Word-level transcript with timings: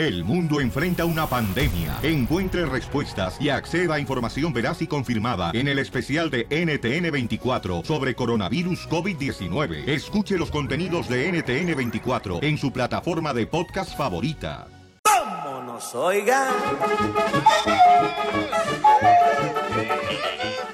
El 0.00 0.24
mundo 0.24 0.62
enfrenta 0.62 1.04
una 1.04 1.26
pandemia. 1.26 1.98
Encuentre 2.02 2.64
respuestas 2.64 3.36
y 3.38 3.50
acceda 3.50 3.96
a 3.96 4.00
información 4.00 4.50
veraz 4.50 4.80
y 4.80 4.86
confirmada 4.86 5.50
en 5.52 5.68
el 5.68 5.78
especial 5.78 6.30
de 6.30 6.48
NTN24 6.48 7.84
sobre 7.84 8.14
coronavirus 8.14 8.88
COVID-19. 8.88 9.86
Escuche 9.86 10.38
los 10.38 10.50
contenidos 10.50 11.06
de 11.06 11.30
NTN24 11.30 12.42
en 12.42 12.56
su 12.56 12.72
plataforma 12.72 13.34
de 13.34 13.46
podcast 13.46 13.94
favorita. 13.94 14.68
¡Vámonos, 15.04 15.94
oigan! 15.94 16.48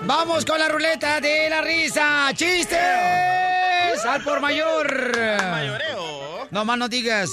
Vamos 0.03 0.45
con 0.45 0.61
la 0.61 0.69
ruleta 0.69 1.21
de 1.21 1.51
la 1.51 1.63
risa. 1.63 2.29
¡Chistes! 2.33 2.79
Al 4.09 4.23
por 4.23 4.41
mayor. 4.41 5.19
Mayoreo. 5.19 6.47
No 6.53 6.65
más 6.65 6.79
no 6.79 6.89
digas. 6.89 7.29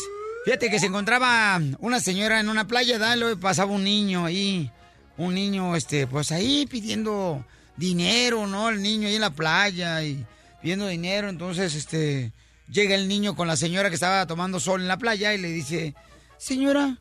Fíjate 0.46 0.70
que 0.70 0.80
se 0.80 0.88
encontraba 0.88 1.60
una 1.80 2.00
señora 2.00 2.40
en 2.40 2.50
una 2.50 2.68
playa, 2.68 3.00
¿da? 3.00 3.16
Luego 3.16 3.40
pasaba 3.40 3.72
un 3.72 3.84
niño 3.84 4.26
ahí. 4.26 4.70
Un 5.18 5.36
niño, 5.36 5.76
este, 5.76 6.08
pues 6.08 6.32
ahí 6.32 6.66
pidiendo 6.66 7.46
dinero, 7.78 8.48
¿no? 8.48 8.70
El 8.70 8.82
niño 8.82 9.08
ahí 9.08 9.16
en 9.16 9.22
la 9.22 9.30
playa 9.30 10.04
y 10.04 10.26
pidiendo 10.62 10.88
dinero. 10.88 11.30
Entonces, 11.30 11.76
este, 11.76 12.34
llega 12.70 12.96
el 12.96 13.08
niño 13.08 13.36
con 13.36 13.48
la 13.48 13.56
señora 13.56 13.90
que 13.90 13.96
estaba 13.96 14.26
tomando 14.26 14.60
sol 14.60 14.82
en 14.82 14.88
la 14.88 14.98
playa 14.98 15.34
y 15.34 15.38
le 15.38 15.50
dice, 15.50 15.96
señora, 16.38 16.98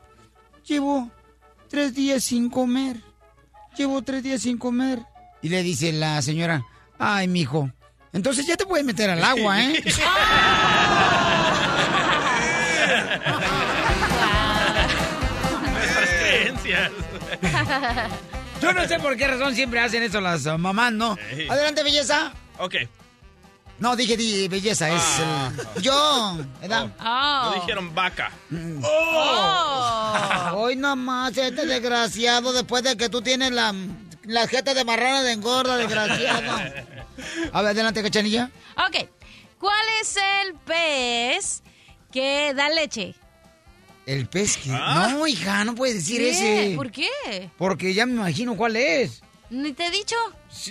llevo 0.64 1.10
tres 1.68 1.94
días 1.94 2.22
sin 2.22 2.48
comer. 2.48 2.98
Llevo 3.76 4.02
tres 4.02 4.22
días 4.22 4.42
sin 4.42 4.58
comer. 4.58 5.00
Y 5.40 5.48
le 5.48 5.62
dice 5.62 5.92
la 5.92 6.22
señora, 6.22 6.64
ay, 6.98 7.26
mijo, 7.26 7.72
entonces 8.12 8.46
ya 8.46 8.56
te 8.56 8.66
puedes 8.66 8.84
meter 8.84 9.08
al 9.10 9.24
agua, 9.24 9.62
¿eh? 9.62 9.82
Yo 18.62 18.72
no 18.72 18.86
sé 18.86 18.98
por 19.00 19.16
qué 19.16 19.26
razón 19.26 19.54
siempre 19.54 19.80
hacen 19.80 20.02
eso 20.02 20.20
las 20.20 20.46
uh, 20.46 20.56
mamás, 20.56 20.92
¿no? 20.92 21.16
Ey. 21.32 21.48
Adelante, 21.48 21.82
belleza. 21.82 22.32
Ok. 22.58 22.76
No, 23.80 23.96
dije 23.96 24.16
di- 24.16 24.46
belleza, 24.46 24.88
es 24.90 25.02
el- 25.18 25.82
yo, 25.82 26.38
¿verdad? 26.60 26.88
No 27.00 27.54
dijeron 27.54 27.92
vaca. 27.92 28.30
Hoy 30.54 30.76
nomás, 30.76 31.36
este 31.36 31.66
desgraciado, 31.66 32.52
después 32.52 32.84
de 32.84 32.96
que 32.96 33.08
tú 33.08 33.22
tienes 33.22 33.50
la, 33.50 33.74
la 34.24 34.46
jeta 34.46 34.74
de 34.74 34.84
marrana 34.84 35.22
de 35.22 35.32
engorda, 35.32 35.76
desgraciado. 35.76 36.52
A 37.52 37.62
ver, 37.62 37.70
adelante, 37.72 38.02
cachanilla. 38.02 38.50
Ok. 38.76 39.08
¿Cuál 39.58 39.84
es 40.00 40.16
el 40.44 40.54
pez 40.54 41.62
que 42.12 42.52
da 42.54 42.68
leche? 42.68 43.14
El 44.06 44.26
pez 44.26 44.56
que... 44.56 44.70
¿Ah? 44.72 45.08
No, 45.12 45.26
hija, 45.26 45.64
no 45.64 45.74
puedes 45.74 45.94
decir 45.96 46.18
¿Qué? 46.18 46.30
ese. 46.30 46.76
¿Por 46.76 46.90
qué? 46.90 47.50
Porque 47.56 47.94
ya 47.94 48.04
me 48.06 48.14
imagino 48.14 48.56
cuál 48.56 48.76
es. 48.76 49.22
¿Ni 49.50 49.72
te 49.72 49.86
he 49.86 49.90
dicho? 49.90 50.16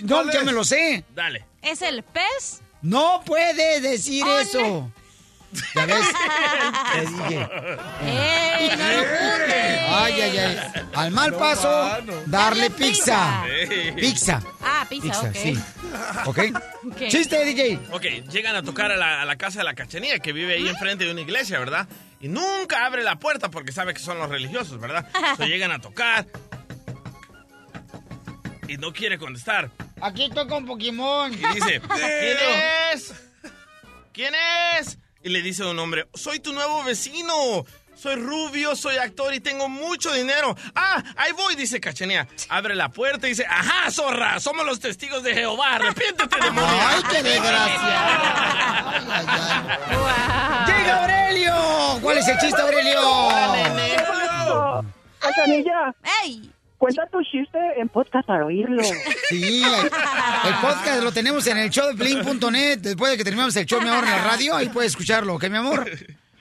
No, 0.02 0.30
ya 0.30 0.42
me 0.42 0.52
lo 0.52 0.64
sé. 0.64 1.04
Dale. 1.14 1.44
¿Es 1.62 1.82
el 1.82 2.02
pez? 2.02 2.60
No 2.82 3.22
puedes 3.24 3.82
decir 3.82 4.24
Ole. 4.24 4.42
eso. 4.42 4.90
¿Ya 5.74 5.86
ves? 5.86 6.06
Te 6.92 7.00
dije. 7.00 7.48
¡Ey, 8.04 8.68
no 8.76 8.88
lo 8.88 8.98
juntes! 8.98 9.80
Ay, 9.88 10.20
ay, 10.20 10.38
ay. 10.38 10.58
Al 10.94 11.10
mal 11.10 11.34
paso, 11.34 11.68
darle 11.70 12.22
Darle 12.26 12.70
pizza. 12.70 13.44
Pizza. 13.96 14.42
Ah, 14.62 14.86
pizza, 14.88 15.06
Pizza, 15.08 15.28
ok. 15.28 15.34
sí. 15.34 15.58
¿Ok? 16.26 16.38
Ok. 16.92 17.08
Chiste, 17.08 17.44
DJ. 17.44 17.78
Ok, 17.92 18.02
llegan 18.30 18.56
a 18.56 18.62
tocar 18.62 18.90
a 18.92 18.96
la, 18.96 19.22
a 19.22 19.24
la 19.24 19.36
casa 19.36 19.58
de 19.58 19.64
la 19.64 19.74
cachanilla 19.74 20.18
que 20.18 20.32
vive 20.32 20.54
ahí 20.54 20.68
enfrente 20.68 21.04
de 21.04 21.12
una 21.12 21.20
iglesia, 21.20 21.58
¿verdad? 21.58 21.86
Y 22.20 22.28
nunca 22.28 22.86
abre 22.86 23.02
la 23.02 23.16
puerta 23.16 23.50
porque 23.50 23.72
sabe 23.72 23.94
que 23.94 24.00
son 24.00 24.18
los 24.18 24.28
religiosos, 24.28 24.78
¿verdad? 24.80 25.06
So, 25.36 25.44
llegan 25.46 25.72
a 25.72 25.80
tocar 25.80 26.26
y 28.68 28.76
no 28.78 28.92
quiere 28.92 29.18
contestar. 29.18 29.70
Aquí 30.00 30.30
toca 30.30 30.56
un 30.56 30.66
Pokémon. 30.66 31.32
Y 31.32 31.36
dice, 31.36 31.80
¿quién 31.80 32.38
es? 32.94 33.14
¿Quién 34.12 34.34
es? 34.78 34.98
Y 35.24 35.28
le 35.28 35.42
dice 35.42 35.64
un 35.64 35.78
hombre, 35.78 36.06
soy 36.14 36.40
tu 36.40 36.52
nuevo 36.52 36.82
vecino. 36.84 37.64
Soy 37.94 38.16
rubio, 38.16 38.74
soy 38.74 38.96
actor 38.96 39.32
y 39.34 39.38
tengo 39.38 39.68
mucho 39.68 40.12
dinero. 40.12 40.56
Ah, 40.74 41.00
ahí 41.16 41.30
voy, 41.32 41.54
dice 41.54 41.78
Cachanea. 41.78 42.26
Abre 42.48 42.74
la 42.74 42.88
puerta 42.88 43.26
y 43.26 43.30
dice, 43.30 43.46
ajá, 43.48 43.90
zorra, 43.92 44.40
somos 44.40 44.66
los 44.66 44.80
testigos 44.80 45.22
de 45.22 45.34
Jehová. 45.34 45.76
Arrepiéntete, 45.76 46.36
demonio. 46.42 46.68
Ay, 46.88 47.02
qué 47.10 47.22
desgracia. 47.22 48.88
Ay, 48.88 49.06
ay, 49.08 49.26
ay. 49.28 50.66
¡Llega 50.66 51.02
Aurelio! 51.02 52.00
¿Cuál 52.02 52.18
es 52.18 52.26
el 52.28 52.38
chiste, 52.38 52.60
Aurelio? 52.60 53.00
Cachanilla, 55.20 55.94
¡Ey! 56.24 56.51
Cuenta 56.82 57.06
tu 57.06 57.22
chiste 57.22 57.58
en 57.76 57.88
podcast 57.88 58.26
para 58.26 58.44
oírlo. 58.44 58.82
Sí, 59.28 59.62
el 59.62 60.54
podcast 60.60 61.00
lo 61.04 61.12
tenemos 61.12 61.46
en 61.46 61.58
el 61.58 61.70
show 61.70 61.86
de 61.86 61.94
Plin.net. 61.94 62.78
Después 62.80 63.12
de 63.12 63.18
que 63.18 63.22
terminamos 63.22 63.54
el 63.54 63.66
show, 63.66 63.80
mi 63.80 63.88
amor, 63.88 64.02
en 64.02 64.10
la 64.10 64.24
radio, 64.24 64.56
ahí 64.56 64.68
puedes 64.68 64.90
escucharlo, 64.90 65.36
¿ok, 65.36 65.44
mi 65.48 65.58
amor? 65.58 65.88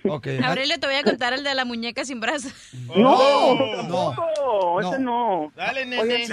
Ok. 0.03 0.29
Aurelio, 0.43 0.79
te 0.79 0.87
voy 0.87 0.95
a 0.95 1.03
contar 1.03 1.33
el 1.33 1.43
de 1.43 1.53
la 1.53 1.63
muñeca 1.63 2.03
sin 2.05 2.19
brazos. 2.19 2.51
No, 2.87 3.53
no. 3.53 3.77
tampoco, 3.77 4.81
ese 4.81 4.97
no. 4.97 5.51
Dale, 5.55 5.85
nene. 5.85 6.01
Oye, 6.01 6.27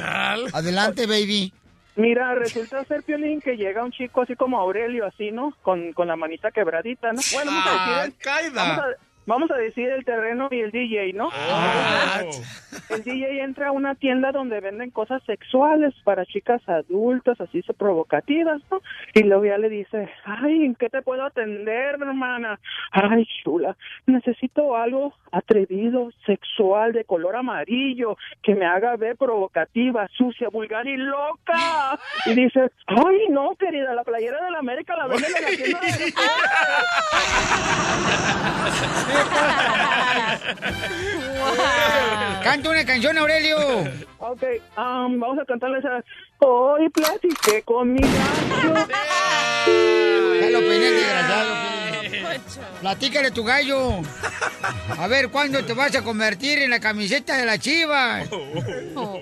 Adelante, 0.54 1.06
baby. 1.06 1.52
Mira, 1.96 2.34
resulta 2.34 2.82
ser, 2.84 3.02
Piolín, 3.02 3.42
que 3.42 3.56
llega 3.56 3.84
un 3.84 3.92
chico 3.92 4.22
así 4.22 4.36
como 4.36 4.58
Aurelio, 4.58 5.04
así, 5.04 5.32
¿no? 5.32 5.52
Con, 5.62 5.92
con 5.92 6.08
la 6.08 6.16
manita 6.16 6.50
quebradita, 6.50 7.12
¿no? 7.12 7.20
Bueno, 7.34 7.50
vamos 7.50 7.66
a 7.66 8.02
decir... 8.04 8.14
el- 8.14 8.22
caída. 8.24 8.52
Vamos 8.54 8.84
a, 8.84 9.07
vamos 9.28 9.50
a 9.50 9.56
decir 9.56 9.88
el 9.90 10.04
terreno 10.06 10.48
y 10.50 10.60
el 10.60 10.70
DJ, 10.70 11.12
¿no? 11.12 11.28
El 12.88 13.04
DJ 13.04 13.42
entra 13.42 13.68
a 13.68 13.72
una 13.72 13.94
tienda 13.94 14.32
donde 14.32 14.60
venden 14.60 14.90
cosas 14.90 15.22
sexuales 15.24 15.94
para 16.02 16.24
chicas 16.24 16.66
adultas, 16.66 17.38
así 17.38 17.60
so 17.62 17.74
provocativas, 17.74 18.62
¿no? 18.70 18.80
Y 19.14 19.24
luego 19.24 19.44
ya 19.44 19.58
le 19.58 19.68
dice, 19.68 20.08
ay, 20.24 20.64
¿en 20.64 20.74
qué 20.74 20.88
te 20.88 21.02
puedo 21.02 21.24
atender, 21.24 21.96
hermana? 22.00 22.58
Ay, 22.90 23.28
chula, 23.44 23.76
necesito 24.06 24.74
algo 24.74 25.12
atrevido, 25.30 26.10
sexual, 26.24 26.94
de 26.94 27.04
color 27.04 27.36
amarillo, 27.36 28.16
que 28.42 28.54
me 28.54 28.64
haga 28.64 28.96
ver 28.96 29.16
provocativa, 29.16 30.08
sucia, 30.16 30.48
vulgar 30.48 30.86
y 30.86 30.96
loca. 30.96 31.98
Y 32.24 32.32
dice, 32.34 32.70
ay, 32.86 33.28
no, 33.28 33.54
querida, 33.56 33.92
la 33.92 34.04
playera 34.04 34.42
de 34.42 34.50
la 34.50 34.58
América 34.60 34.96
la 34.96 35.06
venden 35.06 35.30
en 35.36 35.42
la 35.42 35.48
tienda 35.50 35.80
de... 35.80 36.14
Canta 42.42 42.70
una 42.70 42.84
canción, 42.84 43.16
Aurelio. 43.18 43.56
Ok, 44.18 44.42
um, 44.76 45.20
vamos 45.20 45.38
a 45.38 45.44
cantarles 45.44 45.84
a... 45.84 46.02
Hoy 46.40 46.88
platiqué 46.90 47.62
con 47.62 47.92
mi 47.92 48.00
gallo. 48.00 48.74
Ya 50.40 50.50
lo 50.50 50.58
peiné, 50.60 50.90
desgraciado. 50.90 51.67
Platícale 52.80 53.30
tu 53.30 53.44
gallo. 53.44 54.00
A 54.98 55.06
ver, 55.06 55.28
¿cuándo 55.30 55.64
te 55.64 55.72
vas 55.72 55.94
a 55.94 56.02
convertir 56.02 56.58
en 56.58 56.70
la 56.70 56.80
camiseta 56.80 57.36
de 57.36 57.46
la 57.46 57.58
chiva? 57.58 58.22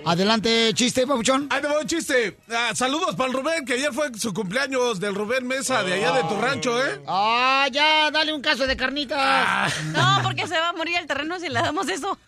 Adelante, 0.05 0.73
chiste, 0.75 1.07
papuchón. 1.07 1.49
Ahí 1.51 1.61
te 1.61 1.69
va 1.69 1.81
un 1.81 1.87
chiste. 1.87 2.37
Ah, 2.51 2.71
saludos 2.75 3.15
para 3.17 3.29
el 3.31 3.35
Rubén, 3.37 3.65
que 3.65 3.75
ayer 3.75 3.93
fue 3.93 4.13
su 4.19 4.33
cumpleaños 4.33 5.01
del 5.01 5.15
Rubén 5.15 5.47
Mesa, 5.47 5.83
de 5.83 5.95
allá 5.95 6.13
de 6.13 6.23
tu 6.25 6.37
rancho, 6.41 6.83
¿eh? 6.85 7.01
Ah, 7.07 7.67
ya, 7.73 8.11
dale 8.11 8.33
un 8.33 8.43
caso 8.43 8.67
de 8.67 8.77
carnitas. 8.77 9.73
No, 9.87 10.21
porque 10.23 10.47
se 10.47 10.59
va 10.59 10.71
a 10.71 10.73
morir 10.73 10.97
el 10.99 11.07
terreno 11.07 11.39
si 11.39 11.49
le 11.49 11.61
damos 11.61 11.89
eso. 11.89 12.19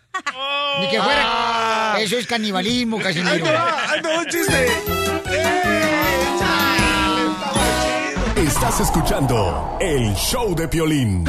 Ni 0.81 0.89
que 0.89 1.01
fuera. 1.01 1.97
Eso 1.99 2.17
es 2.17 2.27
canibalismo, 2.27 2.97
Ahí 2.99 3.03
Casimiro. 3.05 3.45
te 3.45 3.53
va, 3.53 3.91
ahí 3.91 4.03
te 4.03 4.09
va 4.09 4.19
un 4.21 4.27
chiste. 4.27 4.67
¡Eh! 5.31 5.78
Estás 8.49 8.81
escuchando 8.81 9.77
el 9.79 10.15
show 10.15 10.55
de 10.55 10.67
Piolín. 10.69 11.25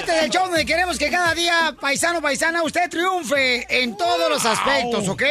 Este 0.00 0.16
es 0.18 0.22
el 0.24 0.30
show 0.30 0.46
donde 0.46 0.64
queremos 0.64 0.98
que 0.98 1.10
cada 1.10 1.34
día, 1.34 1.76
paisano, 1.78 2.22
paisana, 2.22 2.62
usted 2.62 2.88
triunfe 2.88 3.66
en 3.82 3.96
todos 3.96 4.30
los 4.30 4.44
aspectos, 4.46 5.08
¿ok? 5.08 5.22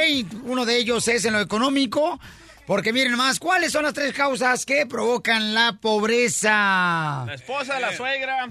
Uno 0.44 0.66
de 0.66 0.78
ellos 0.78 1.08
es 1.08 1.26
en 1.26 1.34
lo 1.34 1.40
económico. 1.40 2.20
Porque 2.68 2.94
miren 2.94 3.16
más, 3.16 3.40
¿cuáles 3.40 3.72
son 3.72 3.84
las 3.84 3.94
tres 3.94 4.14
causas 4.14 4.66
que 4.66 4.86
provocan 4.86 5.54
la 5.56 5.78
pobreza? 5.82 7.24
La 7.26 7.34
esposa, 7.34 7.80
la 7.80 7.96
suegra 7.98 8.48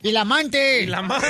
Y 0.00 0.12
la 0.12 0.20
amante. 0.20 0.82
y 0.82 0.86
la 0.86 0.98
amante. 0.98 1.26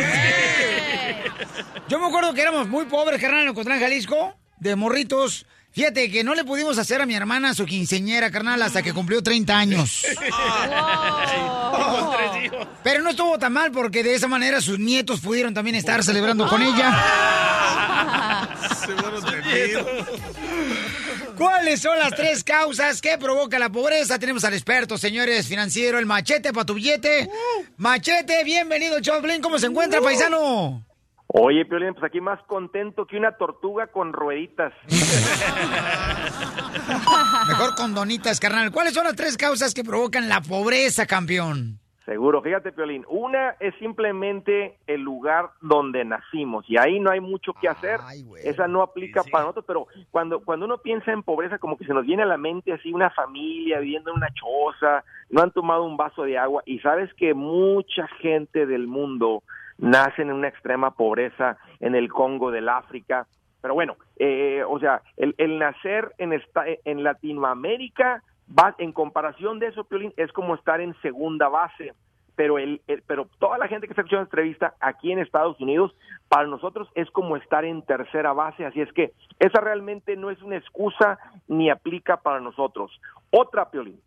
Yo 1.88 1.98
me 1.98 2.06
acuerdo 2.06 2.34
que 2.34 2.42
éramos 2.42 2.68
muy 2.68 2.84
pobres, 2.84 3.20
carnal, 3.20 3.42
en 3.42 3.48
Ocotlán, 3.48 3.80
Jalisco, 3.80 4.34
de 4.58 4.76
morritos. 4.76 5.46
Fíjate 5.76 6.10
que 6.10 6.24
no 6.24 6.34
le 6.34 6.42
pudimos 6.42 6.78
hacer 6.78 7.02
a 7.02 7.06
mi 7.06 7.14
hermana 7.14 7.52
su 7.52 7.66
quinceñera, 7.66 8.30
carnal, 8.30 8.62
hasta 8.62 8.82
que 8.82 8.94
cumplió 8.94 9.22
30 9.22 9.58
años. 9.58 10.06
Hijos. 12.44 12.66
Pero 12.82 13.02
no 13.02 13.10
estuvo 13.10 13.38
tan 13.38 13.52
mal 13.52 13.70
porque 13.72 14.02
de 14.02 14.14
esa 14.14 14.26
manera 14.26 14.62
sus 14.62 14.78
nietos 14.78 15.20
pudieron 15.20 15.52
también 15.52 15.76
estar 15.76 16.02
celebrando 16.02 16.48
con 16.48 16.62
ella. 16.66 18.48
Se 18.80 18.86
fueron 18.86 19.22
tenidos. 19.22 19.86
¿Cuáles 21.36 21.82
son 21.82 21.98
las 21.98 22.14
tres 22.14 22.42
causas 22.42 23.02
que 23.02 23.18
provoca 23.18 23.58
la 23.58 23.68
pobreza? 23.68 24.18
Tenemos 24.18 24.44
al 24.44 24.54
experto, 24.54 24.96
señores, 24.96 25.46
financiero, 25.46 25.98
el 25.98 26.06
machete 26.06 26.54
para 26.54 26.64
tu 26.64 26.72
billete. 26.72 27.28
Machete, 27.76 28.44
bienvenido, 28.44 28.98
Choplin. 29.02 29.42
¿Cómo 29.42 29.58
se 29.58 29.66
encuentra, 29.66 30.00
paisano? 30.00 30.86
Oye, 31.28 31.64
Piolín, 31.64 31.94
pues 31.94 32.04
aquí 32.04 32.20
más 32.20 32.40
contento 32.46 33.06
que 33.06 33.16
una 33.16 33.32
tortuga 33.32 33.88
con 33.88 34.12
rueditas. 34.12 34.72
Mejor 37.48 37.74
con 37.74 37.94
donitas, 37.94 38.38
carnal. 38.38 38.70
¿Cuáles 38.70 38.94
son 38.94 39.02
las 39.04 39.16
tres 39.16 39.36
causas 39.36 39.74
que 39.74 39.82
provocan 39.82 40.28
la 40.28 40.40
pobreza, 40.40 41.04
campeón? 41.06 41.80
Seguro, 42.06 42.40
fíjate, 42.40 42.70
Piolín. 42.70 43.04
Una 43.08 43.56
es 43.58 43.74
simplemente 43.80 44.78
el 44.86 45.00
lugar 45.00 45.50
donde 45.60 46.04
nacimos 46.04 46.64
y 46.70 46.78
ahí 46.78 47.00
no 47.00 47.10
hay 47.10 47.18
mucho 47.18 47.52
que 47.54 47.68
hacer. 47.68 47.98
Esa 48.44 48.68
no 48.68 48.82
aplica 48.82 49.24
para 49.24 49.42
nosotros, 49.42 49.64
pero 49.66 49.88
cuando, 50.12 50.38
cuando 50.44 50.66
uno 50.66 50.78
piensa 50.78 51.10
en 51.10 51.24
pobreza, 51.24 51.58
como 51.58 51.76
que 51.76 51.84
se 51.84 51.92
nos 51.92 52.06
viene 52.06 52.22
a 52.22 52.26
la 52.26 52.36
mente 52.36 52.72
así 52.72 52.92
una 52.92 53.10
familia 53.10 53.80
viviendo 53.80 54.12
en 54.12 54.18
una 54.18 54.32
choza, 54.32 55.02
no 55.30 55.42
han 55.42 55.50
tomado 55.50 55.82
un 55.82 55.96
vaso 55.96 56.22
de 56.22 56.38
agua 56.38 56.62
y 56.64 56.78
sabes 56.78 57.12
que 57.14 57.34
mucha 57.34 58.06
gente 58.20 58.66
del 58.66 58.86
mundo 58.86 59.42
nacen 59.78 60.30
en 60.30 60.36
una 60.36 60.48
extrema 60.48 60.92
pobreza 60.92 61.58
en 61.80 61.94
el 61.94 62.08
Congo 62.08 62.50
del 62.50 62.68
África. 62.68 63.26
Pero 63.60 63.74
bueno, 63.74 63.96
eh, 64.18 64.62
o 64.68 64.78
sea, 64.78 65.02
el, 65.16 65.34
el 65.38 65.58
nacer 65.58 66.12
en, 66.18 66.32
esta, 66.32 66.64
en 66.84 67.02
Latinoamérica, 67.02 68.22
va, 68.48 68.74
en 68.78 68.92
comparación 68.92 69.58
de 69.58 69.68
eso, 69.68 69.84
Piolín, 69.84 70.12
es 70.16 70.32
como 70.32 70.54
estar 70.54 70.80
en 70.80 70.94
segunda 71.02 71.48
base. 71.48 71.92
Pero, 72.36 72.58
el, 72.58 72.82
pero 73.06 73.28
toda 73.38 73.56
la 73.56 73.66
gente 73.66 73.86
que 73.86 73.94
está 73.94 74.02
escuchando 74.02 74.24
esta 74.24 74.36
entrevista 74.36 74.74
aquí 74.80 75.10
en 75.10 75.18
Estados 75.18 75.58
Unidos, 75.58 75.96
para 76.28 76.46
nosotros 76.46 76.86
es 76.94 77.10
como 77.10 77.36
estar 77.36 77.64
en 77.64 77.80
tercera 77.82 78.34
base. 78.34 78.66
Así 78.66 78.82
es 78.82 78.92
que 78.92 79.12
esa 79.38 79.60
realmente 79.60 80.16
no 80.16 80.30
es 80.30 80.42
una 80.42 80.56
excusa 80.56 81.18
ni 81.48 81.70
aplica 81.70 82.18
para 82.18 82.40
nosotros. 82.40 83.00
Otra, 83.30 83.70
Piolín, 83.70 83.98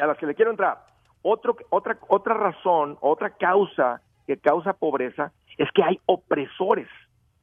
a 0.00 0.06
las 0.06 0.18
que 0.18 0.26
le 0.26 0.34
quiero 0.34 0.50
entrar. 0.50 0.78
Otro, 1.22 1.56
otra, 1.68 1.96
otra 2.08 2.34
razón, 2.34 2.98
otra 3.00 3.30
causa 3.30 4.00
que 4.26 4.36
causa 4.36 4.74
pobreza 4.74 5.32
es 5.58 5.70
que 5.72 5.82
hay 5.82 6.00
opresores. 6.06 6.88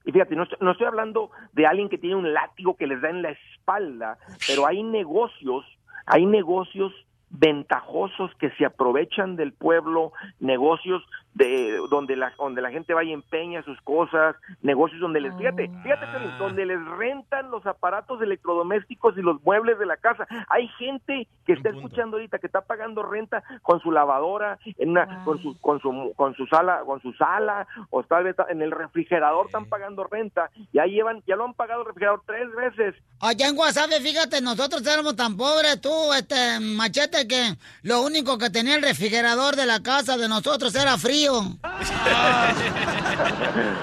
Y 0.05 0.11
fíjate, 0.11 0.35
no 0.35 0.43
estoy, 0.43 0.57
no 0.61 0.71
estoy 0.71 0.87
hablando 0.87 1.31
de 1.53 1.65
alguien 1.65 1.89
que 1.89 1.97
tiene 1.97 2.15
un 2.15 2.33
látigo 2.33 2.77
que 2.77 2.87
les 2.87 3.01
da 3.01 3.09
en 3.09 3.21
la 3.21 3.31
espalda, 3.31 4.17
pero 4.47 4.65
hay 4.65 4.81
negocios, 4.83 5.65
hay 6.05 6.25
negocios 6.25 6.93
ventajosos 7.29 8.33
que 8.35 8.51
se 8.51 8.65
aprovechan 8.65 9.35
del 9.35 9.51
pueblo, 9.51 10.13
negocios 10.39 11.03
de 11.37 11.79
donde 11.89 12.15
la 12.15 12.33
donde 12.37 12.61
la 12.61 12.71
gente 12.71 12.93
va 12.93 13.03
y 13.03 13.13
empeña 13.13 13.61
sus 13.63 13.79
cosas, 13.81 14.35
negocios 14.61 14.99
donde 14.99 15.21
les 15.21 15.35
fíjate, 15.35 15.69
fíjate 15.83 16.07
Piolín, 16.07 16.37
donde 16.39 16.65
les 16.65 16.83
rentan 16.97 17.51
los 17.51 17.65
aparatos 17.65 18.21
electrodomésticos 18.21 19.15
y 19.17 19.21
los 19.21 19.41
muebles 19.43 19.77
de 19.77 19.85
la 19.85 19.97
casa. 19.97 20.27
Hay 20.49 20.67
gente 20.79 21.27
que 21.45 21.53
está 21.53 21.69
escuchando 21.69 22.17
ahorita 22.17 22.39
que 22.39 22.47
está 22.47 22.61
pagando 22.61 23.03
renta 23.03 23.43
con 23.61 23.79
su 23.81 23.91
lavadora, 23.91 24.57
en 24.77 24.89
una, 24.89 25.23
con 25.23 25.41
su 25.41 25.59
con 25.61 25.79
su 25.79 26.13
con 26.15 26.33
su 26.35 26.47
sala, 26.47 26.81
con 26.85 27.01
su 27.01 27.13
sala 27.13 27.67
o 27.91 28.03
tal 28.03 28.23
vez 28.23 28.35
en 28.49 28.61
el 28.63 28.71
refrigerador 28.71 29.45
están 29.45 29.65
pagando 29.65 30.05
renta, 30.05 30.49
ya 30.73 30.85
llevan 30.85 31.21
ya 31.27 31.35
lo 31.35 31.45
han 31.45 31.53
pagado 31.53 31.81
el 31.81 31.87
refrigerador 31.87 32.23
tres 32.25 32.47
veces. 32.55 32.95
Allá 33.19 33.47
en 33.47 33.55
Guasave, 33.55 33.99
fíjate, 34.01 34.41
nosotros 34.41 34.85
éramos 34.85 35.15
tan 35.15 35.37
pobres, 35.37 35.81
tú, 35.81 36.13
este, 36.13 36.59
machete, 36.59 37.27
que 37.27 37.55
lo 37.83 38.01
único 38.01 38.37
que 38.37 38.49
tenía 38.49 38.75
el 38.75 38.83
refrigerador 38.83 39.55
de 39.55 39.65
la 39.65 39.81
casa 39.81 40.17
de 40.17 40.27
nosotros 40.27 40.73
era 40.75 40.97
frío. 40.97 41.26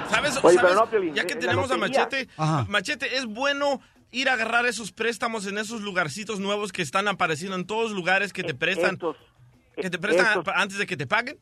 ¿Sabes? 0.09 0.39
Oye, 0.43 0.57
sabes? 0.57 0.61
pero 0.61 0.75
no, 0.75 0.87
Piolín, 0.91 1.15
ya 1.15 1.25
que 1.27 1.35
en 1.35 1.41
la 1.41 1.47
tenemos 1.47 1.71
a. 1.71 1.77
Machete, 1.77 2.29
Ajá. 2.37 2.67
Machete, 2.69 3.17
es 3.17 3.27
bueno 3.27 3.81
ir 4.11 4.29
a 4.29 4.35
agarrar 4.35 4.67
esos 4.67 4.93
préstamos 4.93 5.47
en 5.47 5.59
esos 5.59 5.81
lugarcitos 5.81 6.41
nuevos 6.41 6.73
que 6.73 6.83
están 6.83 7.09
apareciendo 7.09 7.57
en 7.57 7.67
todos 7.67 7.93
lugares 7.93 8.33
que 8.33 8.45
te 8.45 8.55
prestan, 8.55 8.95
Estos, 8.95 9.17
que 9.77 9.91
te 9.91 9.99
prestan 9.99 10.27
estos- 10.39 10.55
antes 10.55 10.79
de 10.79 10.87
que 10.87 10.97
te 10.97 11.07
paguen. 11.07 11.39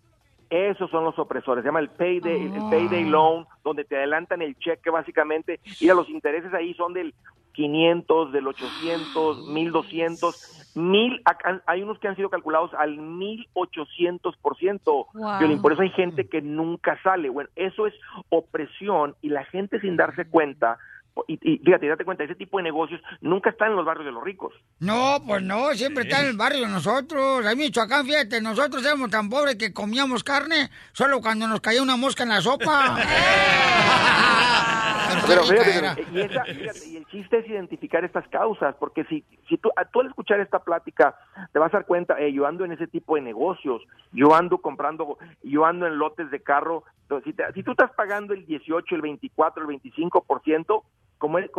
Esos 0.51 0.91
son 0.91 1.05
los 1.05 1.19
opresores, 1.19 1.63
se 1.63 1.69
llama 1.69 1.81
el 1.81 1.89
payday, 1.89 2.43
el 2.45 2.71
payday 2.71 3.05
loan, 3.05 3.47
donde 3.65 3.85
te 3.85 3.97
adelantan 3.97 4.43
el 4.43 4.55
cheque 4.59 4.91
básicamente. 4.91 5.61
Mira, 5.81 5.95
los 5.95 6.09
intereses 6.11 6.53
ahí 6.53 6.75
son 6.75 6.93
del 6.93 7.15
500, 7.53 8.33
del 8.33 8.47
800, 8.49 9.47
1200, 9.49 10.69
mil, 10.75 11.21
acá- 11.25 11.63
hay 11.67 11.83
unos 11.83 11.99
que 11.99 12.09
han 12.09 12.17
sido 12.17 12.31
calculados 12.31 12.73
al 12.75 12.97
1800%. 12.99 15.07
Wow. 15.13 15.39
Piolín, 15.39 15.61
por 15.63 15.73
eso 15.73 15.83
hay 15.83 15.91
gente 15.91 16.27
que 16.29 16.41
nunca 16.43 16.99
sale. 17.03 17.29
Bueno, 17.29 17.51
eso 17.57 17.87
es 17.87 17.95
opresión 18.31 19.15
y 19.23 19.29
la 19.29 19.45
gente 19.45 19.81
sin 19.81 19.97
darse 19.97 20.25
cuenta, 20.27 20.79
y, 21.29 21.39
y 21.43 21.59
fíjate, 21.59 21.89
date 21.89 22.07
cuenta, 22.07 22.25
ese 22.25 22.35
tipo 22.35 22.57
de 22.57 22.63
negocios 22.63 22.99
nunca 23.21 23.51
están 23.51 23.73
en 23.73 23.77
los 23.77 23.85
barrios 23.85 24.07
de 24.07 24.13
los 24.13 24.25
ricos. 24.25 24.55
No, 24.81 25.19
pues 25.27 25.43
no, 25.43 25.75
siempre 25.75 26.05
está 26.05 26.21
en 26.21 26.29
el 26.29 26.37
barrio 26.39 26.63
de 26.63 26.69
nosotros. 26.69 27.45
Ahí 27.45 27.55
Michoacán, 27.55 28.07
fíjate, 28.07 28.41
nosotros 28.41 28.83
éramos 28.85 29.11
tan 29.11 29.29
pobres 29.29 29.57
que 29.57 29.75
comíamos 29.75 30.25
carne 30.25 30.71
solo 30.93 31.21
cuando 31.21 31.47
nos 31.47 31.61
caía 31.61 31.83
una 31.83 31.97
mosca 31.97 32.23
en 32.23 32.31
la 32.31 32.41
sopa. 32.41 32.97
Pero 35.27 35.43
fíjate, 35.47 36.03
y, 36.13 36.21
esa- 36.21 36.45
fíjate, 36.45 36.87
y 36.87 36.97
el 36.97 37.07
chiste 37.07 37.39
es 37.39 37.49
identificar 37.49 38.05
estas 38.05 38.27
causas, 38.29 38.75
porque 38.77 39.05
si, 39.05 39.25
si 39.49 39.59
tú, 39.59 39.71
tú 39.93 40.01
al 40.01 40.07
escuchar 40.07 40.41
esta 40.41 40.59
plática 40.61 41.15
te 41.53 41.59
vas 41.59 41.73
a 41.75 41.79
dar 41.79 41.87
cuenta, 41.87 42.19
eh, 42.21 42.33
yo 42.33 42.47
ando 42.47 42.65
en 42.65 42.73
ese 42.73 42.87
tipo 42.87 43.15
de 43.17 43.21
negocios, 43.23 43.83
yo 44.13 44.35
ando 44.35 44.59
comprando, 44.59 45.19
yo 45.43 45.65
ando 45.67 45.87
en 45.87 45.99
lotes 45.99 46.31
de 46.31 46.41
carro, 46.43 46.85
entonces, 47.03 47.25
si, 47.25 47.33
te- 47.37 47.53
si 47.53 47.63
tú 47.63 47.73
estás 47.73 47.93
pagando 47.93 48.33
el 48.35 48.47
18, 48.47 48.95
el 48.95 49.03
24, 49.03 49.63
el 49.63 49.69
25%, 49.69 50.83
como 51.19 51.39
el- 51.39 51.51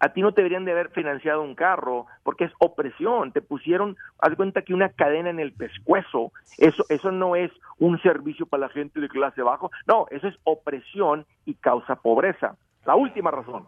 a 0.00 0.08
ti 0.12 0.20
no 0.20 0.32
te 0.32 0.40
deberían 0.40 0.64
de 0.64 0.72
haber 0.72 0.88
financiado 0.90 1.42
un 1.42 1.54
carro, 1.54 2.06
porque 2.24 2.44
es 2.44 2.52
opresión, 2.58 3.30
te 3.30 3.40
pusieron, 3.40 3.96
haz 4.18 4.34
cuenta 4.34 4.62
que 4.62 4.74
una 4.74 4.88
cadena 4.88 5.30
en 5.30 5.38
el 5.38 5.52
pescuezo, 5.52 6.32
eso, 6.58 6.84
eso 6.88 7.12
no 7.12 7.36
es 7.36 7.52
un 7.78 8.00
servicio 8.02 8.46
para 8.46 8.62
la 8.62 8.68
gente 8.70 9.00
de 9.00 9.08
clase 9.08 9.42
bajo, 9.42 9.70
no, 9.86 10.06
eso 10.10 10.26
es 10.26 10.34
opresión 10.42 11.24
y 11.44 11.54
causa 11.54 11.96
pobreza. 11.96 12.56
La 12.84 12.94
última 12.96 13.30
razón, 13.30 13.66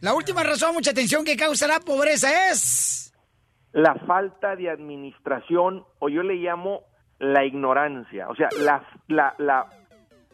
La 0.00 0.14
última 0.14 0.42
razón, 0.42 0.74
mucha 0.74 0.90
atención, 0.90 1.24
que 1.24 1.36
causa 1.36 1.66
la 1.66 1.80
pobreza 1.80 2.50
es... 2.50 3.12
la 3.72 3.94
falta 4.06 4.56
de 4.56 4.70
administración, 4.70 5.84
o 5.98 6.08
yo 6.08 6.22
le 6.22 6.34
llamo 6.34 6.82
la 7.18 7.44
ignorancia, 7.44 8.28
o 8.28 8.34
sea, 8.36 8.48
la, 8.60 8.84
la, 9.08 9.34
la 9.38 9.66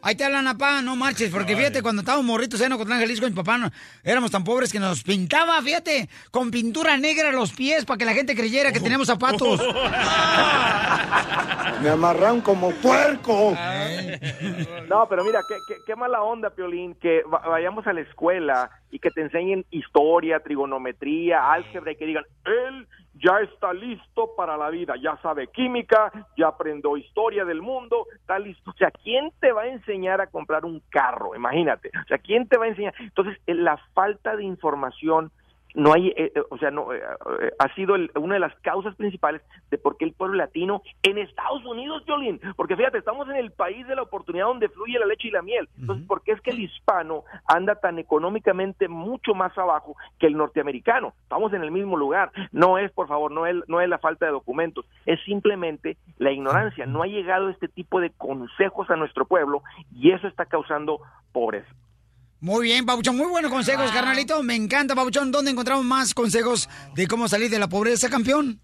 Ahí 0.06 0.14
te 0.16 0.24
hablan, 0.24 0.44
papá, 0.44 0.82
no 0.82 0.96
marches, 0.96 1.30
porque 1.30 1.56
fíjate, 1.56 1.80
cuando 1.80 2.02
estábamos 2.02 2.26
morritos 2.26 2.60
en 2.60 2.70
Ocotlán, 2.72 3.00
Jalisco, 3.00 3.24
mi 3.26 3.32
papá, 3.32 3.56
no- 3.56 3.70
éramos 4.02 4.30
tan 4.30 4.44
pobres 4.44 4.70
que 4.70 4.78
nos 4.78 5.02
pintaba, 5.02 5.62
fíjate, 5.62 6.10
con 6.30 6.50
pintura 6.50 6.98
negra 6.98 7.32
los 7.32 7.52
pies 7.52 7.86
para 7.86 7.96
que 7.96 8.04
la 8.04 8.12
gente 8.12 8.36
creyera 8.36 8.70
que 8.70 8.80
teníamos 8.80 9.06
zapatos. 9.06 9.62
Me 11.82 11.88
amarran 11.90 12.40
como 12.40 12.70
puerco. 12.70 13.56
No, 14.88 15.08
pero 15.08 15.24
mira, 15.24 15.40
qué, 15.48 15.56
qué- 15.68 15.80
qué 15.87 15.96
mala 15.96 16.23
onda, 16.23 16.50
Piolín, 16.50 16.94
que 16.94 17.23
va- 17.23 17.40
vayamos 17.49 17.87
a 17.87 17.92
la 17.92 18.00
escuela 18.02 18.70
y 18.90 18.99
que 18.99 19.11
te 19.11 19.23
enseñen 19.23 19.64
historia, 19.70 20.40
trigonometría, 20.40 21.52
álgebra 21.52 21.92
y 21.92 21.96
que 21.96 22.06
digan, 22.06 22.25
él 22.44 22.87
ya 23.14 23.40
está 23.40 23.73
listo 23.73 24.35
para 24.37 24.56
la 24.56 24.71
vida, 24.71 24.94
ya 25.00 25.16
sabe 25.23 25.47
química, 25.49 26.11
ya 26.37 26.49
aprendió 26.49 26.97
historia 26.97 27.44
del 27.44 27.62
mundo, 27.62 28.06
está 28.14 28.38
listo. 28.38 28.71
O 28.71 28.75
sea, 28.75 28.90
¿quién 28.90 29.33
te 29.40 29.52
va 29.52 29.62
a 29.62 29.68
enseñar 29.68 30.21
a 30.21 30.26
comprar 30.26 30.64
un 30.64 30.83
carro? 30.90 31.35
Imagínate. 31.35 31.90
O 32.04 32.09
sea, 32.09 32.18
¿quién 32.18 32.49
te 32.49 32.59
va 32.59 32.64
a 32.64 32.68
enseñar? 32.68 32.94
Entonces, 32.99 33.38
eh, 33.47 33.54
la 33.54 33.76
falta 33.94 34.37
de 34.37 34.44
información 34.44 35.30
no 35.75 35.93
hay, 35.93 36.09
eh, 36.09 36.33
eh, 36.35 36.43
o 36.50 36.57
sea, 36.59 36.71
no 36.71 36.93
eh, 36.93 37.00
eh, 37.43 37.50
ha 37.59 37.75
sido 37.75 37.97
el- 37.97 38.11
una 38.14 38.35
de 38.35 38.40
las 38.40 38.54
causas 38.61 38.95
principales 38.95 39.43
de 39.71 39.78
por 39.78 39.97
qué 39.97 40.04
el 40.04 40.12
pueblo 40.12 40.37
latino 40.37 40.83
en 41.02 41.19
Estados 41.19 41.64
Unidos, 41.64 42.02
Jolín, 42.07 42.40
porque 42.57 42.76
fíjate, 42.76 42.99
estamos 42.99 43.28
en 43.28 43.37
el 43.37 43.50
país 43.50 43.87
de 43.88 43.97
la 43.97 44.02
oportunidad 44.02 44.47
donde 44.47 44.69
fluye 44.69 44.99
la 44.99 45.07
leche 45.07 45.28
y 45.28 45.31
la 45.33 45.43
miel. 45.43 45.69
Entonces, 45.81 46.07
¿por 46.07 46.23
qué 46.23 46.33
es 46.33 46.40
que 46.40 46.50
el 46.50 46.61
hispano 46.61 47.25
anda 47.49 47.75
tan 47.75 47.99
económicamente 47.99 48.87
mucho 48.88 49.35
más 49.35 49.57
abajo 49.59 49.97
que 50.19 50.26
el 50.28 50.37
norteamericano? 50.37 51.12
Estamos 51.23 51.52
en 51.52 51.62
el 51.62 51.71
mismo 51.71 51.97
lugar. 51.97 52.31
No 52.52 52.78
es, 52.78 52.93
por 52.93 53.09
favor, 53.09 53.33
no 53.33 53.47
es, 53.47 53.57
no 53.69 53.81
es 53.81 53.88
la 53.88 53.99
falta 53.99 54.26
de 54.26 54.33
documentos, 54.33 54.87
es 55.07 55.21
simplemente 55.25 55.97
la 56.19 56.31
ignorancia. 56.31 56.87
No 56.87 57.02
ha 57.02 57.07
llegado 57.07 57.49
este 57.49 57.69
tipo 57.69 58.00
de 58.00 58.11
consejos 58.11 58.88
a 58.90 58.97
nuestro 58.97 59.25
pueblo 59.25 59.62
y 59.95 60.12
eso 60.12 60.28
está 60.28 60.47
causando 60.47 61.00
pobreza. 61.33 61.69
Muy 62.44 62.64
bien, 62.64 62.84
Pabuchón, 62.84 63.16
muy 63.16 63.28
buenos 63.28 63.50
consejos, 63.50 63.90
carnalito. 63.90 64.42
Me 64.42 64.54
encanta, 64.54 64.94
Pabuchón. 64.94 65.32
¿Dónde 65.32 65.50
encontramos 65.50 65.82
más 65.82 66.12
consejos 66.12 66.68
de 66.94 67.06
cómo 67.06 67.26
salir 67.26 67.48
de 67.48 67.58
la 67.58 67.70
pobreza, 67.70 68.10
campeón? 68.10 68.60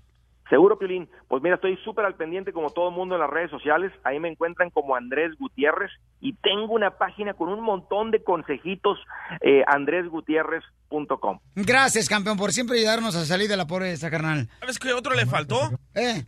Seguro, 0.50 0.78
Piolín. 0.78 1.08
Pues 1.28 1.42
mira, 1.42 1.54
estoy 1.54 1.78
súper 1.78 2.04
al 2.04 2.14
pendiente 2.14 2.52
como 2.52 2.68
todo 2.68 2.90
el 2.90 2.94
mundo 2.94 3.14
en 3.14 3.22
las 3.22 3.30
redes 3.30 3.50
sociales. 3.50 3.90
Ahí 4.04 4.20
me 4.20 4.28
encuentran 4.28 4.68
como 4.68 4.96
Andrés 4.96 5.32
Gutiérrez 5.38 5.90
y 6.20 6.34
tengo 6.34 6.75
una 6.75 6.99
página 6.99 7.32
con 7.32 7.49
un 7.49 7.62
montón 7.62 8.10
de 8.10 8.22
consejitos, 8.22 8.99
eh, 9.40 9.62
andresgutierrez.com. 9.66 11.38
Gracias, 11.54 12.06
campeón, 12.06 12.37
por 12.37 12.52
siempre 12.52 12.76
ayudarnos 12.76 13.16
a 13.16 13.25
salir 13.25 13.49
de 13.49 13.56
la 13.56 13.66
pobreza, 13.66 14.10
carnal. 14.10 14.46
¿Sabes 14.60 14.78
qué 14.78 14.92
otro 14.92 15.14
le 15.14 15.25
faltó? 15.25 15.58
¿Eh? 15.94 16.26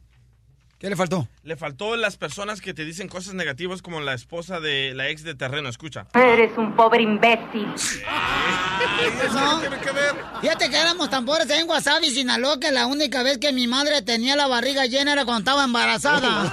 ¿Qué 0.83 0.91
le 0.91 0.97
faltó? 0.97 1.29
Le 1.45 1.57
faltó 1.57 1.95
las 1.95 2.17
personas 2.17 2.61
que 2.61 2.75
te 2.75 2.85
dicen 2.85 3.07
cosas 3.07 3.35
negativas 3.35 3.83
como 3.83 4.01
la 4.01 4.15
esposa 4.15 4.59
de 4.59 4.95
la 4.95 5.11
ex 5.11 5.23
de 5.23 5.37
terreno. 5.37 5.69
Escucha. 5.69 6.09
Eres 6.12 6.51
un 6.59 6.75
pobre 6.75 7.05
imbécil. 7.05 7.69
No. 9.33 9.61
Fíjate 10.41 10.69
que 10.69 10.77
éramos 10.77 11.09
tan 11.09 11.25
pobres 11.25 11.49
en 11.51 11.69
Wasabi, 11.69 12.11
Sinaloa, 12.11 12.59
que 12.59 12.73
la 12.73 12.87
única 12.87 13.23
vez 13.23 13.39
que 13.39 13.53
mi 13.53 13.69
madre 13.69 14.03
tenía 14.03 14.35
la 14.35 14.49
barriga 14.49 14.87
llena 14.87 15.12
era 15.12 15.25
cuando 15.25 15.53
estaba 15.53 15.62
embarazada. 15.62 16.51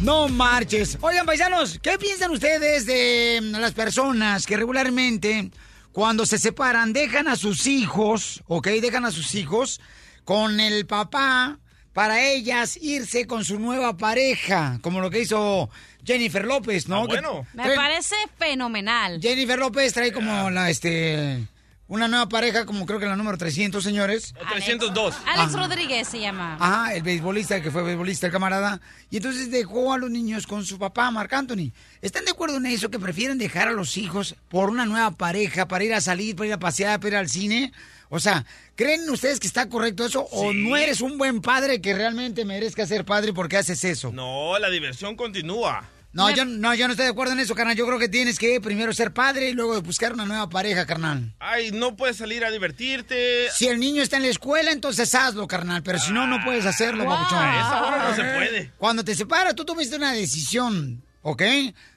No 0.00 0.26
marches. 0.26 0.98
Oigan, 1.02 1.24
paisanos, 1.24 1.78
¿qué 1.80 1.96
piensan 2.00 2.32
ustedes 2.32 2.84
de 2.84 3.38
mm, 3.40 3.60
las 3.60 3.74
personas 3.74 4.44
que 4.44 4.56
regularmente, 4.56 5.52
cuando 5.92 6.26
se 6.26 6.38
separan, 6.38 6.92
dejan 6.92 7.28
a 7.28 7.36
sus 7.36 7.68
hijos, 7.68 8.42
ok, 8.48 8.66
dejan 8.80 9.04
a 9.04 9.12
sus 9.12 9.36
hijos 9.36 9.80
con 10.24 10.60
el 10.60 10.86
papá 10.86 11.58
para 11.92 12.22
ellas 12.24 12.78
irse 12.80 13.26
con 13.26 13.44
su 13.44 13.58
nueva 13.58 13.96
pareja, 13.96 14.78
como 14.82 15.00
lo 15.00 15.10
que 15.10 15.20
hizo 15.20 15.68
Jennifer 16.04 16.44
López, 16.46 16.88
¿no? 16.88 17.06
Que 17.06 17.20
Me 17.54 17.64
trae- 17.64 17.76
parece 17.76 18.16
fenomenal. 18.38 19.20
Jennifer 19.20 19.58
López 19.58 19.92
trae 19.92 20.10
como 20.12 20.48
la, 20.50 20.70
este, 20.70 21.46
una 21.88 22.08
nueva 22.08 22.30
pareja, 22.30 22.64
como 22.64 22.86
creo 22.86 22.98
que 22.98 23.04
la 23.04 23.14
número 23.14 23.36
300, 23.36 23.84
señores. 23.84 24.34
O 24.40 24.50
302. 24.52 25.14
Alex 25.26 25.54
Ajá. 25.54 25.66
Rodríguez 25.66 26.08
se 26.08 26.20
llama. 26.20 26.56
Ajá, 26.58 26.94
el 26.94 27.02
beisbolista, 27.02 27.60
que 27.60 27.70
fue 27.70 27.82
beisbolista, 27.82 28.26
el 28.26 28.32
camarada. 28.32 28.80
Y 29.10 29.18
entonces 29.18 29.50
dejó 29.50 29.92
a 29.92 29.98
los 29.98 30.10
niños 30.10 30.46
con 30.46 30.64
su 30.64 30.78
papá, 30.78 31.10
Marc 31.10 31.30
Anthony. 31.34 31.72
¿Están 32.00 32.24
de 32.24 32.30
acuerdo 32.30 32.56
en 32.56 32.64
eso? 32.66 32.90
Que 32.90 32.98
prefieren 32.98 33.36
dejar 33.36 33.68
a 33.68 33.72
los 33.72 33.98
hijos 33.98 34.34
por 34.48 34.70
una 34.70 34.86
nueva 34.86 35.10
pareja, 35.10 35.68
para 35.68 35.84
ir 35.84 35.92
a 35.92 36.00
salir, 36.00 36.34
para 36.36 36.46
ir 36.46 36.52
a 36.54 36.58
pasear, 36.58 36.98
para 37.00 37.08
ir 37.10 37.16
al 37.16 37.28
cine. 37.28 37.70
O 38.14 38.20
sea, 38.20 38.44
¿creen 38.76 39.08
ustedes 39.08 39.40
que 39.40 39.46
está 39.46 39.70
correcto 39.70 40.04
eso? 40.04 40.20
¿O 40.32 40.52
no 40.52 40.76
eres 40.76 41.00
un 41.00 41.16
buen 41.16 41.40
padre 41.40 41.80
que 41.80 41.94
realmente 41.94 42.44
merezca 42.44 42.86
ser 42.86 43.06
padre 43.06 43.32
porque 43.32 43.56
haces 43.56 43.82
eso? 43.84 44.12
No, 44.12 44.58
la 44.58 44.68
diversión 44.68 45.16
continúa. 45.16 45.88
No, 46.12 46.28
yo 46.28 46.44
no, 46.44 46.74
yo 46.74 46.88
no 46.88 46.92
estoy 46.92 47.06
de 47.06 47.12
acuerdo 47.12 47.32
en 47.32 47.40
eso, 47.40 47.54
carnal. 47.54 47.74
Yo 47.74 47.86
creo 47.86 47.98
que 47.98 48.10
tienes 48.10 48.38
que 48.38 48.60
primero 48.60 48.92
ser 48.92 49.14
padre 49.14 49.48
y 49.48 49.54
luego 49.54 49.80
buscar 49.80 50.12
una 50.12 50.26
nueva 50.26 50.46
pareja, 50.50 50.84
carnal. 50.84 51.32
Ay, 51.38 51.70
no 51.72 51.96
puedes 51.96 52.18
salir 52.18 52.44
a 52.44 52.50
divertirte. 52.50 53.50
Si 53.50 53.66
el 53.66 53.80
niño 53.80 54.02
está 54.02 54.18
en 54.18 54.24
la 54.24 54.28
escuela, 54.28 54.72
entonces 54.72 55.14
hazlo, 55.14 55.46
carnal. 55.46 55.82
Pero 55.82 55.98
si 55.98 56.12
no, 56.12 56.26
no 56.26 56.44
puedes 56.44 56.66
hacerlo, 56.66 57.06
papuchón. 57.06 57.48
Esa 57.48 57.82
hora 57.82 58.10
no 58.10 58.14
se 58.14 58.22
puede. 58.24 58.72
Cuando 58.76 59.02
te 59.02 59.14
separas, 59.14 59.54
tú 59.54 59.64
tuviste 59.64 59.96
una 59.96 60.12
decisión, 60.12 61.02
¿ok? 61.22 61.42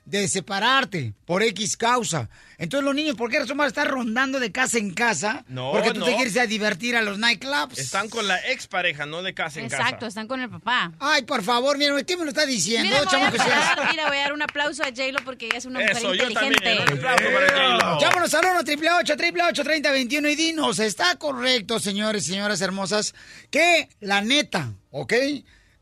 De 0.06 0.28
separarte 0.28 1.14
por 1.26 1.42
X 1.42 1.76
causa. 1.78 2.30
Entonces 2.60 2.86
los 2.86 2.94
niños, 2.94 3.16
¿por 3.16 3.32
qué 3.32 3.40
razón 3.40 3.58
van 3.58 3.66
a 3.66 3.70
estar 3.70 3.88
rondando 3.88 4.40
de 4.40 4.52
casa 4.52 4.78
en 4.78 4.94
casa? 4.94 5.44
No, 5.48 5.72
Porque 5.72 5.92
tú 5.94 6.02
no. 6.02 6.06
te 6.06 6.16
quieres 6.16 6.38
a 6.38 6.46
divertir 6.46 6.96
a 6.96 7.02
los 7.02 7.18
nightclubs. 7.18 7.80
Están 7.80 8.08
con 8.10 8.28
la 8.28 8.38
expareja, 8.52 9.08
no 9.08 9.24
de 9.24 9.34
casa 9.34 9.60
en 9.60 9.66
Exacto, 9.66 9.92
casa. 9.96 10.08
están 10.08 10.28
con 10.28 10.42
el 10.42 10.50
papá. 10.50 10.92
Ay, 11.00 11.24
por 11.24 11.42
favor, 11.42 11.80
mira, 11.80 12.02
¿qué 12.04 12.18
me 12.18 12.24
lo 12.24 12.30
está 12.30 12.46
diciendo, 12.46 12.88
Mira, 12.88 13.04
voy 13.04 13.40
a, 13.42 13.88
mira, 13.92 14.08
voy 14.08 14.18
a 14.18 14.22
dar 14.22 14.34
un 14.34 14.42
aplauso 14.44 14.84
a 14.84 14.88
J-Lo 14.90 15.24
porque 15.26 15.48
ella 15.48 15.58
es 15.58 15.66
una 15.66 15.80
mujer 15.80 15.98
Eso, 15.98 16.14
yo 16.14 16.30
inteligente. 16.30 16.60
también. 16.76 16.84
Un 16.84 16.98
aplauso 17.08 17.24
para. 17.34 18.00
Llámanos 18.00 18.34
al 18.36 18.46
1 18.46 18.60
888 18.60 19.64
3021 19.64 20.30
y 20.30 20.36
dinos, 20.36 20.78
¿está 20.80 21.16
correcto, 21.16 21.80
señores 21.80 22.28
y 22.28 22.32
señoras 22.34 22.62
hermosas, 22.62 23.16
que 23.50 23.90
la 24.02 24.22
neta, 24.22 24.72
¿ok? 24.92 25.14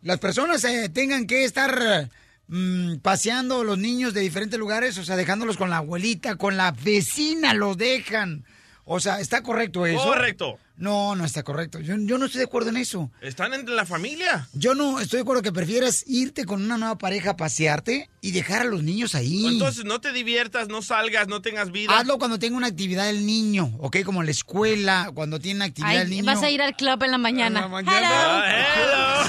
Las 0.02 0.20
personas 0.20 0.64
eh, 0.64 0.88
tengan 0.90 1.28
que 1.28 1.44
estar 1.44 2.10
mm, 2.48 2.98
paseando 2.98 3.64
los 3.64 3.78
niños 3.78 4.14
de 4.14 4.22
diferentes 4.22 4.60
lugares, 4.60 4.98
o 4.98 5.04
sea, 5.04 5.16
dejándolos 5.16 5.58
con 5.58 5.70
la 5.70 5.78
abuelita, 5.78 6.36
con 6.36 6.58
la 6.58 6.72
vecina, 6.72 7.54
los 7.54 7.78
dejan. 7.78 8.46
O 8.86 9.00
sea, 9.00 9.20
¿está 9.20 9.42
correcto 9.42 9.86
eso? 9.86 10.04
Correcto. 10.04 10.60
No, 10.76 11.16
no 11.16 11.24
está 11.24 11.44
correcto. 11.44 11.80
Yo, 11.80 11.96
yo 11.98 12.18
no 12.18 12.26
estoy 12.26 12.40
de 12.40 12.46
acuerdo 12.46 12.70
en 12.70 12.78
eso. 12.78 13.12
Están 13.22 13.54
entre 13.54 13.76
la 13.76 13.86
familia. 13.86 14.50
Yo 14.54 14.74
no 14.76 15.00
estoy 15.00 15.18
de 15.18 15.22
acuerdo 15.22 15.42
que 15.42 15.52
prefieras 15.52 16.04
irte 16.08 16.46
con 16.46 16.62
una 16.64 16.78
nueva 16.78 16.98
pareja 16.98 17.32
a 17.32 17.38
pasearte 17.38 18.10
y 18.22 18.32
dejar 18.32 18.64
a 18.64 18.66
los 18.66 18.84
niños 18.84 19.16
ahí. 19.16 19.46
Entonces 19.46 19.86
no 19.86 20.02
te 20.02 20.12
diviertas, 20.12 20.68
no 20.68 20.82
salgas, 20.82 21.28
no 21.28 21.42
tengas 21.42 21.72
vida. 21.72 21.98
Hazlo 21.98 22.18
cuando 22.18 22.40
tenga 22.40 22.58
una 22.58 22.68
actividad 22.68 23.10
el 23.10 23.26
niño, 23.26 23.72
¿ok? 23.80 23.98
Como 24.04 24.22
en 24.22 24.26
la 24.26 24.32
escuela, 24.32 25.12
cuando 25.14 25.40
tiene 25.40 25.58
una 25.58 25.66
actividad 25.66 25.92
Ay, 25.92 25.98
el 26.00 26.10
niño. 26.10 26.26
vas 26.26 26.42
a 26.44 26.50
ir 26.50 26.62
al 26.62 26.76
club 26.76 27.02
en 27.04 27.12
la 27.12 27.18
mañana. 27.18 27.70
Ah, 27.72 29.26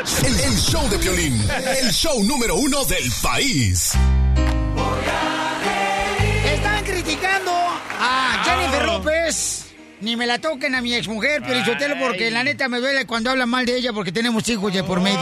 El, 0.24 0.40
el 0.40 0.56
show 0.58 0.88
de 0.88 0.98
Piolín, 0.98 1.38
el 1.82 1.90
show 1.92 2.24
número 2.24 2.56
uno 2.56 2.84
del 2.86 3.10
país. 3.22 3.92
Están 6.44 6.84
criticando 6.84 7.52
a 8.00 8.42
Jennifer 8.44 8.86
López. 8.86 9.66
Ni 10.00 10.16
me 10.16 10.26
la 10.26 10.38
toquen 10.38 10.74
a 10.74 10.80
mi 10.80 10.94
exmujer, 10.94 11.42
Pelichotelo, 11.42 11.94
porque 11.98 12.30
la 12.30 12.42
neta 12.42 12.68
me 12.70 12.78
duele 12.80 13.04
cuando 13.04 13.28
hablan 13.30 13.50
mal 13.50 13.66
de 13.66 13.76
ella 13.76 13.92
porque 13.92 14.10
tenemos 14.12 14.48
hijos 14.48 14.72
de 14.72 14.82
por 14.82 14.98
medio. 15.00 15.18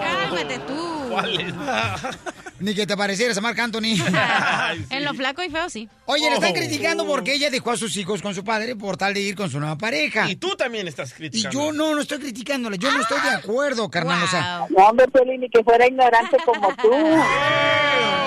Cálmate 0.00 0.58
tú. 0.66 1.10
Ni 2.60 2.74
que 2.74 2.86
te 2.86 2.94
parecieras 2.96 3.38
a 3.38 3.40
Marc 3.40 3.58
Anthony. 3.58 3.94
En 4.90 5.04
lo 5.04 5.14
flaco 5.14 5.42
y 5.42 5.48
feo, 5.50 5.70
sí. 5.70 5.88
Oye, 6.06 6.28
le 6.28 6.34
están 6.34 6.50
Oh. 6.50 6.54
criticando 6.54 7.06
porque 7.06 7.32
ella 7.34 7.48
dejó 7.48 7.70
a 7.70 7.76
sus 7.76 7.96
hijos 7.96 8.20
con 8.22 8.34
su 8.34 8.44
padre 8.44 8.74
por 8.76 8.96
tal 8.96 9.14
de 9.14 9.20
ir 9.20 9.34
con 9.36 9.48
su 9.48 9.58
nueva 9.60 9.76
pareja. 9.78 10.28
Y 10.28 10.36
tú 10.36 10.56
también 10.56 10.86
estás 10.88 11.12
Y 11.12 11.14
criticando. 11.14 11.50
yo 11.58 11.72
no, 11.72 11.94
no 11.94 12.00
estoy 12.02 12.18
criticándola, 12.18 12.76
yo 12.76 12.90
no 12.92 13.00
estoy 13.00 13.20
de 13.22 13.30
acuerdo, 13.30 13.88
carnal. 13.88 14.22
O 14.22 14.26
sea, 14.26 14.66
No, 14.68 14.84
hombre, 14.88 15.06
ni 15.38 15.48
que 15.48 15.62
fuera 15.64 15.86
ignorante 15.86 16.36
como 16.44 16.68
tú. 16.74 16.90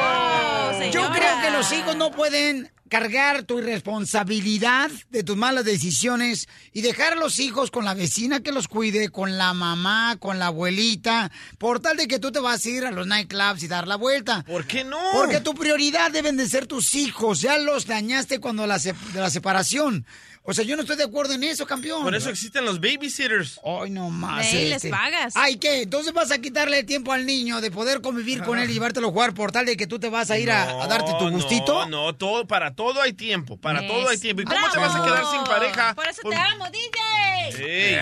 Yo 0.91 1.09
creo 1.11 1.41
que 1.41 1.51
los 1.51 1.71
hijos 1.71 1.95
no 1.95 2.11
pueden 2.11 2.71
cargar 2.89 3.43
tu 3.43 3.59
irresponsabilidad 3.59 4.91
de 5.09 5.23
tus 5.23 5.35
malas 5.35 5.65
decisiones 5.65 6.47
y 6.73 6.81
dejar 6.81 7.13
a 7.13 7.15
los 7.15 7.39
hijos 7.39 7.71
con 7.71 7.85
la 7.85 7.93
vecina 7.95 8.41
que 8.41 8.51
los 8.51 8.67
cuide, 8.67 9.09
con 9.09 9.37
la 9.37 9.53
mamá, 9.53 10.17
con 10.19 10.37
la 10.37 10.47
abuelita, 10.47 11.31
por 11.57 11.79
tal 11.79 11.97
de 11.97 12.07
que 12.07 12.19
tú 12.19 12.31
te 12.31 12.39
vas 12.39 12.63
a 12.65 12.69
ir 12.69 12.85
a 12.85 12.91
los 12.91 13.07
nightclubs 13.07 13.63
y 13.63 13.67
dar 13.67 13.87
la 13.87 13.95
vuelta. 13.95 14.43
¿Por 14.43 14.67
qué 14.67 14.83
no? 14.83 14.99
Porque 15.13 15.39
tu 15.39 15.55
prioridad 15.55 16.11
deben 16.11 16.37
de 16.37 16.47
ser 16.47 16.67
tus 16.67 16.93
hijos. 16.95 17.41
Ya 17.41 17.57
los 17.57 17.87
dañaste 17.87 18.39
cuando 18.39 18.67
la, 18.67 18.77
se- 18.77 18.93
de 19.13 19.19
la 19.19 19.29
separación. 19.31 20.05
O 20.45 20.53
sea, 20.53 20.65
yo 20.65 20.75
no 20.75 20.81
estoy 20.81 20.97
de 20.97 21.05
acuerdo 21.05 21.33
en 21.33 21.43
eso, 21.45 21.65
campeón. 21.65 22.03
Por 22.03 22.13
eso 22.15 22.29
existen 22.29 22.65
los 22.65 22.81
babysitters. 22.81 23.61
Ay, 23.63 23.89
no 23.91 24.09
más. 24.09 24.51
Les 24.51 24.73
este. 24.75 24.89
pagas. 24.89 25.33
Ay, 25.37 25.55
¿qué? 25.55 25.83
Entonces 25.83 26.11
vas 26.11 26.31
a 26.31 26.39
quitarle 26.39 26.79
el 26.79 26.85
tiempo 26.85 27.13
al 27.13 27.25
niño 27.25 27.61
de 27.61 27.71
poder 27.71 28.01
convivir 28.01 28.43
con 28.43 28.59
él 28.59 28.69
y 28.69 28.73
llevártelo 28.73 29.07
a 29.07 29.11
jugar 29.11 29.33
por 29.33 29.53
tal 29.53 29.65
de 29.65 29.77
que 29.77 29.87
tú 29.87 29.99
te 29.99 30.09
vas 30.09 30.31
a 30.31 30.37
ir 30.37 30.51
a, 30.51 30.83
a 30.83 30.87
darte 30.87 31.13
tu 31.17 31.29
gustito. 31.29 31.85
No, 31.87 32.07
no, 32.07 32.15
todo, 32.15 32.45
para 32.45 32.73
todo 32.75 33.01
hay 33.01 33.13
tiempo. 33.13 33.55
Para 33.55 33.81
Es- 33.81 33.87
todo 33.87 34.09
hay 34.09 34.17
tiempo. 34.17 34.41
¿Y 34.41 34.45
cómo 34.45 34.69
te 34.69 34.79
vas 34.79 34.93
a 34.93 35.03
quedar 35.03 35.25
sin 35.31 35.43
pareja? 35.45 35.95
Por 35.95 36.07
eso 36.09 36.21
Por- 36.21 36.33
te 36.33 36.37
amo, 36.39 36.65
DJ. 36.69 37.63
Ey. 37.65 37.97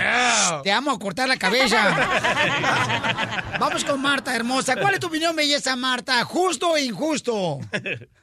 Te 0.63 0.71
amo 0.71 0.89
a 0.91 0.97
cortar 0.97 1.27
la 1.27 1.37
cabeza. 1.37 1.95
Vamos 3.59 3.83
con 3.85 4.01
Marta, 4.01 4.35
hermosa. 4.35 4.75
¿Cuál 4.77 4.95
es 4.95 4.99
tu 4.99 5.07
opinión, 5.07 5.35
belleza, 5.35 5.75
Marta? 5.75 6.23
¿Justo 6.23 6.71
o 6.71 6.77
injusto? 6.79 7.59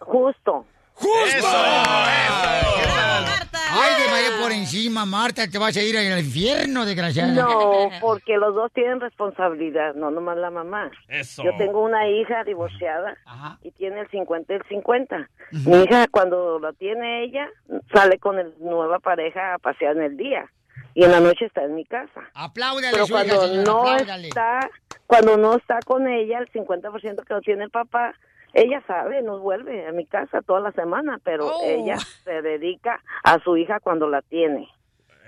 Justo. 0.00 0.66
¡Justo! 0.98 1.46
Marta. 1.46 3.28
Ay, 3.70 3.92
te 4.04 4.10
vaya 4.10 4.42
por 4.42 4.52
encima, 4.52 5.04
Marta. 5.06 5.46
Te 5.48 5.58
vas 5.58 5.76
a 5.76 5.82
ir 5.82 5.96
al 5.96 6.18
infierno, 6.18 6.84
desgraciada. 6.84 7.32
No, 7.32 7.90
porque 8.00 8.36
los 8.36 8.54
dos 8.54 8.72
tienen 8.72 9.00
responsabilidad, 9.00 9.94
no 9.94 10.10
nomás 10.10 10.36
la 10.38 10.50
mamá. 10.50 10.90
Eso. 11.08 11.42
Yo 11.44 11.50
tengo 11.58 11.82
una 11.82 12.08
hija 12.08 12.44
divorciada 12.44 13.16
Ajá. 13.26 13.58
y 13.62 13.70
tiene 13.72 14.00
el 14.00 14.08
50 14.10 14.52
y 14.52 14.56
el 14.56 14.62
50. 14.68 15.28
Mi 15.52 15.82
hija, 15.82 16.06
cuando 16.10 16.58
la 16.58 16.72
tiene 16.72 17.24
ella, 17.24 17.48
sale 17.92 18.18
con 18.18 18.38
el 18.38 18.54
nueva 18.58 18.98
pareja 18.98 19.54
a 19.54 19.58
pasear 19.58 19.96
en 19.96 20.02
el 20.02 20.16
día 20.16 20.50
y 20.94 21.04
en 21.04 21.12
la 21.12 21.20
noche 21.20 21.44
está 21.46 21.62
en 21.64 21.74
mi 21.74 21.84
casa. 21.84 22.22
Apláudale, 22.34 22.88
Pero 22.92 23.06
su 23.06 23.14
hija, 23.14 23.24
cuando 23.24 23.46
señora, 23.46 23.64
no 23.64 23.80
apláudale. 23.92 24.28
está, 24.28 24.70
cuando 25.06 25.36
no 25.36 25.56
está 25.56 25.78
con 25.84 26.08
ella, 26.08 26.38
el 26.38 26.50
50% 26.50 27.24
que 27.24 27.34
lo 27.34 27.40
tiene 27.42 27.64
el 27.64 27.70
papá, 27.70 28.14
ella 28.60 28.82
sabe, 28.86 29.22
nos 29.22 29.40
vuelve 29.40 29.86
a 29.86 29.92
mi 29.92 30.06
casa 30.06 30.42
toda 30.42 30.60
la 30.60 30.72
semana, 30.72 31.18
pero 31.24 31.46
Oh. 31.46 31.62
ella 31.64 31.96
se 32.24 32.42
dedica 32.42 33.00
a 33.24 33.38
su 33.40 33.56
hija 33.56 33.80
cuando 33.80 34.08
la 34.08 34.22
tiene. 34.22 34.68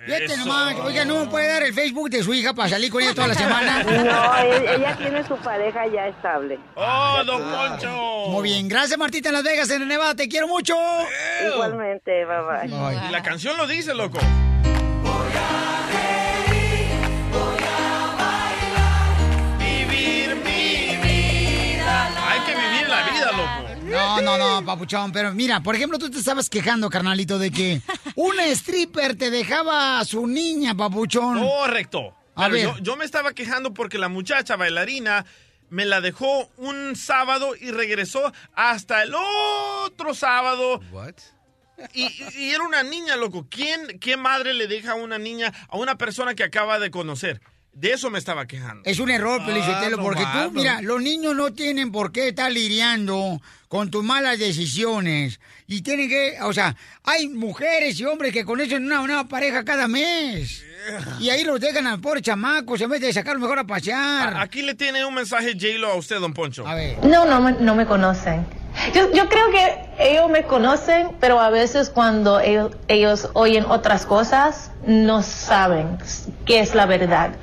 Fíjate 0.06 0.24
Eso. 0.24 0.46
nomás, 0.46 0.80
oiga, 0.80 1.04
¿no 1.04 1.24
me 1.24 1.30
puede 1.30 1.46
dar 1.46 1.62
el 1.62 1.74
Facebook 1.74 2.08
de 2.08 2.22
su 2.22 2.32
hija 2.32 2.54
para 2.54 2.70
salir 2.70 2.90
con 2.90 3.02
ella 3.02 3.14
toda 3.14 3.28
la 3.28 3.34
semana? 3.44 3.82
No, 3.82 4.38
e- 4.38 4.74
ella 4.76 4.96
tiene 4.96 5.22
su 5.24 5.36
pareja 5.36 5.86
ya 5.88 6.08
estable. 6.08 6.58
¡Oh, 6.74 7.18
don 7.26 7.42
Poncho! 7.42 8.30
Muy 8.30 8.44
bien, 8.44 8.66
gracias 8.66 8.98
Martita 8.98 9.28
en 9.28 9.34
Las 9.34 9.44
Vegas, 9.44 9.70
en 9.70 9.86
Nevada, 9.86 10.14
te 10.14 10.26
quiero 10.26 10.48
mucho. 10.48 10.74
Igualmente, 11.54 12.24
bye 12.24 12.68
bye. 12.68 13.08
Y 13.08 13.12
la 13.12 13.22
canción 13.22 13.58
lo 13.58 13.66
dice, 13.66 13.94
loco. 13.94 14.18
Vivir 14.18 15.10
No, 24.38 24.60
no, 24.60 24.66
papuchón, 24.66 25.12
pero 25.12 25.32
mira, 25.34 25.60
por 25.62 25.74
ejemplo, 25.74 25.98
tú 25.98 26.10
te 26.10 26.18
estabas 26.18 26.48
quejando, 26.48 26.88
carnalito, 26.88 27.38
de 27.38 27.50
que 27.50 27.82
una 28.16 28.46
stripper 28.46 29.16
te 29.16 29.30
dejaba 29.30 29.98
a 29.98 30.04
su 30.04 30.26
niña, 30.26 30.74
papuchón. 30.74 31.40
Correcto. 31.40 32.14
A 32.34 32.48
ver. 32.48 32.62
yo, 32.62 32.78
yo 32.78 32.96
me 32.96 33.04
estaba 33.04 33.32
quejando 33.32 33.74
porque 33.74 33.98
la 33.98 34.08
muchacha 34.08 34.56
bailarina 34.56 35.26
me 35.68 35.84
la 35.84 36.00
dejó 36.00 36.48
un 36.56 36.96
sábado 36.96 37.54
y 37.58 37.70
regresó 37.70 38.32
hasta 38.54 39.02
el 39.02 39.14
otro 39.14 40.14
sábado. 40.14 40.80
Y, 41.94 42.08
y 42.36 42.50
era 42.50 42.62
una 42.64 42.82
niña, 42.82 43.16
loco. 43.16 43.46
¿Quién, 43.48 43.98
¿Qué 44.00 44.16
madre 44.16 44.52
le 44.52 44.66
deja 44.66 44.92
a 44.92 44.96
una 44.96 45.18
niña 45.18 45.52
a 45.68 45.76
una 45.76 45.96
persona 45.96 46.34
que 46.34 46.44
acaba 46.44 46.78
de 46.78 46.90
conocer? 46.90 47.40
De 47.72 47.92
eso 47.92 48.10
me 48.10 48.18
estaba 48.18 48.46
quejando. 48.46 48.82
Es 48.84 48.98
un 48.98 49.10
error, 49.10 49.44
Felicitelo, 49.44 49.96
no 49.96 50.02
porque 50.02 50.24
tú, 50.24 50.50
mira, 50.50 50.82
los 50.82 51.00
niños 51.00 51.36
no 51.36 51.52
tienen 51.52 51.92
por 51.92 52.10
qué 52.10 52.28
estar 52.28 52.50
lidiando 52.50 53.40
con 53.70 53.88
tus 53.88 54.02
malas 54.02 54.36
decisiones. 54.40 55.38
Y 55.68 55.82
tienen 55.82 56.08
que, 56.08 56.38
o 56.42 56.52
sea, 56.52 56.74
hay 57.04 57.28
mujeres 57.28 58.00
y 58.00 58.04
hombres 58.04 58.32
que 58.32 58.44
conocen 58.44 58.84
una 58.84 59.06
nueva 59.06 59.28
pareja 59.28 59.64
cada 59.64 59.86
mes. 59.86 60.64
Y 61.20 61.30
ahí 61.30 61.44
los 61.44 61.60
dejan 61.60 61.86
al 61.86 62.00
pobre 62.00 62.20
chamaco, 62.20 62.76
se 62.76 62.88
mete 62.88 63.06
de 63.06 63.12
sacarlo 63.12 63.38
mejor 63.40 63.60
a 63.60 63.64
pasear. 63.64 64.34
A- 64.34 64.40
Aquí 64.42 64.62
le 64.62 64.74
tiene 64.74 65.04
un 65.04 65.14
mensaje 65.14 65.52
J-Lo 65.52 65.92
a 65.92 65.94
usted, 65.94 66.18
don 66.18 66.34
Poncho. 66.34 66.66
A 66.66 66.74
ver. 66.74 66.98
No, 67.04 67.24
no 67.26 67.40
me, 67.40 67.52
no 67.52 67.76
me 67.76 67.86
conocen. 67.86 68.44
Yo, 68.92 69.12
yo 69.12 69.28
creo 69.28 69.50
que 69.52 70.10
ellos 70.10 70.28
me 70.28 70.42
conocen, 70.42 71.10
pero 71.20 71.38
a 71.40 71.50
veces 71.50 71.90
cuando 71.90 72.40
ellos, 72.40 72.72
ellos 72.88 73.28
oyen 73.34 73.64
otras 73.66 74.04
cosas, 74.04 74.72
no 74.84 75.22
saben 75.22 75.96
qué 76.44 76.58
es 76.58 76.74
la 76.74 76.86
verdad. 76.86 77.36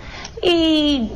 Y 0.44 1.10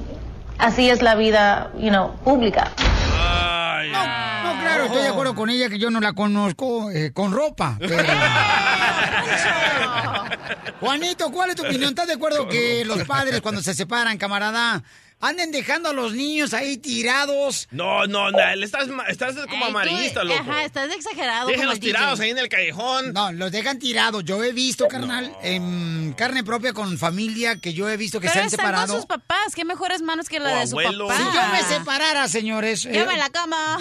así 0.61 0.89
es 0.89 1.01
la 1.01 1.15
vida, 1.15 1.71
you 1.77 1.89
know, 1.89 2.13
pública. 2.23 2.71
No, 2.73 4.61
claro, 4.61 4.85
estoy 4.85 5.01
de 5.03 5.09
acuerdo 5.09 5.35
con 5.35 5.49
ella 5.49 5.67
que 5.69 5.77
yo 5.79 5.89
no 5.89 5.99
la 5.99 6.13
conozco 6.13 6.89
eh, 6.91 7.11
con 7.13 7.31
ropa. 7.33 7.75
pero- 7.79 7.97
Juanito, 10.79 11.31
¿cuál 11.31 11.49
es 11.51 11.55
tu 11.55 11.63
opinión? 11.63 11.89
¿Estás 11.89 12.07
de 12.07 12.13
acuerdo 12.13 12.47
que 12.47 12.83
los 12.85 13.03
padres 13.05 13.41
cuando 13.41 13.61
se 13.61 13.73
separan, 13.73 14.17
camarada, 14.17 14.81
anden 15.21 15.51
dejando 15.51 15.89
a 15.89 15.93
los 15.93 16.13
niños 16.13 16.53
ahí 16.53 16.77
tirados? 16.77 17.67
No, 17.71 18.05
no, 18.07 18.31
no, 18.31 18.55
le 18.55 18.65
estás, 18.65 18.87
ma- 18.87 19.05
estás 19.05 19.35
como 19.49 19.65
amarillista, 19.65 20.23
loco. 20.23 20.39
Ajá, 20.41 20.63
estás 20.63 20.91
exagerado. 20.91 21.41
como 21.45 21.51
Déjenlos 21.51 21.79
DJ. 21.79 21.87
tirados 21.93 22.19
ahí 22.19 22.29
en 22.31 22.37
el 22.39 22.49
callejón. 22.49 23.13
No, 23.13 23.31
los 23.31 23.51
dejan 23.51 23.79
tirados. 23.79 24.23
Yo 24.25 24.43
he 24.43 24.51
visto, 24.51 24.87
carnal, 24.87 25.33
en 25.43 26.13
carne 26.17 26.43
propia 26.43 26.73
con 26.73 26.97
familia 26.97 27.59
que 27.59 27.73
yo 27.73 27.89
he 27.89 27.97
visto 27.97 28.19
que 28.19 28.27
Pero 28.27 28.33
se 28.33 28.39
han 28.39 28.45
están 28.47 28.59
separado. 28.65 28.87
con 28.93 28.97
sus 28.97 29.05
papás. 29.05 29.53
Qué 29.55 29.63
mejores 29.65 30.01
manos 30.01 30.27
que 30.27 30.39
la 30.39 30.53
O 30.53 30.59
de 30.59 30.67
su 30.67 30.79
abuelos. 30.79 31.11
papá. 31.11 31.17
Si 31.31 31.35
yo 31.37 31.47
me 31.53 31.63
separara, 31.77 32.27
señores. 32.27 32.85
eh, 32.85 32.91
Yo 32.93 33.05
me 33.05 33.17
la 33.17 33.29
cama. 33.29 33.77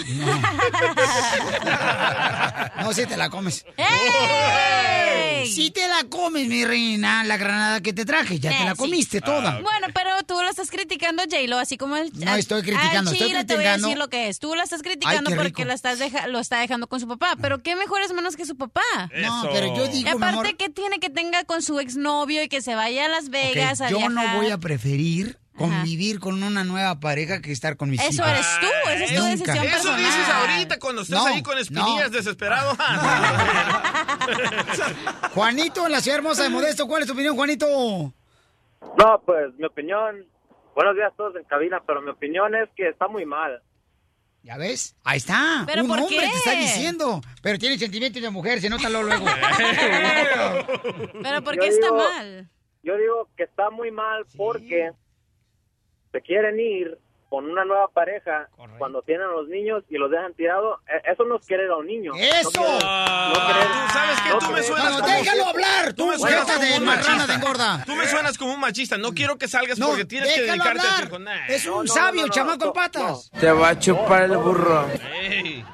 No, 2.83 2.93
si 2.93 3.05
te 3.05 3.17
la 3.17 3.29
comes. 3.29 3.65
¡Ey! 3.77 5.47
Si 5.51 5.71
te 5.71 5.87
la 5.87 6.03
comes, 6.09 6.47
mi 6.47 6.63
reina, 6.65 7.23
la 7.23 7.35
granada 7.37 7.81
que 7.81 7.93
te 7.93 8.05
traje. 8.05 8.39
Ya 8.39 8.51
te 8.51 8.61
Eh, 8.61 8.65
la 8.65 8.71
sí. 8.71 8.77
comiste 8.77 9.21
toda. 9.21 9.59
Bueno, 9.61 9.87
pero 9.93 10.11
tú 10.27 10.35
lo 10.35 10.47
estás 10.49 10.69
criticando, 10.69 11.23
J-Lo, 11.31 11.57
así 11.57 11.77
como 11.77 11.95
el... 11.97 12.11
No 12.13 12.35
estoy 12.35 12.61
criticando, 12.61 13.09
al 13.09 13.15
estoy 13.15 13.27
Chile 13.29 13.45
te 13.45 13.55
voy 13.55 13.63
a 13.65 13.69
criticando- 13.73 13.87
decir 13.87 13.97
lo 13.97 14.09
que 14.09 14.27
es. 14.27 14.39
Tú 14.39 14.53
lo 14.55 14.61
estás 14.61 14.81
criticando 14.83 15.29
Ay, 15.31 15.35
qué 15.37 15.41
porque 15.41 15.65
lo, 15.65 15.73
estás 15.73 15.97
deja- 15.99 16.27
lo 16.27 16.39
está 16.39 16.59
dejando 16.59 16.87
con 16.87 16.99
su 16.99 17.07
papá. 17.07 17.35
Pero 17.41 17.63
qué 17.63 17.75
mejores 17.75 18.13
manos 18.13 18.35
que 18.35 18.45
su 18.45 18.55
papá. 18.57 18.81
No, 19.21 19.43
pero 19.51 19.75
yo 19.75 19.85
Y 19.85 19.89
digo, 19.89 20.09
mi 20.11 20.17
aparte, 20.17 20.39
amor, 20.39 20.57
que 20.57 20.69
tiene 20.69 20.99
que 20.99 21.09
tenga 21.09 21.43
con 21.45 21.61
su 21.61 21.79
exnovio 21.79 22.43
y 22.43 22.49
que 22.49 22.61
se 22.61 22.75
vaya 22.75 23.05
a 23.05 23.09
Las 23.09 23.29
Vegas 23.29 23.81
a 23.81 23.89
yo 23.89 24.09
no 24.09 24.21
viajar? 24.21 24.37
voy 24.37 24.51
a 24.51 24.57
preferir 24.57 25.37
convivir 25.57 26.19
con 26.19 26.41
una 26.41 26.63
nueva 26.63 26.99
pareja 26.99 27.39
que 27.41 27.51
estar 27.51 27.77
con 27.77 27.89
mis 27.91 28.01
Eso 28.01 28.13
hijos. 28.23 28.27
eres 28.29 28.47
tú, 28.61 28.89
esa 28.89 29.03
es 29.03 29.09
tu 29.09 29.15
Nunca. 29.15 29.29
decisión 29.29 29.57
Eso 29.57 29.71
personal. 29.73 29.99
dices 29.99 30.29
ahorita 30.29 30.79
cuando 30.79 31.01
estés 31.03 31.17
No, 31.17 31.25
ahí 31.27 31.43
con 31.43 31.57
espinillas 31.59 32.05
no. 32.11 32.17
desesperado. 32.17 32.75
Juanito, 35.33 35.85
en 35.85 35.91
la 35.91 36.01
ciudad 36.01 36.17
hermosa 36.17 36.43
de 36.43 36.49
Modesto, 36.49 36.87
¿cuál 36.87 37.01
es 37.01 37.07
tu 37.07 37.13
opinión, 37.13 37.35
Juanito? 37.35 37.67
No, 38.97 39.21
pues 39.25 39.53
mi 39.57 39.65
opinión, 39.65 40.25
buenos 40.75 40.95
días 40.95 41.11
a 41.11 41.15
todos 41.15 41.35
en 41.35 41.43
cabina, 41.45 41.81
pero 41.85 42.01
mi 42.01 42.09
opinión 42.11 42.53
es 42.55 42.69
que 42.75 42.89
está 42.89 43.07
muy 43.07 43.25
mal. 43.25 43.61
¿Ya 44.43 44.57
ves? 44.57 44.95
Ahí 45.03 45.17
está. 45.17 45.63
¿Pero 45.67 45.83
un 45.83 45.87
por 45.87 45.99
hombre 45.99 46.15
qué? 46.17 46.27
te 46.29 46.35
está 46.37 46.51
diciendo. 46.55 47.21
Pero 47.43 47.59
tiene 47.59 47.77
sentimientos 47.77 48.21
de 48.21 48.29
mujer, 48.31 48.59
se 48.59 48.69
nota 48.69 48.89
luego. 48.89 49.07
luego. 49.07 49.25
Pero 51.23 51.43
¿por 51.43 51.55
Yo 51.55 51.61
qué 51.61 51.67
está 51.67 51.85
digo- 51.87 51.97
mal? 51.97 52.49
Yo 52.83 52.97
digo 52.97 53.29
que 53.37 53.43
está 53.43 53.69
muy 53.69 53.91
mal 53.91 54.25
porque 54.35 54.91
se 56.11 56.21
quieren 56.21 56.59
ir 56.59 56.97
con 57.31 57.49
una 57.49 57.63
nueva 57.63 57.87
pareja 57.87 58.49
cuando 58.77 59.01
tienen 59.03 59.25
a 59.25 59.31
los 59.31 59.47
niños 59.47 59.85
y 59.89 59.95
los 59.97 60.11
dejan 60.11 60.33
tirados. 60.33 60.81
Eh, 60.85 61.11
Eso 61.13 61.23
no 61.23 61.37
es 61.37 61.45
querer 61.47 61.71
a 61.71 61.77
un 61.77 61.87
niño. 61.87 62.11
¡Eso! 62.13 62.51
No 62.59 62.77
querer- 62.77 62.83
no 62.83 63.47
querer- 63.47 63.67
Tú 63.71 63.93
sabes 63.93 64.21
que 64.21 64.29
no 64.31 64.39
tú 64.39 64.51
me 64.51 64.63
suenas 64.63 64.91
No, 64.91 64.99
como- 64.99 65.13
déjalo 65.15 65.45
hablar, 65.47 65.93
tú, 65.93 66.07
me 66.07 66.17
suenas 66.17 66.41
como 66.45 66.59
de 66.65 66.77
un 66.77 66.83
machista. 66.85 67.27
de 67.27 67.33
engorda. 67.33 67.83
Tú 67.85 67.95
me 67.95 68.07
suenas 68.07 68.37
como 68.37 68.53
un 68.53 68.59
machista. 68.59 68.97
No 68.97 69.13
quiero 69.13 69.37
que 69.37 69.47
salgas 69.47 69.79
No, 69.79 69.87
porque 69.87 70.03
tienes 70.03 70.33
que 70.33 70.41
dedicarte 70.41 70.69
a 70.69 70.73
tu 70.73 70.87
hablar. 70.89 71.03
hijo. 71.07 71.19
Nah. 71.19 71.47
Es 71.47 71.65
un 71.67 71.71
No, 71.71 71.83
no, 71.83 71.87
sabio, 71.93 72.21
no, 72.23 72.27
no, 72.27 72.33
chamaco 72.33 72.63
en 72.63 72.67
no, 72.67 72.73
patas. 72.73 73.31
Te 73.39 73.49
va 73.53 73.69
a 73.69 73.79
chupar 73.79 74.23
el 74.23 74.35
burro. 74.37 74.85
Ey. 75.21 75.65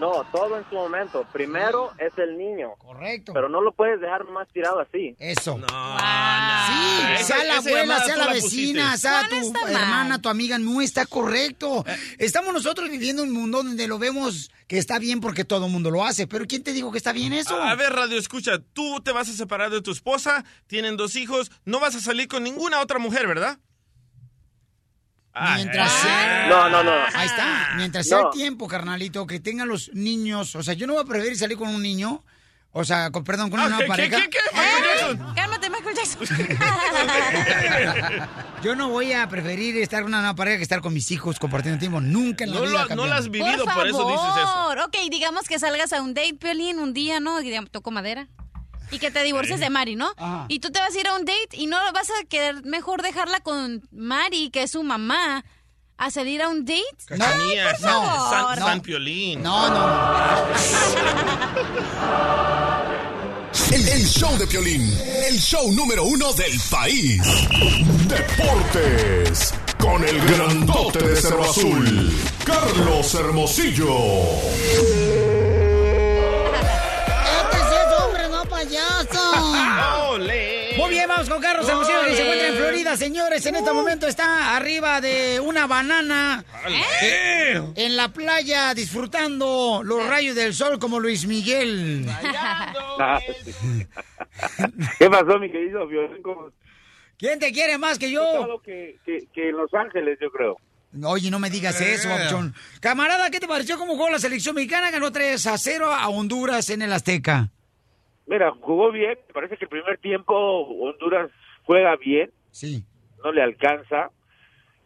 No, 0.00 0.24
todo 0.32 0.56
en 0.58 0.64
su 0.70 0.74
momento. 0.74 1.26
Primero 1.32 1.92
es 1.98 2.16
el 2.18 2.36
niño. 2.38 2.70
Correcto. 2.78 3.32
Pero 3.34 3.48
no 3.48 3.60
lo 3.60 3.72
puedes 3.72 4.00
dejar 4.00 4.24
más 4.30 4.48
tirado 4.48 4.80
así. 4.80 5.14
Eso. 5.18 5.58
No, 5.58 5.66
Sí, 5.68 7.12
Esa- 7.14 7.24
sea 7.36 7.44
la 7.44 7.56
abuela, 7.58 8.00
sea 8.04 8.16
la 8.16 8.32
vecina, 8.32 8.84
pusiste. 8.92 9.08
sea 9.08 9.28
tu 9.28 9.66
hermana, 9.68 10.20
tu 10.20 10.28
amiga, 10.28 10.58
no 10.58 10.80
está 10.80 11.06
correcto. 11.06 11.84
Estamos 12.18 12.52
nosotros 12.54 12.88
viviendo 12.90 13.22
un 13.22 13.32
mundo 13.32 13.62
donde 13.62 13.86
lo 13.86 13.98
vemos 13.98 14.50
que 14.66 14.78
está 14.78 14.98
bien 14.98 15.20
porque 15.20 15.44
todo 15.44 15.66
el 15.66 15.72
mundo 15.72 15.90
lo 15.90 16.04
hace, 16.04 16.26
pero 16.26 16.46
¿quién 16.46 16.62
te 16.62 16.72
dijo 16.72 16.92
que 16.92 16.98
está 16.98 17.12
bien 17.12 17.32
eso? 17.32 17.60
A 17.60 17.74
ver, 17.74 17.92
Radio, 17.92 18.18
escucha, 18.18 18.52
tú 18.72 19.00
te 19.00 19.10
vas 19.12 19.28
a 19.28 19.32
separar 19.32 19.70
de 19.70 19.82
tu 19.82 19.90
esposa, 19.90 20.44
tienen 20.68 20.96
dos 20.96 21.16
hijos, 21.16 21.50
no 21.64 21.80
vas 21.80 21.96
a 21.96 22.00
salir 22.00 22.28
con 22.28 22.44
ninguna 22.44 22.80
otra 22.80 22.98
mujer, 22.98 23.26
¿verdad? 23.26 23.58
Ah, 25.42 25.54
Mientras 25.56 25.90
eh. 25.90 25.96
sea... 26.02 26.46
No, 26.48 26.68
no, 26.68 26.84
no. 26.84 26.92
Ahí 27.14 27.26
está. 27.26 27.70
Mientras 27.76 28.06
sea 28.06 28.18
No. 28.18 28.30
el 28.30 28.36
tiempo, 28.38 28.68
carnalito, 28.68 29.26
que 29.26 29.40
tengan 29.40 29.68
los 29.68 29.90
niños. 29.94 30.54
O 30.54 30.62
sea, 30.62 30.74
yo 30.74 30.86
no 30.86 30.92
voy 30.94 31.02
a 31.02 31.06
preferir 31.06 31.36
salir 31.38 31.56
con 31.56 31.70
un 31.74 31.82
niño. 31.82 32.22
O 32.72 32.84
sea, 32.84 33.10
con, 33.10 33.24
perdón, 33.24 33.50
con 33.50 33.58
Ah, 33.58 33.66
una 33.66 33.78
¿qué, 33.78 33.84
pareja. 33.86 34.16
qué, 34.18 34.28
qué, 34.30 34.38
qué? 34.52 35.10
¡Ey! 35.10 35.18
Cálmate, 35.34 35.70
Michael 35.70 35.96
Jackson. 35.96 36.22
Yo 38.62 38.76
no 38.76 38.90
voy 38.90 39.12
a 39.12 39.28
preferir 39.28 39.76
estar 39.78 40.02
con 40.02 40.10
una 40.10 40.18
nueva 40.20 40.34
pareja 40.36 40.58
que 40.58 40.62
estar 40.62 40.80
con 40.80 40.92
mis 40.92 41.10
hijos 41.10 41.38
compartiendo 41.38 41.78
tiempo. 41.80 42.00
Nunca 42.00 42.44
en 42.44 42.50
la 42.52 42.60
No 42.60 42.66
vida. 42.66 42.84
lo- 42.90 42.96
no 42.96 43.06
lo 43.06 43.14
has 43.14 43.30
vivido, 43.30 43.64
por, 43.64 43.86
eso 43.88 44.06
dices 44.08 44.36
eso. 44.36 44.84
Ok, 44.84 44.96
digamos 45.10 45.48
que 45.48 45.58
salgas 45.58 45.92
a 45.92 46.02
un 46.02 46.14
date, 46.14 46.34
Piolín, 46.34 46.78
un 46.78 46.92
día, 46.92 47.20
¿no? 47.20 47.40
Y 47.40 47.44
digamos, 47.44 47.70
toco 47.70 47.90
madera. 47.90 48.28
Y 48.90 48.98
que 48.98 49.10
te 49.10 49.22
divorcies 49.22 49.60
de 49.60 49.70
Mari, 49.70 49.94
¿no? 49.96 50.12
Ajá. 50.16 50.46
Y 50.48 50.58
tú 50.60 50.70
te 50.70 50.80
vas 50.80 50.94
a 50.94 50.98
ir 51.00 51.06
a 51.06 51.14
un 51.14 51.24
date 51.24 51.56
y 51.56 51.66
no 51.66 51.76
vas 51.92 52.08
a 52.10 52.24
querer 52.26 52.64
mejor 52.64 53.02
dejarla 53.02 53.40
con 53.40 53.82
Mari, 53.92 54.50
que 54.50 54.64
es 54.64 54.72
su 54.72 54.82
mamá, 54.82 55.44
a 55.96 56.10
salir 56.10 56.42
a 56.42 56.48
un 56.48 56.64
date. 56.64 56.82
Cachanilla, 57.06 57.70
por 57.72 57.80
San, 57.80 57.90
favor. 58.04 58.30
San- 58.30 58.58
No. 58.60 58.66
San 58.66 58.80
Piolín. 58.80 59.42
No, 59.42 59.68
no. 59.70 60.40
El, 63.72 63.88
el 63.88 64.06
show 64.06 64.36
de 64.38 64.46
Piolín, 64.46 64.82
el 65.28 65.38
show 65.38 65.70
número 65.72 66.04
uno 66.04 66.32
del 66.32 66.58
país. 66.70 67.20
Deportes, 68.08 69.52
con 69.78 70.02
el 70.04 70.20
grandote 70.26 70.98
de 71.06 71.16
Cerro 71.16 71.44
Azul, 71.44 72.12
Carlos 72.44 73.14
Hermosillo. 73.14 73.96
Muy 80.76 80.90
bien, 80.90 81.08
vamos 81.08 81.28
con 81.28 81.40
Carlos 81.42 81.68
Hermosillo, 81.68 82.04
que 82.06 82.14
se 82.16 82.22
encuentra 82.22 82.48
en 82.48 82.54
Florida, 82.56 82.96
señores. 82.96 83.44
En 83.46 83.56
este 83.56 83.72
momento 83.72 84.06
está 84.06 84.56
arriba 84.56 85.00
de 85.00 85.40
una 85.40 85.66
banana 85.66 86.44
eh, 87.02 87.60
en 87.74 87.96
la 87.96 88.08
playa 88.08 88.72
disfrutando 88.74 89.82
los 89.84 90.06
rayos 90.06 90.34
del 90.36 90.54
sol 90.54 90.78
como 90.78 91.00
Luis 91.00 91.26
Miguel. 91.26 92.06
¿Qué 94.98 95.10
pasó, 95.10 95.38
mi 95.38 95.50
querido 95.50 95.88
¿Quién 97.18 97.38
te 97.38 97.52
quiere 97.52 97.76
más 97.76 97.98
que 97.98 98.10
yo? 98.10 98.60
Que, 98.64 98.98
que, 99.04 99.26
que 99.32 99.50
en 99.50 99.56
Los 99.56 99.72
Ángeles, 99.74 100.18
yo 100.20 100.30
creo. 100.30 100.56
Oye, 101.04 101.30
no 101.30 101.38
me 101.38 101.50
digas 101.50 101.80
eso, 101.80 102.08
Eh. 102.08 102.12
Babuchón. 102.12 102.54
Camarada, 102.80 103.30
¿qué 103.30 103.38
te 103.38 103.46
pareció 103.46 103.78
cómo 103.78 103.92
jugó 103.92 104.08
la 104.10 104.18
selección 104.18 104.54
mexicana? 104.54 104.90
Ganó 104.90 105.12
3 105.12 105.46
a 105.46 105.58
0 105.58 105.92
a 105.92 106.08
Honduras 106.08 106.70
en 106.70 106.82
el 106.82 106.92
Azteca. 106.92 107.50
Mira, 108.30 108.52
jugó 108.52 108.90
bien. 108.92 109.18
Me 109.28 109.34
parece 109.34 109.56
que 109.56 109.64
el 109.66 109.68
primer 109.68 109.98
tiempo 109.98 110.34
Honduras 110.34 111.30
juega 111.64 111.96
bien. 111.96 112.30
Sí. 112.52 112.84
No 113.24 113.32
le 113.32 113.42
alcanza. 113.42 114.10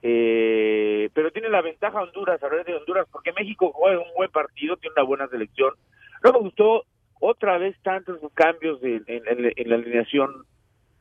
Eh, 0.03 1.09
pero 1.15 1.31
tiene 1.31 1.49
la 1.49 1.63
ventaja 1.63 2.03
Honduras, 2.03 2.43
a 2.43 2.49
ver 2.49 2.65
de 2.65 2.75
Honduras, 2.75 3.07
porque 3.13 3.33
México 3.33 3.71
juega 3.73 3.99
un 4.01 4.13
buen 4.17 4.31
partido, 4.31 4.77
tiene 4.77 4.95
una 4.97 5.05
buena 5.05 5.29
selección. 5.29 5.75
No 6.23 6.33
me 6.33 6.39
gustó 6.41 6.85
otra 7.21 7.59
vez 7.59 7.77
tantos 7.83 8.19
cambios 8.35 8.81
de- 8.81 9.03
en, 9.07 9.23
en- 9.27 9.53
en 9.57 9.69
la 9.71 9.77
alineación 9.77 10.45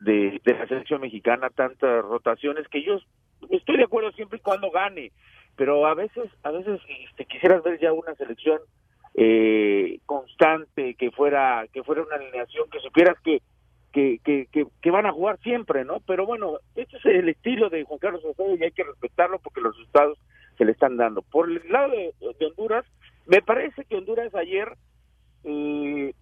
de, 0.00 0.40
de 0.44 0.52
la 0.54 0.66
selección 0.68 1.00
mexicana, 1.00 1.50
tantas 1.50 2.04
rotaciones 2.04 2.68
que 2.68 2.82
yo 2.82 2.98
estoy 3.50 3.76
de 3.78 3.84
acuerdo 3.84 4.12
siempre 4.12 4.38
y 4.38 4.42
cuando 4.42 4.70
gane, 4.70 5.12
pero 5.56 5.86
a 5.86 5.94
veces, 5.94 6.30
a 6.42 6.50
veces 6.50 6.80
este, 7.08 7.24
quisieras 7.26 7.62
ver 7.62 7.78
ya 7.80 7.92
una 7.92 8.14
selección 8.14 8.58
eh, 9.14 9.98
constante, 10.06 10.94
que 10.94 11.10
fuera, 11.10 11.66
que 11.72 11.82
fuera 11.82 12.02
una 12.02 12.16
alineación, 12.16 12.68
que 12.70 12.80
supieras 12.80 13.16
que, 13.22 13.40
que, 13.92 14.18
que, 14.24 14.66
que, 14.82 14.90
van 14.90 15.06
a 15.06 15.12
jugar 15.12 15.38
siempre, 15.40 15.84
¿no? 15.84 16.00
Pero 16.00 16.26
bueno, 16.26 16.58
este 16.74 16.96
es 16.96 17.04
el 17.06 17.28
estilo 17.28 17.70
de 17.70 17.84
Juan 17.84 18.00
Carlos 18.00 18.24
Osorio 18.24 18.56
y 18.56 18.64
hay 18.64 18.72
que 18.72 18.82
respetarlo 18.82 19.38
porque 19.38 19.60
los 19.60 19.76
resultados 19.76 20.18
se 20.58 20.64
le 20.64 20.72
están 20.72 20.96
dando. 20.96 21.22
Por 21.22 21.48
el 21.48 21.62
lado 21.70 21.90
de, 21.90 22.12
de 22.38 22.46
Honduras, 22.46 22.84
me 23.26 23.40
parece 23.40 23.84
que 23.84 23.96
Honduras 23.96 24.34
ayer 24.34 24.72
eh, 25.44 26.12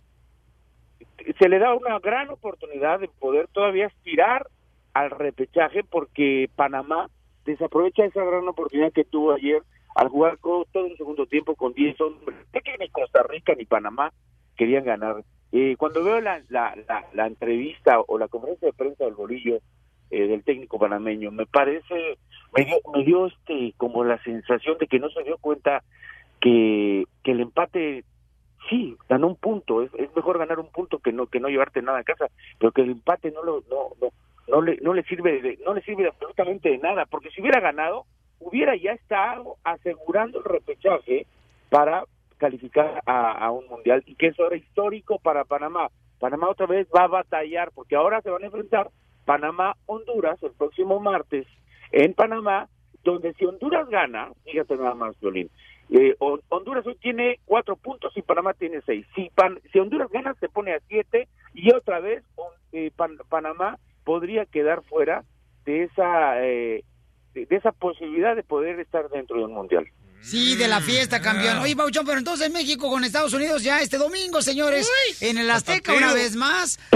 se 1.38 1.48
le 1.48 1.58
da 1.58 1.74
una 1.74 1.98
gran 1.98 2.28
oportunidad 2.30 3.00
de 3.00 3.08
poder 3.08 3.48
todavía 3.48 3.86
aspirar 3.86 4.46
al 4.92 5.10
repechaje 5.10 5.82
porque 5.82 6.50
Panamá 6.54 7.08
desaprovecha 7.44 8.04
esa 8.04 8.24
gran 8.24 8.46
oportunidad 8.48 8.92
que 8.92 9.04
tuvo 9.04 9.32
ayer 9.32 9.62
al 9.94 10.08
jugar 10.08 10.38
todo 10.38 10.66
un 10.74 10.96
segundo 10.96 11.26
tiempo 11.26 11.54
con 11.54 11.72
10 11.72 12.00
hombres. 12.00 12.38
Es 12.52 12.62
que 12.62 12.78
ni 12.78 12.88
Costa 12.88 13.22
Rica 13.22 13.54
ni 13.54 13.64
Panamá 13.64 14.12
querían 14.56 14.84
ganar. 14.84 15.24
Eh, 15.52 15.76
cuando 15.76 16.02
veo 16.02 16.20
la, 16.20 16.42
la, 16.48 16.74
la, 17.12 17.26
entrevista 17.26 18.00
o 18.00 18.18
la 18.18 18.28
conferencia 18.28 18.68
de 18.68 18.72
prensa 18.72 19.04
del 19.04 19.14
Bolillo 19.14 19.58
eh, 20.10 20.26
del 20.26 20.42
técnico 20.44 20.78
panameño, 20.78 21.30
me 21.30 21.44
parece, 21.44 22.16
me 22.56 22.64
dio, 22.64 22.76
me 22.94 23.04
dio 23.04 23.26
este 23.26 23.74
como 23.76 24.02
la 24.02 24.22
sensación 24.22 24.78
de 24.78 24.86
que 24.86 24.98
no 24.98 25.10
se 25.10 25.22
dio 25.24 25.36
cuenta 25.38 25.82
que, 26.40 27.04
que 27.22 27.32
el 27.32 27.40
empate 27.40 28.04
sí 28.70 28.96
ganó 29.10 29.26
un 29.26 29.36
punto, 29.36 29.82
es, 29.82 29.90
es 29.94 30.14
mejor 30.16 30.38
ganar 30.38 30.58
un 30.58 30.70
punto 30.70 31.00
que 31.00 31.12
no 31.12 31.26
que 31.26 31.40
no 31.40 31.48
llevarte 31.48 31.82
nada 31.82 31.98
a 31.98 32.04
casa, 32.04 32.28
pero 32.58 32.72
que 32.72 32.82
el 32.82 32.90
empate 32.90 33.30
no 33.30 33.42
lo 33.42 33.62
no 33.68 33.90
no 34.00 34.08
no 34.48 34.62
le 34.62 34.78
no 34.78 34.94
le 34.94 35.02
sirve 35.04 35.40
de, 35.42 35.58
no 35.66 35.74
le 35.74 35.82
sirve 35.82 36.08
absolutamente 36.08 36.70
de 36.70 36.78
nada, 36.78 37.04
porque 37.06 37.30
si 37.30 37.42
hubiera 37.42 37.60
ganado 37.60 38.06
hubiera 38.44 38.76
ya 38.76 38.92
estado 38.92 39.56
asegurando 39.64 40.38
el 40.38 40.44
repechaje 40.44 41.26
para 41.68 42.04
calificar 42.38 43.02
a, 43.06 43.50
un 43.52 43.66
mundial 43.68 44.02
y 44.04 44.16
que 44.16 44.28
eso 44.28 44.46
era 44.46 44.56
histórico 44.56 45.18
para 45.18 45.44
Panamá. 45.44 45.88
Panamá 46.18 46.48
otra 46.48 46.66
vez 46.66 46.88
va 46.94 47.04
a 47.04 47.08
batallar 47.08 47.70
porque 47.72 47.94
ahora 47.94 48.20
se 48.20 48.30
van 48.30 48.42
a 48.42 48.46
enfrentar 48.46 48.90
Panamá-Honduras 49.24 50.42
el 50.42 50.52
próximo 50.52 50.98
martes 50.98 51.46
en 51.92 52.14
Panamá, 52.14 52.68
donde 53.04 53.32
si 53.34 53.44
Honduras 53.44 53.88
gana, 53.88 54.32
fíjate 54.44 54.76
nada 54.76 54.94
más, 54.94 55.18
Violín, 55.20 55.50
eh, 55.90 56.16
Honduras 56.48 56.86
hoy 56.86 56.96
tiene 56.96 57.38
cuatro 57.44 57.76
puntos 57.76 58.16
y 58.16 58.22
Panamá 58.22 58.54
tiene 58.54 58.80
seis. 58.86 59.06
Si, 59.14 59.30
si 59.72 59.78
Honduras 59.78 60.10
gana, 60.10 60.34
se 60.40 60.48
pone 60.48 60.74
a 60.74 60.80
siete 60.88 61.28
y 61.54 61.72
otra 61.72 62.00
vez 62.00 62.24
eh, 62.72 62.90
Panamá 63.28 63.78
podría 64.04 64.46
quedar 64.46 64.82
fuera 64.82 65.24
de 65.64 65.84
esa 65.84 66.44
eh, 66.44 66.82
de, 67.34 67.46
esa 67.50 67.72
posibilidad 67.72 68.36
de 68.36 68.42
poder 68.42 68.80
estar 68.80 69.08
dentro 69.08 69.38
de 69.38 69.44
un 69.44 69.54
mundial. 69.54 69.86
Sí, 70.20 70.54
de 70.54 70.68
la 70.68 70.80
fiesta, 70.80 71.20
campeón. 71.20 71.58
Oye, 71.58 71.74
Pauchón, 71.74 72.06
pero 72.06 72.18
entonces 72.18 72.50
México 72.52 72.88
con 72.88 73.02
Estados 73.02 73.32
Unidos 73.32 73.64
ya 73.64 73.80
este 73.80 73.98
domingo, 73.98 74.40
señores, 74.40 74.88
en 75.20 75.36
el 75.36 75.50
Azteca 75.50 75.94
una 75.94 76.14
vez 76.14 76.36
más. 76.36 76.78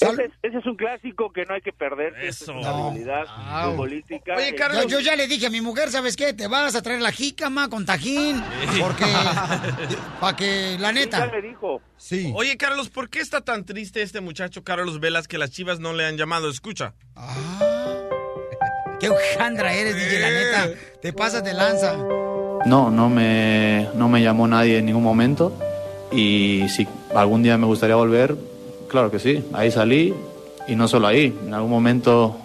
Ese, 0.00 0.30
es 0.42 0.66
un 0.66 0.76
clásico 0.76 1.32
que 1.32 1.44
no 1.44 1.54
hay 1.54 1.60
que 1.60 1.72
perder. 1.72 2.14
Eso. 2.22 2.52
habilidad 2.52 3.26
futbolística. 3.66 4.36
Oye, 4.36 4.54
Carlos. 4.54 4.86
Yo, 4.86 5.00
ya 5.00 5.16
le 5.16 5.28
dije 5.28 5.46
a 5.46 5.50
mi 5.50 5.60
mujer, 5.60 5.90
¿sabes 5.90 6.16
qué? 6.16 6.32
Te 6.32 6.46
vas 6.46 6.74
a 6.74 6.82
traer 6.82 7.02
la 7.02 7.12
jícama 7.12 7.68
con 7.68 7.84
tajín. 7.84 8.42
Porque. 8.80 9.04
para 10.20 10.36
que, 10.36 10.76
la 10.78 10.92
neta. 10.92 11.30
Ya 11.30 11.40
dijo. 11.40 11.82
Sí. 11.98 12.32
Oye, 12.34 12.56
Carlos, 12.56 12.88
¿por 12.88 13.10
qué 13.10 13.20
está 13.20 13.42
tan 13.42 13.64
triste 13.64 14.02
este 14.02 14.20
muchacho 14.20 14.64
Carlos 14.64 14.98
Velas 14.98 15.28
que 15.28 15.36
las 15.36 15.50
chivas 15.50 15.78
no 15.78 15.92
le 15.92 16.06
han 16.06 16.16
llamado? 16.16 16.48
Escucha. 16.48 16.94
Ah. 17.14 17.81
Qué 19.02 19.10
ujandra 19.10 19.74
eres, 19.74 19.96
DJ, 19.96 20.20
la 20.20 20.30
neta. 20.30 20.70
Te 21.00 21.12
pasas 21.12 21.42
de 21.42 21.52
lanza. 21.52 21.96
No, 22.64 22.88
no 22.88 23.10
me, 23.10 23.88
no 23.96 24.08
me 24.08 24.22
llamó 24.22 24.46
nadie 24.46 24.78
en 24.78 24.86
ningún 24.86 25.02
momento. 25.02 25.52
Y 26.12 26.68
si 26.68 26.86
algún 27.12 27.42
día 27.42 27.58
me 27.58 27.66
gustaría 27.66 27.96
volver, 27.96 28.36
claro 28.88 29.10
que 29.10 29.18
sí, 29.18 29.44
ahí 29.54 29.72
salí 29.72 30.14
y 30.68 30.76
no 30.76 30.86
solo 30.86 31.08
ahí, 31.08 31.36
en 31.44 31.52
algún 31.52 31.70
momento 31.70 32.36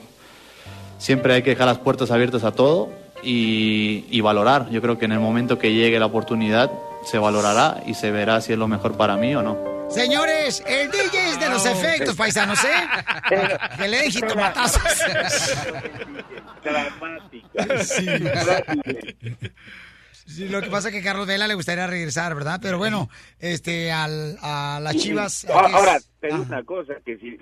siempre 0.98 1.36
hay 1.36 1.43
que 1.43 1.52
dejar 1.52 1.67
las 1.67 1.78
puertas 1.78 2.10
abiertas 2.10 2.43
a 2.43 2.54
todo 2.54 2.89
y, 3.22 4.20
valorar. 4.22 4.67
Yo 4.72 4.82
creo 4.82 4.98
que 4.98 5.06
en 5.06 5.12
el 5.12 5.20
momento 5.20 5.60
que 5.60 5.74
llegue 5.74 6.00
la 6.00 6.08
oportunidad 6.08 6.72
se 7.06 7.20
valorará 7.20 7.84
y 7.86 7.93
se 7.93 8.10
verá 8.10 8.41
si 8.41 8.54
es 8.54 8.58
lo 8.58 8.67
mejor 8.67 8.98
para 8.98 9.15
mí 9.15 9.36
o 9.36 9.43
no. 9.43 9.60
Señores, 9.91 10.63
el 10.67 10.89
DJ 10.89 11.30
es 11.30 11.39
de 11.39 11.50
los 11.50 11.63
efectos, 11.67 12.15
paisanos, 12.15 12.58
¿eh? 12.63 13.30
Que 13.78 13.88
le 13.88 14.02
den. 14.02 14.12
Dramática. 16.63 17.84
Sí. 17.84 18.06
Sí, 20.28 20.50
lo 20.50 20.62
que 20.62 20.70
pasa 20.70 20.89
es 20.89 20.93
que 20.93 21.00
a 21.00 21.04
Carlos 21.04 21.26
Vela 21.26 21.48
le 21.48 21.54
gustaría 21.54 21.88
regresar, 21.88 22.36
¿verdad? 22.36 22.60
Pero 22.62 22.78
bueno, 22.78 23.08
este, 23.39 23.93
al, 23.93 24.36
a 24.41 24.78
las 24.82 24.98
Chivas... 24.98 25.50
Ahora, 25.50 26.00
te 26.20 26.28
digo 26.28 26.41
una 26.41 26.63
cosa, 26.63 26.96
que 27.06 27.17
si 27.17 27.38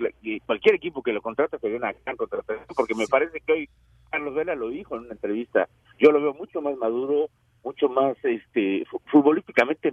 cualquier 0.46 0.76
equipo 0.76 1.02
que 1.02 1.12
lo 1.12 1.20
contrata 1.20 1.58
sería 1.58 1.78
una 1.78 1.92
gran 2.04 2.16
contratación, 2.16 2.64
porque 2.76 2.94
me 2.94 3.08
parece 3.08 3.40
que 3.40 3.52
hoy 3.52 3.68
Carlos 4.08 4.36
Vela 4.36 4.54
lo 4.54 4.68
dijo 4.68 4.94
en 4.94 5.02
una 5.02 5.14
entrevista, 5.14 5.68
yo 5.98 6.12
lo 6.12 6.22
veo 6.22 6.34
mucho 6.34 6.60
más 6.60 6.76
maduro, 6.76 7.28
mucho 7.64 7.88
más, 7.88 8.16
este, 8.22 8.84
futbolísticamente 9.10 9.92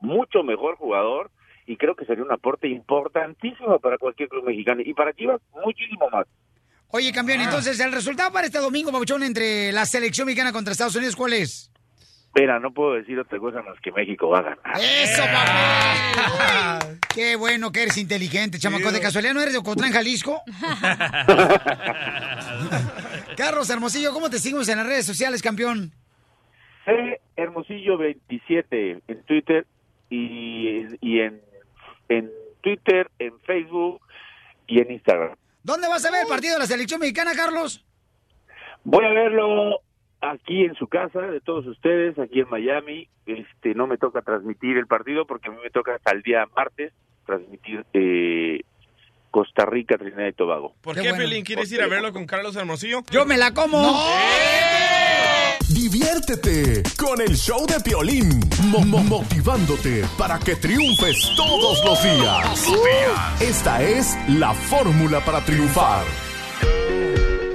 mucho 0.00 0.42
mejor 0.42 0.74
jugador, 0.74 1.30
y 1.66 1.76
creo 1.76 1.94
que 1.94 2.04
sería 2.04 2.24
un 2.24 2.32
aporte 2.32 2.66
importantísimo 2.66 3.78
para 3.78 3.96
cualquier 3.96 4.28
club 4.28 4.44
mexicano, 4.44 4.82
y 4.84 4.92
para 4.92 5.12
Chivas 5.12 5.40
muchísimo 5.64 6.10
más. 6.10 6.26
Oye, 6.96 7.10
campeón, 7.10 7.40
ah. 7.40 7.44
entonces, 7.46 7.80
el 7.80 7.90
resultado 7.90 8.30
para 8.30 8.46
este 8.46 8.60
domingo, 8.60 8.92
Babuchón, 8.92 9.24
entre 9.24 9.72
la 9.72 9.84
selección 9.84 10.26
mexicana 10.26 10.52
contra 10.52 10.70
Estados 10.70 10.94
Unidos, 10.94 11.16
¿cuál 11.16 11.32
es? 11.32 11.68
Mira, 12.36 12.60
no 12.60 12.72
puedo 12.72 12.94
decir 12.94 13.18
otra 13.18 13.36
cosa 13.40 13.62
más 13.62 13.80
que 13.80 13.90
México 13.90 14.28
va 14.28 14.38
a 14.38 14.42
ganar. 14.42 14.80
¡Eso, 14.80 15.24
papá! 15.24 16.78
¡Qué 17.12 17.34
bueno 17.34 17.72
que 17.72 17.82
eres 17.82 17.98
inteligente, 17.98 18.60
chamaco! 18.60 18.92
¿De 18.92 19.00
casualidad 19.00 19.34
no 19.34 19.40
eres 19.40 19.54
de 19.54 19.58
Ocotlán, 19.58 19.90
Jalisco? 19.90 20.40
Carlos 23.36 23.68
Hermosillo, 23.68 24.12
¿cómo 24.12 24.30
te 24.30 24.38
seguimos 24.38 24.68
en 24.68 24.78
las 24.78 24.86
redes 24.86 25.04
sociales, 25.04 25.42
campeón? 25.42 25.90
C 26.84 27.20
Hermosillo 27.34 27.98
27 27.98 29.00
en 29.08 29.22
Twitter 29.24 29.66
y, 30.10 30.78
y 31.00 31.18
en, 31.18 31.40
en 32.08 32.30
Twitter, 32.60 33.10
en 33.18 33.32
Facebook 33.40 34.00
y 34.68 34.78
en 34.78 34.92
Instagram. 34.92 35.34
¿Dónde 35.64 35.88
vas 35.88 36.04
a 36.04 36.10
ver 36.10 36.22
el 36.22 36.28
partido 36.28 36.54
de 36.54 36.60
la 36.60 36.66
selección 36.66 37.00
mexicana, 37.00 37.32
Carlos? 37.34 37.82
Voy 38.84 39.04
a 39.04 39.08
verlo 39.08 39.80
aquí 40.20 40.64
en 40.64 40.74
su 40.74 40.86
casa 40.86 41.20
de 41.20 41.40
todos 41.40 41.66
ustedes, 41.66 42.18
aquí 42.18 42.40
en 42.40 42.50
Miami. 42.50 43.08
Este, 43.24 43.74
no 43.74 43.86
me 43.86 43.96
toca 43.96 44.20
transmitir 44.20 44.76
el 44.76 44.86
partido 44.86 45.26
porque 45.26 45.48
a 45.48 45.52
mí 45.52 45.56
me 45.64 45.70
toca 45.70 45.94
hasta 45.94 46.12
el 46.12 46.20
día 46.22 46.46
martes 46.54 46.92
transmitir 47.24 47.86
eh, 47.94 48.60
Costa 49.30 49.64
Rica, 49.64 49.96
Trinidad 49.96 50.26
y 50.28 50.32
Tobago. 50.34 50.74
¿Por 50.82 51.00
qué, 51.00 51.14
Pelín? 51.14 51.44
¿Quieres 51.44 51.72
ir 51.72 51.80
a 51.80 51.86
verlo 51.86 52.12
con 52.12 52.26
Carlos 52.26 52.54
Hermosillo? 52.56 53.00
¡Yo 53.10 53.24
me 53.24 53.38
la 53.38 53.54
como! 53.54 53.78
Diviértete 55.68 56.82
con 56.96 57.20
el 57.20 57.36
show 57.36 57.66
de 57.66 57.80
Piolín, 57.80 58.40
motivándote 59.08 60.04
para 60.18 60.38
que 60.38 60.56
triunfes 60.56 61.16
todos 61.36 61.82
los 61.84 62.02
días. 62.02 62.66
Esta 63.40 63.82
es 63.82 64.14
la 64.28 64.52
fórmula 64.52 65.24
para 65.24 65.44
triunfar. 65.44 66.04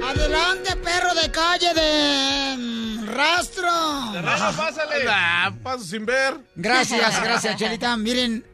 Adelante, 0.04 0.76
perro 0.76 1.14
de 1.14 1.30
calle 1.30 1.72
de 1.72 2.56
mm, 2.58 3.06
rastro. 3.06 4.12
De 4.12 4.22
rastro, 4.22 4.64
pásale. 4.64 5.54
paso 5.62 5.84
sin 5.84 6.04
ver. 6.04 6.34
Gracias, 6.56 7.20
gracias, 7.22 7.56
Chelita. 7.56 7.96
Miren, 7.96 8.44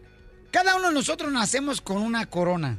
cada 0.50 0.76
uno 0.76 0.88
de 0.88 0.94
nosotros 0.94 1.32
nacemos 1.32 1.80
con 1.80 1.96
una 1.98 2.26
corona. 2.26 2.78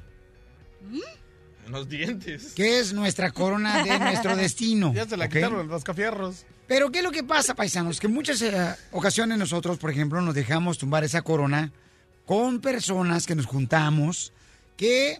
En 1.65 1.71
los 1.71 1.89
dientes. 1.89 2.53
Que 2.53 2.79
es 2.79 2.93
nuestra 2.93 3.31
corona 3.31 3.83
de 3.83 3.99
nuestro 3.99 4.35
destino. 4.37 4.93
Ya 4.93 5.05
se 5.07 5.17
la 5.17 5.27
quitaron 5.27 5.67
los 5.67 5.83
cafierros. 5.83 6.45
Pero, 6.67 6.91
¿qué 6.91 6.99
es 6.99 7.03
lo 7.03 7.11
que 7.11 7.23
pasa, 7.23 7.55
paisanos? 7.55 7.99
Que 7.99 8.07
en 8.07 8.13
muchas 8.13 8.41
eh, 8.41 8.75
ocasiones 8.91 9.37
nosotros, 9.37 9.77
por 9.77 9.89
ejemplo, 9.89 10.21
nos 10.21 10.35
dejamos 10.35 10.77
tumbar 10.77 11.03
esa 11.03 11.21
corona 11.21 11.71
con 12.25 12.59
personas 12.59 13.25
que 13.25 13.35
nos 13.35 13.45
juntamos 13.45 14.33
que 14.75 15.19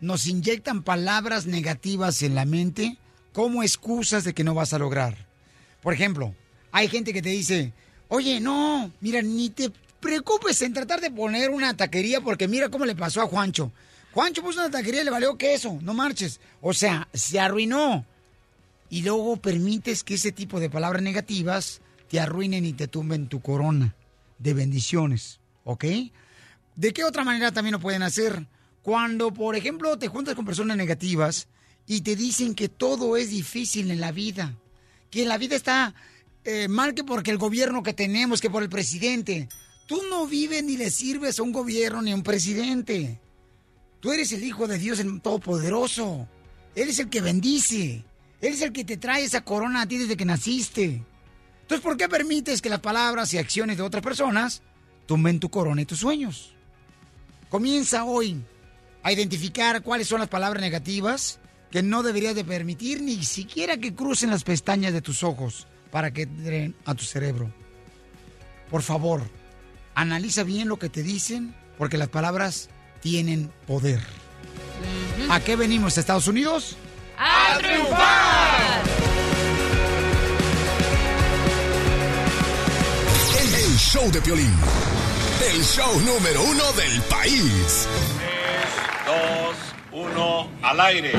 nos 0.00 0.26
inyectan 0.26 0.82
palabras 0.82 1.46
negativas 1.46 2.22
en 2.22 2.34
la 2.34 2.44
mente 2.44 2.98
como 3.32 3.62
excusas 3.62 4.24
de 4.24 4.34
que 4.34 4.44
no 4.44 4.54
vas 4.54 4.72
a 4.72 4.78
lograr. 4.78 5.26
Por 5.82 5.94
ejemplo, 5.94 6.34
hay 6.72 6.88
gente 6.88 7.12
que 7.12 7.22
te 7.22 7.30
dice, 7.30 7.72
oye, 8.08 8.40
no, 8.40 8.92
mira, 9.00 9.22
ni 9.22 9.50
te 9.50 9.72
preocupes 10.00 10.60
en 10.62 10.74
tratar 10.74 11.00
de 11.00 11.10
poner 11.10 11.50
una 11.50 11.76
taquería 11.76 12.20
porque 12.20 12.48
mira 12.48 12.68
cómo 12.68 12.84
le 12.84 12.94
pasó 12.94 13.22
a 13.22 13.26
Juancho. 13.26 13.72
Juancho 14.12 14.42
puso 14.42 14.60
una 14.60 14.70
taquería 14.70 15.02
y 15.02 15.04
le 15.04 15.10
valió 15.10 15.38
queso, 15.38 15.78
no 15.82 15.94
marches. 15.94 16.40
O 16.60 16.74
sea, 16.74 17.08
se 17.14 17.40
arruinó. 17.40 18.04
Y 18.90 19.02
luego 19.02 19.36
permites 19.36 20.04
que 20.04 20.14
ese 20.14 20.32
tipo 20.32 20.60
de 20.60 20.68
palabras 20.68 21.02
negativas 21.02 21.80
te 22.08 22.20
arruinen 22.20 22.64
y 22.64 22.72
te 22.72 22.88
tumben 22.88 23.28
tu 23.28 23.40
corona 23.40 23.94
de 24.38 24.52
bendiciones, 24.52 25.40
¿ok? 25.64 25.84
¿De 26.74 26.92
qué 26.92 27.04
otra 27.04 27.24
manera 27.24 27.52
también 27.52 27.72
lo 27.72 27.80
pueden 27.80 28.02
hacer? 28.02 28.46
Cuando, 28.82 29.32
por 29.32 29.54
ejemplo, 29.54 29.98
te 29.98 30.08
juntas 30.08 30.34
con 30.34 30.44
personas 30.44 30.76
negativas 30.76 31.48
y 31.86 32.00
te 32.00 32.16
dicen 32.16 32.54
que 32.54 32.68
todo 32.68 33.16
es 33.16 33.30
difícil 33.30 33.90
en 33.90 34.00
la 34.00 34.12
vida, 34.12 34.56
que 35.10 35.24
la 35.24 35.38
vida 35.38 35.56
está 35.56 35.94
eh, 36.44 36.68
mal 36.68 36.94
que 36.94 37.04
porque 37.04 37.30
el 37.30 37.38
gobierno 37.38 37.82
que 37.82 37.92
tenemos, 37.92 38.40
que 38.40 38.50
por 38.50 38.62
el 38.62 38.68
presidente. 38.68 39.48
Tú 39.86 40.00
no 40.08 40.26
vives 40.26 40.64
ni 40.64 40.76
le 40.76 40.90
sirves 40.90 41.38
a 41.38 41.42
un 41.42 41.52
gobierno 41.52 42.00
ni 42.00 42.12
a 42.12 42.14
un 42.14 42.22
presidente. 42.22 43.20
Tú 44.00 44.12
eres 44.12 44.32
el 44.32 44.42
Hijo 44.42 44.66
de 44.66 44.78
Dios 44.78 45.00
el 45.00 45.20
Todopoderoso. 45.20 46.26
Él 46.74 46.88
es 46.88 46.98
el 46.98 47.10
que 47.10 47.20
bendice. 47.20 48.04
Él 48.40 48.54
es 48.54 48.62
el 48.62 48.72
que 48.72 48.84
te 48.84 48.96
trae 48.96 49.24
esa 49.24 49.42
corona 49.42 49.82
a 49.82 49.86
ti 49.86 49.98
desde 49.98 50.16
que 50.16 50.24
naciste. 50.24 51.04
Entonces, 51.62 51.84
¿por 51.84 51.96
qué 51.96 52.08
permites 52.08 52.62
que 52.62 52.70
las 52.70 52.80
palabras 52.80 53.32
y 53.34 53.38
acciones 53.38 53.76
de 53.76 53.82
otras 53.82 54.02
personas 54.02 54.62
tumben 55.06 55.40
tu 55.40 55.50
corona 55.50 55.82
y 55.82 55.86
tus 55.86 56.00
sueños? 56.00 56.54
Comienza 57.48 58.04
hoy 58.04 58.42
a 59.02 59.12
identificar 59.12 59.82
cuáles 59.82 60.08
son 60.08 60.20
las 60.20 60.28
palabras 60.28 60.62
negativas 60.62 61.38
que 61.70 61.82
no 61.82 62.02
deberías 62.02 62.34
de 62.34 62.44
permitir 62.44 63.02
ni 63.02 63.22
siquiera 63.24 63.76
que 63.76 63.94
crucen 63.94 64.30
las 64.30 64.44
pestañas 64.44 64.92
de 64.92 65.02
tus 65.02 65.22
ojos 65.22 65.66
para 65.90 66.10
que 66.12 66.22
entren 66.22 66.74
a 66.84 66.94
tu 66.94 67.04
cerebro. 67.04 67.52
Por 68.70 68.82
favor, 68.82 69.22
analiza 69.94 70.42
bien 70.42 70.68
lo 70.68 70.78
que 70.78 70.88
te 70.88 71.02
dicen 71.02 71.54
porque 71.78 71.98
las 71.98 72.08
palabras 72.08 72.68
tienen 73.00 73.50
poder. 73.66 74.00
¿A 75.28 75.40
qué 75.40 75.56
venimos, 75.56 75.98
Estados 75.98 76.28
Unidos? 76.28 76.76
¡A 77.16 77.58
triunfar! 77.58 77.99
Show 84.10 84.12
de 84.12 84.20
Piolín. 84.20 84.52
El 85.52 85.62
show 85.62 86.00
número 86.00 86.42
uno 86.42 86.72
del 86.72 87.00
país. 87.02 87.88
Dos, 89.06 89.56
uno, 89.92 90.50
al 90.62 90.80
aire. 90.80 91.12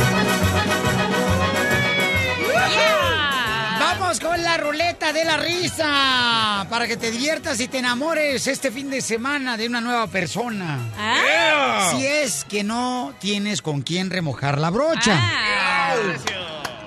Vamos 3.80 4.20
con 4.20 4.42
la 4.42 4.58
ruleta 4.58 5.14
de 5.14 5.26
la 5.26 5.38
risa 5.38 6.68
para 6.70 6.88
que 6.88 6.98
te 6.98 7.12
diviertas 7.12 7.60
y 7.60 7.68
te 7.68 7.80
enamores 7.80 8.48
este 8.48 8.72
fin 8.72 8.90
de 8.90 9.02
semana 9.02 9.58
de 9.58 9.68
una 9.68 9.82
nueva 9.82 10.08
persona. 10.08 10.80
Ah. 10.98 11.92
Si 11.92 12.06
es 12.06 12.46
que 12.46 12.64
no 12.64 13.14
tienes 13.20 13.62
con 13.62 13.82
quién 13.82 14.10
remojar 14.10 14.60
la 14.60 14.70
brocha. 14.70 15.18
Ah. 15.18 16.41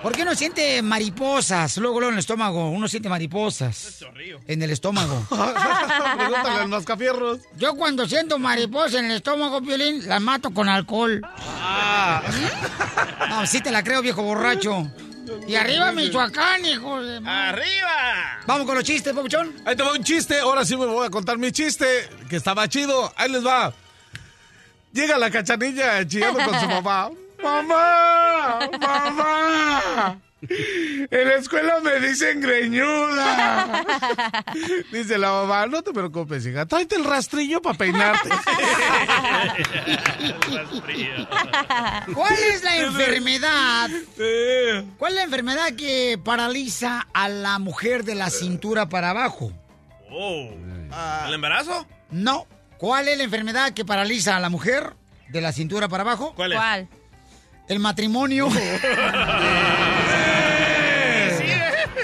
¿Por 0.05 0.13
qué 0.13 0.21
uno 0.21 0.35
siente 0.35 0.83
mariposas? 0.83 1.79
Luego, 1.79 1.99
luego 1.99 2.11
en 2.11 2.17
el 2.17 2.21
estómago, 2.21 2.69
uno 2.69 2.89
siente 2.89 3.09
mariposas. 3.09 4.05
En 4.47 4.63
el 4.63 4.71
estómago. 4.71 5.27
Pregúntale 5.31 6.61
al 6.61 6.69
mascafierros. 6.69 7.39
Yo 7.57 7.75
cuando 7.75 8.07
siento 8.07 8.39
mariposas 8.39 8.97
en 8.97 9.07
el 9.07 9.13
estómago, 9.13 9.63
Violín, 9.63 10.07
las 10.07 10.21
mato 10.21 10.51
con 10.51 10.69
alcohol. 10.69 11.23
No, 13.31 13.47
sí 13.47 13.63
te 13.63 13.71
la 13.71 13.83
creo, 13.83 14.03
viejo 14.03 14.23
borracho. 14.23 14.87
Y 15.49 15.55
arriba 15.55 15.91
Michoacán, 15.93 16.63
hijo 16.67 17.03
de... 17.03 17.27
¡Arriba! 17.27 18.41
Vamos 18.47 18.67
con 18.67 18.75
los 18.75 18.85
chistes, 18.85 19.15
papuchón. 19.15 19.55
Ahí 19.65 19.75
te 19.75 19.83
va 19.83 19.93
un 19.93 20.05
chiste. 20.05 20.39
Ahora 20.39 20.67
sí 20.67 20.77
me 20.77 20.85
voy 20.85 21.07
a 21.07 21.11
contar 21.11 21.39
mi 21.39 21.51
chiste, 21.51 21.87
que 22.29 22.37
estaba 22.37 22.69
chido. 22.69 23.11
Ahí 23.17 23.31
les 23.33 23.45
va. 23.45 23.73
Llega 24.93 25.17
la 25.17 25.31
cachanilla 25.31 26.07
chillando 26.07 26.45
con 26.45 26.61
su 26.61 26.69
mamá. 26.69 27.09
¡Mamá! 27.45 28.59
¡Mamá! 28.81 30.19
En 31.11 31.29
la 31.29 31.35
escuela 31.37 31.81
me 31.81 32.01
dicen 32.01 32.41
greñuda. 32.41 33.85
Dice 34.93 35.19
la 35.19 35.31
mamá, 35.31 35.67
no 35.67 35.83
te 35.83 35.93
preocupes, 35.93 36.47
hija. 36.47 36.67
Tráete 36.67 36.97
el 36.97 37.05
rastrillo 37.05 37.63
para 37.63 37.79
peinarte. 37.79 38.29
¿Cuál 42.15 42.35
es 42.53 42.65
la 42.65 42.77
enfermedad? 42.79 43.91
¿Cuál 44.99 45.13
es 45.13 45.17
la 45.17 45.23
enfermedad 45.23 45.73
que 45.77 46.19
paraliza 46.23 47.07
a 47.13 47.29
la 47.29 47.59
mujer 47.59 48.05
de 48.05 48.15
la 48.15 48.31
cintura 48.31 48.89
para 48.89 49.11
abajo? 49.11 49.53
Oh. 50.11 50.51
¿El 51.27 51.35
embarazo? 51.35 51.87
No. 52.11 52.47
¿Cuál 52.79 53.09
es 53.09 53.19
la 53.19 53.25
enfermedad 53.25 53.73
que 53.73 53.85
paraliza 53.85 54.37
a 54.37 54.41
la 54.41 54.51
mujer 54.51 54.95
de 55.29 55.41
la 55.41 55.53
cintura 55.53 55.89
para 55.89 56.03
abajo? 56.03 56.35
¿Cuál 56.35 56.53
es? 56.53 56.59
¿Cuál? 56.59 56.89
El 57.69 57.79
matrimonio. 57.81 58.49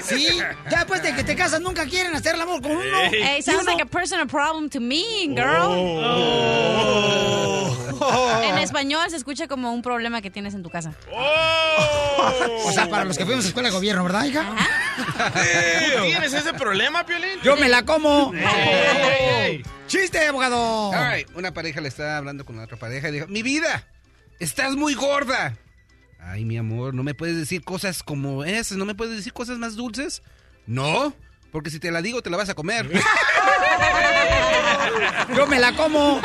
Sí, 0.03 0.27
ya 0.69 0.77
después 0.79 1.03
de 1.03 1.13
que 1.13 1.23
te 1.23 1.35
casas 1.35 1.61
nunca 1.61 1.85
quieren 1.85 2.15
hacer 2.15 2.35
el 2.35 2.41
amor 2.41 2.61
con 2.61 2.71
uno. 2.71 2.97
Hey, 3.11 3.41
sounds 3.41 3.61
uno- 3.63 3.71
like 3.71 3.83
a 3.83 3.85
personal 3.85 4.27
problem 4.27 4.69
to 4.69 4.79
me, 4.79 5.27
girl. 5.27 5.77
En 8.43 8.57
español 8.57 9.09
se 9.09 9.17
escucha 9.17 9.47
como 9.47 9.71
un 9.71 9.81
problema 9.81 10.21
que 10.21 10.31
tienes 10.31 10.53
en 10.55 10.63
tu 10.63 10.69
casa. 10.69 10.93
O 12.65 12.71
sea, 12.71 12.89
para 12.89 13.05
los 13.05 13.17
que 13.17 13.25
fuimos 13.25 13.45
a 13.45 13.47
escuela 13.49 13.69
de 13.69 13.75
gobierno, 13.75 14.03
¿verdad, 14.03 14.25
hija? 14.25 14.43
¿Tú 15.95 16.03
¿Tienes 16.03 16.33
ese 16.33 16.53
problema, 16.53 17.05
Piolín? 17.05 17.39
Yo 17.43 17.55
me 17.57 17.69
la 17.69 17.85
como. 17.85 18.33
¡Chiste, 19.87 20.25
abogado! 20.25 20.91
Ay, 20.93 21.25
una 21.35 21.53
pareja 21.53 21.79
le 21.81 21.89
estaba 21.89 22.17
hablando 22.17 22.45
con 22.45 22.57
otra 22.59 22.77
pareja 22.77 23.09
y 23.09 23.11
dijo, 23.11 23.27
mi 23.27 23.43
vida, 23.43 23.85
estás 24.43 24.75
muy 24.75 24.93
gorda. 24.95 25.57
Ay, 26.19 26.45
mi 26.45 26.57
amor, 26.57 26.93
¿no 26.93 27.03
me 27.03 27.13
puedes 27.13 27.35
decir 27.35 27.63
cosas 27.63 28.03
como 28.03 28.43
esas? 28.43 28.77
¿No 28.77 28.85
me 28.85 28.95
puedes 28.95 29.15
decir 29.15 29.33
cosas 29.33 29.57
más 29.57 29.75
dulces? 29.75 30.21
No, 30.67 31.15
porque 31.51 31.69
si 31.69 31.79
te 31.79 31.91
la 31.91 32.01
digo 32.01 32.21
te 32.21 32.29
la 32.29 32.37
vas 32.37 32.49
a 32.49 32.53
comer. 32.53 32.89
Yo 35.35 35.47
me 35.47 35.59
la 35.59 35.73
como. 35.73 36.21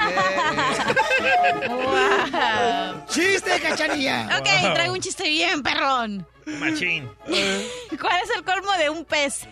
Wow. 1.76 3.06
¡Chiste, 3.08 3.60
cachanilla! 3.60 4.38
Ok, 4.38 4.74
traigo 4.74 4.94
un 4.94 5.00
chiste 5.00 5.28
bien, 5.28 5.62
perrón. 5.62 6.26
Machín. 6.46 7.08
¿Cuál 8.00 8.20
es 8.22 8.30
el 8.36 8.44
colmo 8.44 8.72
de 8.78 8.90
un 8.90 9.04
pez? 9.04 9.46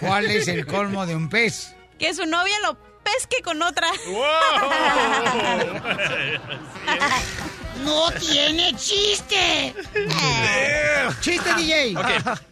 ¿Cuál 0.00 0.26
es 0.26 0.48
el 0.48 0.66
colmo 0.66 1.06
de 1.06 1.14
un 1.14 1.28
pez? 1.28 1.74
Que 1.98 2.14
su 2.14 2.24
novia 2.26 2.54
lo 2.62 2.87
pesque 3.12 3.42
con 3.42 3.62
otra. 3.62 3.88
¡No 7.84 8.10
tiene 8.12 8.74
chiste! 8.76 9.74
¡Chiste, 11.20 11.54
DJ! 11.56 11.96
Ok, 11.96 12.06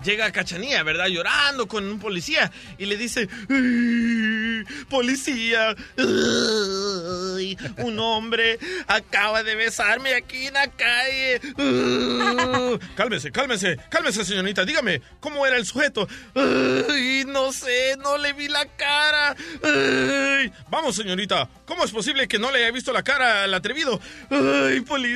llega 0.05 0.33
Cachanía, 0.33 0.83
¿verdad? 0.83 1.07
Llorando 1.09 1.67
con 1.69 1.85
un 1.87 1.99
policía 1.99 2.51
y 2.79 2.87
le 2.87 2.97
dice, 2.97 3.29
"Ay, 3.51 4.65
policía, 4.89 5.75
un 5.99 7.99
hombre 7.99 8.59
acaba 8.87 9.43
de 9.43 9.57
besarme 9.57 10.15
aquí 10.15 10.47
en 10.47 10.55
la 10.55 10.69
calle. 10.69 11.41
Ay". 11.59 12.79
cálmese, 12.97 13.31
cálmese, 13.31 13.77
cálmese, 13.91 14.25
señorita. 14.25 14.65
Dígame, 14.65 15.03
¿cómo 15.21 15.47
era 15.47 15.57
el 15.57 15.67
sujeto? 15.67 16.09
Ay, 16.35 17.25
no 17.27 17.53
sé, 17.53 17.97
no 17.99 18.17
le 18.19 18.33
vi 18.33 18.49
la 18.49 18.67
cara. 18.67 19.37
Ay, 19.63 20.51
vamos, 20.71 20.97
señorita, 20.97 21.49
¿cómo 21.67 21.85
es 21.85 21.91
posible 21.91 22.27
que 22.29 22.39
no 22.39 22.51
le 22.51 22.59
haya 22.65 22.73
visto 22.73 22.93
la 22.93 23.03
cara 23.03 23.45
al 23.45 23.55
atrevido? 23.55 24.01
Ay, 24.31 24.81
policía, 24.81 25.16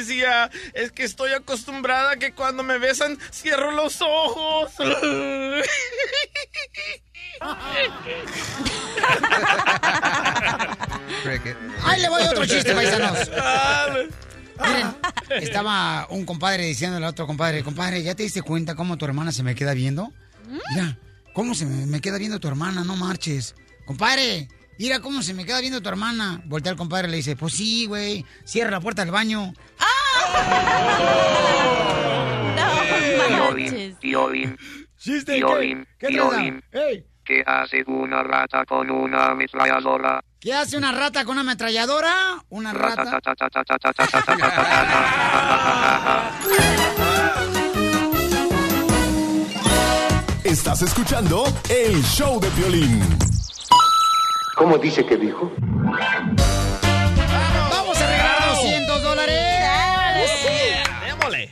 es 0.75 0.93
que 0.93 1.05
estoy 1.05 1.33
acostumbrada 1.33 2.13
a 2.13 2.17
que 2.17 2.33
cuando 2.33 2.63
me 2.63 2.79
besan 2.79 3.19
cierro 3.33 3.73
los 3.73 4.01
ojos. 4.01 4.73
¡Ahí 11.85 12.01
le 12.01 12.09
voy 12.09 12.23
otro 12.23 12.47
chiste, 12.47 12.75
paisanos! 12.75 13.31
Miren, 14.67 14.95
estaba 15.43 16.07
un 16.11 16.27
compadre 16.27 16.65
diciéndole 16.65 17.07
a 17.07 17.11
otro 17.11 17.27
compadre, 17.27 17.65
compadre, 17.65 18.03
¿ya 18.03 18.15
te 18.15 18.23
diste 18.25 18.43
cuenta 18.43 18.75
cómo 18.75 18.99
tu 18.99 19.07
hermana 19.07 19.33
se 19.33 19.43
me 19.43 19.55
queda 19.55 19.73
viendo? 19.73 20.13
Mira, 20.71 20.99
¿cómo 21.33 21.55
se 21.55 21.65
me, 21.65 21.87
me 21.87 22.01
queda 22.01 22.19
viendo 22.19 22.41
tu 22.41 22.49
hermana? 22.49 22.85
No 22.85 22.97
marches. 22.97 23.55
Compadre, 23.87 24.49
mira 24.81 25.01
cómo 25.01 25.23
se 25.23 25.35
me 25.35 25.45
queda 25.45 25.61
viendo 25.61 25.83
tu 25.83 25.91
hermana. 25.91 26.41
Voltea 26.47 26.73
el 26.73 26.79
compadre 26.79 27.09
y 27.09 27.11
le 27.11 27.17
dice, 27.19 27.37
pues 27.37 27.53
sí, 27.53 27.85
güey, 27.85 28.25
cierra 28.45 28.71
la 28.71 28.81
puerta 28.81 29.03
del 29.05 29.13
baño. 29.13 29.53
Piolín, 33.29 33.97
Piolín, 34.01 34.57
Piolín, 35.27 35.87
¿qué? 35.99 36.07
¿Qué 36.07 36.09
Piolín. 36.09 36.65
¿Qué 37.23 37.45
hace 37.47 37.85
una 37.87 38.23
rata 38.23 38.65
con 38.65 38.91
una 38.91 39.27
ametralladora? 39.27 40.25
¿Qué 40.41 40.55
hace 40.55 40.79
una 40.79 40.93
rata 40.93 41.25
con 41.25 41.33
una 41.33 41.43
ametralladora? 41.43 42.43
Una 42.49 42.73
rata. 42.73 43.21
Estás 50.43 50.83
escuchando 50.83 51.45
el 51.69 52.03
show 52.03 52.41
de 52.41 52.49
Piolín. 52.51 53.40
¿Cómo 54.61 54.77
dice 54.77 55.07
que 55.07 55.17
dijo? 55.17 55.51
¡Vamos 57.71 57.99
a 57.99 58.07
regalar 58.07 58.51
200 58.57 59.03
dólares! 59.03 60.29
Démosle. 61.03 61.51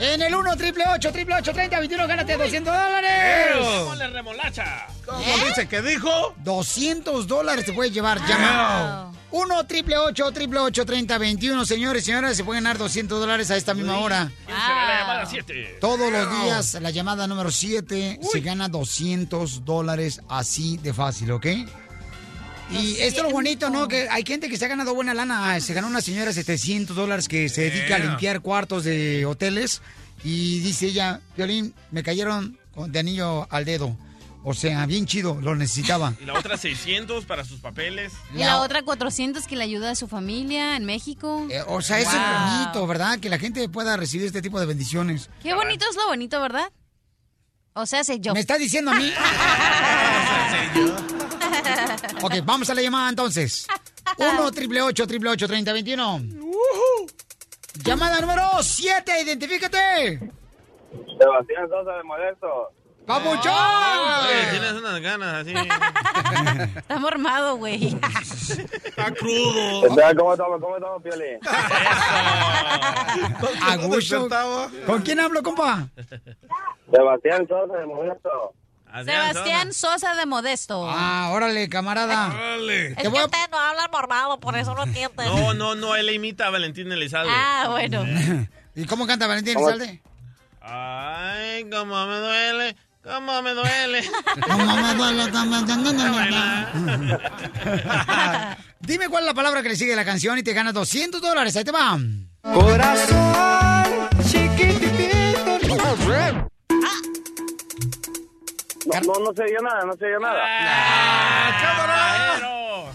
En 0.00 0.22
el 0.22 0.34
1 0.34 0.56
triple 0.56 0.82
8 0.92 1.12
triple 1.12 1.36
8 1.36 1.52
30 1.52 1.78
21 1.78 2.08
gánate 2.08 2.36
200 2.36 2.74
dólares. 2.74 3.54
Démosle 3.54 4.08
remolacha. 4.08 4.88
¿Cómo 5.06 5.22
dice 5.46 5.68
que 5.68 5.82
dijo? 5.82 6.34
200 6.38 7.28
dólares 7.28 7.64
te 7.64 7.72
puede 7.72 7.92
llevar. 7.92 8.18
Llama. 8.26 9.12
1 9.30 9.66
triple 9.68 9.96
8 9.96 10.32
triple 10.32 10.58
8 10.58 10.84
30 10.84 11.16
21. 11.16 11.64
Señores, 11.64 12.04
señoras, 12.04 12.36
se 12.36 12.42
pueden 12.42 12.64
ganar 12.64 12.76
200 12.76 13.20
dólares 13.20 13.52
a 13.52 13.56
esta 13.56 13.72
misma 13.72 13.98
hora. 13.98 14.32
¿Quién 14.46 14.58
será 14.58 14.84
la 14.84 14.98
llamada 14.98 15.26
7? 15.26 15.78
Todos 15.80 16.10
los 16.10 16.42
días, 16.42 16.74
la 16.82 16.90
llamada 16.90 17.28
número 17.28 17.52
7 17.52 18.18
se 18.20 18.40
gana 18.40 18.68
200 18.68 19.64
dólares 19.64 20.22
así 20.28 20.76
de 20.78 20.92
fácil, 20.92 21.30
¿ok? 21.30 21.46
Y 22.70 22.96
esto 23.00 23.20
es 23.20 23.26
lo 23.26 23.30
bonito, 23.30 23.70
¿no? 23.70 23.88
Que 23.88 24.08
hay 24.10 24.24
gente 24.26 24.48
que 24.48 24.56
se 24.56 24.64
ha 24.64 24.68
ganado 24.68 24.94
buena 24.94 25.14
lana. 25.14 25.58
Se 25.60 25.72
ganó 25.74 25.86
una 25.88 26.00
señora 26.02 26.32
700 26.32 26.94
dólares 26.94 27.26
que 27.28 27.48
se 27.48 27.62
dedica 27.70 27.96
a 27.96 27.98
limpiar 27.98 28.40
cuartos 28.40 28.84
de 28.84 29.24
hoteles. 29.26 29.80
Y 30.24 30.58
dice 30.60 30.86
ella, 30.86 31.20
Violín, 31.36 31.74
me 31.90 32.02
cayeron 32.02 32.58
con- 32.74 32.90
de 32.92 32.98
anillo 32.98 33.46
al 33.50 33.64
dedo. 33.64 33.96
O 34.44 34.54
sea, 34.54 34.86
bien 34.86 35.04
chido, 35.06 35.38
lo 35.40 35.54
necesitaba. 35.56 36.14
Y 36.20 36.24
la 36.24 36.34
otra 36.34 36.56
600 36.56 37.24
para 37.24 37.44
sus 37.44 37.60
papeles. 37.60 38.12
Y 38.34 38.38
la 38.38 38.58
otra 38.60 38.82
400 38.82 39.46
que 39.46 39.56
le 39.56 39.64
ayuda 39.64 39.90
a 39.90 39.94
su 39.94 40.06
familia 40.08 40.76
en 40.76 40.84
México. 40.84 41.46
Eh, 41.50 41.62
O 41.66 41.80
sea, 41.82 41.98
es 42.00 42.06
bonito, 42.06 42.86
¿verdad? 42.86 43.18
Que 43.18 43.28
la 43.30 43.38
gente 43.38 43.68
pueda 43.68 43.96
recibir 43.96 44.26
este 44.26 44.42
tipo 44.42 44.60
de 44.60 44.66
bendiciones. 44.66 45.30
Qué 45.42 45.54
bonito 45.54 45.84
es 45.90 45.96
lo 45.96 46.06
bonito, 46.06 46.40
¿verdad? 46.40 46.70
O 47.74 47.86
sea, 47.86 48.02
sé 48.04 48.18
yo. 48.20 48.34
¿Me 48.34 48.40
estás 48.40 48.58
diciendo 48.58 48.90
a 48.90 48.94
mí? 48.94 49.12
ok, 52.22 52.34
vamos 52.44 52.70
a 52.70 52.74
la 52.74 52.82
llamada 52.82 53.08
entonces. 53.08 53.66
1 54.16 54.50
triple 54.52 54.82
8 54.82 55.06
triple 55.06 55.30
8 55.30 55.46
30 55.46 55.72
21. 55.72 56.22
Llamada 57.84 58.20
número 58.20 58.62
7, 58.62 59.22
identifícate. 59.22 60.18
Sebastián 61.18 61.68
Sosa 61.68 61.92
de 61.92 62.02
Modesto. 62.04 62.72
¡Papuchón! 63.06 63.52
Oye, 64.26 64.50
tienes 64.50 64.72
unas 64.72 65.00
ganas 65.00 65.34
así. 65.40 65.54
Está 66.76 66.98
mormado, 66.98 67.56
güey. 67.56 67.86
Está 67.86 69.10
crudo. 69.14 69.80
¿Cómo 69.88 70.34
estamos? 70.34 70.60
¿Cómo 70.60 70.76
estamos, 70.76 71.02
Piolín? 71.02 71.38
A 73.62 73.76
gusto. 73.78 74.28
¿Con 74.84 75.00
quién 75.00 75.20
hablo, 75.20 75.42
compa? 75.42 75.88
Sebastián 76.92 77.48
Sosa 77.48 77.78
de 77.78 77.86
Modesto. 77.86 78.52
Sebastián 79.04 79.72
Sosa 79.72 80.14
de 80.14 80.26
Modesto. 80.26 80.88
Ah, 80.88 81.30
órale, 81.32 81.68
camarada. 81.68 82.28
Órale. 82.28 82.88
Es 82.88 82.96
que 82.96 83.08
usted 83.08 83.50
no 83.50 83.58
habla 83.58 83.88
mormado, 83.92 84.40
por 84.40 84.56
eso 84.56 84.74
no 84.74 84.84
entiende. 84.84 85.24
No, 85.26 85.54
no, 85.54 85.74
no, 85.74 85.96
él 85.96 86.10
imita 86.10 86.46
a 86.46 86.50
Valentín 86.50 86.90
Elizalde. 86.90 87.30
Ah, 87.32 87.66
bueno. 87.70 88.04
¿Y 88.74 88.84
cómo 88.86 89.06
canta 89.06 89.26
Valentín. 89.26 89.56
Elizalde? 89.56 90.02
Ay, 90.60 91.64
cómo 91.70 92.06
me 92.06 92.16
duele, 92.16 92.76
cómo 93.02 93.42
me 93.42 93.54
duele. 93.54 94.04
¿Cómo 94.46 94.76
me 94.76 94.94
duele, 94.94 95.30
cómo 95.30 95.60
me 95.62 97.18
Dime 98.80 99.08
cuál 99.08 99.24
es 99.24 99.26
la 99.26 99.34
palabra 99.34 99.62
que 99.62 99.70
le 99.70 99.76
sigue 99.76 99.92
a 99.92 99.96
la 99.96 100.04
canción 100.04 100.38
y 100.38 100.42
te 100.42 100.52
ganas 100.52 100.74
200 100.74 101.20
dólares. 101.20 101.56
Ahí 101.56 101.64
te 101.64 101.72
va. 101.72 101.98
Corazón 102.42 103.67
No, 108.88 109.00
no, 109.00 109.20
no 109.20 109.32
se 109.34 109.44
dio 109.44 109.60
nada, 109.60 109.84
no 109.84 109.92
se 109.94 110.06
dio 110.06 110.18
nada. 110.18 110.42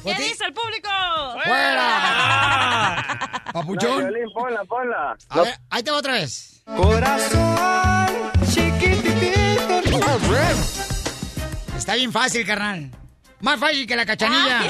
¿Qué 0.03 0.15
dice 0.15 0.45
el 0.45 0.53
público? 0.53 0.89
¡Fuera! 1.45 3.43
Papuchón. 3.53 4.05
No, 4.05 4.31
ponla, 4.33 4.63
ponla. 4.65 5.15
A 5.29 5.41
ver, 5.41 5.53
ahí 5.69 5.83
te 5.83 5.91
va 5.91 5.97
otra 5.97 6.13
vez. 6.13 6.63
Corazón 6.65 8.31
chiquitito. 8.51 9.39
Está 11.77 11.95
bien 11.95 12.11
fácil, 12.11 12.45
carnal. 12.45 12.89
Más 13.41 13.59
fácil 13.59 13.85
que 13.85 13.95
la 13.95 14.05
cachanilla. 14.05 14.61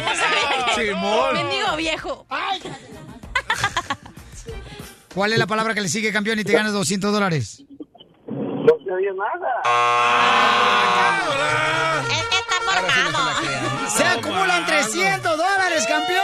Simón. 0.76 1.36
Mendigo 1.36 1.76
viejo. 1.78 2.28
¿Cuál 5.14 5.34
es 5.34 5.40
la 5.40 5.48
palabra 5.48 5.74
que 5.74 5.82
le 5.82 5.90
sigue, 5.90 6.12
campeón, 6.12 6.40
y 6.40 6.44
te 6.44 6.54
ganas 6.54 6.74
200 6.74 7.14
dólares? 7.14 7.64
No 8.64 8.74
se 8.78 8.96
dio 9.02 9.14
nada. 9.14 9.52
Es 12.10 12.24
que 12.30 12.38
está 12.38 12.58
mormado. 12.66 13.90
¡Se 13.90 14.06
acumulan 14.06 14.66
300 14.66 15.38
dólares, 15.38 15.86
campeón! 15.86 16.24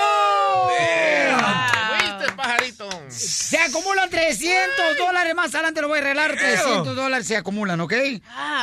¿Fuiste, 1.98 2.32
pajarito? 2.38 2.90
Se 3.10 3.60
acumulan 3.60 4.10
300 4.10 4.98
dólares. 4.98 5.36
Más 5.36 5.54
adelante 5.54 5.82
lo 5.82 5.90
voy 5.90 6.00
a 6.00 6.02
arreglar. 6.02 6.32
300 6.32 6.96
dólares 6.96 7.28
se 7.28 7.36
acumulan, 7.36 7.82
¿ok? 7.82 7.94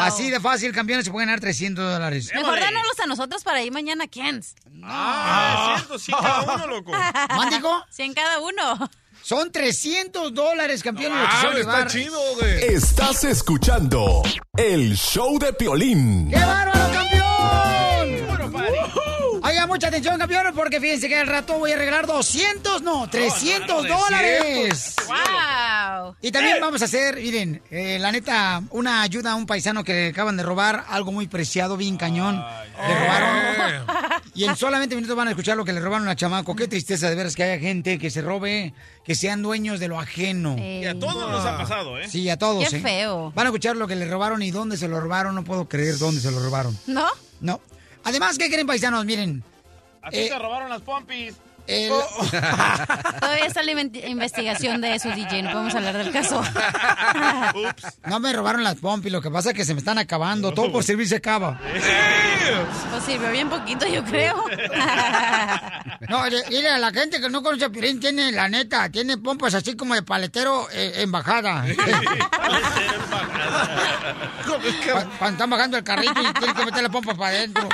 Así 0.00 0.30
de 0.30 0.40
fácil, 0.40 0.72
campeones, 0.72 1.04
se 1.04 1.10
pueden 1.10 1.28
ganar 1.28 1.40
300 1.40 1.92
dólares. 1.92 2.30
Mejor 2.34 2.58
dánoslos 2.58 2.98
a 3.00 3.06
nosotros 3.06 3.44
para 3.44 3.62
ir 3.62 3.72
mañana 3.72 4.04
a 4.04 4.08
Ken's. 4.08 4.54
Ah, 4.84 5.74
es 5.76 5.80
cierto, 5.80 5.98
100 5.98 6.18
cada 6.18 6.54
uno, 6.54 6.66
loco. 6.66 6.92
¿Mándico? 7.36 7.84
100 7.90 8.14
cada 8.14 8.38
uno. 8.40 8.90
Son 9.28 9.50
300 9.50 10.32
dólares, 10.32 10.84
campeón. 10.84 11.12
lo 11.18 11.24
que 11.28 11.36
se 11.36 11.46
va 11.46 11.50
a 11.50 11.54
Ah, 11.56 11.58
está 11.58 11.72
llevar. 11.72 11.90
chido, 11.90 12.20
güey. 12.38 12.64
Estás 12.76 13.24
escuchando 13.24 14.22
el 14.56 14.96
show 14.96 15.36
de 15.40 15.52
Piolín. 15.52 16.30
¡Qué 16.30 16.36
bárbaro! 16.38 16.95
Oiga, 19.56 19.66
mucha 19.68 19.88
atención, 19.88 20.18
campeones, 20.18 20.52
porque 20.54 20.78
fíjense 20.78 21.08
que 21.08 21.16
al 21.16 21.26
rato 21.26 21.58
voy 21.58 21.72
a 21.72 21.78
regalar 21.78 22.06
200, 22.06 22.82
no, 22.82 23.08
300 23.08 23.66
no, 23.66 23.88
no, 23.88 23.98
dólares. 24.00 24.94
¡Wow! 25.06 26.14
Y 26.20 26.30
también 26.30 26.58
vamos 26.60 26.82
a 26.82 26.84
hacer, 26.84 27.16
miren, 27.16 27.62
eh, 27.70 27.96
la 27.98 28.12
neta, 28.12 28.60
una 28.68 29.00
ayuda 29.00 29.32
a 29.32 29.34
un 29.34 29.46
paisano 29.46 29.82
que 29.82 29.94
le 29.94 30.08
acaban 30.08 30.36
de 30.36 30.42
robar 30.42 30.84
algo 30.90 31.10
muy 31.10 31.26
preciado, 31.26 31.78
bien 31.78 31.96
cañón. 31.96 32.44
Le 32.86 33.00
robaron. 33.00 33.86
Y 34.34 34.44
en 34.44 34.54
solamente 34.54 34.94
minutos 34.94 35.16
van 35.16 35.28
a 35.28 35.30
escuchar 35.30 35.56
lo 35.56 35.64
que 35.64 35.72
le 35.72 35.80
robaron 35.80 36.06
a 36.08 36.14
chamaco. 36.14 36.54
Qué 36.54 36.68
tristeza 36.68 37.08
de 37.08 37.16
veras 37.16 37.34
que 37.34 37.42
haya 37.42 37.58
gente 37.58 37.98
que 37.98 38.10
se 38.10 38.20
robe, 38.20 38.74
que 39.02 39.14
sean 39.14 39.42
dueños 39.42 39.80
de 39.80 39.88
lo 39.88 39.98
ajeno. 39.98 40.58
Y 40.58 40.84
a 40.84 40.98
todos 40.98 41.30
nos 41.30 41.46
ha 41.46 41.56
pasado, 41.56 41.98
¿eh? 41.98 42.06
Sí, 42.06 42.28
a 42.28 42.36
todos. 42.36 42.68
Qué 42.68 42.76
¿eh? 42.76 42.80
feo. 42.80 43.32
Van 43.34 43.46
a 43.46 43.48
escuchar 43.48 43.76
lo 43.76 43.88
que 43.88 43.96
le 43.96 44.06
robaron 44.06 44.42
y 44.42 44.50
dónde 44.50 44.76
se 44.76 44.88
lo 44.88 45.00
robaron. 45.00 45.34
No 45.34 45.42
puedo 45.42 45.66
creer 45.66 45.96
dónde 45.96 46.20
se 46.20 46.30
lo 46.30 46.40
robaron. 46.40 46.78
¿No? 46.86 47.06
No. 47.40 47.62
Además, 48.06 48.38
¿qué 48.38 48.48
creen, 48.48 48.66
paisanos? 48.66 49.04
Miren. 49.04 49.42
A 50.00 50.10
ti 50.10 50.18
Eh, 50.18 50.28
te 50.28 50.38
robaron 50.38 50.70
las 50.70 50.80
pompis. 50.82 51.34
El- 51.68 51.90
Todavía 53.20 53.46
está 53.46 53.62
la 53.62 53.72
investigación 53.80 54.80
de 54.80 54.94
eso, 54.94 55.08
DJ. 55.10 55.42
No 55.42 55.52
podemos 55.52 55.74
hablar 55.74 55.96
del 55.98 56.12
caso. 56.12 56.42
No 58.06 58.20
me 58.20 58.32
robaron 58.32 58.62
las 58.62 58.76
pompis, 58.76 59.10
lo 59.12 59.20
que 59.20 59.30
pasa 59.30 59.50
es 59.50 59.56
que 59.56 59.64
se 59.64 59.74
me 59.74 59.80
están 59.80 59.98
acabando. 59.98 60.52
Todo 60.52 60.70
por 60.72 60.84
servir 60.84 61.08
se 61.08 61.16
acaba. 61.16 61.58
Pues 62.90 63.04
sirvió 63.04 63.30
bien 63.30 63.48
poquito, 63.48 63.86
yo 63.86 64.04
creo. 64.04 64.44
No, 66.08 66.22
mire, 66.50 66.78
la 66.78 66.90
gente 66.92 67.20
que 67.20 67.28
no 67.28 67.42
conoce 67.42 67.64
a 67.64 67.68
Piolín 67.70 67.98
tiene, 68.00 68.30
la 68.32 68.48
neta, 68.48 68.88
tiene 68.90 69.18
pompas 69.18 69.54
así 69.54 69.76
como 69.76 69.94
de 69.94 70.02
paletero 70.02 70.68
eh, 70.72 70.92
en 71.02 71.10
bajada. 71.12 71.64
Cu- 74.44 74.60
Cuando 75.18 75.32
están 75.34 75.50
bajando 75.50 75.76
el 75.78 75.84
carrito 75.84 76.20
y 76.20 76.32
tienen 76.34 76.54
que 76.56 76.64
meter 76.64 76.82
la 76.82 76.88
pompa 76.88 77.14
para 77.14 77.28
adentro. 77.36 77.68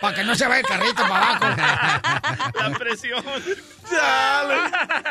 Para 0.00 0.16
que 0.16 0.24
no 0.24 0.34
se 0.34 0.46
vaya 0.46 0.60
el 0.60 0.66
carrito 0.66 1.02
para 1.02 1.30
abajo. 1.30 1.44
La 2.54 2.70
presión. 2.78 3.24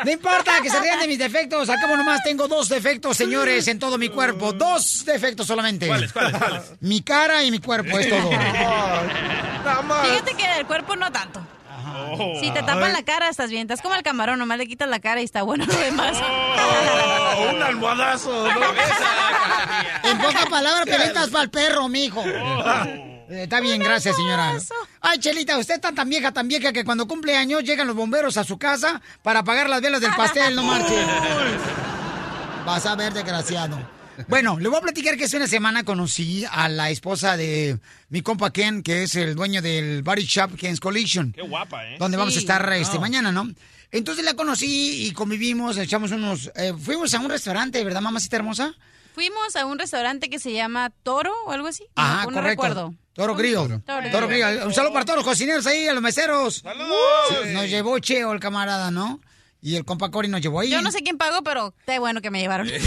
No 0.04 0.10
importa 0.10 0.60
que 0.62 0.70
se 0.70 0.80
rían 0.80 1.00
de 1.00 1.06
mis 1.06 1.18
defectos. 1.18 1.68
Acabo 1.68 1.96
nomás 1.96 2.22
tengo 2.22 2.48
dos 2.48 2.68
defectos, 2.68 3.16
señores, 3.16 3.68
en 3.68 3.78
todo 3.78 3.98
mi 3.98 4.08
cuerpo. 4.08 4.52
Dos 4.52 5.04
defectos 5.04 5.46
solamente. 5.46 5.86
¿Cuáles, 5.86 6.12
cuáles, 6.12 6.36
cuáles? 6.36 6.62
Mi 6.80 7.02
cara 7.02 7.44
y 7.44 7.50
mi 7.50 7.60
cuerpo, 7.60 7.98
es 7.98 8.08
todo. 8.08 8.30
Fíjate 10.02 10.34
que 10.34 10.48
del 10.48 10.66
cuerpo 10.66 10.96
no 10.96 11.12
tanto. 11.12 11.40
Si 12.40 12.50
te 12.50 12.62
tapan 12.62 12.92
la 12.92 13.02
cara, 13.04 13.28
estás 13.28 13.50
bien. 13.50 13.62
Estás 13.62 13.82
como 13.82 13.94
el 13.94 14.02
camarón, 14.02 14.38
nomás 14.38 14.58
le 14.58 14.66
quitas 14.66 14.88
la 14.88 15.00
cara 15.00 15.20
y 15.20 15.24
está 15.24 15.42
bueno 15.42 15.64
lo 15.66 15.74
demás. 15.76 16.18
Oh, 16.20 17.50
un 17.54 17.62
almohadazo. 17.62 18.48
En 20.04 20.18
pocas 20.18 20.46
palabras, 20.46 20.84
pelitas 20.86 21.28
para 21.30 21.44
el 21.44 21.50
perro, 21.50 21.88
mijo. 21.88 22.22
Eh, 22.24 23.09
Está 23.30 23.60
bien, 23.60 23.80
gracias, 23.80 24.16
señora. 24.16 24.58
Ay, 25.00 25.18
Chelita, 25.18 25.56
usted 25.56 25.74
está 25.74 25.92
tan 25.92 26.08
vieja, 26.08 26.32
tan 26.32 26.48
vieja 26.48 26.72
que 26.72 26.84
cuando 26.84 27.06
cumple 27.06 27.36
años 27.36 27.62
llegan 27.62 27.86
los 27.86 27.94
bomberos 27.94 28.36
a 28.36 28.44
su 28.44 28.58
casa 28.58 29.00
para 29.22 29.40
apagar 29.40 29.68
las 29.68 29.80
velas 29.80 30.00
del 30.00 30.14
pastel, 30.16 30.56
no 30.56 30.64
marche. 30.64 30.96
Vas 32.66 32.84
a 32.86 32.96
ver, 32.96 33.12
desgraciado. 33.12 33.78
Bueno, 34.28 34.58
le 34.58 34.68
voy 34.68 34.78
a 34.78 34.82
platicar 34.82 35.16
que 35.16 35.24
hace 35.24 35.36
una 35.36 35.46
semana 35.46 35.84
conocí 35.84 36.44
a 36.50 36.68
la 36.68 36.90
esposa 36.90 37.36
de 37.36 37.78
mi 38.10 38.20
compa 38.20 38.52
Ken, 38.52 38.82
que 38.82 39.04
es 39.04 39.14
el 39.14 39.34
dueño 39.34 39.62
del 39.62 40.02
body 40.02 40.24
shop 40.24 40.56
Ken's 40.56 40.80
Collision. 40.80 41.32
Qué 41.32 41.42
guapa, 41.42 41.86
¿eh? 41.86 41.96
Donde 41.98 42.16
vamos 42.16 42.36
a 42.36 42.38
estar 42.40 42.72
este 42.72 42.98
mañana, 42.98 43.32
¿no? 43.32 43.48
Entonces 43.92 44.24
la 44.24 44.34
conocí 44.34 45.06
y 45.06 45.12
convivimos, 45.12 45.78
echamos 45.78 46.10
unos... 46.10 46.50
eh, 46.54 46.74
fuimos 46.78 47.14
a 47.14 47.20
un 47.20 47.30
restaurante, 47.30 47.82
¿verdad, 47.82 48.00
mamacita 48.00 48.36
hermosa? 48.36 48.74
Fuimos 49.14 49.56
a 49.56 49.66
un 49.66 49.78
restaurante 49.78 50.30
que 50.30 50.38
se 50.38 50.52
llama 50.52 50.90
Toro 51.02 51.32
o 51.46 51.52
algo 51.52 51.68
así. 51.68 51.84
Ajá, 51.96 52.26
no, 52.30 52.40
recuerdo. 52.40 52.94
Toro 53.12 53.34
Grill. 53.34 53.54
Toro 53.54 53.82
Toro 54.10 54.28
Grill. 54.28 54.44
Grill. 54.46 54.62
Un 54.66 54.72
saludo 54.74 54.92
para 54.92 55.04
todos 55.04 55.18
los 55.18 55.26
cocineros 55.26 55.66
ahí, 55.66 55.88
a 55.88 55.92
los 55.92 56.02
meseros. 56.02 56.58
¡Saludos! 56.58 57.46
Nos 57.52 57.68
llevó 57.68 57.98
Cheo, 57.98 58.32
el 58.32 58.40
camarada, 58.40 58.90
¿no? 58.90 59.20
Y 59.62 59.76
el 59.76 59.84
compa 59.84 60.10
Cory 60.10 60.28
nos 60.28 60.40
llevó 60.40 60.60
ahí. 60.60 60.70
Yo 60.70 60.80
no 60.80 60.90
sé 60.90 61.02
quién 61.02 61.18
pagó, 61.18 61.42
pero 61.42 61.74
qué 61.84 61.98
bueno 61.98 62.22
que 62.22 62.30
me 62.30 62.40
llevaron. 62.40 62.68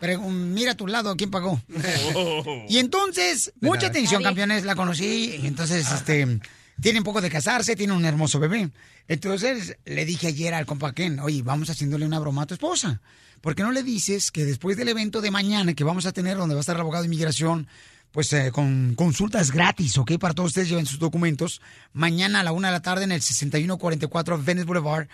Pero 0.00 0.18
mira 0.20 0.72
a 0.72 0.74
tu 0.74 0.86
lado, 0.86 1.14
¿quién 1.14 1.30
pagó? 1.30 1.60
Y 2.68 2.78
entonces, 2.78 3.52
mucha 3.60 3.88
atención, 3.88 4.22
campeones, 4.22 4.64
la 4.64 4.74
conocí. 4.74 5.38
Y 5.42 5.46
entonces, 5.46 5.90
este, 5.92 6.40
tiene 6.80 6.98
un 6.98 7.04
poco 7.04 7.20
de 7.20 7.30
casarse, 7.30 7.76
tiene 7.76 7.92
un 7.92 8.04
hermoso 8.04 8.38
bebé. 8.38 8.70
Entonces, 9.08 9.76
le 9.84 10.04
dije 10.04 10.28
ayer 10.28 10.54
al 10.54 10.66
compa 10.66 10.92
Ken, 10.92 11.20
oye, 11.20 11.42
vamos 11.42 11.70
haciéndole 11.70 12.06
una 12.06 12.18
broma 12.18 12.42
a 12.42 12.46
tu 12.46 12.54
esposa. 12.54 13.00
¿Por 13.40 13.54
qué 13.54 13.62
no 13.62 13.72
le 13.72 13.82
dices 13.82 14.30
que 14.30 14.44
después 14.44 14.76
del 14.76 14.88
evento 14.88 15.20
de 15.20 15.30
mañana 15.30 15.74
que 15.74 15.84
vamos 15.84 16.06
a 16.06 16.12
tener, 16.12 16.36
donde 16.36 16.54
va 16.54 16.60
a 16.60 16.62
estar 16.62 16.76
el 16.76 16.82
abogado 16.82 17.02
de 17.02 17.08
inmigración, 17.08 17.66
pues 18.12 18.32
eh, 18.32 18.50
con 18.52 18.94
consultas 18.96 19.52
gratis, 19.52 19.96
¿ok? 19.98 20.18
Para 20.18 20.34
todos 20.34 20.48
ustedes 20.48 20.68
lleven 20.68 20.86
sus 20.86 20.98
documentos. 20.98 21.60
Mañana 21.92 22.40
a 22.40 22.44
la 22.44 22.52
una 22.52 22.68
de 22.68 22.72
la 22.72 22.82
tarde 22.82 23.04
en 23.04 23.12
el 23.12 23.22
6144 23.22 24.42
Venice 24.42 24.66
Boulevard, 24.66 25.08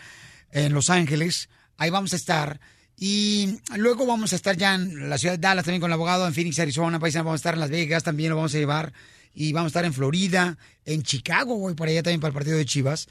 en 0.51 0.73
Los 0.73 0.91
Ángeles. 0.91 1.49
Ahí 1.77 1.91
vamos 1.91 2.13
a 2.13 2.17
estar. 2.17 2.61
Y 2.99 3.59
luego 3.77 4.07
vamos 4.07 4.33
a 4.33 4.37
estar 4.37 4.57
ya 4.57 4.75
en 4.75 5.11
la 5.11 5.19
ciudad 5.19 5.35
de 5.35 5.39
Dallas 5.39 5.65
también 5.65 5.83
con 5.83 5.91
el 5.91 5.95
abogado, 5.95 6.27
en 6.27 6.33
Phoenix, 6.33 6.59
Arizona, 6.59 6.99
paisano, 6.99 7.27
vamos 7.27 7.39
a 7.39 7.43
estar 7.43 7.55
en 7.55 7.61
Las 7.61 7.71
Vegas, 7.71 8.03
también 8.03 8.31
lo 8.31 8.37
vamos 8.37 8.55
a 8.55 8.59
llevar. 8.59 8.93
Y 9.39 9.53
vamos 9.53 9.67
a 9.67 9.69
estar 9.69 9.85
en 9.85 9.93
Florida, 9.93 10.57
en 10.87 11.03
Chicago, 11.03 11.59
voy 11.59 11.75
para 11.75 11.91
allá 11.91 12.03
también 12.03 12.21
para 12.21 12.31
el 12.31 12.35
partido 12.35 12.57
de 12.57 12.65
Chivas. 12.65 13.07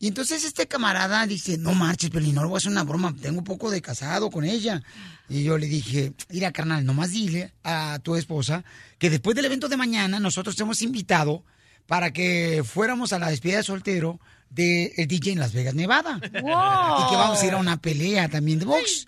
Y 0.00 0.08
entonces 0.08 0.44
este 0.44 0.66
camarada 0.66 1.24
dice, 1.26 1.58
no 1.58 1.74
marches, 1.74 2.10
Pelín, 2.10 2.34
no 2.34 2.42
le 2.42 2.48
voy 2.48 2.56
a 2.56 2.58
hacer 2.58 2.72
una 2.72 2.82
broma, 2.82 3.14
tengo 3.22 3.38
un 3.38 3.44
poco 3.44 3.70
de 3.70 3.80
casado 3.80 4.30
con 4.30 4.44
ella. 4.44 4.82
Y 5.28 5.44
yo 5.44 5.58
le 5.58 5.68
dije, 5.68 6.12
mira, 6.28 6.50
carnal, 6.50 6.84
nomás 6.84 7.12
dile 7.12 7.52
a 7.62 8.00
tu 8.02 8.16
esposa 8.16 8.64
que 8.98 9.10
después 9.10 9.36
del 9.36 9.44
evento 9.44 9.68
de 9.68 9.76
mañana 9.76 10.18
nosotros 10.18 10.56
te 10.56 10.64
hemos 10.64 10.82
invitado 10.82 11.44
para 11.86 12.12
que 12.12 12.64
fuéramos 12.66 13.12
a 13.12 13.20
la 13.20 13.30
despedida 13.30 13.58
de 13.58 13.62
soltero 13.62 14.18
del 14.48 14.92
DJ 15.06 15.32
en 15.32 15.38
Las 15.38 15.52
Vegas, 15.52 15.74
Nevada. 15.74 16.18
Y 16.24 16.30
que 16.30 17.16
vamos 17.16 17.40
a 17.40 17.46
ir 17.46 17.52
a 17.52 17.58
una 17.58 17.80
pelea 17.80 18.28
también 18.28 18.58
de 18.58 18.64
box. 18.64 19.06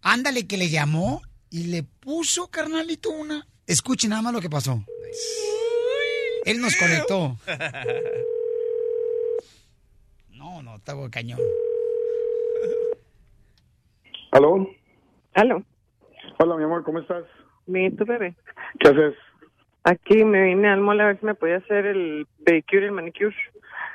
Ándale, 0.00 0.46
que 0.46 0.58
le 0.58 0.70
llamó 0.70 1.22
y 1.50 1.64
le 1.64 1.82
puso, 1.82 2.46
carnalito, 2.50 3.10
una... 3.10 3.48
Escuche 3.66 4.06
nada 4.06 4.22
más 4.22 4.32
lo 4.32 4.40
que 4.40 4.50
pasó. 4.50 4.84
Él 6.44 6.60
nos 6.60 6.76
conectó. 6.76 7.36
No, 10.30 10.62
no, 10.62 10.74
estaba 10.74 11.08
cañón. 11.08 11.38
¿Aló? 14.30 14.68
¿Aló? 15.32 15.62
Hola, 16.38 16.56
mi 16.56 16.64
amor, 16.64 16.84
¿cómo 16.84 16.98
estás? 16.98 17.24
Bien, 17.66 17.96
tu 17.96 18.04
bebé. 18.04 18.34
¿Qué 18.78 18.88
haces? 18.88 19.14
Aquí 19.84 20.22
me 20.22 20.42
vine 20.42 20.68
al 20.68 20.80
mall 20.80 21.00
a 21.00 21.06
ver 21.06 21.20
si 21.20 21.24
me 21.24 21.34
podía 21.34 21.56
hacer 21.56 21.86
el 21.86 22.26
pedicure 22.44 22.82
y 22.82 22.84
el 22.86 22.92
manicure. 22.92 23.34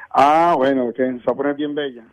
Ah, 0.10 0.56
bueno, 0.58 0.88
ok, 0.88 0.96
se 0.96 1.24
va 1.28 1.34
a 1.34 1.36
poner 1.36 1.56
bien 1.56 1.76
bella. 1.76 2.04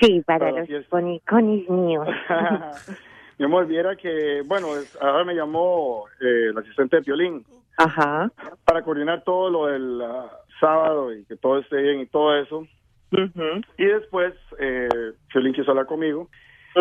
Sí, 0.00 0.22
para 0.26 0.50
los 0.50 0.68
boniconis 0.90 1.68
míos. 1.70 2.06
mi 3.38 3.46
amor, 3.46 3.66
viera 3.66 3.96
que, 3.96 4.42
bueno, 4.44 4.68
ahora 5.00 5.24
me 5.24 5.34
llamó 5.34 6.04
eh, 6.20 6.48
el 6.50 6.58
asistente 6.58 6.96
de 6.96 7.02
Piolín. 7.02 7.46
Ajá. 7.76 8.30
Para 8.64 8.82
coordinar 8.82 9.22
todo 9.24 9.50
lo 9.50 9.66
del 9.66 10.00
ah, 10.02 10.30
sábado 10.60 11.12
y 11.14 11.24
que 11.24 11.36
todo 11.36 11.58
esté 11.58 11.76
bien 11.76 12.00
y 12.00 12.06
todo 12.06 12.36
eso. 12.36 12.66
Y 13.78 13.84
después, 13.84 14.34
eh, 14.58 14.88
quiso 15.54 15.70
hablar 15.70 15.86
conmigo. 15.86 16.28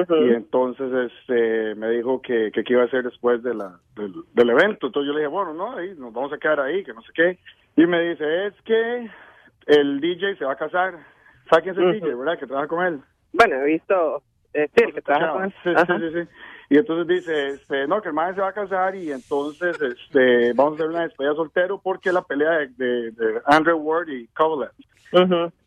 Y 0.10 0.34
entonces 0.34 0.92
este 1.10 1.74
me 1.76 1.90
dijo 1.92 2.22
que, 2.22 2.52
que 2.52 2.66
qué 2.66 2.74
iba 2.74 2.82
a 2.82 2.86
hacer 2.86 3.04
después 3.04 3.42
de 3.44 3.54
la, 3.54 3.80
del, 3.96 4.14
del 4.34 4.50
evento. 4.50 4.88
Entonces 4.88 5.08
yo 5.08 5.14
le 5.14 5.20
dije, 5.20 5.28
bueno, 5.28 5.54
no, 5.54 5.78
ahí 5.78 5.94
nos 5.98 6.12
vamos 6.12 6.34
a 6.34 6.38
quedar 6.38 6.60
ahí, 6.60 6.84
que 6.84 6.94
no 6.94 7.02
sé 7.02 7.14
qué. 7.14 7.40
Y 7.78 7.86
me 7.88 8.02
dice, 8.02 8.48
es 8.48 8.54
que 8.64 9.10
el 9.68 10.02
DJ 10.02 10.36
se 10.36 10.46
va 10.46 10.54
a 10.54 10.58
casar. 10.58 11.00
¿Sabe 11.50 11.64
quién 11.64 11.76
es 11.76 11.82
el. 11.82 12.02
DJ, 12.02 12.16
verdad? 12.16 12.38
Que 12.38 12.48
trabaja 12.48 12.68
con 12.68 12.86
él. 12.86 13.00
Bueno, 13.32 13.56
he 13.56 13.66
visto... 13.66 14.22
Eh, 14.54 14.70
sí, 14.76 14.84
el 14.84 14.94
que 14.94 15.02
trabaja 15.02 15.32
con 15.32 15.44
él. 15.46 15.54
Sí, 15.64 15.70
sí, 16.00 16.24
sí. 16.24 16.30
Y 16.70 16.78
entonces 16.78 17.08
dice, 17.08 17.50
este, 17.50 17.88
no, 17.88 18.02
que 18.02 18.10
el 18.10 18.16
man 18.16 18.34
se 18.34 18.42
va 18.42 18.50
a 18.50 18.54
casar 18.54 18.96
y 18.96 19.12
entonces 19.12 19.80
este, 19.82 20.54
vamos 20.54 20.74
a 20.74 20.76
hacer 20.76 20.88
una 20.90 21.04
despedida 21.04 21.36
soltero 21.36 21.80
porque 21.80 22.12
la 22.12 22.24
pelea 22.24 22.52
de, 22.52 22.68
de, 22.70 23.12
de 23.12 23.42
Andrew 23.46 23.78
Ward 23.78 24.08
y 24.10 24.28
Kovalev. 24.28 24.72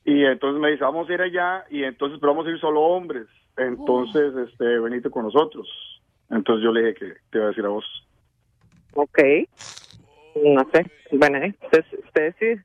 Y 0.05 0.24
entonces 0.24 0.61
me 0.61 0.70
dice, 0.70 0.84
vamos 0.84 1.09
a 1.09 1.14
ir 1.14 1.22
allá 1.22 1.64
y 1.70 1.84
entonces, 1.84 2.18
pero 2.20 2.32
vamos 2.32 2.46
a 2.46 2.51
ir 2.51 2.59
solo 2.59 2.80
hombres. 2.80 3.26
Entonces, 3.57 4.34
este, 4.36 4.78
venite 4.78 5.11
con 5.11 5.24
nosotros. 5.24 5.68
Entonces 6.30 6.64
yo 6.64 6.72
le 6.72 6.80
dije 6.80 6.94
que 6.94 7.14
te 7.30 7.38
iba 7.38 7.46
a 7.46 7.49
decir 7.49 7.64
a 7.64 7.68
vos. 7.68 7.84
Ok. 8.94 9.18
No 10.42 10.68
sé. 10.72 10.90
Bueno, 11.12 11.38
eh, 11.38 11.55
usted. 12.05 12.59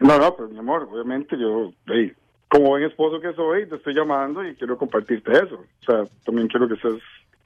No, 0.00 0.18
no, 0.18 0.36
pero 0.36 0.48
mi 0.48 0.58
amor, 0.58 0.88
obviamente 0.90 1.38
yo, 1.38 1.72
hey, 1.86 2.12
como 2.48 2.70
buen 2.70 2.84
esposo 2.84 3.20
que 3.20 3.32
soy, 3.32 3.68
te 3.68 3.76
estoy 3.76 3.94
llamando 3.94 4.44
y 4.44 4.54
quiero 4.54 4.76
compartirte 4.76 5.32
eso. 5.32 5.56
O 5.56 5.84
sea, 5.84 6.04
también 6.24 6.48
quiero 6.48 6.68
que 6.68 6.74
estés... 6.74 7.00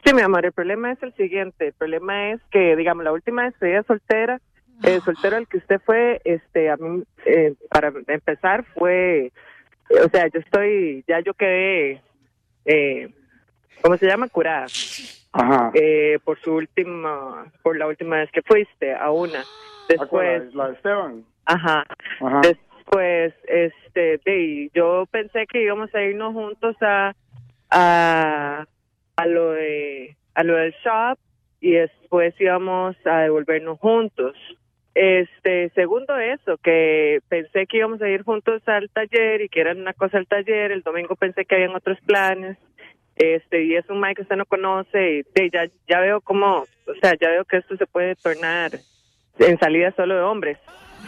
Sí, 0.08 0.14
mi 0.14 0.22
amor, 0.22 0.46
el 0.46 0.52
problema 0.52 0.90
es 0.90 1.02
el 1.02 1.12
siguiente. 1.16 1.66
El 1.66 1.72
problema 1.74 2.30
es 2.30 2.40
que, 2.50 2.76
digamos, 2.76 3.04
la 3.04 3.12
última 3.12 3.44
despedida 3.44 3.82
soltera, 3.82 4.40
el 4.82 5.02
soltero 5.02 5.36
al 5.36 5.46
que 5.46 5.58
usted 5.58 5.82
fue, 5.84 6.22
este, 6.24 6.70
a 6.70 6.78
mí, 6.78 7.02
eh, 7.26 7.52
para 7.68 7.92
empezar, 8.06 8.64
fue, 8.72 9.26
eh, 9.26 10.00
o 10.02 10.08
sea, 10.08 10.26
yo 10.28 10.40
estoy, 10.40 11.04
ya 11.06 11.20
yo 11.20 11.34
quedé, 11.34 12.00
eh, 12.64 13.10
¿cómo 13.82 13.98
se 13.98 14.06
llama? 14.06 14.28
Curada. 14.28 14.64
Ajá. 15.32 15.72
Eh, 15.74 16.18
por 16.24 16.40
su 16.40 16.54
última, 16.54 17.44
por 17.62 17.76
la 17.76 17.86
última 17.86 18.16
vez 18.16 18.30
que 18.32 18.40
fuiste 18.40 18.94
a 18.94 19.10
una. 19.10 19.44
Después, 19.90 20.54
La 20.54 20.68
de 20.68 20.72
Esteban. 20.72 21.24
Ajá. 21.44 21.84
Ajá. 22.22 22.40
Después, 22.40 23.34
este, 23.46 24.20
de, 24.24 24.70
yo 24.72 25.04
pensé 25.10 25.46
que 25.46 25.64
íbamos 25.64 25.94
a 25.94 26.00
irnos 26.00 26.32
juntos 26.32 26.76
a, 26.80 27.12
a, 27.68 28.64
a 29.18 29.26
lo 29.26 29.50
de, 29.50 30.16
a 30.34 30.44
lo 30.44 30.54
del 30.54 30.72
shop 30.84 31.18
y 31.60 31.72
después 31.72 32.40
íbamos 32.40 32.96
a 33.04 33.22
devolvernos 33.22 33.80
juntos. 33.80 34.36
Este, 34.94 35.70
segundo 35.70 36.16
eso, 36.18 36.56
que 36.58 37.18
pensé 37.28 37.66
que 37.66 37.78
íbamos 37.78 38.00
a 38.00 38.08
ir 38.08 38.22
juntos 38.22 38.62
al 38.66 38.88
taller 38.90 39.40
y 39.40 39.48
que 39.48 39.60
era 39.60 39.72
una 39.72 39.92
cosa 39.92 40.18
al 40.18 40.28
taller. 40.28 40.70
El 40.70 40.82
domingo 40.82 41.16
pensé 41.16 41.44
que 41.44 41.56
habían 41.56 41.74
otros 41.74 41.98
planes. 42.06 42.58
Este, 43.16 43.64
y 43.64 43.74
es 43.74 43.90
un 43.90 44.00
Mike 44.00 44.14
que 44.14 44.22
usted 44.22 44.36
no 44.36 44.46
conoce 44.46 45.10
y 45.10 45.22
de, 45.34 45.50
ya, 45.50 45.68
ya 45.88 45.98
veo 45.98 46.20
cómo, 46.20 46.58
o 46.86 46.94
sea, 47.02 47.14
ya 47.20 47.30
veo 47.30 47.44
que 47.44 47.56
esto 47.56 47.76
se 47.76 47.86
puede 47.88 48.14
tornar 48.14 48.70
en 49.40 49.58
salida 49.58 49.92
solo 49.96 50.14
de 50.14 50.20
hombres. 50.20 50.58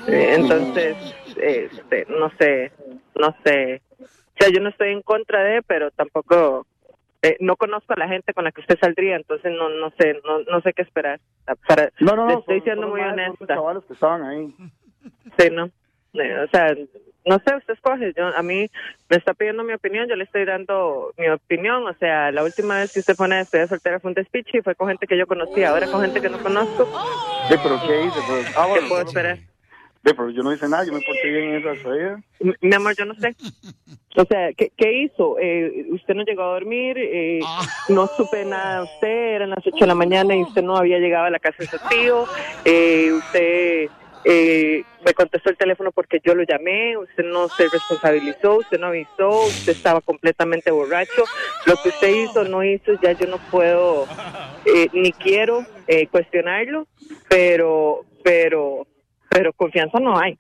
Eh, 0.08 0.34
entonces, 0.36 0.96
este, 1.40 2.06
no 2.08 2.28
sé, 2.40 2.72
no 3.14 3.36
sé. 3.44 3.82
O 4.00 4.42
sea, 4.42 4.48
yo 4.52 4.58
no 4.58 4.70
estoy 4.70 4.90
en 4.90 5.02
contra 5.02 5.44
de, 5.44 5.62
pero 5.62 5.92
tampoco, 5.92 6.66
eh, 7.22 7.36
no 7.40 7.56
conozco 7.56 7.92
a 7.92 7.98
la 7.98 8.08
gente 8.08 8.32
con 8.34 8.44
la 8.44 8.52
que 8.52 8.60
usted 8.62 8.78
saldría, 8.80 9.16
entonces 9.16 9.52
no, 9.52 9.68
no 9.68 9.90
sé, 9.98 10.20
no, 10.24 10.40
no 10.50 10.60
sé 10.62 10.72
qué 10.72 10.82
esperar. 10.82 11.20
Para, 11.68 11.90
No, 12.00 12.16
no, 12.16 12.26
le 12.26 12.34
no. 12.34 12.38
estoy 12.40 12.58
son- 12.58 12.64
siendo 12.64 12.82
son 12.82 12.90
muy 12.90 13.00
honesta. 13.02 13.46
chavales 13.46 13.84
que 13.84 13.92
estaban 13.94 14.22
ahí. 14.24 14.54
Sí, 15.38 15.48
no. 15.50 15.70
Eh, 16.14 16.38
o 16.44 16.48
sea, 16.48 16.74
no 17.24 17.38
sé, 17.38 17.54
usted 17.56 17.74
escoge. 17.74 18.12
Yo, 18.16 18.26
a 18.26 18.42
mí 18.42 18.66
me 19.08 19.16
está 19.16 19.34
pidiendo 19.34 19.62
mi 19.62 19.72
opinión, 19.74 20.08
yo 20.08 20.16
le 20.16 20.24
estoy 20.24 20.44
dando 20.44 21.12
mi 21.18 21.28
opinión. 21.28 21.86
O 21.86 21.94
sea, 21.94 22.32
la 22.32 22.42
última 22.42 22.78
vez 22.78 22.92
que 22.92 23.00
usted 23.00 23.14
fue 23.14 23.26
una 23.26 23.38
despedida 23.38 23.66
soltera 23.68 24.00
fue 24.00 24.08
un 24.10 24.14
despiche 24.14 24.58
y 24.58 24.62
fue 24.62 24.74
con 24.74 24.88
gente 24.88 25.06
que 25.06 25.16
yo 25.18 25.26
conocía. 25.26 25.70
Ahora 25.70 25.86
con 25.86 26.00
gente 26.00 26.20
que 26.20 26.28
no 26.30 26.38
conozco. 26.42 26.86
Sí, 27.48 27.54
pero 27.62 27.78
¿qué 27.86 28.04
hice? 28.06 28.18
Pues, 28.26 28.56
ah, 28.56 28.66
bueno, 28.66 28.82
¿Qué 28.82 28.88
puedo 28.88 29.02
esperar? 29.02 29.38
Sí, 30.04 30.12
pero 30.16 30.30
yo 30.30 30.42
no 30.42 30.52
hice 30.52 30.68
nada, 30.68 30.84
yo 30.84 30.92
me 30.92 31.00
porté 31.00 31.28
bien 31.28 31.50
en 31.50 31.56
esa 31.56 31.70
despedida. 31.70 32.22
Mi, 32.40 32.52
mi 32.60 32.74
amor, 32.74 32.96
yo 32.96 33.04
no 33.04 33.14
sé. 33.14 33.36
O 34.16 34.24
sea, 34.24 34.52
¿qué, 34.54 34.72
qué 34.76 34.92
hizo? 35.02 35.36
Eh, 35.38 35.86
usted 35.90 36.14
no 36.14 36.24
llegó 36.24 36.42
a 36.42 36.54
dormir, 36.54 36.96
eh, 36.98 37.40
no 37.90 38.06
supe 38.06 38.44
nada 38.44 38.78
de 38.78 38.82
usted, 38.84 39.34
eran 39.36 39.50
las 39.50 39.66
8 39.66 39.76
de 39.78 39.86
la 39.86 39.94
mañana 39.94 40.34
y 40.34 40.42
usted 40.42 40.62
no 40.62 40.76
había 40.76 40.98
llegado 40.98 41.26
a 41.26 41.30
la 41.30 41.38
casa 41.38 41.58
de 41.58 41.66
su 41.66 41.78
tío. 41.88 42.24
Eh, 42.64 43.12
usted 43.12 43.90
eh, 44.24 44.84
me 45.04 45.14
contestó 45.14 45.48
el 45.48 45.56
teléfono 45.56 45.92
porque 45.92 46.20
yo 46.22 46.34
lo 46.34 46.42
llamé, 46.42 46.96
usted 46.96 47.24
no 47.24 47.48
se 47.48 47.68
responsabilizó, 47.68 48.56
usted 48.56 48.78
no 48.78 48.88
avisó, 48.88 49.46
usted 49.46 49.72
estaba 49.72 50.00
completamente 50.00 50.70
borracho. 50.70 51.24
Lo 51.66 51.76
que 51.82 51.88
usted 51.88 52.08
hizo, 52.08 52.44
no 52.44 52.62
hizo, 52.62 52.92
ya 53.02 53.12
yo 53.12 53.26
no 53.26 53.38
puedo 53.50 54.06
eh, 54.66 54.88
ni 54.92 55.12
quiero 55.12 55.64
eh, 55.86 56.06
cuestionarlo, 56.08 56.86
pero, 57.28 58.04
pero, 58.22 58.86
pero 59.30 59.52
confianza 59.52 59.98
no 59.98 60.18
hay. 60.18 60.38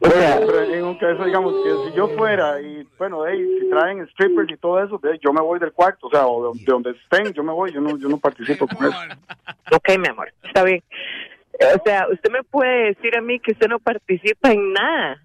O 0.00 0.10
sea, 0.10 0.40
pero 0.40 0.62
en 0.62 0.84
un 0.84 0.98
caso, 0.98 1.24
digamos, 1.24 1.54
que 1.62 1.90
si 1.90 1.96
yo 1.96 2.08
fuera 2.08 2.60
y, 2.60 2.84
bueno, 2.98 3.24
hey, 3.24 3.40
si 3.60 3.70
traen 3.70 4.04
strippers 4.08 4.50
y 4.50 4.56
todo 4.56 4.82
eso, 4.82 5.00
yo 5.22 5.32
me 5.32 5.40
voy 5.40 5.60
del 5.60 5.72
cuarto, 5.72 6.08
o 6.08 6.10
sea, 6.10 6.26
o 6.26 6.52
de, 6.52 6.58
de 6.58 6.72
donde 6.72 6.90
estén, 6.90 7.32
yo 7.32 7.44
me 7.44 7.52
voy, 7.52 7.72
yo 7.72 7.80
no, 7.80 7.96
yo 7.96 8.08
no 8.08 8.18
participo 8.18 8.66
con 8.66 8.88
eso. 8.88 8.98
Ok, 9.70 9.96
mi 9.98 10.08
amor, 10.08 10.32
está 10.42 10.64
bien. 10.64 10.82
O 11.54 11.82
sea, 11.84 12.08
usted 12.10 12.30
me 12.32 12.42
puede 12.42 12.94
decir 12.94 13.16
a 13.16 13.20
mí 13.20 13.38
que 13.38 13.52
usted 13.52 13.68
no 13.68 13.78
participa 13.78 14.50
en 14.50 14.72
nada. 14.72 15.22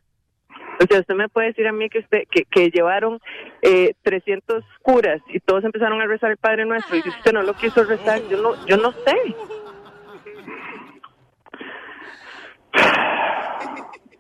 O 0.80 0.86
sea, 0.88 1.00
usted 1.00 1.16
me 1.16 1.28
puede 1.28 1.48
decir 1.48 1.68
a 1.68 1.72
mí 1.72 1.90
que 1.90 2.00
usted 2.00 2.24
que, 2.30 2.44
que 2.44 2.70
llevaron 2.70 3.20
eh, 3.64 3.96
300 4.04 4.64
curas 4.84 5.22
y 5.30 5.40
todos 5.40 5.64
empezaron 5.64 6.00
a 6.02 6.06
rezar 6.06 6.30
el 6.30 6.38
Padre 6.38 6.66
Nuestro 6.66 6.98
y 6.98 7.02
si 7.02 7.10
usted 7.10 7.34
no 7.34 7.42
lo 7.42 7.54
quiso 7.56 7.84
rezar, 7.84 8.22
yo 8.30 8.40
no 8.42 8.66
yo 8.68 8.78
no 8.78 8.92
sé. 8.92 9.36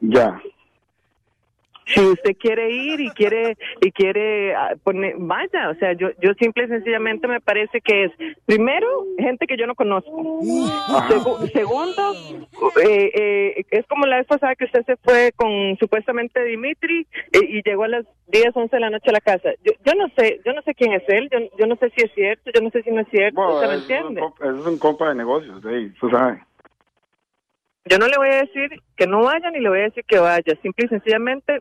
Ya. 0.02 0.42
Si 1.96 2.02
usted 2.02 2.36
quiere 2.38 2.70
ir 2.70 3.00
y 3.00 3.10
quiere 3.12 3.56
y 3.80 3.94
quiere 3.94 4.54
ah, 4.54 4.74
poner, 4.84 5.16
vaya, 5.20 5.70
o 5.70 5.76
sea, 5.76 5.94
yo 5.94 6.10
yo 6.22 6.34
simple 6.34 6.66
y 6.66 6.68
sencillamente 6.68 7.30
me 7.30 7.40
parece 7.40 7.80
que 7.80 8.04
es 8.06 8.12
primero 8.46 9.06
gente 9.18 9.48
que 9.48 9.56
yo 9.56 9.66
no 9.66 9.74
conozco. 9.74 10.12
Segu- 11.08 11.50
segundo, 11.54 12.02
eh, 12.84 13.12
eh, 13.14 13.66
es 13.72 13.86
como 13.88 14.06
la 14.06 14.18
vez 14.18 14.28
pasada 14.28 14.56
que 14.56 14.66
usted 14.66 14.84
se 14.86 14.98
fue 14.98 15.32
con 15.38 15.78
supuestamente 15.80 16.44
Dimitri 16.44 17.08
eh, 17.32 17.40
y 17.48 17.62
llegó 17.64 17.86
a 17.86 17.88
las 17.88 18.06
10, 18.28 18.48
11 18.54 18.76
de 18.76 18.80
la 18.82 18.90
noche 18.90 19.10
a 19.10 19.14
la 19.14 19.22
casa. 19.22 19.52
Yo, 19.64 19.72
yo 19.86 19.94
no 19.96 20.10
sé, 20.18 20.42
yo 20.46 20.52
no 20.52 20.62
sé 20.64 20.76
quién 20.76 20.92
es 20.92 21.04
él, 21.08 21.30
yo, 21.32 21.40
yo 21.58 21.68
no 21.68 21.78
sé 21.78 21.90
si 21.96 22.04
es 22.04 22.12
cierto, 22.14 22.52
yo 22.54 22.60
no 22.60 22.70
sé 22.72 22.84
si 22.84 22.92
no 22.92 23.00
es 23.00 23.08
cierto, 23.08 23.40
Bueno, 23.40 23.54
¿usted 23.54 23.68
me 23.70 23.76
eso 23.76 23.86
es 23.88 23.90
entiende? 24.02 24.22
es 24.42 24.68
un 24.68 24.78
compa 24.78 25.08
de 25.08 25.16
negocios, 25.16 25.64
de 25.64 25.74
ahí, 25.74 25.90
tú 26.02 26.10
sabes. 26.10 26.42
Yo 27.90 27.98
no 28.00 28.08
le 28.08 28.18
voy 28.18 28.30
a 28.30 28.42
decir 28.42 28.70
que 28.96 29.08
no 29.08 29.22
vaya 29.24 29.50
ni 29.52 29.60
le 29.60 29.70
voy 29.70 29.80
a 29.80 29.84
decir 29.84 30.04
que 30.06 30.20
vaya, 30.20 30.54
simple 30.62 30.86
y 30.86 30.90
sencillamente 30.90 31.60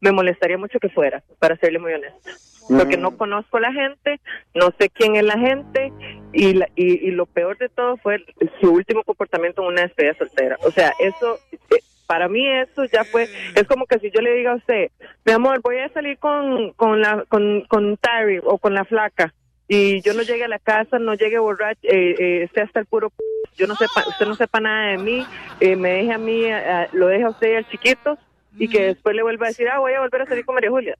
me 0.00 0.12
molestaría 0.12 0.58
mucho 0.58 0.78
que 0.78 0.88
fuera, 0.90 1.22
para 1.38 1.56
serle 1.56 1.78
muy 1.78 1.92
honesta. 1.94 2.30
Porque 2.66 2.96
no 2.96 3.16
conozco 3.16 3.58
la 3.58 3.72
gente, 3.72 4.20
no 4.54 4.70
sé 4.78 4.88
quién 4.88 5.16
es 5.16 5.24
la 5.24 5.38
gente 5.38 5.92
y, 6.32 6.54
la- 6.54 6.68
y, 6.76 7.06
y 7.08 7.10
lo 7.10 7.26
peor 7.26 7.58
de 7.58 7.68
todo 7.68 7.96
fue 7.98 8.24
su 8.60 8.70
último 8.72 9.02
comportamiento 9.04 9.60
en 9.62 9.68
una 9.68 9.82
despedida 9.82 10.14
soltera. 10.14 10.58
O 10.62 10.70
sea, 10.72 10.94
eso, 10.98 11.40
eh, 11.52 11.80
para 12.06 12.26
mí 12.28 12.46
eso 12.48 12.84
ya 12.92 13.04
fue, 13.04 13.28
es 13.54 13.64
como 13.64 13.86
que 13.86 13.98
si 13.98 14.10
yo 14.10 14.20
le 14.22 14.32
diga 14.34 14.52
a 14.52 14.56
usted, 14.56 14.88
mi 15.26 15.32
amor, 15.32 15.60
voy 15.62 15.78
a 15.78 15.90
salir 15.90 16.18
con, 16.18 16.72
con, 16.72 17.00
la, 17.02 17.24
con, 17.28 17.62
con 17.68 17.96
Tari 17.98 18.40
o 18.42 18.56
con 18.58 18.72
la 18.74 18.84
flaca 18.86 19.34
y 19.68 20.00
yo 20.02 20.12
no 20.14 20.22
llegue 20.22 20.44
a 20.44 20.48
la 20.48 20.58
casa, 20.58 20.98
no 20.98 21.14
llegue 21.14 21.38
borracho, 21.38 21.80
eh, 21.82 22.14
eh, 22.18 22.42
esté 22.44 22.62
hasta 22.62 22.80
el 22.80 22.86
puro, 22.86 23.10
p- 23.10 23.24
yo 23.56 23.66
no 23.66 23.74
sepa, 23.76 24.04
usted 24.08 24.26
no 24.26 24.34
sepa 24.34 24.60
nada 24.60 24.90
de 24.90 24.98
mí, 24.98 25.26
eh, 25.60 25.76
me 25.76 25.90
deje 25.90 26.12
a 26.12 26.18
mí, 26.18 26.44
eh, 26.44 26.88
lo 26.92 27.06
deje 27.06 27.24
a 27.24 27.30
usted 27.30 27.52
y 27.52 27.56
al 27.56 27.68
chiquito 27.68 28.18
y 28.56 28.68
que 28.68 28.86
después 28.86 29.14
le 29.14 29.22
vuelva 29.22 29.46
a 29.46 29.48
decir, 29.48 29.68
ah, 29.68 29.78
voy 29.78 29.92
a 29.94 30.00
volver 30.00 30.22
a 30.22 30.26
salir 30.26 30.44
con 30.44 30.54
María 30.54 30.70
Julia. 30.70 30.96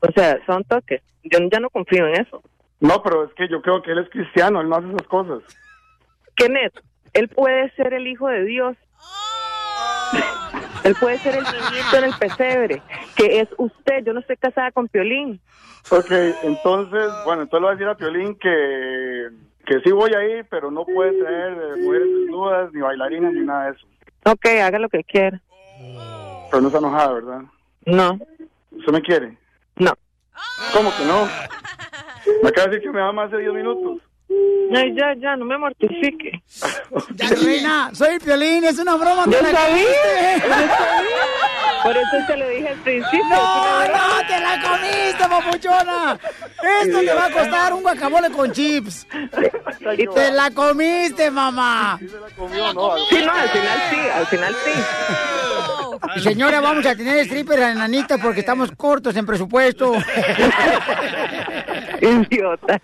O 0.00 0.10
sea, 0.12 0.38
son 0.46 0.64
toques. 0.64 1.02
Yo 1.22 1.38
ya 1.50 1.60
no 1.60 1.70
confío 1.70 2.06
en 2.06 2.20
eso. 2.20 2.42
No, 2.80 3.02
pero 3.02 3.24
es 3.24 3.34
que 3.34 3.48
yo 3.48 3.60
creo 3.60 3.82
que 3.82 3.92
él 3.92 3.98
es 3.98 4.08
cristiano, 4.10 4.60
él 4.60 4.68
no 4.68 4.76
hace 4.76 4.88
esas 4.88 5.06
cosas. 5.06 5.42
Kenneth, 6.34 6.74
él 7.12 7.28
puede 7.28 7.70
ser 7.74 7.92
el 7.92 8.06
hijo 8.06 8.28
de 8.28 8.44
Dios. 8.44 8.76
Él 10.84 10.96
puede 10.98 11.18
ser 11.18 11.34
el 11.34 11.44
niñito 11.44 11.96
en 11.98 12.04
el 12.04 12.14
pesebre, 12.18 12.82
que 13.14 13.40
es 13.40 13.48
usted. 13.58 14.02
Yo 14.02 14.14
no 14.14 14.20
estoy 14.20 14.38
casada 14.38 14.72
con 14.72 14.88
Piolín. 14.88 15.38
Ok, 15.90 16.10
entonces, 16.42 17.12
bueno, 17.26 17.42
entonces 17.42 17.52
le 17.52 17.60
voy 17.60 17.68
a 17.68 17.72
decir 17.72 17.88
a 17.88 17.96
Piolín 17.96 18.34
que, 18.36 19.28
que 19.70 19.80
sí 19.82 19.92
voy 19.92 20.12
a 20.12 20.24
ir, 20.24 20.44
pero 20.50 20.68
no 20.68 20.84
puede 20.84 21.12
traer 21.22 21.52
eh, 21.52 21.80
mujeres 21.80 22.08
desnudas, 22.08 22.72
ni 22.72 22.80
bailarinas, 22.80 23.32
ni 23.32 23.46
nada 23.46 23.66
de 23.66 23.70
eso. 23.70 23.86
Ok, 24.26 24.46
haga 24.60 24.80
lo 24.80 24.88
que 24.88 25.04
quiera. 25.04 25.40
Pero 26.50 26.60
no 26.60 26.66
está 26.66 26.78
enojada, 26.80 27.12
¿verdad? 27.12 27.40
No. 27.86 28.18
¿Usted 28.72 28.92
me 28.92 29.00
quiere? 29.00 29.38
No. 29.76 29.92
¿Cómo 30.72 30.90
que 30.98 31.04
no? 31.04 31.24
Me 32.42 32.48
acaba 32.48 32.66
de 32.66 32.74
decir 32.74 32.90
que 32.90 32.96
me 32.96 33.00
ama 33.00 33.24
hace 33.24 33.36
10 33.36 33.52
minutos. 33.52 34.02
No, 34.30 34.80
ya, 34.94 35.14
ya, 35.18 35.36
no 35.36 35.44
me 35.44 35.58
mortifique. 35.58 36.40
Ya, 37.14 37.28
reina, 37.30 37.90
soy 37.92 38.14
el 38.14 38.20
Piolín, 38.20 38.64
es 38.64 38.78
una 38.78 38.96
broma. 38.96 39.24
Yo 39.26 39.38
te 39.38 39.52
la 39.52 39.60
sabía, 39.60 39.74
comiste. 39.74 40.40
yo 40.40 40.48
sabía. 40.48 40.70
Por 41.82 41.96
eso 41.96 42.16
te 42.26 42.36
lo 42.36 42.46
dije 42.48 42.68
al 42.68 42.76
principio. 42.78 43.28
No, 43.28 43.86
no, 43.86 44.26
te 44.28 44.40
la 44.40 44.60
comiste, 44.62 45.28
papuchona. 45.28 46.18
Esto 46.82 46.98
te 47.00 47.14
va 47.14 47.26
a 47.26 47.30
costar 47.30 47.72
un 47.72 47.82
guacamole 47.82 48.30
con 48.30 48.52
chips. 48.52 49.06
Y 49.96 50.06
te 50.06 50.30
la 50.32 50.50
comiste, 50.50 51.30
mamá. 51.30 51.98
Sí, 51.98 52.06
no, 52.74 52.92
al 52.92 53.00
final 53.48 53.78
sí, 53.90 53.98
al 54.14 54.26
final 54.26 54.54
sí. 54.64 54.72
Y 56.16 56.20
señora, 56.20 56.60
vamos 56.60 56.84
a 56.86 56.94
tener 56.94 57.18
stripper 57.20 57.62
a 57.62 57.70
enanita 57.72 58.18
porque 58.18 58.40
estamos 58.40 58.70
cortos 58.76 59.16
en 59.16 59.24
presupuesto. 59.26 59.94
Idiota. 62.00 62.80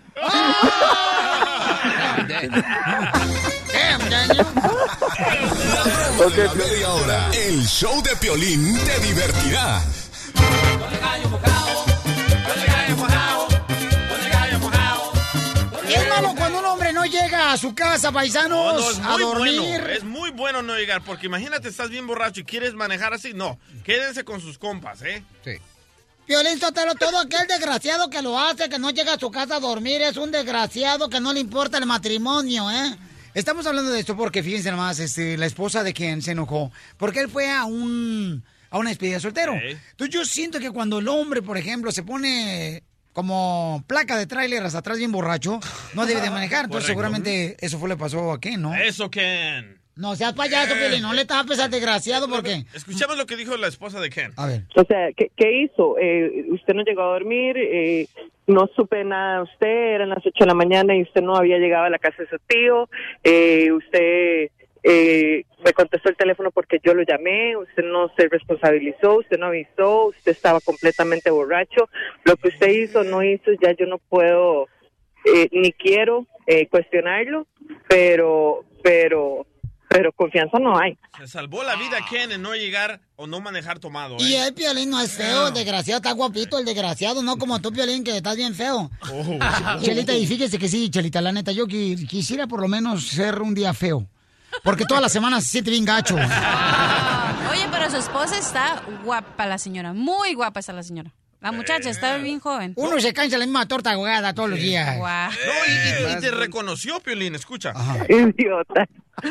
La 6.35 6.53
media 6.53 6.89
hora. 6.91 7.29
El 7.33 7.65
show 7.65 8.01
de 8.03 8.15
Piolín 8.17 8.77
te 8.85 8.99
divertirá. 8.99 9.81
Es 15.89 16.09
malo 16.09 16.33
cuando 16.35 16.59
un 16.59 16.65
hombre 16.65 16.91
no 16.93 17.05
llega 17.05 17.51
a 17.53 17.57
su 17.57 17.73
casa, 17.73 18.11
paisanos, 18.11 18.49
No, 18.73 18.79
no, 18.79 18.89
es 18.91 18.99
a 18.99 19.11
muy 19.11 19.21
dormir. 19.21 19.61
bueno. 19.61 19.87
Es 19.87 20.03
muy 20.03 20.31
bueno 20.31 20.61
no 20.61 20.75
llegar, 20.75 21.01
porque 21.03 21.27
imagínate, 21.27 21.69
estás 21.69 21.89
bien 21.89 22.05
borracho 22.07 22.41
y 22.41 22.43
quieres 22.43 22.73
manejar 22.73 23.13
así. 23.13 23.33
No, 23.33 23.57
quédense 23.83 24.23
con 24.25 24.41
sus 24.41 24.57
compas, 24.57 25.01
¿eh? 25.03 25.23
Sí. 25.43 25.51
Violín 26.27 26.59
Sotelo, 26.59 26.95
todo 26.95 27.19
aquel 27.19 27.47
desgraciado 27.47 28.09
que 28.09 28.21
lo 28.21 28.37
hace, 28.37 28.67
que 28.67 28.79
no 28.79 28.89
llega 28.89 29.13
a 29.13 29.19
su 29.19 29.31
casa 29.31 29.55
a 29.55 29.59
dormir, 29.61 30.01
es 30.01 30.17
un 30.17 30.29
desgraciado 30.29 31.09
que 31.09 31.21
no 31.21 31.31
le 31.31 31.39
importa 31.39 31.77
el 31.77 31.85
matrimonio, 31.85 32.69
¿eh? 32.69 32.95
Estamos 33.33 33.65
hablando 33.65 33.91
de 33.91 33.99
esto 33.99 34.17
porque, 34.17 34.43
fíjense 34.43 34.69
nomás, 34.71 34.99
este, 34.99 35.37
la 35.37 35.45
esposa 35.45 35.83
de 35.83 35.93
quien 35.93 36.21
se 36.21 36.31
enojó, 36.31 36.71
porque 36.97 37.21
él 37.21 37.29
fue 37.29 37.49
a 37.49 37.63
un 37.65 38.43
a 38.69 38.77
una 38.79 38.89
despedida 38.89 39.15
de 39.15 39.21
soltero. 39.21 39.53
Entonces 39.53 40.13
yo 40.13 40.25
siento 40.25 40.59
que 40.59 40.71
cuando 40.71 40.99
el 40.99 41.07
hombre, 41.07 41.41
por 41.41 41.57
ejemplo, 41.57 41.91
se 41.91 42.03
pone 42.03 42.83
como 43.13 43.83
placa 43.87 44.17
de 44.17 44.27
tráiler 44.27 44.61
hasta 44.63 44.79
atrás 44.79 44.97
bien 44.97 45.11
borracho, 45.13 45.61
no 45.93 46.05
debe 46.05 46.19
de 46.19 46.29
manejar. 46.29 46.65
Entonces 46.65 46.87
Correcto. 46.87 46.87
seguramente 46.87 47.57
eso 47.65 47.79
fue 47.79 47.87
lo 47.87 47.95
que 47.95 48.01
pasó 48.01 48.33
a 48.33 48.39
Ken, 48.41 48.61
¿no? 48.61 48.75
Eso, 48.75 49.09
Ken. 49.09 49.76
No 49.97 50.15
seas 50.15 50.33
payaso, 50.33 50.75
Piolín, 50.75 51.01
no 51.01 51.13
le 51.13 51.25
tapes 51.25 51.59
al 51.59 51.71
desgraciado 51.71 52.27
porque... 52.29 52.65
Escuchamos 52.73 53.17
lo 53.17 53.25
que 53.25 53.35
dijo 53.35 53.57
la 53.57 53.67
esposa 53.67 53.99
de 53.99 54.09
Ken. 54.09 54.31
A 54.37 54.47
ver. 54.47 54.61
O 54.75 54.83
sea, 54.83 55.11
¿qué, 55.13 55.31
qué 55.35 55.63
hizo? 55.63 55.97
Eh, 55.99 56.45
usted 56.51 56.73
no 56.73 56.83
llegó 56.83 57.01
a 57.01 57.13
dormir, 57.13 57.57
eh, 57.57 58.07
no 58.47 58.69
supe 58.75 59.03
nada 59.03 59.37
de 59.37 59.43
usted, 59.43 59.95
eran 59.95 60.09
las 60.09 60.25
8 60.25 60.31
de 60.39 60.45
la 60.45 60.53
mañana 60.53 60.95
y 60.95 61.01
usted 61.01 61.21
no 61.21 61.35
había 61.35 61.57
llegado 61.57 61.85
a 61.85 61.89
la 61.89 61.99
casa 61.99 62.23
de 62.23 62.29
su 62.29 62.37
tío, 62.47 62.89
eh, 63.23 63.71
usted 63.71 64.49
eh, 64.83 65.43
me 65.65 65.73
contestó 65.73 66.09
el 66.09 66.15
teléfono 66.15 66.51
porque 66.51 66.79
yo 66.81 66.93
lo 66.93 67.03
llamé, 67.03 67.57
usted 67.57 67.83
no 67.83 68.09
se 68.15 68.29
responsabilizó, 68.29 69.17
usted 69.17 69.37
no 69.37 69.47
avisó, 69.47 70.05
usted 70.05 70.31
estaba 70.31 70.61
completamente 70.61 71.29
borracho, 71.29 71.89
lo 72.23 72.37
que 72.37 72.47
usted 72.47 72.69
hizo, 72.69 73.03
no 73.03 73.21
hizo, 73.21 73.51
ya 73.61 73.73
yo 73.73 73.85
no 73.85 73.97
puedo, 73.97 74.67
eh, 75.25 75.49
ni 75.51 75.73
quiero 75.73 76.25
eh, 76.45 76.67
cuestionarlo, 76.67 77.47
pero, 77.89 78.63
pero, 78.81 79.45
pero 79.89 80.11
confianza 80.11 80.59
no 80.59 80.77
hay. 80.79 80.97
Se 81.17 81.27
salvó 81.27 81.63
la 81.63 81.75
vida 81.75 81.97
Ken 82.09 82.31
en 82.31 82.41
no 82.41 82.53
llegar 82.55 82.99
o 83.15 83.25
no 83.27 83.39
manejar 83.39 83.79
tomado, 83.79 84.15
¿eh? 84.15 84.23
Y 84.23 84.33
el 84.35 84.53
Piolín 84.53 84.89
no 84.89 84.99
es 85.01 85.11
feo, 85.13 85.47
el 85.47 85.53
desgraciado, 85.53 85.97
está 85.97 86.11
guapito 86.11 86.57
el 86.59 86.65
desgraciado, 86.65 87.21
no 87.23 87.37
como 87.37 87.59
tú, 87.59 87.71
Piolín, 87.71 88.03
que 88.03 88.17
estás 88.17 88.35
bien 88.35 88.53
feo. 88.53 88.91
Oh. 89.11 89.39
Chelita, 89.81 90.13
y 90.13 90.25
fíjese 90.27 90.59
que 90.59 90.67
sí, 90.67 90.89
Chelita, 90.89 91.21
la 91.21 91.31
neta, 91.31 91.51
yo 91.51 91.65
qui- 91.65 92.07
quisiera 92.07 92.47
por 92.47 92.61
lo 92.61 92.67
menos 92.67 93.07
ser 93.07 93.41
un 93.41 93.53
día 93.53 93.73
feo. 93.73 94.07
Porque 94.63 94.85
todas 94.85 95.03
las 95.03 95.11
semanas 95.11 95.43
se 95.43 95.51
siente 95.51 95.69
bien 95.71 95.85
gacho. 95.85 96.15
Oye, 97.51 97.65
pero 97.71 97.89
su 97.89 97.97
esposa 97.97 98.37
está 98.37 98.81
guapa 99.03 99.45
la 99.45 99.57
señora. 99.57 99.93
Muy 99.93 100.33
guapa 100.33 100.59
está 100.59 100.73
la 100.73 100.83
señora. 100.83 101.13
La 101.39 101.51
muchacha 101.51 101.89
está 101.89 102.17
bien 102.17 102.39
joven. 102.39 102.73
Uno 102.75 102.99
se 102.99 103.13
cansa 103.13 103.37
la 103.37 103.45
misma 103.45 103.67
torta 103.67 103.91
ahogada 103.91 104.33
todos 104.33 104.49
los 104.49 104.59
días. 104.59 104.97
Guau. 104.97 105.29
No, 105.31 105.35
y, 105.67 106.13
y- 106.13 106.17
y 106.17 106.19
te 106.19 106.31
reconoció, 106.31 106.99
Piolín, 106.99 107.35
escucha. 107.35 107.73
Idiota. 108.09 108.87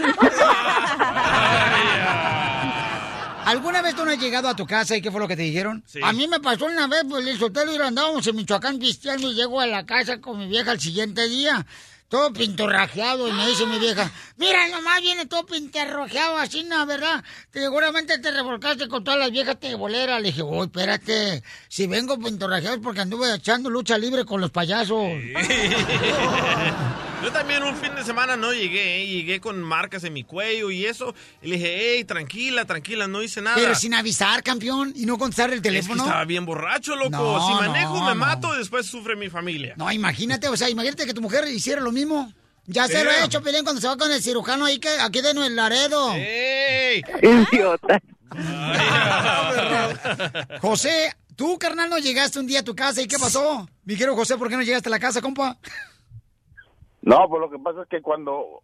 ¿Alguna 3.44 3.80
vez 3.80 3.94
tú 3.94 4.04
no 4.04 4.10
has 4.10 4.18
llegado 4.18 4.48
a 4.48 4.56
tu 4.56 4.66
casa 4.66 4.96
y 4.96 5.02
qué 5.02 5.10
fue 5.12 5.20
lo 5.20 5.28
que 5.28 5.36
te 5.36 5.42
dijeron? 5.42 5.84
A 6.02 6.12
mí 6.12 6.26
me 6.26 6.40
pasó 6.40 6.64
una 6.66 6.88
vez, 6.88 7.04
pues 7.08 7.24
el 7.26 7.38
soltero 7.38 7.72
y 7.72 7.78
andábamos 7.78 8.26
en 8.26 8.34
Michoacán 8.34 8.78
pisteando 8.78 9.30
y 9.30 9.34
llego 9.34 9.60
a 9.60 9.66
la 9.68 9.86
casa 9.86 10.20
con 10.20 10.38
mi 10.38 10.48
vieja 10.48 10.72
el 10.72 10.80
siguiente 10.80 11.28
día. 11.28 11.64
Todo 12.08 12.32
pintorrajeado 12.32 13.28
y 13.28 13.32
me 13.32 13.48
dice 13.48 13.66
mi 13.66 13.80
vieja, 13.80 14.10
mira 14.36 14.68
nomás 14.68 15.00
viene 15.00 15.26
todo 15.26 15.44
pintorrajeado 15.44 16.38
así, 16.38 16.62
¿no? 16.62 16.86
¿Verdad? 16.86 17.24
Seguramente 17.52 18.18
te 18.18 18.30
revolcaste 18.30 18.88
con 18.88 19.02
todas 19.02 19.18
las 19.18 19.32
viejas 19.32 19.58
teboleras. 19.58 20.20
Le 20.20 20.28
dije, 20.28 20.42
uy, 20.42 20.66
espérate, 20.66 21.42
si 21.68 21.88
vengo 21.88 22.18
pintorrajeado 22.18 22.76
es 22.76 22.82
porque 22.82 23.00
anduve 23.00 23.34
echando 23.34 23.70
lucha 23.70 23.98
libre 23.98 24.24
con 24.24 24.40
los 24.40 24.50
payasos. 24.50 25.00
Yo 27.22 27.32
también 27.32 27.62
un 27.62 27.74
fin 27.76 27.94
de 27.94 28.04
semana 28.04 28.36
no 28.36 28.52
llegué, 28.52 29.02
¿eh? 29.02 29.06
llegué 29.06 29.40
con 29.40 29.60
marcas 29.62 30.04
en 30.04 30.12
mi 30.12 30.22
cuello 30.22 30.70
y 30.70 30.86
eso. 30.86 31.14
Y 31.42 31.48
le 31.48 31.56
dije, 31.56 31.76
hey, 31.96 32.04
tranquila, 32.04 32.64
tranquila, 32.66 33.08
no 33.08 33.22
hice 33.22 33.40
nada. 33.40 33.56
Pero 33.56 33.74
sin 33.74 33.94
avisar, 33.94 34.42
campeón, 34.42 34.92
y 34.94 35.06
no 35.06 35.18
contestar 35.18 35.48
el 35.50 35.56
Es 35.56 35.60
que 35.62 35.68
teléfono. 35.68 36.04
estaba 36.04 36.24
bien 36.24 36.44
borracho, 36.44 36.94
loco. 36.94 37.10
No, 37.10 37.46
si 37.46 37.54
manejo, 37.54 37.94
no, 37.94 38.04
me 38.04 38.10
no. 38.10 38.14
mato 38.16 38.54
y 38.54 38.58
después 38.58 38.86
sufre 38.86 39.16
mi 39.16 39.30
familia. 39.30 39.74
No, 39.76 39.90
imagínate, 39.90 40.48
o 40.48 40.56
sea, 40.56 40.68
imagínate 40.68 41.06
que 41.06 41.14
tu 41.14 41.22
mujer 41.22 41.48
hiciera 41.48 41.80
lo 41.80 41.90
mismo. 41.90 42.32
Ya 42.66 42.86
se 42.86 43.02
lo 43.02 43.10
he 43.10 43.24
hecho, 43.24 43.42
Pelín, 43.42 43.64
cuando 43.64 43.80
se 43.80 43.88
va 43.88 43.96
con 43.96 44.10
el 44.12 44.22
cirujano 44.22 44.64
ahí 44.64 44.78
que 44.78 44.88
aquí 45.00 45.20
de 45.22 45.34
Nuevo 45.34 45.54
Laredo. 45.54 46.12
¡Ey! 46.14 47.02
Idiota. 47.22 48.00
José, 50.60 51.14
tú, 51.36 51.58
carnal, 51.58 51.88
no 51.88 51.98
llegaste 51.98 52.38
un 52.40 52.46
día 52.46 52.60
a 52.60 52.64
tu 52.64 52.74
casa 52.74 53.00
y 53.02 53.06
¿qué 53.06 53.18
pasó? 53.18 53.68
Mi 53.84 53.94
querido 53.94 54.16
José, 54.16 54.36
¿por 54.36 54.48
qué 54.48 54.56
no 54.56 54.62
llegaste 54.62 54.88
a 54.88 54.90
la 54.90 54.98
casa, 54.98 55.20
compa? 55.22 55.56
No, 57.06 57.28
pues 57.28 57.40
lo 57.40 57.48
que 57.50 57.58
pasa 57.60 57.82
es 57.82 57.88
que 57.88 58.02
cuando 58.02 58.60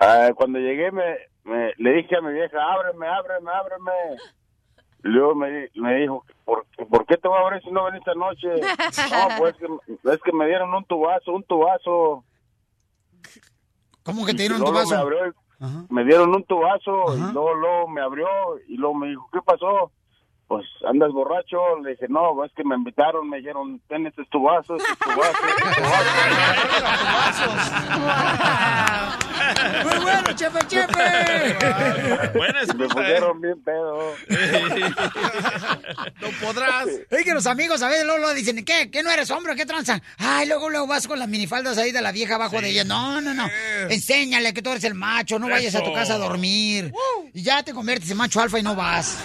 ah, 0.00 0.30
cuando 0.34 0.58
llegué 0.58 0.90
me, 0.90 1.16
me- 1.44 1.72
le 1.76 1.92
dije 1.92 2.16
a 2.16 2.22
mi 2.22 2.32
vieja, 2.32 2.56
ábreme, 2.72 3.06
ábreme, 3.06 3.50
ábreme. 3.52 3.92
Luego 5.02 5.34
me, 5.34 5.68
me 5.74 5.94
dijo, 5.96 6.24
¿por, 6.44 6.64
¿por 6.90 7.04
qué 7.06 7.16
te 7.18 7.28
voy 7.28 7.38
a 7.38 7.42
abrir 7.42 7.62
si 7.62 7.70
no 7.70 7.84
veniste 7.84 8.10
anoche? 8.10 8.48
No, 9.10 9.28
pues 9.38 9.54
es 9.54 9.60
que, 9.60 10.10
es 10.14 10.22
que 10.22 10.32
me 10.32 10.46
dieron 10.46 10.74
un 10.74 10.84
tubazo, 10.86 11.32
un 11.32 11.44
tubazo. 11.44 12.24
¿Cómo 14.02 14.24
que 14.24 14.32
te 14.32 14.38
dieron 14.38 14.58
tu 14.58 14.64
luego 14.64 14.78
vaso? 14.78 14.94
Me, 14.94 15.00
abrió- 15.02 15.34
me 15.90 16.04
dieron 16.04 16.34
un 16.34 16.44
tubazo 16.44 17.16
y 17.16 17.20
luego, 17.32 17.54
luego 17.54 17.88
me 17.88 18.00
abrió 18.00 18.26
y 18.68 18.76
luego 18.78 18.94
me 18.94 19.08
dijo, 19.08 19.28
¿qué 19.32 19.40
pasó? 19.44 19.92
Pues 20.48 20.64
andas 20.88 21.10
borracho, 21.12 21.58
le 21.82 21.90
dije, 21.90 22.06
no, 22.08 22.44
es 22.44 22.52
que 22.52 22.62
me 22.64 22.76
invitaron, 22.76 23.28
me 23.28 23.38
dijeron, 23.38 23.80
ten 23.88 24.06
este 24.06 24.22
es 24.22 24.28
tu 24.30 24.42
vaso, 24.42 24.76
este 24.76 24.92
es 24.92 24.98
tu 24.98 25.08
vaso, 25.10 25.32
este 25.48 25.68
es 25.68 25.76
tu 25.76 25.82
vaso. 27.12 27.50
Muy 29.84 29.98
bueno, 30.02 30.32
chefe, 30.34 30.58
chefe. 30.66 31.56
Buena 32.34 32.60
Me 32.76 32.88
pusieron 32.88 33.40
bien 33.40 33.62
pedo. 33.62 34.14
No 36.20 36.28
podrás. 36.40 36.86
Es 37.10 37.24
que 37.24 37.34
los 37.34 37.46
amigos 37.46 37.82
a 37.82 37.88
veces 37.88 38.04
luego, 38.06 38.32
dicen, 38.34 38.64
¿qué? 38.64 38.90
¿Qué 38.90 39.02
no 39.02 39.10
eres 39.10 39.30
hombre? 39.30 39.54
¿Qué 39.54 39.66
tranza? 39.66 40.00
Ay, 40.18 40.48
luego 40.48 40.70
luego 40.70 40.86
vas 40.86 41.06
con 41.06 41.18
las 41.18 41.28
minifaldas 41.28 41.78
ahí 41.78 41.92
de 41.92 42.00
la 42.02 42.10
vieja 42.12 42.36
abajo 42.36 42.60
de 42.60 42.70
ella. 42.70 42.84
No, 42.84 43.20
no, 43.20 43.34
no. 43.34 43.46
Enséñale 43.88 44.52
que 44.54 44.62
tú 44.62 44.70
eres 44.70 44.84
el 44.84 44.94
macho, 44.94 45.38
no 45.38 45.48
vayas 45.48 45.74
a 45.74 45.80
tu 45.80 45.86
Eso. 45.86 45.94
casa 45.94 46.14
a 46.14 46.18
dormir. 46.18 46.92
Y 47.34 47.42
ya 47.42 47.62
te 47.62 47.72
conviertes 47.72 48.10
en 48.10 48.16
macho 48.16 48.40
alfa 48.40 48.58
y 48.58 48.62
no 48.62 48.74
vas. 48.74 49.18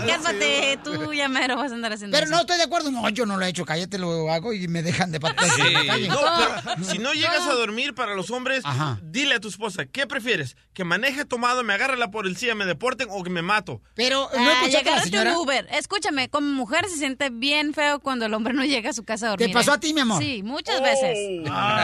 Ay, 0.00 0.08
cálmate, 0.08 0.78
tú 0.82 1.12
ya 1.12 1.28
mero 1.28 1.56
vas 1.56 1.72
a 1.72 1.74
andar 1.74 1.92
haciendo 1.92 2.14
Pero 2.14 2.26
eso. 2.26 2.34
no 2.34 2.40
estoy 2.40 2.56
de 2.56 2.62
acuerdo. 2.64 2.90
No, 2.90 3.08
yo 3.08 3.26
no 3.26 3.36
lo 3.36 3.44
he 3.44 3.48
hecho. 3.48 3.64
Cállate, 3.64 3.98
lo 3.98 4.30
hago 4.32 4.52
y 4.52 4.68
me 4.68 4.82
dejan 4.82 5.10
de 5.12 5.20
patas 5.20 5.50
Sí. 5.54 5.62
No, 6.08 6.18
pero 6.64 6.84
si 6.84 6.98
no 6.98 7.12
llegas 7.12 7.46
a 7.46 7.52
dormir 7.54 7.94
para 7.94 8.14
los 8.14 8.30
hombres, 8.30 8.62
dile 9.02 9.34
a 9.36 9.40
tu 9.40 9.48
esposa, 9.48 9.86
¿qué 9.86 10.06
prefieres? 10.06 10.56
¿Que 10.72 10.84
maneje 10.84 11.24
tomado, 11.24 11.62
me 11.62 11.72
agarre 11.74 11.96
la 11.96 12.10
policía, 12.10 12.54
me 12.54 12.64
deporten 12.66 13.08
o 13.10 13.22
que 13.22 13.30
me 13.30 13.42
mato? 13.42 13.80
Pero 13.94 14.28
Ah, 14.36 14.66
llegarte 14.66 15.18
un 15.20 15.28
Uber. 15.36 15.66
Escúchame, 15.70 16.28
como 16.28 16.48
mujer 16.50 16.86
se 16.88 16.96
siente 16.96 17.30
bien 17.30 17.74
feo 17.74 18.00
cuando 18.00 18.26
el 18.26 18.34
hombre 18.34 18.52
no 18.54 18.64
llega 18.64 18.90
a 18.90 18.92
su 18.92 19.04
casa 19.04 19.26
a 19.26 19.30
dormir. 19.30 19.48
¿Te 19.48 19.54
pasó 19.54 19.72
¿eh? 19.72 19.74
a 19.74 19.80
ti, 19.80 19.94
mi 19.94 20.00
amor? 20.00 20.22
Sí, 20.22 20.42
muchas 20.42 20.80
veces. 20.82 21.16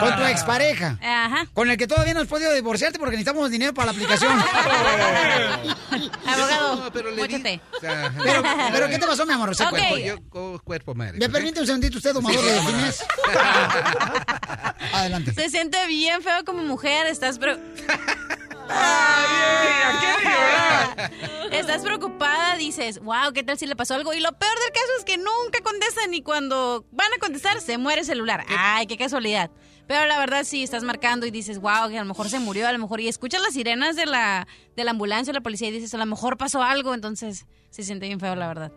Con 0.00 0.16
tu 0.16 0.22
expareja. 0.24 0.98
Ajá. 1.02 1.46
Con 1.52 1.70
el 1.70 1.76
que 1.76 1.86
todavía 1.86 2.14
no 2.14 2.20
has 2.20 2.26
podido 2.28 2.52
divorciarte 2.52 2.98
porque 2.98 3.16
necesitamos 3.16 3.50
dinero 3.50 3.72
para 3.74 3.86
la 3.86 3.92
aplicación. 3.92 4.32
Abogado, 6.26 6.90
pero 6.92 7.10
le 7.10 7.22
móchate. 7.22 7.60
Pero, 8.22 8.42
pero, 8.72 8.88
¿qué 8.88 8.98
te 8.98 9.06
pasó, 9.06 9.26
mi 9.26 9.32
amor? 9.32 9.50
Ese 9.50 9.64
Ok. 9.64 9.70
cuerpo. 9.70 9.96
Yo 9.98 10.16
co- 10.28 10.60
cuerpo 10.64 10.94
madre. 10.94 11.18
¿Me 11.18 11.28
permite 11.28 11.60
un 11.60 11.66
segundito 11.66 11.96
usted, 11.98 12.12
domador 12.14 12.42
de 12.44 12.60
Ginés? 12.60 13.04
Adelante. 14.92 15.32
Se 15.34 15.48
siente 15.50 15.86
bien 15.86 16.22
feo 16.22 16.44
como 16.44 16.62
mujer, 16.62 17.06
estás 17.06 17.38
pre- 17.38 17.58
Estás 21.52 21.82
preocupada, 21.82 22.56
dices, 22.56 23.00
wow, 23.00 23.32
¿qué 23.34 23.42
tal 23.42 23.58
si 23.58 23.66
le 23.66 23.74
pasó 23.76 23.94
algo? 23.94 24.14
Y 24.14 24.20
lo 24.20 24.32
peor 24.32 24.52
del 24.60 24.72
caso 24.72 24.86
es 24.98 25.04
que 25.04 25.16
nunca 25.16 25.60
contestan 25.62 26.14
y 26.14 26.22
cuando 26.22 26.86
van 26.92 27.12
a 27.14 27.18
contestar 27.18 27.60
se 27.60 27.78
muere 27.78 28.00
el 28.00 28.06
celular. 28.06 28.44
Ay, 28.48 28.86
qué 28.86 28.96
casualidad. 28.96 29.50
Pero 29.88 30.06
la 30.06 30.18
verdad 30.20 30.44
sí, 30.44 30.62
estás 30.62 30.84
marcando 30.84 31.26
y 31.26 31.30
dices, 31.32 31.58
wow, 31.58 31.88
que 31.88 31.98
a 31.98 32.02
lo 32.02 32.06
mejor 32.08 32.28
se 32.30 32.38
murió, 32.38 32.68
a 32.68 32.72
lo 32.72 32.78
mejor. 32.78 33.00
Y 33.00 33.08
escuchas 33.08 33.42
las 33.42 33.54
sirenas 33.54 33.96
de 33.96 34.06
la, 34.06 34.46
de 34.76 34.84
la 34.84 34.92
ambulancia 34.92 35.32
o 35.32 35.34
la 35.34 35.40
policía 35.40 35.68
y 35.68 35.72
dices, 35.72 35.92
a 35.94 35.98
lo 35.98 36.06
mejor 36.06 36.36
pasó 36.36 36.62
algo. 36.62 36.94
Entonces 36.94 37.46
se 37.70 37.82
siente 37.82 38.06
bien 38.06 38.20
feo, 38.20 38.34
la 38.36 38.48
verdad. 38.48 38.72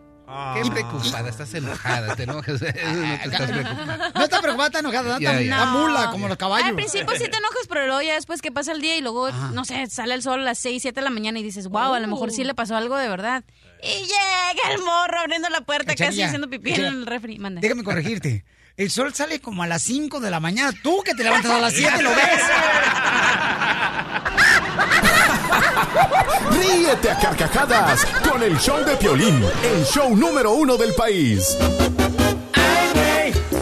Qué 0.54 0.70
preocupada, 0.70 1.28
estás 1.28 1.52
enojada, 1.52 2.16
te 2.16 2.22
enojas. 2.22 2.58
No 2.62 2.72
te 2.72 3.24
estás 3.24 3.50
preocupada. 3.50 4.10
No 4.14 4.24
está 4.24 4.40
preocupada, 4.40 4.66
está 4.68 4.78
enojada, 4.78 5.18
está, 5.18 5.64
mula 5.66 6.10
como 6.10 6.28
los 6.28 6.38
caballos. 6.38 6.66
Al 6.68 6.74
principio 6.74 7.14
sí 7.16 7.28
te 7.28 7.36
enojas, 7.36 7.66
pero 7.68 7.86
luego 7.86 8.00
ya 8.00 8.14
después 8.14 8.40
que 8.40 8.50
pasa 8.50 8.72
el 8.72 8.80
día 8.80 8.96
y 8.96 9.02
luego, 9.02 9.30
no 9.30 9.66
sé, 9.66 9.86
sale 9.88 10.14
el 10.14 10.22
sol 10.22 10.40
a 10.40 10.44
las 10.44 10.58
6, 10.60 10.80
7 10.80 10.98
de 10.98 11.04
la 11.04 11.10
mañana 11.10 11.38
y 11.38 11.42
dices, 11.42 11.68
wow, 11.68 11.92
a 11.92 12.00
lo 12.00 12.08
mejor 12.08 12.30
sí 12.30 12.42
le 12.42 12.54
pasó 12.54 12.74
algo 12.74 12.96
de 12.96 13.08
verdad. 13.08 13.44
Y 13.82 14.00
llega 14.00 14.72
el 14.74 14.80
morro 14.80 15.20
abriendo 15.20 15.50
la 15.50 15.60
puerta, 15.60 15.94
casi 15.94 16.22
haciendo 16.22 16.48
pipí 16.48 16.72
en 16.72 16.84
el 16.84 17.06
refri. 17.06 17.38
Mande. 17.38 17.60
Déjame 17.60 17.84
corregirte. 17.84 18.46
El 18.78 18.90
sol 18.90 19.12
sale 19.14 19.40
como 19.40 19.62
a 19.62 19.66
las 19.66 19.82
5 19.82 20.20
de 20.20 20.30
la 20.30 20.40
mañana. 20.40 20.72
Tú 20.82 21.02
que 21.04 21.14
te 21.14 21.22
levantas 21.22 21.52
a 21.52 21.58
las 21.60 21.72
7 21.76 22.02
lo 22.02 22.10
ves. 22.10 22.42
Ríete 26.50 27.10
a 27.10 27.18
carcajadas 27.18 28.04
con 28.28 28.42
el 28.42 28.58
show 28.58 28.84
de 28.84 28.96
Piolín, 28.96 29.44
el 29.62 29.84
show 29.84 30.14
número 30.16 30.52
uno 30.52 30.76
del 30.76 30.92
país. 30.94 31.56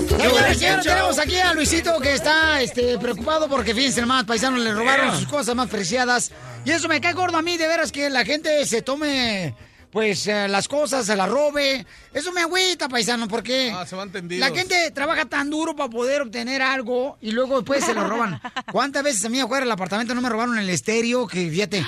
Señores, 0.09 0.59
señores, 0.59 0.87
tenemos 0.87 1.19
aquí 1.19 1.37
a 1.39 1.53
Luisito 1.53 1.99
que 2.01 2.15
está 2.15 2.61
este, 2.61 2.99
preocupado 2.99 3.49
porque 3.49 3.75
fíjense 3.75 4.01
nomás, 4.01 4.25
paisanos 4.25 4.61
le 4.61 4.73
robaron 4.73 5.17
sus 5.17 5.27
cosas 5.27 5.55
más 5.55 5.69
preciadas. 5.69 6.31
Y 6.65 6.71
eso 6.71 6.89
me 6.89 7.01
cae 7.01 7.13
gordo 7.13 7.39
a 7.39 7.43
mí, 7.43 7.57
de 7.57 7.67
veras, 7.67 7.91
que 7.91 8.09
la 8.09 8.25
gente 8.25 8.65
se 8.67 8.83
tome, 8.83 9.55
pues, 9.93 10.27
eh, 10.27 10.49
las 10.49 10.67
cosas, 10.67 11.07
se 11.07 11.15
las 11.15 11.29
robe. 11.29 11.87
Eso 12.13 12.33
me 12.33 12.41
agüita, 12.41 12.89
paisano, 12.89 13.29
porque 13.29 13.71
Ah, 13.73 13.87
se 13.87 13.95
van 13.95 14.11
la 14.31 14.51
gente 14.51 14.91
trabaja 14.91 15.27
tan 15.27 15.51
duro 15.51 15.77
para 15.77 15.91
poder 15.91 16.23
obtener 16.23 16.63
algo 16.63 17.19
y 17.21 17.31
luego 17.33 17.57
después 17.61 17.85
se 17.85 17.95
lo 17.95 18.09
roban. 18.09 18.41
¿Cuántas 18.73 19.03
veces 19.05 19.25
a 19.25 19.29
mí 19.29 19.39
afuera 19.39 19.65
del 19.65 19.71
apartamento 19.73 20.15
no 20.15 20.23
me 20.23 20.29
robaron 20.31 20.59
el 20.59 20.69
estéreo? 20.71 21.27
Que 21.29 21.49
fíjate, 21.51 21.85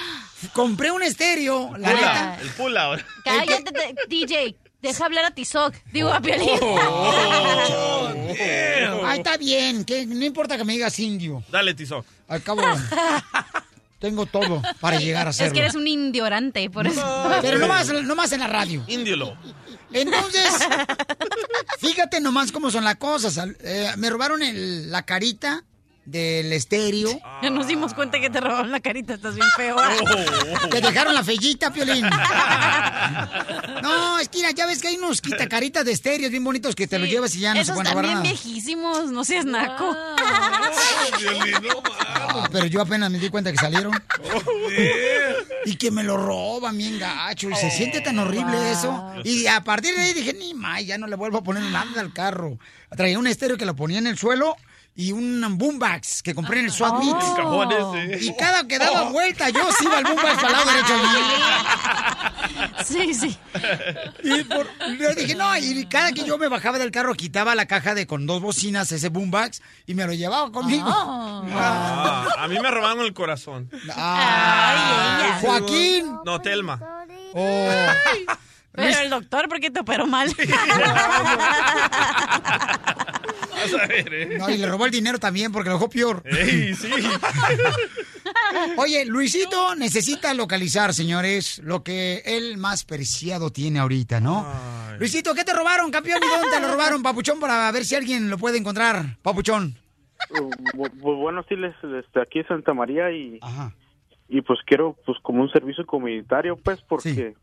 compré 0.52 0.90
un 0.90 1.02
estéreo, 1.02 1.76
la 1.78 1.88
Pula, 1.90 2.00
neta. 2.00 2.38
el 2.42 2.48
pula 2.50 2.82
ahora. 2.82 3.06
Cállate, 3.24 3.72
te- 3.72 3.94
DJ. 4.08 4.56
Deja 4.82 5.06
hablar 5.06 5.24
a 5.24 5.30
Tizoc. 5.30 5.74
Digo, 5.92 6.10
a 6.12 6.20
Piolín. 6.20 6.58
Oh, 6.60 8.02
Ay, 9.06 9.18
está 9.18 9.38
bien, 9.38 9.82
que 9.86 10.04
no 10.04 10.22
importa 10.26 10.58
que 10.58 10.64
me 10.64 10.74
digas 10.74 10.98
indio. 10.98 11.42
Dale, 11.50 11.72
Tizoc. 11.72 12.04
Al 12.28 12.42
cabo, 12.42 12.60
tengo 14.04 14.26
todo 14.26 14.60
para 14.80 14.98
llegar 14.98 15.26
a 15.26 15.30
Es 15.30 15.36
hacerlo. 15.36 15.54
que 15.54 15.60
eres 15.60 15.74
un 15.74 15.86
indiorante, 15.86 16.68
por 16.68 16.86
eso. 16.86 17.02
Pero 17.40 17.58
nomás, 17.58 17.90
nomás 18.04 18.30
en 18.32 18.40
la 18.40 18.46
radio. 18.48 18.84
Indiolo. 18.86 19.34
Entonces, 19.92 20.50
fíjate 21.78 22.20
nomás 22.20 22.52
cómo 22.52 22.70
son 22.70 22.84
las 22.84 22.96
cosas. 22.96 23.38
Eh, 23.60 23.90
me 23.96 24.10
robaron 24.10 24.42
el- 24.42 24.90
la 24.90 25.02
carita 25.04 25.64
del 26.04 26.52
estéreo. 26.52 27.18
Ya 27.42 27.50
nos 27.50 27.66
dimos 27.66 27.94
cuenta 27.94 28.20
que 28.20 28.28
te 28.30 28.40
robaron 28.40 28.70
la 28.70 28.80
carita, 28.80 29.14
estás 29.14 29.34
bien 29.34 29.46
feo. 29.56 29.76
Te 30.70 30.80
dejaron 30.80 31.14
la 31.14 31.24
fellita, 31.24 31.72
Piolín. 31.72 32.04
No, 33.82 34.18
es 34.18 34.28
que 34.28 34.40
ya 34.54 34.66
ves 34.66 34.80
que 34.82 34.88
hay 34.88 34.96
unos 34.96 35.20
quitacaritas 35.20 35.84
de 35.84 35.92
estéreos 35.92 36.30
bien 36.30 36.44
bonitos 36.44 36.74
que 36.74 36.86
te 36.86 36.98
los 36.98 37.08
llevas 37.08 37.34
y 37.34 37.40
ya 37.40 37.50
no 37.50 37.56
se 37.56 37.62
Esos 37.62 37.74
pueden 37.74 37.92
robar 37.92 38.04
también 38.06 38.22
nada. 38.22 38.42
viejísimos, 38.42 39.10
no 39.10 39.24
seas 39.24 39.44
naco. 39.44 39.94
Ah, 42.06 42.48
pero 42.50 42.66
yo 42.66 42.80
apenas 42.80 43.10
me 43.10 43.18
di 43.18 43.28
cuenta 43.30 43.50
que 43.52 43.58
salieron. 43.58 43.92
y 45.64 45.76
que 45.76 45.90
me 45.90 46.02
lo 46.02 46.16
roban 46.16 46.76
bien 46.76 46.98
gacho. 46.98 47.48
Y 47.50 47.54
se 47.54 47.70
siente 47.70 48.00
tan 48.00 48.18
horrible 48.18 48.70
eso. 48.72 49.12
Y 49.24 49.46
a 49.46 49.62
partir 49.62 49.94
de 49.94 50.02
ahí 50.02 50.12
dije, 50.12 50.34
ni 50.34 50.54
más, 50.54 50.84
ya 50.84 50.98
no 50.98 51.06
le 51.06 51.16
vuelvo 51.16 51.38
a 51.38 51.42
poner 51.44 51.62
nada 51.64 52.00
al 52.00 52.12
carro. 52.12 52.58
Traía 52.96 53.18
un 53.18 53.26
estéreo 53.26 53.56
que 53.56 53.66
lo 53.66 53.74
ponía 53.74 53.98
en 53.98 54.06
el 54.06 54.18
suelo 54.18 54.56
y 54.96 55.10
un 55.12 55.44
boombox 55.58 56.22
que 56.22 56.34
compré 56.34 56.60
en 56.60 56.66
el 56.66 56.72
SWAT 56.72 56.98
Meet. 57.02 57.16
El 57.16 57.36
cajón 57.36 57.72
ese. 57.72 58.24
Y 58.26 58.36
cada 58.36 58.66
que 58.66 58.78
daba 58.78 59.10
vuelta, 59.10 59.50
yo 59.50 59.68
sí 59.78 59.84
iba 59.84 59.98
al 59.98 60.04
boombox 60.04 60.34
para 60.34 60.46
el 60.46 60.52
lado 60.52 60.70
derecho. 60.70 60.94
Sí, 62.84 63.14
sí. 63.14 63.38
Y 64.22 64.44
por- 64.44 64.68
yo 64.98 65.14
dije, 65.14 65.34
no, 65.34 65.56
y 65.56 65.86
cada 65.86 66.12
que 66.12 66.24
yo 66.24 66.38
me 66.38 66.48
bajaba 66.48 66.78
del 66.78 66.90
carro, 66.90 67.14
quitaba 67.14 67.54
la 67.54 67.66
caja 67.66 67.94
de 67.94 68.06
con 68.06 68.26
dos 68.26 68.40
bocinas, 68.42 68.92
ese 68.92 69.08
boombox, 69.08 69.62
y 69.86 69.94
me 69.94 70.06
lo 70.06 70.12
llevaba 70.12 70.52
conmigo. 70.52 70.84
Ah, 70.86 72.26
a 72.38 72.46
mí 72.48 72.58
me 72.60 72.70
robaron 72.70 73.04
el 73.04 73.14
corazón. 73.14 73.70
Ah, 73.96 75.38
Joaquín. 75.40 76.06
No, 76.24 76.40
Telma. 76.40 76.80
Oh. 77.34 77.68
Pero 78.74 79.00
el 79.00 79.10
doctor, 79.10 79.48
¿por 79.48 79.60
qué 79.60 79.70
te 79.70 79.80
operó 79.80 80.06
mal? 80.06 80.28
Vas 83.54 83.74
a 83.82 83.86
ver, 83.86 84.12
¿eh? 84.14 84.36
No, 84.38 84.50
y 84.50 84.58
le 84.58 84.66
robó 84.68 84.84
el 84.86 84.90
dinero 84.90 85.18
también 85.18 85.52
porque 85.52 85.68
lo 85.70 85.76
dejó 85.76 85.88
peor. 85.88 86.22
Ey, 86.26 86.74
sí. 86.74 86.90
Oye, 88.76 89.04
Luisito 89.06 89.74
necesita 89.76 90.34
localizar, 90.34 90.92
señores, 90.92 91.60
lo 91.64 91.82
que 91.82 92.22
él 92.26 92.56
más 92.58 92.84
preciado 92.84 93.50
tiene 93.50 93.78
ahorita, 93.78 94.20
¿no? 94.20 94.46
Luisito, 94.98 95.34
¿qué 95.34 95.44
te 95.44 95.52
robaron, 95.52 95.90
campeón? 95.90 96.20
¿Y 96.22 96.28
dónde 96.28 96.48
te 96.50 96.60
lo 96.60 96.68
robaron, 96.72 97.02
papuchón? 97.04 97.40
Para 97.40 97.70
ver 97.72 97.84
si 97.84 97.94
alguien 97.94 98.28
lo 98.30 98.38
puede 98.38 98.58
encontrar, 98.58 99.16
papuchón. 99.22 99.76
Bu- 100.30 100.50
bu- 100.74 101.16
bueno, 101.18 101.44
sí, 101.48 101.54
les, 101.56 101.74
aquí 102.20 102.38
en 102.40 102.48
Santa 102.48 102.72
María 102.74 103.10
y, 103.10 103.38
y 104.28 104.40
pues 104.42 104.58
quiero 104.66 104.96
pues 105.04 105.18
como 105.22 105.42
un 105.42 105.50
servicio 105.50 105.84
comunitario, 105.86 106.56
pues, 106.56 106.80
porque 106.88 107.34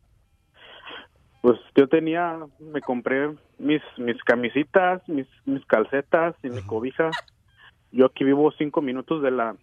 pues 1.42 1.60
yo 1.76 1.88
tenía, 1.88 2.38
me 2.60 2.82
compré 2.82 3.36
mis, 3.58 3.82
mis 3.98 4.22
camisitas, 4.24 5.02
mis, 5.08 5.28
mis 5.46 5.66
calcetas 5.66 6.36
y 6.44 6.50
mi 6.50 6.62
cobija. 6.64 7.10
Yo 7.92 8.06
aquí 8.06 8.24
vivo 8.24 8.52
cinco 8.58 8.82
minutos 8.82 9.22
de 9.24 9.32
la 9.32 9.56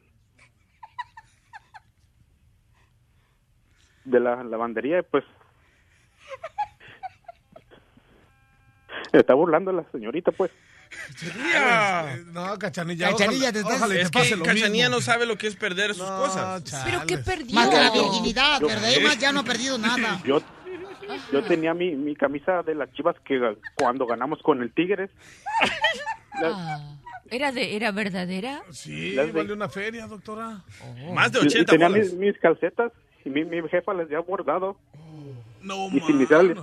de 4.04 4.20
la 4.20 4.42
lavandería 4.42 5.00
y 5.00 5.02
pues 5.02 5.22
está 9.12 9.34
burlando 9.34 9.70
la 9.72 9.84
señorita, 9.92 10.32
pues. 10.32 10.50
No, 12.32 12.58
Cachanilla. 12.58 13.10
Cachanilla, 13.10 13.48
ojalá- 13.48 13.52
te 13.52 13.58
estás- 13.60 13.76
ojalá 13.76 13.94
Es 13.94 14.10
pase 14.10 14.42
que 14.42 14.54
mismo. 14.54 14.88
no 14.90 15.00
sabe 15.02 15.26
lo 15.26 15.36
que 15.36 15.46
es 15.46 15.56
perder 15.56 15.94
sus 15.94 16.06
cosas. 16.08 16.62
¿Pero 16.84 17.04
qué 17.06 17.18
perdió? 17.18 17.54
Más 17.54 17.68
que 17.68 17.76
la 17.76 17.90
virginidad, 17.90 18.60
Yo- 18.60 18.68
ya 19.18 19.32
no 19.32 19.40
ha 19.40 19.44
perdido 19.44 19.76
nada. 19.78 20.20
Yo, 20.24 20.40
yo 21.32 21.44
tenía 21.44 21.74
mi, 21.74 21.94
mi 21.96 22.14
camisa 22.14 22.62
de 22.62 22.74
las 22.74 22.92
chivas 22.92 23.16
que 23.24 23.40
cuando 23.74 24.06
ganamos 24.06 24.40
con 24.42 24.62
el 24.62 24.72
Tigres. 24.72 25.10
Ah, 26.40 26.94
¿Era, 27.32 27.50
de, 27.50 27.74
¿Era 27.74 27.90
verdadera? 27.90 28.62
Sí, 28.70 29.12
Las 29.16 29.26
de- 29.26 29.32
vale 29.32 29.52
una 29.52 29.68
feria, 29.68 30.06
doctora. 30.06 30.62
Más 31.12 31.32
de 31.32 31.40
y- 31.40 31.42
y 31.42 31.46
80 31.48 31.72
tenía 31.72 31.88
mis, 31.88 32.12
mis 32.12 32.38
calcetas 32.38 32.92
y 33.24 33.30
mi, 33.30 33.44
mi 33.44 33.60
jefa 33.68 33.92
les 33.92 34.06
había 34.06 34.20
bordado. 34.20 34.76
No, 35.60 35.88
y 35.88 35.98
sin 36.00 36.14
iniciales. 36.16 36.56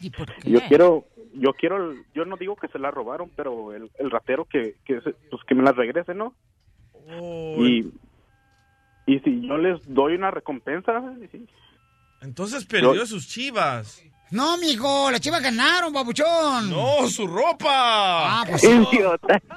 ¿Y 0.00 0.10
por 0.10 0.28
Yo 0.44 0.60
quiero, 0.66 1.04
yo 1.34 1.52
quiero, 1.52 1.90
el- 1.92 2.04
yo 2.14 2.24
no 2.24 2.36
digo 2.38 2.56
que 2.56 2.68
se 2.68 2.78
la 2.78 2.90
robaron, 2.90 3.30
pero 3.36 3.74
el, 3.74 3.90
el 3.98 4.10
ratero 4.10 4.46
que, 4.46 4.76
que, 4.86 5.00
se- 5.02 5.12
pues 5.30 5.42
que 5.46 5.54
me 5.54 5.62
la 5.62 5.72
regrese, 5.72 6.14
¿no? 6.14 6.34
Y, 7.58 7.92
y 9.06 9.18
si 9.20 9.46
yo 9.46 9.58
les 9.58 9.80
doy 9.92 10.14
una 10.14 10.30
recompensa, 10.30 11.02
sí. 11.30 11.46
Entonces 12.22 12.64
perdió 12.64 13.04
sus 13.06 13.28
chivas. 13.28 14.02
No, 14.30 14.56
mijo, 14.56 15.10
las 15.10 15.20
chivas 15.20 15.42
ganaron, 15.42 15.92
babuchón. 15.92 16.70
No, 16.70 17.06
su 17.08 17.26
ropa. 17.26 18.40
Ah, 18.40 18.44
pues 18.48 18.62
sí. 18.62 18.68
Idiota. 18.92 19.42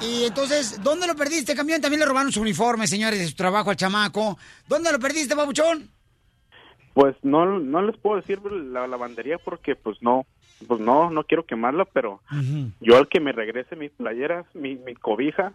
Y, 0.00 0.06
y 0.06 0.24
entonces, 0.24 0.82
¿dónde 0.82 1.06
lo 1.06 1.14
perdiste, 1.14 1.54
campeón? 1.54 1.80
También 1.80 2.00
le 2.00 2.06
robaron 2.06 2.32
su 2.32 2.40
uniforme, 2.40 2.88
señores, 2.88 3.18
de 3.20 3.28
su 3.28 3.36
trabajo 3.36 3.70
al 3.70 3.76
chamaco. 3.76 4.36
¿Dónde 4.66 4.90
lo 4.90 4.98
perdiste, 4.98 5.34
babuchón? 5.34 5.88
pues 6.98 7.14
no, 7.22 7.60
no 7.60 7.80
les 7.82 7.96
puedo 7.96 8.16
decir 8.16 8.40
la 8.42 8.88
lavandería 8.88 9.38
porque 9.38 9.76
pues 9.76 10.02
no, 10.02 10.26
pues 10.66 10.80
no, 10.80 11.10
no 11.10 11.22
quiero 11.22 11.46
quemarla, 11.46 11.84
pero 11.84 12.20
yo 12.80 12.96
al 12.96 13.06
que 13.06 13.20
me 13.20 13.30
regrese 13.30 13.76
mis 13.76 13.92
playeras, 13.92 14.46
mi, 14.52 14.74
mi 14.74 14.96
cobija, 14.96 15.52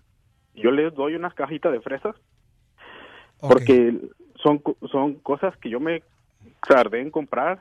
yo 0.55 0.71
les 0.71 0.93
doy 0.93 1.15
una 1.15 1.31
cajita 1.31 1.69
de 1.69 1.81
fresas 1.81 2.15
porque 3.41 3.93
son 4.43 4.61
son 4.91 5.15
cosas 5.15 5.57
que 5.57 5.69
yo 5.69 5.79
me 5.79 6.03
tardé 6.67 7.01
en 7.01 7.09
comprar 7.09 7.59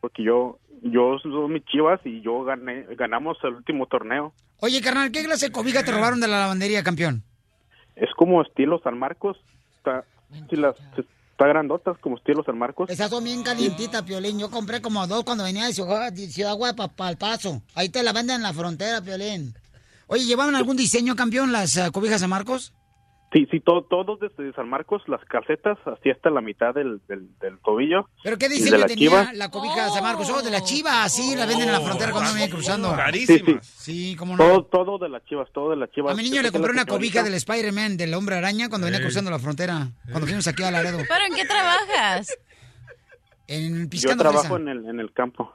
porque 0.00 0.22
yo 0.22 0.58
yo 0.82 1.18
soy 1.18 1.50
mis 1.50 1.64
chivas 1.66 2.00
y 2.04 2.22
yo 2.22 2.44
gané 2.44 2.86
ganamos 2.96 3.36
el 3.42 3.54
último 3.54 3.86
torneo 3.86 4.32
Oye, 4.62 4.82
carnal, 4.82 5.10
¿qué 5.10 5.24
clase 5.24 5.46
de 5.46 5.52
cobija 5.52 5.82
te 5.82 5.90
robaron 5.90 6.20
de 6.20 6.28
la 6.28 6.40
lavandería, 6.40 6.82
campeón? 6.82 7.22
es 7.96 8.10
como 8.16 8.42
estilo 8.42 8.80
San 8.82 8.98
Marcos 8.98 9.36
está 9.76 10.04
las 10.50 10.76
está 10.96 11.46
grandotas 11.46 11.98
como 11.98 12.16
estilo 12.16 12.42
San 12.44 12.58
Marcos 12.58 12.88
Esas 12.90 13.10
son 13.10 13.24
bien 13.24 13.42
calientitas, 13.42 14.02
Piolín. 14.02 14.38
Yo 14.38 14.50
compré 14.50 14.80
como 14.80 15.06
dos 15.06 15.24
cuando 15.24 15.44
venía 15.44 15.66
de 15.66 15.72
Ciudad, 15.72 16.12
Ciudad 16.14 16.54
Guapa 16.54 16.88
para 16.88 17.10
el 17.10 17.16
Paso. 17.16 17.62
Ahí 17.74 17.88
te 17.88 18.02
la 18.02 18.12
venden 18.12 18.36
en 18.36 18.42
la 18.42 18.52
frontera, 18.52 19.00
Piolín. 19.00 19.54
Oye, 20.06 20.24
¿llevaban 20.24 20.54
algún 20.54 20.76
diseño, 20.76 21.16
campeón, 21.16 21.52
las 21.52 21.76
eh, 21.76 21.90
cobijas 21.92 22.20
San 22.20 22.30
Marcos? 22.30 22.74
Sí 23.32 23.46
sí 23.50 23.60
todo 23.60 23.82
todos 23.82 24.18
desde 24.20 24.52
San 24.54 24.68
Marcos 24.68 25.02
las 25.06 25.24
calcetas 25.26 25.78
así 25.86 26.10
hasta 26.10 26.30
la 26.30 26.40
mitad 26.40 26.74
del 26.74 27.00
del, 27.08 27.28
del 27.38 27.58
tobillo 27.60 28.08
¿Pero 28.22 28.38
qué 28.38 28.48
de 28.48 28.56
diseño 28.56 28.78
la 28.78 28.86
tenía 28.86 29.08
chiva. 29.10 29.32
la 29.34 29.50
cobija 29.50 29.88
San 29.90 30.02
Marcos? 30.02 30.28
Oh, 30.30 30.42
de 30.42 30.50
la 30.50 30.62
chiva, 30.62 31.08
sí, 31.08 31.34
la 31.36 31.46
venden 31.46 31.68
en 31.68 31.72
la 31.72 31.80
frontera 31.80 32.12
cuando 32.12 32.32
viene 32.34 32.50
cruzando. 32.50 32.94
Sí, 33.12 33.26
sí. 33.26 33.56
Sí, 33.62 34.16
cómo 34.16 34.36
no. 34.36 34.44
Todo, 34.44 34.64
todo 34.64 34.98
de 34.98 35.08
las 35.08 35.24
chivas, 35.24 35.48
todo 35.52 35.70
de 35.70 35.76
las 35.76 35.90
chivas. 35.90 36.12
A 36.12 36.16
mi 36.16 36.22
niño 36.22 36.42
le 36.42 36.50
compré 36.52 36.70
una 36.72 36.84
cobija 36.84 37.22
del 37.22 37.34
Spider-Man, 37.34 37.96
del 37.96 38.12
Hombre 38.14 38.36
Araña, 38.36 38.68
cuando 38.68 38.86
venía 38.86 39.00
cruzando 39.00 39.30
la 39.30 39.38
frontera. 39.38 39.88
Cuando 40.10 40.26
fuimos 40.26 40.46
aquí 40.46 40.62
a 40.62 40.70
Laredo. 40.70 40.98
¿Pero 40.98 41.24
en 41.26 41.34
qué 41.34 41.44
trabajas? 41.46 42.36
En 43.52 43.82
Yo 43.84 43.90
Piscando 43.90 44.22
trabajo 44.22 44.54
Fresa. 44.54 44.60
en 44.62 44.68
el, 44.68 44.86
en 44.86 45.00
el 45.00 45.12
campo. 45.12 45.52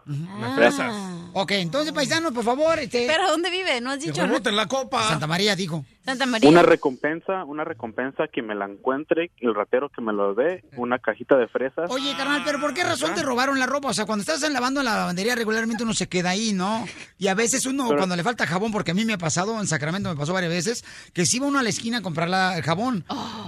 Ok, 1.33 1.51
entonces, 1.51 1.93
paisanos, 1.93 2.33
por 2.33 2.43
favor. 2.43 2.77
Este... 2.79 3.05
¿Pero 3.07 3.29
dónde 3.29 3.49
vive? 3.49 3.79
¿No 3.81 3.91
has 3.91 3.99
dicho? 3.99 4.21
En 4.23 4.55
la 4.55 4.67
copa. 4.67 5.07
Santa 5.09 5.27
María, 5.27 5.55
dijo. 5.55 5.85
Santa 6.03 6.25
María. 6.27 6.49
Una 6.49 6.61
recompensa, 6.61 7.43
una 7.45 7.63
recompensa 7.63 8.25
que 8.31 8.41
me 8.43 8.53
la 8.53 8.65
encuentre, 8.65 9.31
el 9.39 9.55
ratero 9.55 9.89
que 9.89 10.01
me 10.01 10.13
lo 10.13 10.35
dé, 10.35 10.63
una 10.77 10.99
cajita 10.99 11.35
de 11.35 11.47
fresas. 11.47 11.89
Oye, 11.89 12.13
carnal, 12.15 12.43
pero 12.45 12.59
¿por 12.61 12.73
qué 12.75 12.83
razón 12.83 13.15
te 13.15 13.23
robaron 13.23 13.57
la 13.57 13.65
ropa? 13.65 13.87
O 13.89 13.93
sea, 13.93 14.05
cuando 14.05 14.21
estás 14.21 14.47
lavando 14.51 14.81
en 14.81 14.85
la 14.85 14.95
lavandería 14.97 15.33
regularmente 15.35 15.83
uno 15.83 15.93
se 15.95 16.07
queda 16.07 16.29
ahí, 16.31 16.53
¿no? 16.53 16.85
Y 17.17 17.27
a 17.27 17.33
veces 17.33 17.65
uno, 17.65 17.85
Pero- 17.87 17.97
cuando 17.97 18.15
le 18.15 18.23
falta 18.23 18.45
jabón, 18.45 18.71
porque 18.71 18.91
a 18.91 18.93
mí 18.93 19.03
me 19.03 19.13
ha 19.13 19.17
pasado, 19.17 19.59
en 19.59 19.65
Sacramento 19.67 20.09
me 20.09 20.15
pasó 20.15 20.31
varias 20.33 20.51
veces, 20.51 20.85
que 21.13 21.25
si 21.25 21.37
iba 21.37 21.47
uno 21.47 21.57
a 21.59 21.63
la 21.63 21.69
esquina 21.69 21.97
a 21.97 22.01
comprar 22.03 22.29
la- 22.29 22.55
el 22.55 22.63
jabón 22.63 23.03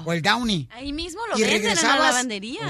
o 0.05 0.11
el 0.13 0.21
Downy. 0.23 0.67
Ahí 0.71 0.93
mismo 0.93 1.21
lo 1.31 1.37
Y 1.37 1.43
venden 1.43 1.77
en 1.77 1.83
la 1.83 1.95
lavandería. 1.99 2.61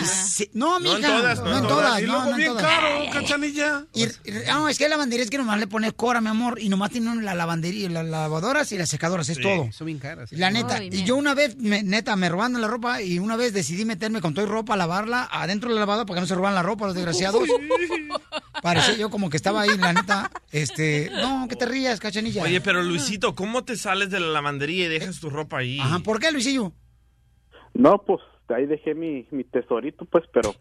No, 0.54 0.80
No 0.82 0.92
en 0.96 0.98
mija. 0.98 1.08
todas, 1.18 1.40
no, 1.44 1.58
en 1.60 1.67
todas. 1.68 2.02
Y 2.02 2.06
no, 2.06 2.12
luego 2.14 2.24
no 2.26 2.32
en 2.32 2.38
bien 2.38 2.50
todas. 2.50 2.64
caro, 2.66 2.88
cachanilla. 3.14 3.86
Y, 3.94 4.04
y- 4.04 4.10
no, 4.48 4.70
es 4.70 4.78
que 4.78 4.84
la 4.86 4.90
lavandería 4.92 5.24
es 5.24 5.30
que 5.30 5.38
nomás 5.38 5.60
le 5.60 5.68
pone 5.68 5.92
cora, 5.92 6.22
mi 6.22 6.30
amor, 6.30 6.60
y 6.62 6.70
nomás 6.70 6.92
tienen 6.92 7.24
la 7.26 7.34
lavandería, 7.36 7.90
las 7.90 8.06
lavadoras 8.06 8.72
y 8.72 8.78
las 8.78 8.90
secadoras, 8.90 9.30
es 9.30 9.38
Sí, 9.38 9.44
todo. 9.44 9.72
Son 9.72 9.86
bien 9.88 10.00
caras. 10.00 10.32
La 10.32 10.50
neta, 10.52 10.76
Ay, 10.76 10.90
y 10.92 11.04
yo 11.04 11.16
una 11.16 11.34
vez, 11.34 11.58
me- 11.58 11.84
neta, 11.84 12.16
me 12.16 12.30
robaron 12.30 12.60
la 12.62 12.68
ropa 12.68 13.02
y 13.02 13.20
una 13.20 13.36
vez 13.36 13.54
decidí 13.54 13.86
meterme 13.86 14.22
con 14.22 14.34
toda 14.34 14.48
ropa 14.48 14.74
a 14.74 14.78
lavarla 14.78 15.28
adentro 15.32 15.70
de 15.70 15.76
la 15.76 15.82
lavadora 15.82 16.06
para 16.06 16.18
que 16.18 16.22
no 16.22 16.28
se 16.28 16.36
roban 16.36 16.56
la 16.56 16.64
ropa 16.64 16.86
los 16.88 16.96
desgraciados. 16.96 17.44
Parecía 18.62 18.96
yo 18.96 19.10
como 19.10 19.30
que 19.30 19.38
estaba 19.38 19.62
ahí, 19.62 19.78
la 19.78 19.94
neta, 19.94 20.32
este, 20.52 21.10
no, 21.14 21.48
que 21.48 21.56
te 21.56 21.66
rías, 21.66 22.00
cachanilla. 22.00 22.42
Oye, 22.44 22.60
pero 22.62 22.82
Luisito, 22.82 23.36
¿cómo 23.36 23.64
te 23.64 23.76
sales 23.76 24.10
de 24.10 24.20
la 24.20 24.28
lavandería 24.28 24.86
y 24.86 24.90
dejas 24.90 25.20
tu 25.20 25.30
ropa 25.30 25.60
ahí? 25.60 25.80
Ajá, 25.80 26.00
¿por 26.00 26.20
qué, 26.20 26.32
Luisillo? 26.32 26.74
No, 27.74 28.04
pues 28.04 28.20
ahí 28.50 28.66
dejé 28.66 28.96
mi, 28.96 29.28
mi 29.32 29.44
tesorito, 29.44 30.06
pues, 30.06 30.24
pero 30.34 30.56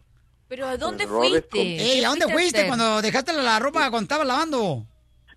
¿Pero 0.49 0.67
a 0.67 0.77
dónde 0.77 1.05
Errores 1.05 1.45
fuiste? 1.51 1.61
Ey, 1.61 2.05
¿a 2.05 2.09
dónde 2.09 2.29
fuiste 2.29 2.67
cuando 2.67 3.03
dejaste 3.03 3.33
la, 3.33 3.59
ropa 3.59 3.91
cuando 3.91 4.03
estabas 4.03 4.27
lavando? 4.27 4.87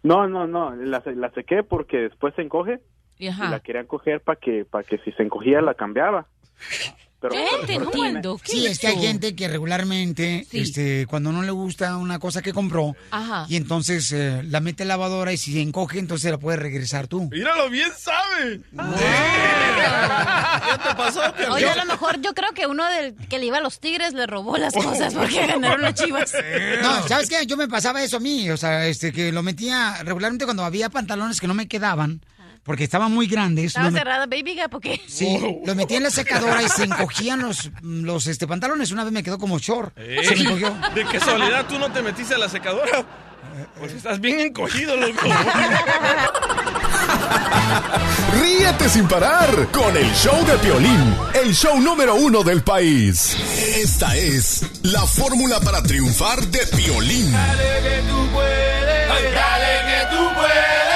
no, 0.04 0.28
no, 0.28 0.48
no, 0.48 0.76
la, 0.76 1.04
la 1.06 1.32
sequé 1.32 1.64
porque 1.64 1.98
después 1.98 2.34
se 2.36 2.42
encoge 2.42 2.80
y 3.18 3.30
la 3.30 3.60
querían 3.60 3.86
coger 3.86 4.22
para 4.22 4.40
que, 4.40 4.64
para 4.66 4.84
que 4.84 4.98
si 5.00 5.12
se 5.12 5.24
encogía 5.24 5.62
la 5.62 5.74
cambiaba. 5.74 6.28
Pero, 7.22 7.34
¿Qué? 7.36 7.46
pero- 7.52 7.66
Te 7.68 7.74
entiendo. 7.74 8.40
¿Qué 8.42 8.52
Sí, 8.52 8.66
es 8.66 8.80
que 8.80 8.88
hay 8.88 8.98
gente 9.02 9.36
que 9.36 9.48
regularmente, 9.50 10.48
Sí. 10.50 10.60
este, 10.60 11.06
cuando 11.08 11.34
no 11.34 11.42
le 11.44 11.52
gusta 11.52 11.98
una 11.98 12.18
cosa 12.18 12.42
que 12.42 12.54
compró, 12.54 12.96
Ajá. 13.12 13.46
y 13.50 13.58
entonces 13.58 14.10
eh, 14.14 14.42
la 14.46 14.62
mete 14.62 14.86
la 14.86 14.96
lavadora 14.96 15.34
y 15.34 15.38
si 15.38 15.52
se 15.54 15.60
encoge, 15.62 16.00
entonces 16.00 16.32
la 16.32 16.38
puedes 16.38 16.62
regresar 16.62 17.08
tú. 17.08 17.28
Míralo, 17.30 17.70
bien 17.70 17.90
sabe. 17.98 18.62
¿Ya 18.74 20.80
te 20.84 20.96
pasó, 20.96 21.22
Oye, 21.52 21.70
a 21.70 21.76
lo 21.76 21.86
mejor 21.86 22.22
yo 22.22 22.34
creo 22.34 22.52
que 22.54 22.68
uno 22.68 22.86
del 22.88 23.16
que 23.28 23.40
le 23.40 23.46
iba 23.46 23.58
a 23.58 23.62
los 23.62 23.80
tigres 23.80 24.14
le 24.14 24.28
robó 24.28 24.58
las 24.58 24.74
cosas 24.74 25.14
porque 25.14 25.46
ganaron 25.48 25.82
las 25.82 25.94
chivas. 25.96 26.34
No, 26.82 27.08
¿sabes 27.08 27.30
qué? 27.30 27.46
Yo 27.46 27.58
me 27.58 27.68
pasaba 27.68 28.04
eso 28.04 28.18
a 28.18 28.20
mí, 28.20 28.50
o 28.50 28.58
sea, 28.58 28.88
este, 28.88 29.12
que 29.12 29.32
lo 29.32 29.44
metía 29.44 29.98
regularmente 30.04 30.46
cuando 30.46 30.64
había 30.64 30.90
pantalones 30.90 31.40
que 31.40 31.48
no 31.48 31.54
me 31.54 31.68
quedaban, 31.68 32.22
porque 32.64 32.84
estaban 32.84 33.12
muy 33.12 33.28
grandes. 33.28 33.66
¿Estaba 33.68 33.92
cerrada 33.92 34.26
Baby 34.26 34.56
Gap 34.56 34.74
o 34.76 34.80
qué? 34.80 35.02
Sí, 35.08 35.40
lo 35.66 35.76
metía 35.76 35.98
en 35.98 36.04
la 36.04 36.12
secadora 36.12 36.62
y 36.62 36.70
se 36.70 36.84
encogían 36.84 37.42
los, 37.42 37.72
los 37.82 38.28
este, 38.28 38.48
pantalones. 38.48 38.92
Una 38.92 39.04
vez 39.04 39.14
me 39.14 39.24
quedó 39.24 39.38
como 39.38 39.60
short. 39.60 39.96
Se 39.98 40.36
me 40.36 40.42
encogió. 40.42 40.76
De 40.94 41.06
casualidad 41.06 41.66
tú 41.68 41.80
no 41.80 41.92
te 41.92 42.02
metiste 42.02 42.36
a 42.36 42.38
la 42.38 42.50
secadora. 42.50 43.06
Pues 43.78 43.94
estás 43.94 44.20
bien 44.20 44.40
encogido, 44.40 44.96
loco. 44.96 45.26
Ríete 48.42 48.90
sin 48.90 49.08
parar 49.08 49.68
con 49.72 49.96
el 49.96 50.12
show 50.14 50.46
de 50.46 50.58
Piolín, 50.60 51.16
el 51.34 51.54
show 51.54 51.80
número 51.80 52.16
uno 52.16 52.44
del 52.44 52.62
país. 52.64 53.36
Esta 53.58 54.16
es 54.16 54.84
la 54.84 55.06
fórmula 55.06 55.60
para 55.60 55.82
triunfar 55.82 56.46
de 56.48 56.60
Piolín. 56.78 57.34
Vamos 57.34 57.56
con 59.26 59.86
mi 59.86 60.18
compa 60.18 60.89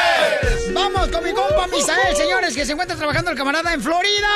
Misael, 2.04 2.16
señores, 2.16 2.56
que 2.56 2.66
se 2.66 2.72
encuentra 2.74 2.96
trabajando 2.98 3.32
el 3.32 3.38
camarada 3.38 3.74
en 3.74 3.82
Florida. 3.82 4.28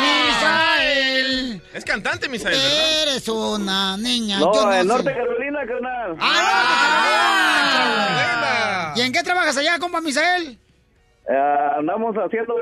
Misael. 0.00 1.62
Es 1.74 1.84
cantante, 1.84 2.28
Misael, 2.28 2.54
¿verdad? 2.56 3.02
Eres 3.02 3.28
una 3.28 3.96
niña. 3.96 4.38
No, 4.38 4.52
yo 4.54 4.72
en 4.72 4.82
sé. 4.82 4.84
Norte 4.88 5.12
Carolina, 5.14 5.66
carnal. 5.66 6.16
¡Ah, 6.20 6.52
¿Y 8.96 9.00
en 9.00 9.12
qué 9.12 9.22
trabajas 9.22 9.56
allá, 9.56 9.78
compa 9.78 10.00
Misael? 10.00 10.58
Eh, 11.28 11.72
andamos 11.78 12.14
haciendo 12.16 12.54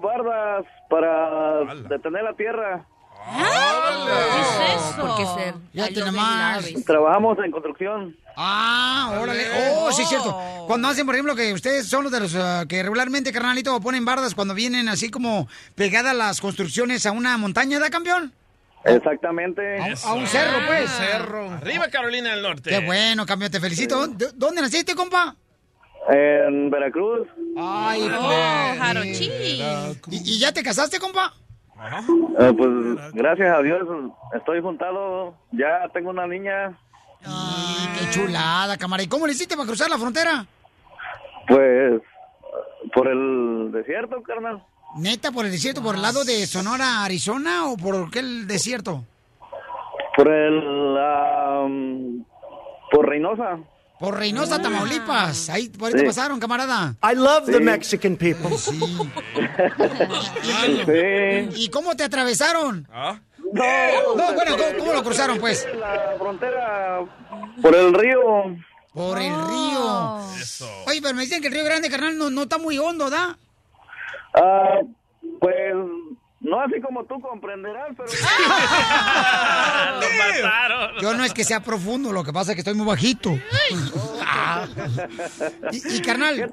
bardas 0.00 0.64
para 0.90 1.64
detener 1.88 2.24
la 2.24 2.34
tierra. 2.34 2.84
¿Qué 3.36 4.40
es 4.40 4.82
eso? 4.82 5.00
¿Por 5.00 5.16
qué 5.16 5.26
ser? 5.94 6.04
Nomás. 6.06 6.66
Trabajamos 6.86 7.38
en 7.44 7.50
construcción. 7.50 8.16
Ah, 8.36 9.18
órale. 9.20 9.46
Oh, 9.76 9.90
sí, 9.92 10.02
es 10.02 10.08
cierto. 10.08 10.36
Cuando 10.66 10.88
hacen, 10.88 11.04
por 11.06 11.14
ejemplo, 11.14 11.34
que 11.34 11.52
ustedes 11.52 11.86
son 11.88 12.04
los 12.04 12.12
de 12.12 12.20
los 12.20 12.34
ah, 12.36 12.64
que 12.68 12.82
regularmente, 12.82 13.32
carnalito, 13.32 13.80
ponen 13.80 14.04
bardas 14.04 14.34
cuando 14.34 14.54
vienen 14.54 14.88
así 14.88 15.10
como 15.10 15.48
pegadas 15.74 16.14
las 16.14 16.40
construcciones 16.40 17.04
a 17.06 17.12
una 17.12 17.36
montaña, 17.36 17.78
¿da, 17.80 17.90
campeón? 17.90 18.32
Exactamente. 18.84 19.78
A, 19.80 20.08
a 20.08 20.12
un 20.14 20.26
cerro, 20.26 20.58
pues. 20.66 20.88
Cerro. 20.90 21.50
Arriba 21.50 21.88
Carolina 21.88 22.30
del 22.30 22.42
Norte. 22.42 22.70
Qué 22.70 22.78
bueno, 22.78 23.26
campeón, 23.26 23.50
te 23.50 23.60
felicito. 23.60 24.06
¿De- 24.06 24.30
¿Dónde 24.34 24.62
naciste, 24.62 24.94
compa? 24.94 25.34
En 26.08 26.70
Veracruz. 26.70 27.26
Ay, 27.58 28.08
Oh, 28.08 28.24
pues. 28.24 28.78
Jarochí. 28.78 29.30
¿Y, 30.10 30.34
y 30.36 30.38
ya 30.38 30.52
te 30.52 30.62
casaste, 30.62 30.98
compa? 31.00 31.34
Eh, 31.80 32.52
pues 32.56 33.12
gracias 33.14 33.56
a 33.56 33.62
Dios 33.62 33.82
estoy 34.34 34.60
juntado. 34.60 35.34
Ya 35.52 35.88
tengo 35.92 36.10
una 36.10 36.26
niña. 36.26 36.76
Ay, 37.24 37.88
qué 37.98 38.10
chulada, 38.10 38.76
cámara. 38.76 39.02
¿Y 39.02 39.08
cómo 39.08 39.26
le 39.26 39.32
hiciste 39.32 39.56
para 39.56 39.66
cruzar 39.66 39.88
la 39.88 39.98
frontera? 39.98 40.46
Pues 41.46 42.02
por 42.92 43.08
el 43.08 43.70
desierto, 43.72 44.22
carnal. 44.22 44.62
¿Neta 44.96 45.30
por 45.30 45.44
el 45.44 45.52
desierto, 45.52 45.82
por 45.82 45.94
el 45.94 46.02
lado 46.02 46.24
de 46.24 46.46
Sonora, 46.46 47.04
Arizona 47.04 47.66
o 47.68 47.76
por 47.76 48.10
qué 48.10 48.20
el 48.20 48.46
desierto? 48.46 49.04
Por 50.16 50.28
el... 50.28 50.98
am, 50.98 52.24
por 52.90 53.08
Reynosa. 53.08 53.58
Por 53.98 54.16
Reynosa, 54.16 54.62
Tamaulipas. 54.62 55.50
Ahí, 55.50 55.68
por 55.70 55.88
ahí 55.88 55.94
te 55.94 56.00
Sí. 56.00 56.06
pasaron, 56.06 56.38
camarada. 56.38 56.94
I 57.02 57.16
love 57.16 57.46
the 57.46 57.54
Sí. 57.54 57.60
Mexican 57.60 58.16
people. 58.16 58.50
¿Y 61.56 61.68
cómo 61.70 61.96
te 61.96 62.04
atravesaron? 62.04 62.86
No. 62.92 63.20
No, 63.52 64.32
bueno, 64.34 64.56
¿cómo, 64.56 64.78
cómo 64.78 64.92
lo 64.92 65.02
cruzaron, 65.02 65.38
pues? 65.38 65.66
La 65.80 66.14
frontera 66.18 67.00
por 67.62 67.74
el 67.74 67.94
río. 67.94 68.20
Por 68.92 69.18
el 69.18 69.32
río. 69.34 70.16
Oye, 70.86 71.00
pero 71.02 71.14
me 71.14 71.22
dicen 71.22 71.40
que 71.40 71.48
el 71.48 71.54
Río 71.54 71.64
Grande, 71.64 71.88
carnal, 71.88 72.16
no, 72.18 72.30
no 72.30 72.42
está 72.42 72.58
muy 72.58 72.78
hondo, 72.78 73.08
¿da? 73.10 73.38
Ah, 74.34 74.80
pues 75.40 75.74
no 76.48 76.60
así 76.60 76.80
como 76.80 77.04
tú 77.04 77.20
comprenderás, 77.20 77.88
pero. 77.96 78.08
Yo 81.00 81.14
no 81.14 81.24
es 81.24 81.32
que 81.32 81.44
sea 81.44 81.60
profundo, 81.60 82.12
lo 82.12 82.24
que 82.24 82.32
pasa 82.32 82.52
es 82.52 82.56
que 82.56 82.60
estoy 82.60 82.74
muy 82.74 82.86
bajito. 82.86 83.30
Ah. 84.20 84.66
y, 85.70 85.96
y, 85.96 86.02
carnal. 86.02 86.50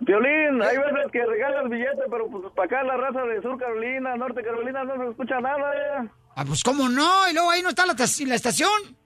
Violín, 0.00 0.62
hay 0.62 0.76
veces 0.76 1.12
que 1.12 1.24
regalas 1.24 1.70
billetes, 1.70 2.04
pero 2.10 2.28
pues 2.28 2.44
para 2.54 2.66
acá 2.66 2.82
la 2.82 2.96
raza 2.96 3.22
de 3.22 3.40
Sur 3.42 3.58
Carolina, 3.58 4.16
Norte 4.16 4.42
Carolina 4.42 4.84
no 4.84 4.96
se 4.96 5.10
escucha 5.10 5.40
nada 5.40 5.72
ya. 5.74 6.06
Ah, 6.36 6.44
pues 6.44 6.62
cómo 6.62 6.88
no, 6.88 7.28
y 7.30 7.34
luego 7.34 7.50
ahí 7.50 7.62
no 7.62 7.68
está 7.68 7.86
la, 7.86 7.94
la 7.94 8.34
estación. 8.34 8.96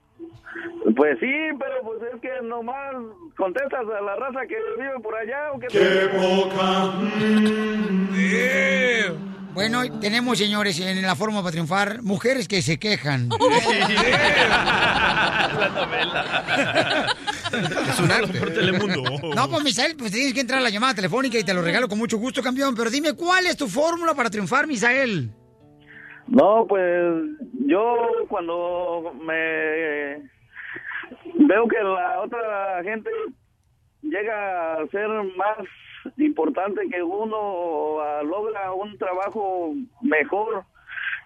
Pues 0.95 1.19
sí, 1.19 1.31
pero 1.59 1.81
pues 1.83 2.01
es 2.13 2.21
que 2.21 2.29
nomás 2.43 2.95
contestas 3.37 3.81
a 3.81 4.01
la 4.01 4.15
raza 4.15 4.41
que 4.47 4.55
vive 4.77 4.99
por 5.01 5.15
allá 5.15 5.51
o 5.53 5.59
que 5.59 5.67
Bueno, 9.53 9.81
tenemos, 9.99 10.37
señores, 10.37 10.79
en 10.79 11.01
la 11.01 11.15
forma 11.15 11.41
para 11.41 11.51
triunfar, 11.51 12.01
mujeres 12.03 12.47
que 12.47 12.61
se 12.61 12.77
quejan. 12.79 13.29
La 15.59 15.69
novela. 15.75 17.15
Es 17.89 17.99
un 17.99 18.11
arte. 18.11 18.39
Por 18.39 18.53
Telemundo. 18.53 19.03
No, 19.35 19.49
pues 19.49 19.63
Misael, 19.63 19.95
pues 19.97 20.11
tienes 20.11 20.33
que 20.33 20.41
entrar 20.41 20.59
a 20.59 20.63
la 20.63 20.69
llamada 20.69 20.93
telefónica 20.93 21.37
y 21.39 21.43
te 21.43 21.53
lo 21.53 21.61
regalo 21.61 21.87
con 21.89 21.97
mucho 21.97 22.17
gusto, 22.17 22.43
campeón. 22.43 22.75
Pero 22.75 22.89
dime, 22.89 23.13
¿cuál 23.13 23.47
es 23.47 23.57
tu 23.57 23.67
fórmula 23.67 24.13
para 24.13 24.29
triunfar, 24.29 24.67
Misael? 24.67 25.31
No, 26.27 26.65
pues 26.67 27.13
yo 27.65 27.95
cuando 28.29 29.13
me 29.19 30.21
veo 31.47 31.67
que 31.67 31.83
la 31.83 32.21
otra 32.21 32.83
gente 32.83 33.09
llega 34.03 34.73
a 34.73 34.87
ser 34.91 35.07
más 35.35 35.57
importante 36.17 36.87
que 36.89 37.01
uno 37.01 37.97
logra 38.23 38.73
un 38.73 38.97
trabajo 38.97 39.73
mejor, 40.01 40.63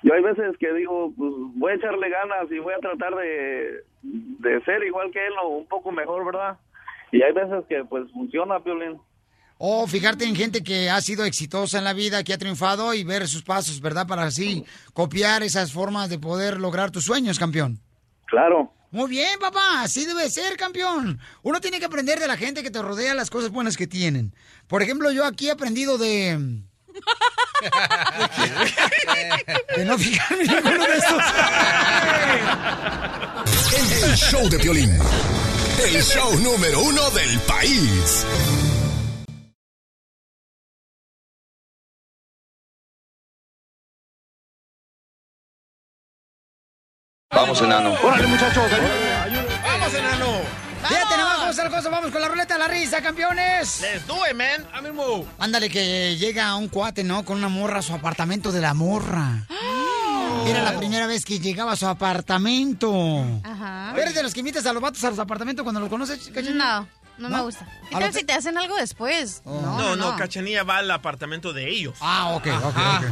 yo 0.03 0.13
hay 0.13 0.21
veces 0.21 0.57
que 0.59 0.73
digo, 0.73 1.13
pues 1.17 1.31
voy 1.55 1.71
a 1.71 1.75
echarle 1.75 2.09
ganas 2.09 2.51
y 2.51 2.59
voy 2.59 2.73
a 2.73 2.79
tratar 2.79 3.15
de, 3.15 3.83
de 4.01 4.61
ser 4.65 4.83
igual 4.83 5.11
que 5.11 5.25
él 5.25 5.33
o 5.41 5.47
un 5.49 5.67
poco 5.67 5.91
mejor, 5.91 6.25
¿verdad? 6.25 6.57
Y 7.11 7.21
hay 7.21 7.31
veces 7.31 7.63
que 7.69 7.83
pues 7.85 8.11
funciona, 8.11 8.59
Piolín. 8.59 8.99
O 9.57 9.87
fijarte 9.87 10.25
en 10.25 10.35
gente 10.35 10.63
que 10.63 10.89
ha 10.89 10.99
sido 10.99 11.23
exitosa 11.23 11.77
en 11.77 11.85
la 11.85 11.93
vida, 11.93 12.23
que 12.23 12.33
ha 12.33 12.37
triunfado 12.37 12.93
y 12.93 13.05
ver 13.05 13.27
sus 13.27 13.43
pasos, 13.43 13.79
¿verdad? 13.79 14.05
Para 14.07 14.23
así 14.23 14.65
copiar 14.93 15.41
esas 15.43 15.71
formas 15.71 16.09
de 16.09 16.19
poder 16.19 16.59
lograr 16.59 16.91
tus 16.91 17.05
sueños, 17.05 17.39
campeón. 17.39 17.79
Claro. 18.25 18.73
Muy 18.93 19.09
bien, 19.09 19.39
papá, 19.39 19.81
así 19.81 20.05
debe 20.05 20.29
ser, 20.29 20.55
campeón. 20.55 21.19
Uno 21.41 21.59
tiene 21.59 21.79
que 21.79 21.85
aprender 21.85 22.19
de 22.19 22.27
la 22.27 22.37
gente 22.37 22.61
que 22.61 22.69
te 22.69 22.79
rodea 22.79 23.15
las 23.15 23.31
cosas 23.31 23.49
buenas 23.49 23.75
que 23.75 23.87
tienen. 23.87 24.35
Por 24.67 24.83
ejemplo, 24.83 25.11
yo 25.11 25.25
aquí 25.25 25.47
he 25.47 25.51
aprendido 25.51 25.97
de... 25.97 26.61
de 29.75 29.85
no 29.85 29.97
fijarme 29.97 30.43
en 30.43 30.51
ninguno 30.51 30.85
de 30.85 30.97
estos. 30.97 31.23
El 34.03 34.15
show 34.15 34.47
de 34.47 34.59
Piolín. 34.59 34.95
El 35.83 36.03
show 36.03 36.37
número 36.37 36.79
uno 36.81 37.09
del 37.09 37.39
país. 37.39 38.27
Vamos, 47.35 47.61
enano. 47.61 47.93
Órale, 48.03 48.27
muchachos. 48.27 48.63
¡Vamos, 49.65 49.93
enano! 49.93 50.25
Fíjate 50.87 51.17
nomás 51.17 51.35
cómo 51.37 51.49
está 51.51 51.63
la 51.63 51.69
cosa, 51.69 51.89
vamos 51.89 52.11
con 52.11 52.21
la 52.21 52.27
ruleta 52.27 52.55
de 52.55 52.59
la 52.59 52.67
risa, 52.67 53.01
campeones. 53.01 53.79
Let's 53.81 54.05
do 54.05 54.15
it, 54.29 54.35
man. 54.35 54.67
¡Ánimo! 54.73 55.25
Ándale, 55.39 55.69
que 55.69 56.17
llega 56.17 56.53
un 56.55 56.67
cuate, 56.67 57.03
¿no? 57.05 57.23
Con 57.23 57.37
una 57.37 57.47
morra 57.47 57.79
a 57.79 57.81
su 57.81 57.93
apartamento 57.93 58.51
de 58.51 58.59
la 58.61 58.73
morra. 58.73 59.45
Era 60.45 60.61
la 60.61 60.77
primera 60.77 61.07
vez 61.07 61.23
que 61.23 61.39
llegaba 61.39 61.71
a 61.71 61.75
su 61.77 61.87
apartamento. 61.87 62.91
Ajá. 63.45 63.93
¿Eres 63.97 64.13
de 64.13 64.23
los 64.23 64.33
que 64.33 64.41
invitas 64.41 64.65
a 64.65 64.73
los 64.73 64.81
vatos 64.81 65.01
a 65.05 65.09
los 65.09 65.19
apartamentos 65.19 65.63
cuando 65.63 65.79
los 65.79 65.89
conoces? 65.89 66.29
No, 66.53 66.85
no, 67.17 67.29
me 67.29 67.41
gusta. 67.43 67.65
¿Qué 67.89 67.95
¿A 67.95 67.99
tal 67.99 68.07
los- 68.09 68.15
si 68.17 68.25
te 68.25 68.33
hacen 68.33 68.57
algo 68.57 68.75
después? 68.75 69.41
No, 69.45 69.95
no, 69.95 70.15
Cachanilla 70.17 70.63
va 70.63 70.77
al 70.77 70.91
apartamento 70.91 71.53
de 71.53 71.69
ellos. 71.69 71.95
Ah, 72.01 72.31
ok, 72.35 72.47
ok, 72.61 72.65
ok. 72.65 73.05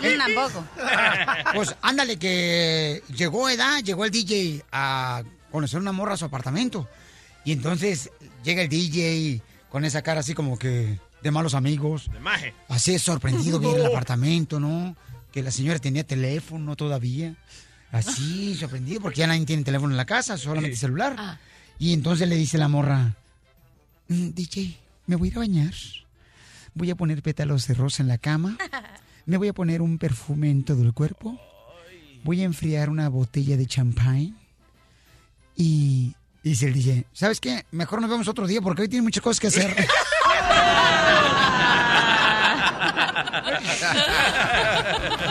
Tampoco. 0.00 0.64
Pues 1.54 1.74
ándale, 1.82 2.18
que 2.18 3.02
llegó 3.14 3.48
edad, 3.48 3.82
llegó 3.82 4.04
el 4.04 4.10
DJ 4.10 4.64
a 4.72 5.22
conocer 5.50 5.80
una 5.80 5.92
morra 5.92 6.14
a 6.14 6.16
su 6.16 6.24
apartamento. 6.24 6.88
Y 7.44 7.52
entonces 7.52 8.10
llega 8.44 8.62
el 8.62 8.68
DJ 8.68 9.40
con 9.70 9.84
esa 9.84 10.02
cara 10.02 10.20
así 10.20 10.34
como 10.34 10.58
que 10.58 10.98
de 11.22 11.30
malos 11.30 11.54
amigos. 11.54 12.10
De 12.12 12.20
maje. 12.20 12.54
Así 12.68 12.98
sorprendido 12.98 13.58
ver 13.60 13.80
el 13.80 13.86
apartamento, 13.86 14.60
¿no? 14.60 14.96
Que 15.32 15.42
la 15.42 15.50
señora 15.50 15.78
tenía 15.78 16.04
teléfono 16.04 16.76
todavía. 16.76 17.34
Así, 17.92 18.54
sorprendido, 18.56 19.00
porque 19.00 19.18
ya 19.20 19.26
nadie 19.26 19.46
tiene 19.46 19.62
teléfono 19.62 19.92
en 19.92 19.96
la 19.96 20.04
casa, 20.04 20.36
solamente 20.36 20.76
celular. 20.76 21.38
Y 21.78 21.92
entonces 21.92 22.28
le 22.28 22.34
dice 22.36 22.58
la 22.58 22.68
morra, 22.68 23.14
"Mm, 24.08 24.30
DJ, 24.30 24.76
me 25.06 25.16
voy 25.16 25.28
a 25.28 25.30
ir 25.30 25.36
a 25.36 25.40
bañar. 25.40 25.74
Voy 26.74 26.90
a 26.90 26.96
poner 26.96 27.22
pétalos 27.22 27.66
de 27.68 27.74
rosa 27.74 28.02
en 28.02 28.08
la 28.08 28.18
cama. 28.18 28.58
Me 29.26 29.36
voy 29.36 29.48
a 29.48 29.52
poner 29.52 29.82
un 29.82 29.98
perfume 29.98 30.50
en 30.50 30.64
todo 30.64 30.82
el 30.82 30.92
cuerpo. 30.94 31.38
Voy 32.24 32.40
a 32.40 32.44
enfriar 32.44 32.88
una 32.88 33.08
botella 33.08 33.56
de 33.56 33.66
champagne. 33.66 34.34
Y 35.56 36.14
y 36.46 36.50
dice 36.50 36.66
el 36.66 36.74
DJ, 36.74 37.04
¿sabes 37.12 37.40
qué? 37.40 37.66
Mejor 37.72 38.00
nos 38.00 38.08
vemos 38.08 38.28
otro 38.28 38.46
día 38.46 38.60
porque 38.60 38.82
hoy 38.82 38.88
tiene 38.88 39.02
muchas 39.02 39.20
cosas 39.20 39.40
que 39.40 39.48
hacer. 39.48 39.74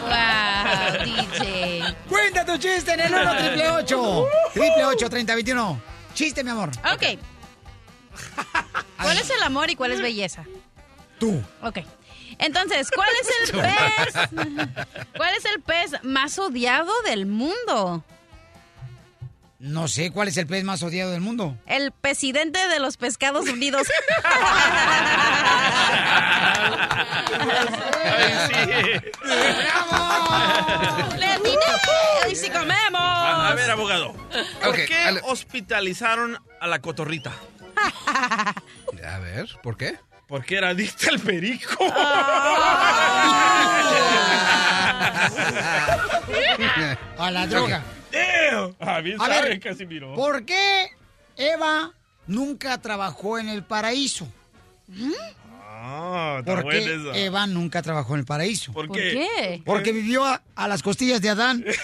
wow, 0.01 1.05
DJ. 1.05 1.83
Cuenta 2.09 2.45
tu 2.45 2.57
chiste 2.57 2.95
en 2.95 2.99
el 2.99 3.13
1 3.13 3.37
triple 3.37 3.69
8 3.69 4.25
triple 4.53 4.85
8 4.87 5.09
30 5.09 5.35
21. 5.35 5.81
Chiste, 6.13 6.43
mi 6.43 6.49
amor. 6.49 6.71
Ok. 6.93 7.17
¿Cuál 9.01 9.17
es 9.17 9.29
el 9.29 9.41
amor 9.41 9.69
y 9.69 9.77
cuál 9.77 9.93
es 9.93 10.01
belleza? 10.01 10.43
Tú. 11.17 11.41
Ok. 11.61 11.77
Entonces, 12.39 12.89
¿cuál 12.91 13.09
es 13.21 13.49
el 13.49 13.61
pez? 13.61 14.13
¿Cuál 15.15 15.33
es 15.35 15.45
el 15.45 15.61
pez 15.61 15.91
más 16.03 16.37
odiado 16.39 16.91
del 17.03 17.25
mundo? 17.25 18.03
No 19.59 19.87
sé 19.87 20.11
cuál 20.11 20.27
es 20.27 20.37
el 20.37 20.47
pez 20.47 20.63
más 20.63 20.83
odiado 20.83 21.11
del 21.11 21.21
mundo. 21.21 21.57
El 21.65 21.91
presidente 21.91 22.67
de 22.67 22.79
los 22.79 22.97
pescados 22.97 23.47
unidos. 23.47 23.87
¡Le 31.17 31.25
atiné! 31.25 32.31
¡Y 32.31 32.35
si 32.35 32.49
comemos! 32.49 33.01
A, 33.01 33.49
a 33.49 33.55
ver, 33.55 33.71
abogado. 33.71 34.13
¿Por 34.63 34.75
qué 34.75 35.19
hospitalizaron 35.23 36.37
a 36.59 36.67
la 36.67 36.79
cotorrita? 36.81 37.31
A 39.05 39.19
ver, 39.19 39.47
¿por 39.61 39.77
qué? 39.77 39.99
Porque 40.27 40.57
era 40.57 40.69
adicta 40.69 41.09
al 41.11 41.19
perico. 41.19 41.85
A 47.17 47.31
la 47.31 47.47
droga. 47.47 47.83
Ah, 48.79 49.01
bien 49.01 49.19
A 49.21 49.25
sabe, 49.27 49.49
ver, 49.49 49.59
Casimiro. 49.59 50.15
¿por 50.15 50.45
qué 50.45 50.89
Eva 51.35 51.91
nunca 52.27 52.77
trabajó 52.79 53.37
en 53.37 53.49
el 53.49 53.63
paraíso? 53.63 54.27
Ah, 55.87 56.37
está 56.39 56.55
¿Por 56.55 56.63
buena 56.63 56.79
qué 56.79 56.95
esa. 56.95 57.15
Eva 57.17 57.45
nunca 57.45 57.81
trabajó 57.83 58.15
en 58.15 58.21
el 58.21 58.25
paraíso? 58.25 58.73
¿Por 58.73 58.87
¿Por 58.87 58.97
qué? 58.97 59.11
qué? 59.11 59.61
Porque 59.63 59.91
vivió 59.91 60.25
a, 60.25 60.41
a 60.55 60.67
las 60.67 60.81
costillas 60.81 61.21
de 61.21 61.29
Adán. 61.29 61.63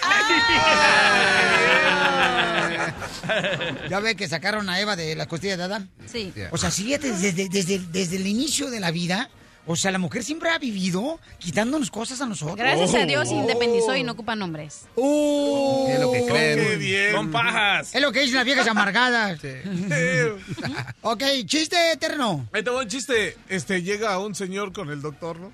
¿Ya 3.88 4.00
ve 4.00 4.16
que 4.16 4.28
sacaron 4.28 4.68
a 4.68 4.80
Eva 4.80 4.96
de 4.96 5.14
las 5.14 5.26
costillas 5.26 5.58
de 5.58 5.64
Adán? 5.64 5.90
Sí. 6.06 6.32
O 6.50 6.58
sea, 6.58 6.70
fíjate, 6.70 7.12
desde, 7.12 7.48
desde, 7.48 7.78
desde 7.78 8.16
el 8.16 8.26
inicio 8.26 8.70
de 8.70 8.80
la 8.80 8.90
vida, 8.90 9.30
o 9.64 9.76
sea, 9.76 9.92
la 9.92 9.98
mujer 9.98 10.24
siempre 10.24 10.50
ha 10.50 10.58
vivido 10.58 11.20
quitándonos 11.38 11.90
cosas 11.90 12.20
a 12.20 12.26
nosotros. 12.26 12.56
Gracias 12.56 12.94
a 12.94 13.06
Dios 13.06 13.28
se 13.28 13.34
independizó 13.34 13.94
y 13.94 14.02
no 14.02 14.12
ocupa 14.12 14.34
nombres. 14.34 14.86
¡Oh! 14.96 15.86
Es 15.88 16.00
lo 16.00 16.10
que 16.10 16.26
creen. 16.26 16.58
Qué 16.58 16.76
bien. 16.76 17.12
Son 17.12 17.30
pajas. 17.30 17.94
Es 17.94 18.02
lo 18.02 18.10
que 18.10 18.20
dicen 18.20 18.36
las 18.36 18.44
viejas 18.44 18.66
amargadas. 18.66 19.40
ok, 21.02 21.22
chiste 21.46 21.92
eterno. 21.92 22.48
Ahí 22.52 22.64
te 22.64 22.70
va 22.70 22.80
un 22.80 22.88
chiste. 22.88 23.36
Este, 23.48 23.82
llega 23.82 24.18
un 24.18 24.34
señor 24.34 24.72
con 24.72 24.90
el 24.90 25.00
doctor, 25.00 25.38
¿no? 25.38 25.52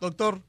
Doctor, 0.00 0.40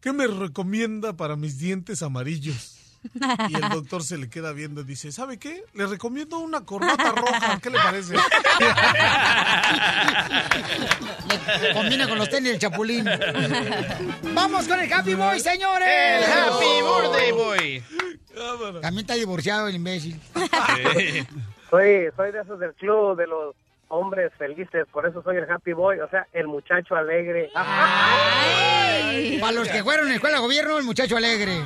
¿qué 0.00 0.12
me 0.12 0.26
recomienda 0.26 1.12
para 1.14 1.36
mis 1.36 1.58
dientes 1.58 2.02
amarillos? 2.02 2.83
Y 3.48 3.54
el 3.54 3.68
doctor 3.70 4.02
se 4.02 4.18
le 4.18 4.28
queda 4.28 4.52
viendo 4.52 4.80
y 4.80 4.84
dice, 4.84 5.12
¿sabe 5.12 5.38
qué? 5.38 5.62
Le 5.74 5.86
recomiendo 5.86 6.38
una 6.38 6.64
corbata 6.64 7.12
roja. 7.12 7.60
¿Qué 7.62 7.70
le 7.70 7.78
parece? 7.78 8.14
Le 8.14 8.20
combina 11.74 12.08
con 12.08 12.18
los 12.18 12.28
tenis 12.28 12.50
del 12.52 12.58
chapulín. 12.58 13.04
Vamos 14.34 14.66
con 14.66 14.80
el 14.80 14.92
Happy 14.92 15.14
Boy, 15.14 15.38
señores. 15.40 15.88
El 15.88 16.24
Happy 16.24 16.82
Birthday 16.82 17.32
Boy. 17.32 17.82
También 18.80 19.04
está 19.04 19.14
divorciado 19.14 19.68
el 19.68 19.76
imbécil. 19.76 20.20
Soy, 21.70 22.08
soy 22.16 22.32
de 22.32 22.40
esos 22.40 22.58
del 22.58 22.74
club 22.74 23.16
de 23.16 23.26
los 23.26 23.54
hombres 23.94 24.32
felices, 24.38 24.86
por 24.92 25.06
eso 25.06 25.22
soy 25.22 25.36
el 25.36 25.50
happy 25.50 25.72
boy, 25.72 26.00
o 26.00 26.08
sea, 26.08 26.26
el 26.32 26.46
muchacho 26.46 26.94
alegre. 26.96 27.50
Para 29.40 29.52
los 29.52 29.68
que 29.68 29.82
fueron 29.82 30.06
en 30.06 30.14
escuela 30.14 30.36
de 30.36 30.42
gobierno, 30.42 30.78
el 30.78 30.84
muchacho 30.84 31.16
alegre. 31.16 31.52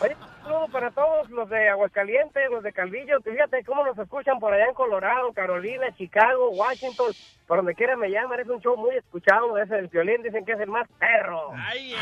Oye, 0.00 0.16
un 0.20 0.42
saludo 0.42 0.68
para 0.70 0.90
todos 0.90 1.30
los 1.30 1.48
de 1.48 1.68
Aguascalientes, 1.70 2.50
los 2.50 2.62
de 2.62 2.72
Calvillo, 2.72 3.20
que 3.20 3.32
fíjate 3.32 3.64
cómo 3.64 3.84
nos 3.84 3.98
escuchan 3.98 4.38
por 4.38 4.52
allá 4.52 4.66
en 4.66 4.74
Colorado, 4.74 5.32
Carolina, 5.32 5.86
Chicago, 5.96 6.50
Washington, 6.50 7.12
por 7.46 7.58
donde 7.58 7.74
quiera 7.74 7.96
me 7.96 8.10
llaman, 8.10 8.40
es 8.40 8.48
un 8.48 8.60
show 8.60 8.76
muy 8.76 8.96
escuchado, 8.96 9.56
ese 9.58 9.74
del 9.74 9.88
violín, 9.88 10.22
dicen 10.22 10.44
que 10.44 10.52
es 10.52 10.60
el 10.60 10.68
más 10.68 10.86
perro. 10.98 11.52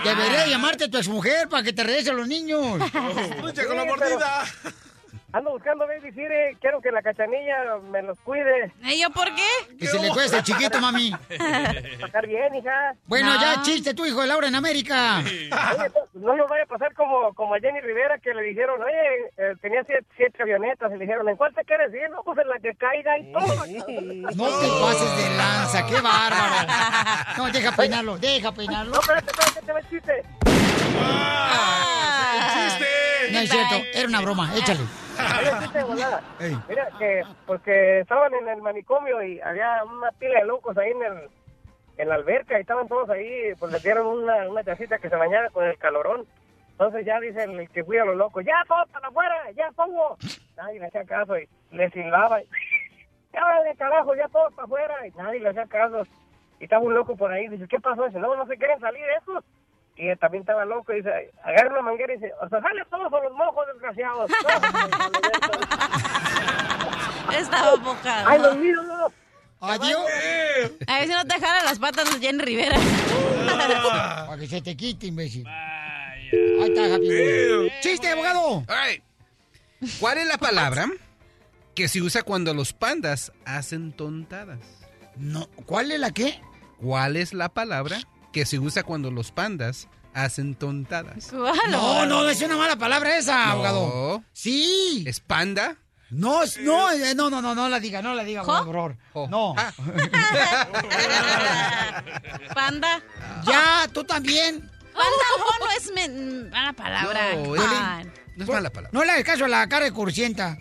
Debería 0.05 0.47
llamarte 0.47 0.88
tu 0.88 0.99
exmujer 0.99 1.49
para 1.49 1.62
que 1.62 1.72
te 1.72 1.84
regrese 1.84 2.11
a 2.11 2.14
los 2.14 2.26
niños. 2.26 2.61
Lucha 3.43 3.66
con 3.66 3.76
la 3.76 3.84
mordida. 3.84 4.45
Ando 5.33 5.53
buscando 5.53 5.87
babysitter, 5.87 6.57
quiero 6.61 6.83
que 6.83 6.91
la 6.91 7.01
cachanilla 7.01 7.78
me 7.91 8.03
los 8.03 8.18
cuide. 8.20 8.70
¿Y 8.83 9.01
yo 9.01 9.09
por 9.11 9.35
qué? 9.35 9.76
Que 9.78 9.87
se 9.87 9.99
le 9.99 10.11
cueste 10.11 10.37
el 10.37 10.43
chiquito, 10.43 10.78
mami. 10.78 11.11
Pasar 12.01 12.26
bien, 12.26 12.55
hija. 12.55 12.95
Bueno, 13.07 13.30
ya 13.41 13.62
chiste 13.62 13.95
tu 13.95 14.05
hijo 14.05 14.20
de 14.20 14.26
Laura 14.26 14.49
en 14.49 14.57
América. 14.57 15.20
Oye, 15.20 15.51
no 16.12 16.37
nos 16.37 16.49
vaya 16.51 16.64
a 16.64 16.66
pasar 16.66 16.93
como, 16.93 17.33
como 17.33 17.55
a 17.55 17.61
Jenny 17.61 17.80
Rivera 17.80 18.18
que 18.18 18.35
le 18.35 18.43
dijeron, 18.43 18.78
oye, 18.83 19.33
eh, 19.39 19.55
tenía 19.62 19.83
siete, 19.85 20.05
siete 20.18 20.43
avionetas 20.43 20.91
y 20.93 20.99
le 20.99 21.07
dijeron, 21.07 21.26
¿en 21.26 21.37
cuál 21.37 21.55
te 21.55 21.64
quieres 21.64 21.91
ir? 21.95 22.11
No, 22.11 22.22
pues 22.24 22.39
en 22.39 22.49
la 22.49 22.59
que 22.59 22.74
caiga 22.74 23.18
y 23.18 23.33
todo. 23.33 23.66
No 24.37 24.61
te 24.61 24.68
pases 24.68 25.16
de 25.16 25.37
lanza, 25.37 25.87
qué 25.87 26.01
bárbaro. 26.01 26.68
No, 27.39 27.51
deja 27.51 27.72
peinarlo, 27.74 28.18
deja 28.18 28.53
peinarlo. 28.53 28.93
No, 28.93 29.01
espérate, 29.01 29.30
espérate, 29.30 29.66
te 29.66 29.72
va 29.72 29.78
el 29.78 29.89
chiste. 29.89 30.22
No 33.33 33.39
es 33.41 33.51
cierto, 33.51 33.74
era 33.95 34.09
una 34.09 34.20
broma, 34.20 34.51
échale. 34.57 34.80
Mira, 36.68 36.89
que 36.99 37.22
porque 37.47 38.01
estaban 38.01 38.33
en 38.35 38.49
el 38.49 38.62
manicomio 38.62 39.22
y 39.22 39.41
había 39.41 39.83
una 39.85 40.11
pila 40.12 40.41
de 40.41 40.47
locos 40.47 40.76
ahí 40.78 40.91
en 40.91 41.03
el 41.03 41.30
en 41.99 42.09
la 42.09 42.14
alberca 42.16 42.59
y 42.59 42.62
estaban 42.62 42.89
todos 42.89 43.09
ahí, 43.11 43.55
pues 43.59 43.72
le 43.72 43.78
dieron 43.80 44.07
una, 44.07 44.49
una 44.49 44.64
chacita 44.64 44.99
que 44.99 45.11
se 45.11 45.16
bañara 45.16 45.51
con 45.51 45.64
el 45.64 45.76
calorón. 45.78 46.26
Entonces 46.72 47.05
ya 47.05 47.20
dice 47.20 47.45
el 47.45 47.68
que 47.68 47.85
cuida 47.85 48.03
a 48.03 48.07
los 48.07 48.16
locos, 48.16 48.45
ya 48.45 48.64
todos 48.66 48.89
para 48.91 49.09
afuera, 49.09 49.51
ya 49.55 49.70
pongo. 49.72 50.16
Nadie 50.57 50.80
le 50.80 50.87
hacía 50.87 51.05
caso 51.05 51.39
y 51.39 51.49
le 51.70 51.91
silbaba. 51.91 52.43
Y, 52.43 52.49
ya 53.33 53.62
de 53.62 53.76
carajo, 53.76 54.14
ya 54.14 54.28
todos 54.28 54.53
para 54.55 54.64
afuera. 54.64 55.07
Y 55.07 55.11
nadie 55.12 55.41
le 55.41 55.51
hacía 55.51 55.66
caso. 55.66 56.07
Y 56.59 56.64
estaba 56.64 56.83
un 56.83 56.95
loco 56.95 57.14
por 57.16 57.30
ahí, 57.30 57.49
dice, 57.49 57.68
¿qué 57.68 57.78
pasó? 57.78 58.07
Dice, 58.07 58.18
no, 58.18 58.35
no 58.35 58.47
se 58.47 58.57
quieren 58.57 58.80
salir 58.80 59.05
esos. 59.20 59.45
Y 59.97 60.09
él 60.09 60.18
también 60.18 60.43
estaba 60.43 60.64
loco, 60.64 60.93
y 60.93 60.97
dice, 60.97 61.30
agarra 61.45 61.70
una 61.70 61.82
manguera 61.82 62.14
y 62.14 62.16
dice, 62.16 62.32
o 62.40 62.49
sea, 62.49 62.61
sale 62.62 62.82
todos 62.90 63.12
a 63.12 63.20
los 63.20 63.32
mojos, 63.34 63.64
desgraciados. 63.72 64.30
Estaba 67.36 67.76
mojado. 67.76 68.28
¡Ay, 68.28 68.38
los 68.40 68.57
míos! 68.57 68.84
Adiós. 69.61 70.01
A 70.88 70.99
ver 70.99 71.07
si 71.07 71.12
no 71.12 71.24
te 71.24 71.34
jala 71.34 71.62
las 71.62 71.78
patas 71.78 72.12
de 72.12 72.18
Jenny 72.26 72.43
Rivera. 72.43 72.76
Para 74.26 74.38
que 74.38 74.47
se 74.49 74.61
te 74.61 74.76
quite, 74.76 75.07
imbécil. 75.07 75.47
Ahí 75.47 76.68
está, 76.68 76.95
Happy 76.95 77.07
Boy. 77.07 77.72
¡Chiste, 77.80 78.09
abogado! 78.09 78.64
¿Cuál 80.01 80.18
es 80.18 80.26
la 80.26 80.38
palabra 80.38 80.86
que 81.74 81.88
se 81.88 82.03
usa 82.03 82.22
cuando 82.22 82.55
los 82.55 82.72
pandas 82.72 83.32
hacen 83.45 83.93
tontadas? 83.93 84.59
No, 85.16 85.47
¿cuál 85.66 85.93
es 85.93 86.01
la 86.01 86.11
qué? 86.11 86.40
¿Cuál 86.80 87.16
es 87.16 87.32
la 87.32 87.49
palabra 87.49 87.99
que 88.33 88.47
se 88.47 88.59
usa 88.59 88.83
cuando 88.83 89.11
los 89.11 89.30
pandas 89.33 89.89
hacen 90.14 90.55
tontadas? 90.55 91.33
No, 91.33 92.07
no, 92.07 92.28
es 92.28 92.41
una 92.43 92.57
mala 92.57 92.76
palabra 92.76 93.16
esa, 93.18 93.47
No. 93.47 93.53
abogado. 93.53 94.22
Sí. 94.33 95.05
¿Es 95.07 95.20
panda? 95.20 95.76
No, 96.11 96.43
es- 96.43 96.59
no, 96.59 96.91
eh, 96.91 97.14
no, 97.14 97.30
no, 97.30 97.41
no, 97.41 97.55
no 97.55 97.68
la 97.70 97.80
diga, 97.80 98.03
no 98.03 98.12
la 98.14 98.22
diga, 98.24 98.43
por 98.43 98.64
favor. 98.66 98.97
No. 99.30 99.55
Panda. 102.55 103.01
Ya, 103.45 103.89
tú 103.93 104.05
también. 104.05 104.61
Panda 104.93 105.24
o 105.37 105.64
no 105.64 105.70
es 105.70 105.91
men- 105.95 106.51
mala 106.51 106.72
palabra. 106.74 107.33
No. 107.35 107.55
No 108.35 108.45
es 108.45 108.51
mala 108.51 108.70
palabra. 108.70 108.91
No 108.93 109.05
le 109.05 109.12
hagas 109.12 109.24
caso 109.24 109.45
a 109.47 109.49
la 109.49 109.66
cara 109.68 109.85
de 109.87 109.93
cursienta. 109.93 110.57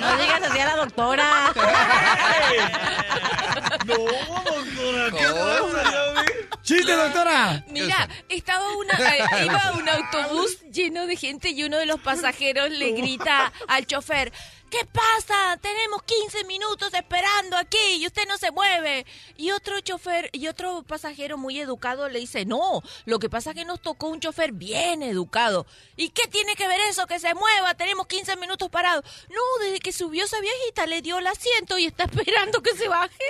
No 0.00 0.16
digas 0.16 0.42
así 0.50 0.58
a 0.58 0.66
la 0.66 0.76
doctora. 0.76 1.52
No, 3.88 3.94
doctora, 3.96 5.10
¿qué 5.16 5.24
pasa? 5.26 6.24
¡Chiste, 6.62 6.92
doctora! 6.92 7.64
Mira, 7.68 8.08
estaba 8.28 8.76
una, 8.76 8.92
eh, 8.94 9.24
iba 9.46 9.72
un 9.78 9.88
autobús 9.88 10.60
lleno 10.70 11.06
de 11.06 11.16
gente 11.16 11.48
y 11.50 11.62
uno 11.64 11.78
de 11.78 11.86
los 11.86 11.98
pasajeros 12.00 12.70
le 12.70 12.92
grita 12.92 13.50
al 13.68 13.86
chofer, 13.86 14.30
¿qué 14.70 14.86
pasa? 14.86 15.58
Tenemos 15.60 16.02
15 16.02 16.44
minutos 16.44 16.92
esperando 16.94 17.56
aquí 17.56 17.78
y 17.96 18.06
usted 18.06 18.26
no 18.28 18.38
se 18.38 18.50
mueve. 18.50 19.06
Y 19.36 19.50
otro 19.50 19.80
chofer 19.80 20.30
y 20.32 20.48
otro 20.48 20.82
pasajero 20.82 21.38
muy 21.38 21.60
educado 21.60 22.08
le 22.08 22.18
dice, 22.18 22.44
no, 22.44 22.82
lo 23.04 23.18
que 23.18 23.30
pasa 23.30 23.50
es 23.50 23.56
que 23.56 23.64
nos 23.64 23.80
tocó 23.80 24.08
un 24.08 24.20
chofer 24.20 24.52
bien 24.52 25.02
educado. 25.02 25.66
¿Y 25.96 26.10
qué 26.10 26.28
tiene 26.28 26.54
que 26.54 26.68
ver 26.68 26.80
eso? 26.82 27.06
Que 27.06 27.18
se 27.18 27.34
mueva, 27.34 27.74
tenemos 27.74 28.06
15 28.06 28.36
minutos 28.36 28.68
parados. 28.70 29.04
No, 29.28 29.64
desde 29.64 29.80
que 29.80 29.92
subió 29.92 30.24
esa 30.24 30.40
viejita 30.40 30.86
le 30.86 31.02
dio 31.02 31.18
el 31.18 31.26
asiento 31.26 31.78
y 31.78 31.86
está 31.86 32.04
esperando 32.12 32.62
que 32.62 32.76
se 32.76 32.88
baje. 32.88 33.24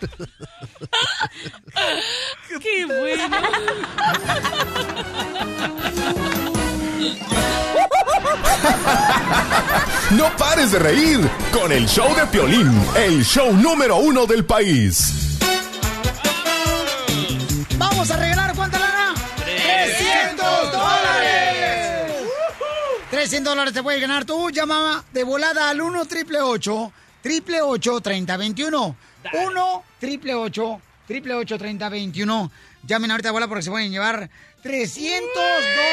¡Qué 2.60 2.86
bueno! 2.86 3.30
No 10.10 10.36
pares 10.36 10.72
de 10.72 10.78
reír 10.78 11.20
con 11.52 11.70
el 11.70 11.86
show 11.86 12.12
de 12.16 12.26
Piolín, 12.26 12.68
el 12.96 13.24
show 13.24 13.52
número 13.52 13.98
uno 13.98 14.26
del 14.26 14.44
país. 14.44 15.38
¡Vamos 17.78 18.10
a 18.10 18.16
regalar 18.16 18.54
cuánta 18.56 18.80
lana! 18.80 19.14
¡300 19.36 20.70
dólares! 20.72 22.12
300 23.10 23.52
dólares 23.52 23.72
te 23.72 23.82
puedes 23.82 24.00
ganar 24.00 24.24
tú. 24.24 24.50
Llama 24.50 25.04
de 25.12 25.22
volada 25.22 25.70
al 25.70 25.80
1 25.80 26.04
triple 26.06 26.40
888 26.40 28.00
3021 28.00 28.96
1 29.32 29.82
triple 30.00 30.34
888 30.34 31.58
3021 31.58 32.50
Llamen 32.82 33.10
ahorita 33.10 33.28
de 33.28 33.32
bola 33.32 33.48
porque 33.48 33.62
se 33.62 33.70
pueden 33.70 33.90
llevar 33.90 34.30
300 34.60 35.22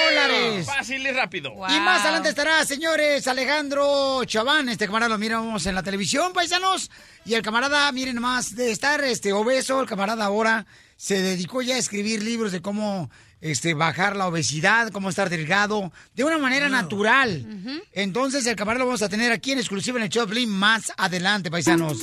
dólares. 0.10 0.66
Fácil 0.66 1.06
y 1.06 1.12
rápido. 1.12 1.54
Y 1.70 1.80
más 1.80 2.02
adelante 2.02 2.30
estará, 2.30 2.66
señores, 2.66 3.28
Alejandro 3.28 4.24
Chaván. 4.26 4.70
Este 4.70 4.86
camarada 4.86 5.10
lo 5.10 5.18
miramos 5.18 5.66
en 5.66 5.76
la 5.76 5.84
televisión, 5.84 6.34
paisanos. 6.34 6.92
Y 7.26 7.34
el 7.34 7.42
camarada, 7.42 7.92
miren 7.92 8.20
más, 8.20 8.56
de 8.56 8.72
estar 8.72 9.04
este 9.04 9.34
obeso, 9.34 9.80
el 9.82 9.88
camarada 9.88 10.26
ahora 10.26 10.66
se 10.96 11.22
dedicó 11.22 11.62
ya 11.62 11.76
a 11.76 11.78
escribir 11.78 12.24
libros 12.24 12.52
de 12.52 12.62
cómo 12.62 13.10
este, 13.40 13.74
bajar 13.76 14.16
la 14.16 14.28
obesidad, 14.28 14.92
cómo 14.92 15.10
estar 15.10 15.30
delgado, 15.30 15.92
de 16.16 16.24
una 16.24 16.38
manera 16.38 16.70
natural. 16.70 17.46
Entonces, 17.94 18.46
el 18.48 18.56
camarada 18.56 18.80
lo 18.80 18.88
vamos 18.88 19.04
a 19.04 19.10
tener 19.10 19.32
aquí 19.32 19.52
en 19.52 19.60
exclusiva 19.60 19.98
en 19.98 20.04
el 20.04 20.10
Piolín 20.10 20.50
más 20.50 20.92
adelante, 20.98 21.52
paisanos. 21.52 22.00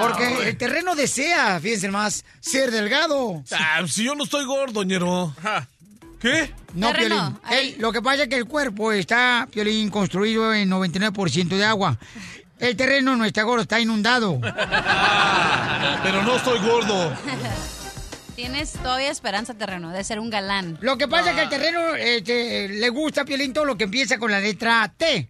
Porque 0.00 0.48
el 0.48 0.56
terreno 0.56 0.94
desea, 0.94 1.58
fíjense 1.60 1.88
más, 1.88 2.24
ser 2.40 2.70
delgado. 2.70 3.42
Ah, 3.50 3.82
si 3.88 4.04
yo 4.04 4.14
no 4.14 4.24
estoy 4.24 4.44
gordo, 4.44 4.84
ñero. 4.84 5.34
¿Qué? 6.22 6.54
No, 6.74 6.92
Piolín. 6.92 7.18
El- 7.50 7.74
lo 7.78 7.92
que 7.92 8.00
pasa 8.00 8.22
es 8.22 8.28
que 8.28 8.36
el 8.36 8.46
cuerpo 8.46 8.92
está, 8.92 9.46
Piolín, 9.50 9.90
construido 9.90 10.54
en 10.54 10.70
99% 10.70 11.48
de 11.56 11.64
agua. 11.64 11.98
El 12.60 12.76
terreno 12.76 13.16
no 13.16 13.24
está 13.24 13.42
gordo, 13.42 13.62
está 13.62 13.80
inundado. 13.80 14.40
Pero 16.02 16.22
no 16.22 16.36
estoy 16.36 16.60
gordo. 16.60 17.12
Tienes 18.36 18.72
todavía 18.74 19.10
esperanza, 19.10 19.54
terreno, 19.54 19.90
de 19.90 20.04
ser 20.04 20.20
un 20.20 20.30
galán. 20.30 20.78
Lo 20.80 20.96
que 20.96 21.08
pasa 21.08 21.30
es 21.30 21.36
que 21.36 21.42
el 21.42 21.48
terreno 21.48 21.94
este, 21.96 22.68
le 22.68 22.88
gusta, 22.88 23.24
Piolín, 23.24 23.52
todo 23.52 23.64
lo 23.64 23.76
que 23.76 23.84
empieza 23.84 24.16
con 24.18 24.30
la 24.30 24.38
letra 24.38 24.92
T. 24.96 25.28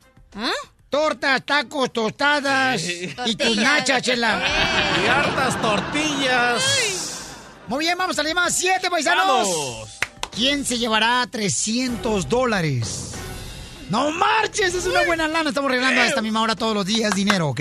Tortas, 0.90 1.43
tacos, 1.47 1.90
tostadas 1.90 2.82
y 2.86 3.34
tus 3.34 3.57
nachas, 3.57 4.03
chela. 4.03 4.43
Y 5.03 5.09
hartas 5.09 5.61
tortillas. 5.62 6.62
Muy 7.66 7.86
bien, 7.86 7.97
vamos 7.97 8.18
a 8.18 8.22
la 8.22 8.28
llamada 8.28 8.51
7, 8.51 8.90
paisanos. 8.90 9.26
Vamos. 9.26 9.99
¿Quién 10.35 10.64
se 10.64 10.78
llevará 10.78 11.26
300 11.30 12.28
dólares? 12.28 13.12
¡No 13.91 14.11
marches! 14.11 14.74
Es 14.74 14.87
una 14.87 15.05
buena 15.05 15.28
lana. 15.28 15.51
Estamos 15.51 15.70
regalando 15.70 16.01
a 16.01 16.07
esta 16.07 16.22
misma 16.22 16.41
hora 16.41 16.57
todos 16.57 16.74
los 16.74 16.87
días 16.87 17.14
dinero, 17.14 17.49
¿ok? 17.49 17.61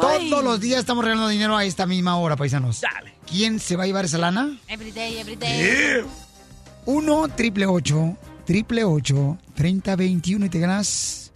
Todos 0.00 0.44
los 0.44 0.60
días 0.60 0.78
estamos 0.80 1.04
regalando 1.04 1.28
dinero 1.28 1.56
a 1.56 1.64
esta 1.64 1.84
misma 1.86 2.16
hora, 2.18 2.36
paisanos. 2.36 2.82
¿Quién 3.28 3.58
se 3.58 3.74
va 3.74 3.82
a 3.82 3.86
llevar 3.86 4.04
esa 4.04 4.18
lana? 4.18 4.56
Every 4.68 4.92
day, 4.92 5.18
every 5.18 5.34
day. 5.34 6.04
1 6.84 7.28
triple 7.30 7.66
8 7.66 8.16
triple 8.46 8.84
8 8.84 9.38
3021 9.56 10.46
y 10.46 10.48
te 10.48 10.60
ganas 10.60 11.32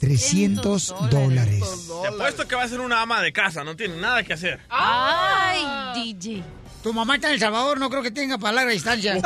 300 0.00 0.94
dólares. 1.08 1.62
Te 2.02 2.08
apuesto 2.08 2.48
que 2.48 2.56
va 2.56 2.64
a 2.64 2.68
ser 2.68 2.80
una 2.80 3.02
ama 3.02 3.22
de 3.22 3.32
casa, 3.32 3.62
no 3.62 3.76
tiene 3.76 3.96
nada 3.96 4.24
que 4.24 4.32
hacer. 4.32 4.58
Ay, 4.68 5.62
DJ. 5.94 6.42
Tu 6.82 6.92
mamá 6.92 7.16
está 7.16 7.28
en 7.28 7.34
El 7.34 7.40
Salvador, 7.40 7.78
no 7.78 7.90
creo 7.90 8.02
que 8.02 8.10
tenga 8.10 8.38
para 8.38 8.54
larga 8.54 8.72
distancia. 8.72 9.14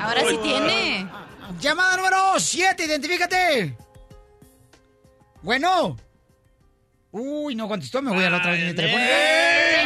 Ahora 0.00 0.20
sí 0.28 0.38
tiene. 0.42 1.08
Llamada 1.60 1.96
número 1.96 2.38
7, 2.38 2.84
identifícate. 2.84 3.76
Bueno. 5.42 5.96
Uy, 7.10 7.54
no 7.54 7.66
contestó, 7.66 8.02
me 8.02 8.10
voy 8.12 8.22
a 8.22 8.30
la 8.30 8.36
otra 8.36 8.52
línea 8.52 8.68
de 8.68 8.74
teléfono. 8.74 9.02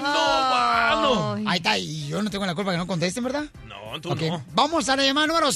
mano! 0.03 1.35
Ahí 1.49 1.59
está, 1.59 1.79
y 1.79 2.09
yo 2.09 2.21
no 2.21 2.29
tengo 2.31 2.45
la 2.45 2.55
culpa 2.55 2.73
que 2.73 2.79
no 2.79 2.87
contesten, 2.87 3.23
¿verdad? 3.23 3.45
No, 3.67 4.01
tú 4.01 4.11
Ok, 4.11 4.23
no. 4.23 4.45
Vamos 4.53 4.89
a 4.89 4.97
la 4.97 5.05
llamada 5.05 5.29
número... 5.29 5.49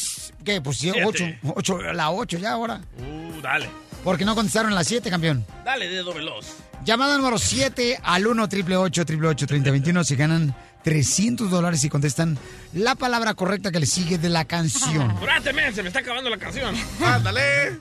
¿Qué? 0.44 0.60
Pues 0.60 0.78
sí, 0.78 0.90
Siete. 0.92 1.04
8, 1.04 1.24
8, 1.56 1.78
la 1.92 2.12
8 2.12 2.38
ya 2.38 2.52
ahora. 2.52 2.80
Uh, 2.98 3.40
dale. 3.40 3.68
Porque 4.04 4.24
no 4.24 4.36
contestaron 4.36 4.72
la 4.72 4.84
7, 4.84 5.10
campeón. 5.10 5.44
Dale, 5.64 5.88
dedo 5.88 6.14
veloz. 6.14 6.46
Llamada 6.86 7.16
número 7.16 7.36
7 7.36 7.98
al 8.02 8.26
1 8.28 8.48
triple 8.48 8.76
8 8.76 9.04
triple 9.04 9.26
8 9.28 9.46
3021 9.48 10.04
se 10.04 10.14
ganan 10.14 10.54
300 10.84 11.50
dólares 11.50 11.82
y 11.82 11.88
contestan 11.88 12.38
la 12.74 12.94
palabra 12.94 13.34
correcta 13.34 13.72
que 13.72 13.80
le 13.80 13.86
sigue 13.86 14.18
de 14.18 14.28
la 14.28 14.44
canción. 14.44 15.10
Apúrate, 15.10 15.52
men, 15.52 15.74
se 15.74 15.82
me 15.82 15.88
está 15.88 15.98
acabando 15.98 16.30
la 16.30 16.36
canción. 16.38 16.76
Ándale. 17.04 17.80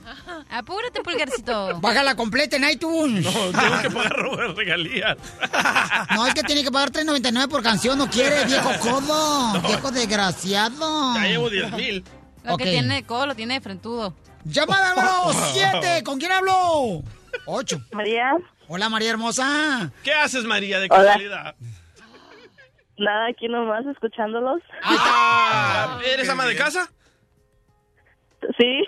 Apúrate, 0.50 1.02
pulgarcito. 1.04 1.80
Bájala 1.80 2.16
completa 2.16 2.56
en 2.56 2.68
iTunes. 2.68 3.24
No, 3.24 3.30
tengo 3.30 3.80
que 3.82 3.90
pagar 3.90 4.56
regalías. 4.56 5.16
No, 6.16 6.26
es 6.26 6.34
que 6.34 6.42
tiene 6.42 6.64
que 6.64 6.70
pagar 6.72 6.90
3.99 6.90 7.48
por 7.48 7.62
canción, 7.62 7.96
no 7.98 8.08
quiere, 8.10 8.44
viejo 8.44 8.70
codo, 8.80 9.52
No. 9.54 9.60
viejo 9.62 9.90
desgraciado. 9.92 11.14
Ya 11.14 11.26
llevo 11.28 11.48
10 11.50 11.72
mil. 11.72 12.04
Lo 12.44 12.54
Ok. 12.54 12.58
que 12.62 12.70
tiene 12.70 12.94
de 12.96 13.02
codo 13.04 13.26
lo 13.26 13.34
tiene 13.36 13.54
de 13.54 13.60
frentudo. 13.60 14.14
Llamada 14.44 14.90
número 14.94 15.32
7, 15.52 16.02
¿con 16.02 16.18
quién 16.18 16.32
hablo? 16.32 17.02
8. 17.46 17.80
María. 17.92 18.32
Hola, 18.68 18.88
María 18.88 19.10
hermosa. 19.10 19.90
¿Qué 20.02 20.12
haces, 20.12 20.44
María, 20.44 20.80
de 20.80 20.88
casualidad? 20.88 21.54
Nada, 22.98 23.28
aquí 23.30 23.46
nomás 23.48 23.84
escuchándolos. 23.86 24.60
Ah, 24.82 26.00
¿Eres 26.06 26.28
ama 26.28 26.46
de 26.46 26.56
casa? 26.56 26.90
Sí. 28.58 28.84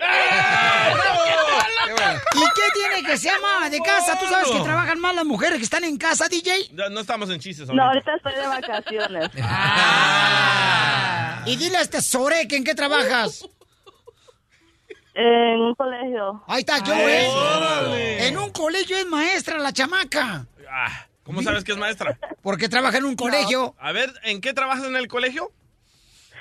¿Y 2.35 2.39
qué 2.55 2.61
tiene 2.73 3.03
que 3.07 3.17
ser 3.17 3.33
ama 3.35 3.69
de 3.69 3.79
casa? 3.79 4.17
¿Tú 4.19 4.25
sabes 4.25 4.49
que 4.49 4.59
trabajan 4.61 4.99
más 4.99 5.15
las 5.15 5.25
mujeres 5.25 5.57
que 5.57 5.63
están 5.63 5.83
en 5.83 5.97
casa, 5.97 6.27
DJ? 6.27 6.69
No, 6.73 6.89
no 6.89 6.99
estamos 7.01 7.29
en 7.29 7.39
chistes 7.39 7.67
No, 7.69 7.83
ahorita. 7.83 8.11
ahorita 8.11 8.29
estoy 8.29 8.41
de 8.41 8.47
vacaciones. 8.47 9.29
Y 11.45 11.55
dile 11.55 11.77
a 11.77 11.81
este 11.81 12.01
Sorek, 12.01 12.51
¿en 12.53 12.63
qué 12.63 12.75
trabajas? 12.75 13.47
En 15.21 15.59
un 15.59 15.75
colegio. 15.75 16.41
Ahí 16.47 16.59
está, 16.61 16.81
yo 16.81 16.93
Ay, 16.93 17.03
es. 17.11 17.27
órale. 17.27 18.27
En 18.27 18.37
un 18.37 18.51
colegio 18.51 18.95
es 18.97 19.05
maestra 19.05 19.57
la 19.59 19.73
chamaca. 19.73 20.45
Ah, 20.71 21.07
¿Cómo 21.23 21.41
sabes 21.41 21.65
que 21.65 21.73
es 21.73 21.77
maestra? 21.77 22.17
Porque 22.41 22.69
trabaja 22.69 22.99
en 22.99 23.03
un 23.03 23.17
colegio. 23.17 23.75
A 23.79 23.91
ver, 23.91 24.13
¿en 24.23 24.39
qué 24.39 24.53
trabajas 24.53 24.85
en 24.85 24.95
el 24.95 25.09
colegio? 25.09 25.51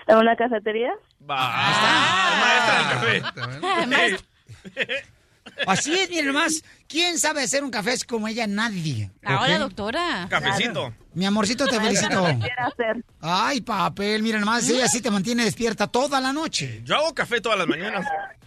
¿En 0.07 0.17
una 0.19 0.37
cafetería? 0.37 0.93
Va. 1.29 1.71
Es 1.71 2.39
maestra 3.01 3.47
del 3.49 3.63
café. 3.63 4.25
Así 5.67 5.99
es, 5.99 6.09
miren 6.11 6.33
más. 6.33 6.63
¿Quién 6.89 7.19
sabe 7.19 7.43
hacer 7.43 7.63
un 7.63 7.71
café 7.71 7.95
como 8.09 8.29
ella? 8.29 8.47
Nadie. 8.47 9.11
Ahora, 9.23 9.59
doctora. 9.59 10.27
Cafecito. 10.31 10.95
Mi 11.13 11.27
amorcito, 11.27 11.67
te 11.67 11.79
felicito. 11.79 12.17
Lo 12.17 12.27
que 12.27 12.39
quiera 12.39 12.67
hacer. 12.67 13.05
Ay, 13.21 13.61
papel, 13.61 14.23
miren 14.23 14.43
más. 14.45 14.69
Ella 14.71 14.89
sí 14.89 15.03
te 15.03 15.11
mantiene 15.11 15.45
despierta 15.45 15.87
toda 15.87 16.19
la 16.19 16.33
noche. 16.33 16.81
Yo 16.85 16.97
hago 16.97 17.15
café 17.15 17.43
todas 17.43 17.59
las 17.59 17.69
mañanas. 17.69 18.07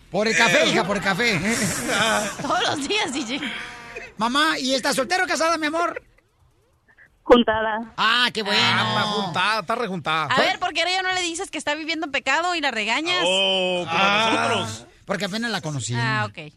Por 0.10 0.28
el 0.28 0.36
café, 0.36 0.68
hija, 0.68 0.84
por 0.84 0.98
el 0.98 1.04
café. 1.04 1.40
Todos 2.42 2.64
los 2.64 2.88
días, 2.88 3.14
DJ. 3.14 3.40
Mamá, 4.18 4.60
¿y 4.60 4.74
está 4.74 4.94
soltero 4.94 5.24
o 5.24 5.28
casada, 5.28 5.58
mi 5.58 5.68
amor? 5.68 6.04
Juntada. 7.24 7.94
Ah, 7.96 8.30
qué 8.34 8.44
bueno. 8.44 8.60
Está 8.60 9.02
juntada, 9.04 9.60
está 9.62 9.76
rejuntada. 9.76 10.26
A 10.26 10.42
ver, 10.42 10.60
¿por 10.60 10.74
qué 10.74 10.82
a 10.82 10.90
ella 10.90 11.02
no 11.02 11.14
le 11.14 11.22
dices 11.22 11.50
que 11.50 11.58
está 11.58 11.76
viviendo 11.76 12.08
en 12.08 12.12
pecado 12.12 12.56
y 12.56 12.62
la 12.62 12.72
regañas? 12.72 13.24
Oh, 13.26 13.86
como 13.90 14.04
nosotros. 14.04 14.88
Porque 15.06 15.26
apenas 15.26 15.50
la 15.52 15.62
conocí. 15.62 15.94
Ah, 15.96 16.28
ok. 16.28 16.52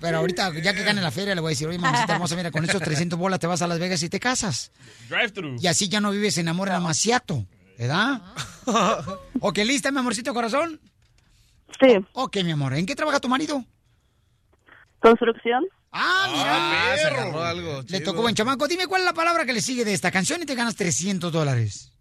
Pero 0.00 0.18
ahorita, 0.18 0.52
ya 0.60 0.74
que 0.74 0.82
gane 0.82 1.00
la 1.00 1.10
feria, 1.10 1.34
le 1.34 1.40
voy 1.40 1.50
a 1.50 1.52
decir, 1.52 1.68
oye, 1.68 1.78
mamacita 1.78 2.14
hermosa, 2.14 2.36
mira, 2.36 2.50
con 2.50 2.64
esos 2.64 2.80
300 2.80 3.18
bolas 3.18 3.40
te 3.40 3.46
vas 3.46 3.62
a 3.62 3.66
Las 3.66 3.78
Vegas 3.78 4.02
y 4.02 4.08
te 4.08 4.20
casas. 4.20 4.72
Drive-thru. 5.08 5.56
Y 5.60 5.66
así 5.66 5.88
ya 5.88 6.00
no 6.00 6.10
vives 6.10 6.38
en 6.38 6.48
amor 6.48 6.68
en 6.68 6.74
amaciato, 6.74 7.46
¿verdad? 7.78 8.22
ok, 9.40 9.58
¿lista, 9.58 9.90
mi 9.90 9.98
amorcito 9.98 10.32
corazón? 10.34 10.80
Sí. 11.80 11.98
Ok, 12.12 12.38
mi 12.44 12.52
amor. 12.52 12.74
¿En 12.74 12.86
qué 12.86 12.94
trabaja 12.96 13.20
tu 13.20 13.28
marido? 13.28 13.64
¿Construcción? 15.00 15.64
Ah, 15.92 16.28
mira. 16.32 16.92
Ah, 16.92 16.96
se 16.96 17.08
algo. 17.38 17.82
Le 17.88 18.00
tocó 18.00 18.22
buen 18.22 18.34
chamaco. 18.34 18.68
Dime 18.68 18.86
cuál 18.86 19.02
es 19.02 19.06
la 19.06 19.14
palabra 19.14 19.46
que 19.46 19.52
le 19.52 19.60
sigue 19.60 19.84
de 19.84 19.94
esta 19.94 20.10
canción 20.10 20.42
y 20.42 20.46
te 20.46 20.54
ganas 20.54 20.76
300 20.76 21.32
dólares. 21.32 21.92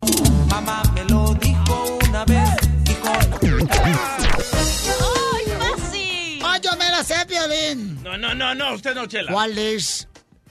Mamá 0.49 0.83
me 0.93 1.03
lo 1.05 1.33
dijo 1.35 1.99
una 2.07 2.25
vez 2.25 2.49
y 2.85 4.46
No, 7.75 8.17
no, 8.17 8.33
no, 8.35 8.55
no, 8.55 8.73
usted 8.73 8.95
no, 8.95 9.05
Chela. 9.07 9.31
¿Cuál 9.31 9.57
es 9.57 10.07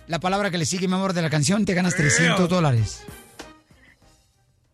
la 0.07 0.19
palabra 0.21 0.51
que 0.51 0.59
le 0.59 0.64
sigue, 0.67 0.87
mi 0.89 0.95
amor, 0.95 1.12
de 1.12 1.23
la 1.23 1.31
canción? 1.31 1.64
Te 1.64 1.75
ganas 1.75 1.95
300 1.97 2.49
dólares. 2.49 3.05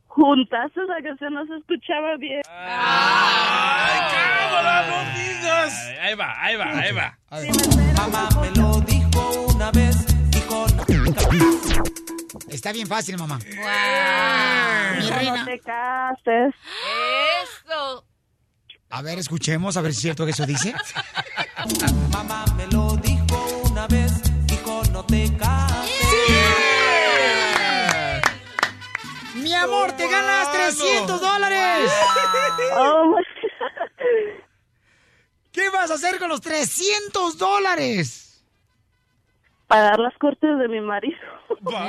Juntas, 0.07 0.70
esa 0.72 1.03
canción 1.03 1.32
no 1.34 1.47
se 1.47 1.57
escuchaba 1.57 2.16
bien. 2.18 2.43
¡Ay, 2.51 4.01
cámara, 4.12 4.86
no 4.88 5.18
digas! 5.18 5.74
Ahí 6.03 6.14
va, 6.14 6.43
ahí 6.45 6.57
va, 6.57 6.78
ahí 6.78 6.93
va. 6.93 7.18
Mamá 7.97 8.28
me 8.43 8.51
lo 8.61 8.80
dijo 8.80 9.47
una 9.55 9.70
vez 9.70 9.97
y 10.36 10.40
con... 10.40 10.68
Está 12.51 12.72
bien 12.72 12.86
fácil, 12.86 13.16
mamá. 13.16 13.38
Mi 13.38 13.55
No 13.57 15.16
reina. 15.16 15.45
te 15.47 15.59
cases. 15.61 16.55
Eso. 17.64 18.05
A 18.95 19.01
ver, 19.01 19.18
escuchemos, 19.18 19.78
a 19.78 19.80
ver 19.80 19.93
si 19.93 19.97
es 19.97 20.03
cierto 20.03 20.26
que 20.26 20.32
eso 20.32 20.45
dice. 20.45 20.74
Mamá 22.11 22.45
me 22.59 22.66
lo 22.66 22.95
dijo 22.99 23.62
una 23.70 23.86
vez 23.86 24.12
con 24.62 24.93
no 24.93 25.03
te 25.07 25.34
cases. 25.38 25.90
Mi 29.36 29.55
amor, 29.55 29.93
te 29.93 30.07
ganas 30.07 30.53
300 30.53 31.20
dólares. 31.22 31.90
Oh, 32.76 33.16
¿Qué 35.53 35.70
vas 35.70 35.90
a 35.90 35.95
hacer 35.95 36.18
con 36.18 36.28
los 36.28 36.43
300 36.43 37.38
dólares? 37.38 38.32
Pagar 39.72 39.98
las 40.00 40.12
cortes 40.18 40.58
de 40.58 40.68
mi 40.68 40.82
marido. 40.82 41.16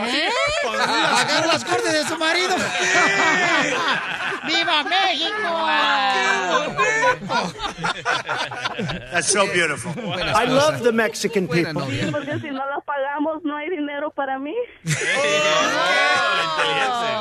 ¿Eh? 0.07 0.29
Pagar 0.63 1.47
las 1.47 1.65
cortes 1.65 1.91
de 1.91 2.05
su 2.05 2.17
marido. 2.17 2.55
¡Viva 4.47 4.83
México! 4.85 5.67
That's 9.11 9.27
so 9.27 9.45
beautiful. 9.47 9.91
I 10.13 10.45
love 10.47 10.81
the 10.81 10.93
Mexican 10.93 11.45
people. 11.45 11.83
porque 12.09 12.39
si 12.39 12.51
no 12.51 12.65
las 12.69 12.85
pagamos, 12.85 13.43
no 13.43 13.57
hay 13.57 13.69
dinero 13.69 14.11
para 14.11 14.39
mí. 14.39 14.55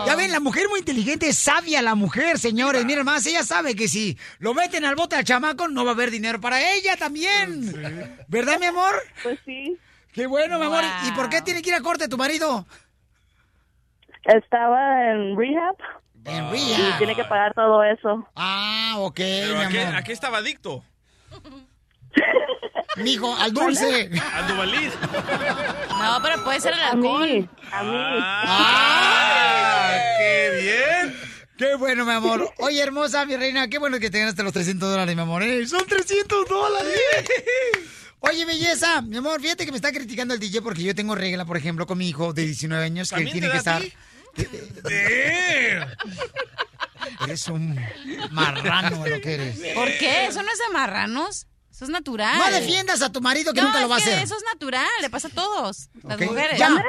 Ya 0.07 0.15
ven, 0.15 0.31
la 0.31 0.39
mujer 0.39 0.69
muy 0.69 0.79
inteligente 0.79 1.29
es 1.29 1.39
sabia 1.39 1.83
la 1.83 1.97
mujer, 1.97 2.39
señores. 2.39 2.85
Miren 2.85 3.05
más, 3.05 3.27
ella 3.27 3.43
sabe 3.43 3.75
que 3.75 3.89
si 3.89 4.17
lo 4.39 4.55
meten 4.55 4.85
al 4.85 4.95
bote 4.95 5.17
al 5.17 5.25
chamaco, 5.25 5.67
no 5.67 5.85
va 5.85 5.91
a 5.91 5.95
haber 5.95 6.13
dinero 6.13 6.41
para 6.41 6.73
ella 6.73 6.97
también. 6.97 8.17
¿Verdad, 8.29 8.61
mi 8.61 8.67
amor? 8.67 8.95
Pues 9.25 9.41
sí. 9.45 9.77
Qué 10.13 10.27
bueno, 10.27 10.59
mi 10.59 10.67
amor. 10.67 10.85
¿Y 11.09 11.13
por 11.13 11.29
qué 11.29 11.41
tiene 11.43 11.63
que 11.63 11.71
ir 11.71 11.75
a 11.77 11.81
corte 11.81 12.09
tu 12.09 12.17
marido? 12.19 12.67
Estaba 14.25 15.11
en 15.11 15.37
rehab 15.37 15.77
En 16.25 16.45
y 16.55 16.75
Rehab. 16.77 16.99
tiene 16.99 17.15
que 17.17 17.25
pagar 17.25 17.55
todo 17.55 17.83
eso. 17.83 18.29
Ah, 18.37 18.95
ok, 18.99 19.17
¿Pero 19.17 19.57
mi 19.59 19.65
a 19.65 19.69
qué, 19.69 19.81
amor. 19.83 19.97
a 19.97 20.03
qué 20.05 20.13
estaba 20.13 20.39
adicto? 20.39 20.85
Mijo, 22.97 23.35
al 23.37 23.53
dulce. 23.55 24.11
¿A 24.35 24.43
Duvalid? 24.49 24.91
No, 25.99 26.19
pero 26.23 26.45
puede 26.45 26.61
ser 26.61 26.75
el 26.75 26.81
A 26.83 26.93
mí, 26.95 27.07
alcohol. 27.09 27.49
a 27.73 27.83
mí. 27.83 27.97
¡Ah! 28.23 29.93
¡Qué 30.19 30.51
bien! 30.61 31.17
Qué 31.57 31.75
bueno, 31.77 32.05
mi 32.05 32.13
amor. 32.13 32.51
Oye, 32.59 32.83
hermosa, 32.83 33.25
mi 33.25 33.37
reina, 33.37 33.67
qué 33.69 33.79
bueno 33.79 33.99
que 33.99 34.11
te 34.11 34.19
ganaste 34.19 34.43
los 34.43 34.53
300 34.53 34.91
dólares, 34.91 35.17
mi 35.17 35.23
amor. 35.23 35.43
¿eh? 35.43 35.67
Son 35.67 35.87
300 35.87 36.47
dólares. 36.49 37.01
Oye, 38.23 38.45
belleza, 38.45 39.03
mi 39.03 39.17
amor, 39.17 39.41
fíjate 39.41 39.65
que 39.65 39.73
me 39.73 39.77
está 39.77 39.93
criticando 39.93 40.33
el 40.35 40.41
DJ 40.41 40.63
porque 40.63 40.83
yo 40.83 40.95
tengo 40.95 41.15
regla, 41.15 41.45
por 41.45 41.57
ejemplo, 41.57 41.87
con 41.87 41.99
mi 41.99 42.09
hijo 42.09 42.33
de 42.33 42.47
19 42.47 42.85
años 42.85 43.11
que 43.11 43.17
¿También 43.17 43.33
tiene 43.33 43.51
que 43.51 43.59
estar... 43.59 43.83
Eres 47.25 47.49
un 47.49 47.79
marrano 48.31 49.07
lo 49.07 49.21
que 49.21 49.35
eres. 49.35 49.59
¿Por 49.75 49.89
qué? 49.99 50.27
Eso 50.27 50.43
no 50.43 50.51
es 50.53 50.59
de 50.59 50.73
marranos. 50.73 51.47
Eso 51.71 51.85
es 51.85 51.91
natural. 51.91 52.39
No 52.39 52.51
defiendas 52.51 53.03
a 53.03 53.11
tu 53.11 53.21
marido 53.21 53.53
que 53.53 53.61
No, 53.61 53.69
nunca 53.69 53.81
lo 53.81 53.89
va 53.89 53.97
a 53.97 53.99
hacer. 53.99 54.23
Eso 54.23 54.37
es 54.37 54.45
natural, 54.53 54.89
le 55.01 55.11
pasa 55.11 55.29
a 55.29 55.31
todos, 55.31 55.89
las 56.03 56.21
mujeres. 56.21 56.59
Ya. 56.59 56.83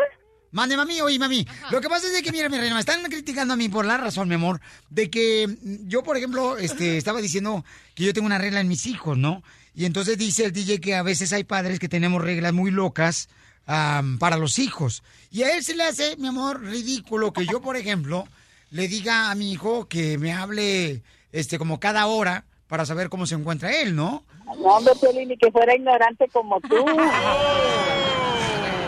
Mande, 0.51 0.77
mami, 0.77 1.01
oye, 1.01 1.17
mami. 1.17 1.47
Lo 1.71 1.81
que 1.81 1.89
pasa 1.89 2.05
es 2.05 2.13
de 2.13 2.21
que, 2.21 2.31
mira, 2.31 2.47
mi 2.47 2.57
reina, 2.57 2.75
me 2.75 2.79
están 2.79 3.01
criticando 3.05 3.55
a 3.55 3.57
mí 3.57 3.69
por 3.69 3.85
la 3.85 3.97
razón, 3.97 4.27
mi 4.27 4.35
amor, 4.35 4.61
de 4.89 5.09
que 5.09 5.57
yo, 5.85 6.03
por 6.03 6.15
ejemplo, 6.15 6.57
este, 6.57 6.97
estaba 6.97 7.21
diciendo 7.21 7.65
que 7.95 8.03
yo 8.03 8.13
tengo 8.13 8.27
una 8.27 8.37
regla 8.37 8.59
en 8.59 8.67
mis 8.67 8.85
hijos, 8.85 9.17
¿no? 9.17 9.41
Y 9.75 9.85
entonces 9.85 10.17
dice 10.17 10.45
el 10.45 10.51
DJ 10.53 10.79
que 10.79 10.95
a 10.95 11.03
veces 11.03 11.33
hay 11.33 11.43
padres 11.43 11.79
que 11.79 11.89
tenemos 11.89 12.21
reglas 12.21 12.53
muy 12.53 12.71
locas 12.71 13.29
para 13.65 14.37
los 14.37 14.59
hijos. 14.59 15.03
Y 15.31 15.43
a 15.43 15.55
él 15.55 15.63
se 15.63 15.75
le 15.75 15.83
hace, 15.83 16.15
mi 16.17 16.27
amor, 16.27 16.61
ridículo 16.61 17.33
que 17.33 17.45
yo, 17.45 17.61
por 17.61 17.75
ejemplo, 17.77 18.27
le 18.71 18.87
diga 18.87 19.31
a 19.31 19.35
mi 19.35 19.51
hijo 19.51 19.87
que 19.87 20.17
me 20.17 20.33
hable, 20.33 21.03
este, 21.31 21.57
como 21.57 21.79
cada 21.79 22.05
hora 22.07 22.45
para 22.67 22.85
saber 22.85 23.09
cómo 23.09 23.25
se 23.25 23.35
encuentra 23.35 23.71
él, 23.71 23.95
¿no? 23.95 24.25
No, 24.45 24.53
hombre, 24.53 24.93
Piolín, 24.99 25.29
ni 25.29 25.37
que 25.37 25.51
fuera 25.51 25.75
ignorante 25.75 26.27
como 26.29 26.59
tú. 26.61 26.75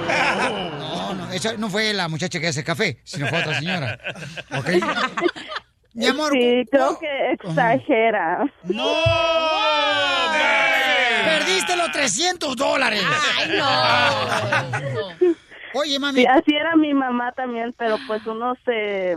No, 0.06 1.14
no, 1.16 1.32
esa 1.32 1.58
no 1.58 1.68
fue 1.68 1.92
la 1.92 2.08
muchacha 2.08 2.40
que 2.40 2.48
hace 2.48 2.64
café, 2.64 3.00
sino 3.04 3.28
fue 3.28 3.40
otra 3.40 3.58
señora. 3.60 4.00
¿Ok? 4.56 4.70
Mi 5.94 6.06
amor. 6.06 6.32
Sí, 6.32 6.64
creo 6.70 7.00
que 7.00 7.32
exagera. 7.32 8.46
¡No! 8.66 8.94
¡Perdiste 10.26 10.70
los 10.70 10.75
300 12.06 12.56
dólares! 12.56 13.04
¡Ay, 13.38 13.58
no! 13.58 15.34
Oye, 15.80 16.00
mami. 16.00 16.22
Sí, 16.22 16.28
así 16.28 16.56
era 16.56 16.76
mi 16.76 16.94
mamá 16.94 17.32
también, 17.32 17.74
pero 17.78 17.98
pues 18.08 18.26
uno 18.28 18.54
se 18.64 19.16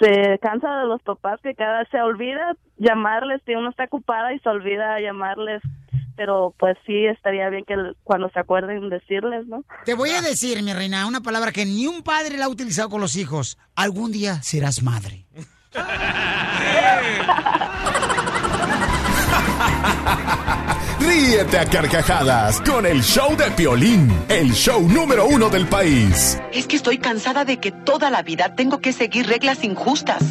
se 0.00 0.38
cansa 0.40 0.78
de 0.78 0.86
los 0.86 1.02
papás 1.02 1.38
que 1.42 1.54
cada 1.54 1.84
se 1.90 2.00
olvida 2.00 2.56
llamarles 2.78 3.42
si 3.44 3.54
uno 3.54 3.68
está 3.68 3.84
ocupada 3.84 4.32
y 4.32 4.38
se 4.38 4.48
olvida 4.48 4.98
llamarles, 4.98 5.60
pero 6.16 6.54
pues 6.58 6.78
sí 6.86 7.04
estaría 7.04 7.50
bien 7.50 7.66
que 7.66 7.76
cuando 8.02 8.30
se 8.30 8.40
acuerden 8.40 8.88
decirles, 8.88 9.46
¿no? 9.46 9.62
Te 9.84 9.92
voy 9.92 10.08
a 10.10 10.22
decir, 10.22 10.62
mi 10.62 10.72
reina, 10.72 11.06
una 11.06 11.20
palabra 11.20 11.52
que 11.52 11.66
ni 11.66 11.86
un 11.86 12.02
padre 12.02 12.38
la 12.38 12.46
ha 12.46 12.48
utilizado 12.48 12.88
con 12.88 13.02
los 13.02 13.14
hijos. 13.16 13.58
Algún 13.76 14.10
día 14.10 14.42
serás 14.42 14.82
madre. 14.82 15.26
Ríete 21.10 21.58
a 21.58 21.66
carcajadas 21.66 22.60
con 22.60 22.86
el 22.86 23.02
show 23.02 23.36
de 23.36 23.50
Piolín, 23.50 24.08
el 24.28 24.52
show 24.52 24.80
número 24.88 25.26
uno 25.26 25.50
del 25.50 25.66
país. 25.66 26.38
Es 26.52 26.68
que 26.68 26.76
estoy 26.76 26.98
cansada 26.98 27.44
de 27.44 27.58
que 27.58 27.72
toda 27.72 28.10
la 28.10 28.22
vida 28.22 28.54
tengo 28.54 28.80
que 28.80 28.92
seguir 28.92 29.26
reglas 29.26 29.64
injustas. 29.64 30.22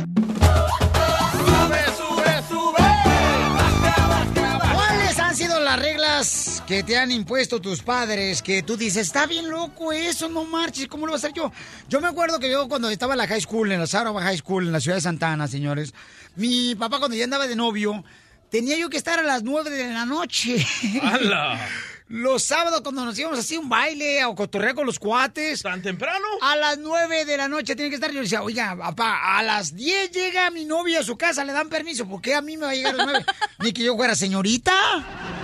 ¿Cuáles 4.74 5.20
han 5.20 5.36
sido 5.36 5.60
las 5.60 5.80
reglas 5.80 6.64
que 6.66 6.82
te 6.84 6.98
han 6.98 7.12
impuesto 7.12 7.60
tus 7.60 7.82
padres 7.82 8.42
que 8.42 8.64
tú 8.64 8.78
dices, 8.78 9.08
está 9.08 9.26
bien 9.26 9.50
loco 9.50 9.92
eso, 9.92 10.30
no 10.30 10.46
marches, 10.46 10.88
¿cómo 10.88 11.06
lo 11.06 11.12
voy 11.12 11.18
a 11.18 11.20
hacer 11.20 11.34
yo? 11.34 11.52
Yo 11.90 12.00
me 12.00 12.08
acuerdo 12.08 12.40
que 12.40 12.50
yo 12.50 12.70
cuando 12.70 12.90
estaba 12.90 13.16
en 13.16 13.18
la 13.18 13.28
high 13.28 13.42
school, 13.42 13.70
en 13.74 13.82
la 13.82 13.88
Sarova 13.88 14.22
High 14.22 14.38
School, 14.38 14.68
en 14.68 14.72
la 14.72 14.80
ciudad 14.80 14.96
de 14.96 15.02
Santana, 15.02 15.50
señores, 15.50 15.94
mi 16.38 16.74
papá 16.76 17.00
cuando 17.00 17.18
ya 17.18 17.26
andaba 17.26 17.48
de 17.48 17.58
novio, 17.58 18.02
tenía 18.50 18.78
yo 18.78 18.90
que 18.90 18.98
estar 18.98 19.20
a 19.20 19.24
las 19.24 19.44
nueve 19.44 19.70
de 19.70 19.92
la 19.92 20.06
noche. 20.06 20.66
¡Hala! 21.02 21.60
Los 22.10 22.42
sábados 22.42 22.82
cuando 22.82 23.06
nos 23.06 23.20
íbamos 23.20 23.38
así 23.38 23.54
a 23.54 23.60
un 23.60 23.70
baile 23.70 24.26
o 24.26 24.34
cotorrear 24.34 24.74
con 24.74 24.88
los 24.88 24.98
cuates. 24.98 25.62
¿Tan 25.62 25.84
temprano? 25.84 26.26
A 26.42 26.56
las 26.56 26.80
9 26.80 27.24
de 27.24 27.38
la 27.38 27.48
noche 27.48 27.76
tiene 27.76 27.90
que 27.90 27.96
estar. 27.96 28.10
Yo 28.10 28.22
decía, 28.22 28.42
oiga, 28.42 28.76
papá, 28.76 29.38
a 29.38 29.44
las 29.44 29.76
10 29.76 30.10
llega 30.10 30.50
mi 30.50 30.66
novia 30.66 31.02
a 31.02 31.04
su 31.04 31.16
casa, 31.16 31.46
le 31.46 31.54
dan 31.54 31.70
permiso. 31.70 32.08
¿Por 32.08 32.20
qué 32.20 32.34
a 32.34 32.42
mí 32.42 32.58
me 32.58 32.66
va 32.66 32.72
a 32.72 32.74
llegar 32.74 32.96
a 32.96 32.98
las 32.98 33.06
9? 33.06 33.26
Ni 33.60 33.74
que 33.74 33.84
yo 33.84 33.96
fuera 33.96 34.16
señorita. 34.16 34.74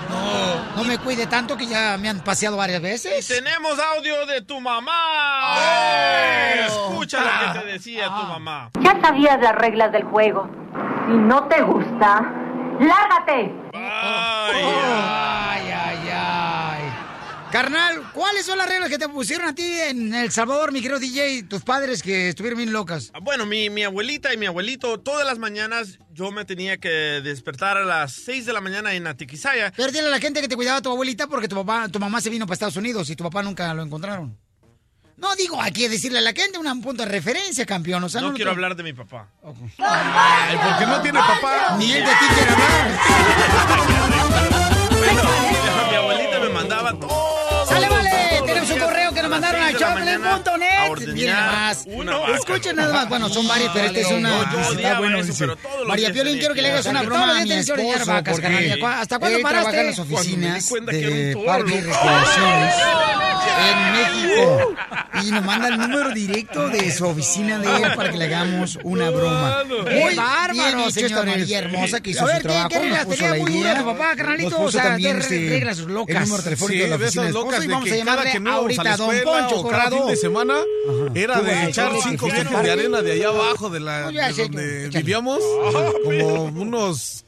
No, 0.09 0.75
no 0.77 0.83
me 0.85 0.97
cuide 0.97 1.27
tanto 1.27 1.55
que 1.55 1.67
ya 1.67 1.99
me 1.99 2.09
han 2.09 2.23
paseado 2.23 2.57
varias 2.57 2.81
veces. 2.81 3.27
Tenemos 3.27 3.77
audio 3.77 4.25
de 4.25 4.41
tu 4.41 4.59
mamá. 4.59 5.57
Escucha 6.65 7.19
lo 7.19 7.53
que 7.53 7.59
te 7.59 7.65
decía 7.73 8.05
tu 8.05 8.23
mamá. 8.23 8.71
Ya 8.81 8.99
sabías 9.01 9.39
las 9.39 9.53
reglas 9.53 9.91
del 9.91 10.05
juego. 10.05 10.49
Si 11.05 11.13
no 11.13 11.47
te 11.47 11.61
gusta, 11.61 12.44
lárgate. 12.79 13.51
Ay, 13.73 14.63
ay, 14.63 15.71
ay, 15.71 16.09
ay. 16.11 16.81
Carnal, 17.51 18.11
¿cuáles 18.11 18.45
son 18.45 18.57
las 18.57 18.67
reglas 18.67 18.89
que 18.89 18.97
te 18.97 19.07
pusieron 19.07 19.47
a 19.47 19.55
ti 19.55 19.63
en 19.63 20.13
El 20.13 20.29
Salvador, 20.29 20.73
mi 20.73 20.81
querido 20.81 20.99
DJ, 20.99 21.43
tus 21.43 21.63
padres 21.63 22.03
que 22.03 22.27
estuvieron 22.27 22.57
bien 22.57 22.73
locas? 22.73 23.13
Bueno, 23.21 23.45
mi, 23.45 23.69
mi 23.69 23.83
abuelita 23.83 24.33
y 24.33 24.37
mi 24.37 24.45
abuelito, 24.45 24.99
todas 24.99 25.25
las 25.25 25.39
mañanas 25.39 25.99
yo 26.11 26.31
me 26.31 26.43
tenía 26.43 26.77
que 26.77 26.89
despertar 26.89 27.77
a 27.77 27.85
las 27.85 28.11
6 28.11 28.45
de 28.45 28.51
la 28.51 28.59
mañana 28.59 28.93
en 28.93 29.07
Atiquizaya. 29.07 29.71
Pero 29.73 29.91
dile 29.91 30.07
a 30.07 30.11
la 30.11 30.19
gente 30.19 30.41
que 30.41 30.49
te 30.49 30.55
cuidaba 30.57 30.81
tu 30.81 30.89
abuelita 30.89 31.27
porque 31.27 31.47
tu 31.47 31.55
papá, 31.55 31.87
tu 31.87 31.99
mamá 31.99 32.19
se 32.19 32.29
vino 32.29 32.45
para 32.45 32.55
Estados 32.55 32.75
Unidos 32.75 33.09
y 33.09 33.15
tu 33.15 33.23
papá 33.23 33.41
nunca 33.41 33.73
lo 33.73 33.83
encontraron. 33.83 34.37
No 35.17 35.33
digo, 35.35 35.61
hay 35.61 35.71
que 35.71 35.87
decirle 35.87 36.19
a 36.19 36.21
la 36.21 36.33
gente 36.33 36.57
un 36.57 36.81
punto 36.81 37.03
de 37.03 37.09
referencia, 37.09 37.65
campeón. 37.65 38.03
O 38.03 38.09
sea, 38.09 38.19
no, 38.21 38.29
no, 38.29 38.33
quiero 38.35 38.51
te- 38.51 38.55
hablar 38.55 38.75
de 38.75 38.83
mi 38.83 38.93
papá. 38.93 39.27
Ay, 39.43 40.57
¿por 40.57 40.77
qué 40.77 40.85
no 40.85 41.01
tiene 41.01 41.19
papá? 41.19 41.75
Ni 41.77 41.91
él 41.93 42.03
de 42.05 42.11
ti 42.11 42.25
quiere 42.35 42.51
Pero 45.01 45.89
mi 45.89 45.95
abuelita 45.95 46.39
me 46.39 46.49
mandaba 46.49 46.91
todo. 46.99 47.65
¡Sale, 47.67 47.87
vale! 47.89 48.09
Tenemos 48.45 48.69
un 48.69 48.79
correo 48.79 49.11
que 49.13 49.21
nos 49.21 49.31
mandaron 49.31 49.61
a 49.63 49.71
ordeñar 50.89 51.13
Miren 51.13 51.31
nada 51.35 51.51
más. 51.51 51.87
Escuchen 52.35 52.75
nada 52.75 52.93
más. 52.93 53.09
Bueno, 53.09 53.29
son 53.29 53.47
varios, 53.47 53.71
pero 53.73 53.85
este 53.87 54.01
es 54.01 54.11
una. 54.11 54.29
No, 54.29 54.51
yo 54.81 54.97
bueno, 54.97 55.19
eso, 55.19 55.57
María 55.87 56.11
Piolín, 56.11 56.37
quiero 56.39 56.53
que 56.53 56.61
le 56.61 56.71
hagas 56.71 56.85
una 56.87 56.99
Todos 56.99 57.09
broma 57.09 57.27
los 57.27 57.37
a 57.37 57.45
mi 57.45 57.51
esposo. 57.53 58.05
vacas, 58.05 58.33
porque 58.33 58.41
carnal. 58.47 58.77
¿Y 58.77 58.79
cu- 58.79 58.85
¿Hasta 58.87 59.19
cuándo 59.19 59.39
paraste? 59.41 59.71
trabaja 59.71 59.81
en 59.81 59.87
las 59.87 59.99
oficinas 59.99 60.69
de 60.69 61.35
y. 61.35 61.85
En 63.47 63.91
México. 63.93 64.75
Y 65.23 65.31
nos 65.31 65.45
manda 65.45 65.67
el 65.69 65.77
número 65.77 66.09
directo 66.11 66.67
de 66.69 66.91
su 66.91 67.05
oficina 67.07 67.57
de 67.59 67.67
él 67.67 67.83
para 67.95 68.11
que 68.11 68.17
le 68.17 68.25
hagamos 68.25 68.77
una 68.83 69.09
broma. 69.09 69.63
Muy 69.65 70.15
bárbaro, 70.15 70.87
esta 70.87 71.59
hermosa 71.59 72.01
que 72.01 72.09
hizo 72.11 72.23
A 72.23 72.25
ver, 72.25 72.35
su 72.37 72.41
¿qué- 72.41 72.47
trabajo. 72.47 72.69
qué 72.69 72.79
reglas 72.79 73.07
tenía 73.07 73.29
la 73.31 73.35
muy 73.37 73.51
dura 73.53 73.77
tu 73.79 73.85
papá, 73.85 74.15
carnalito? 74.15 74.61
O 74.61 74.71
sea, 74.71 74.83
también 74.83 75.15
de 75.15 75.21
este, 75.21 75.49
reglas 75.49 75.77
locas. 75.79 76.15
el 76.15 76.23
número 76.27 76.43
telefónico 76.43 76.75
Sí, 76.75 76.83
de 76.83 76.87
la 76.89 76.95
oficina 76.97 77.23
de 77.23 77.29
esposo 77.29 77.45
locas 77.45 77.63
y 77.63 77.67
de 77.67 77.73
vamos 77.73 77.91
a 77.91 77.95
llamarle 77.95 78.31
que 78.31 78.39
no 78.39 78.51
ahorita 78.51 78.93
a 78.93 78.97
don 78.97 79.15
Poncho 79.23 79.59
o 79.59 79.67
cada 79.69 79.83
fin 79.83 79.91
Corrado. 79.91 80.07
de 80.07 80.15
semana 80.17 80.55
era 81.13 81.41
de 81.41 81.63
echar 81.69 81.91
cinco 82.03 82.27
tú, 82.27 82.61
de 82.63 82.71
arena 82.71 83.01
de 83.01 83.11
allá 83.13 83.27
abajo 83.29 83.69
de 83.69 83.79
la 83.79 84.11
de 84.11 84.33
donde 84.33 84.89
vivíamos 84.89 85.39
como 86.03 86.43
unos 86.45 87.25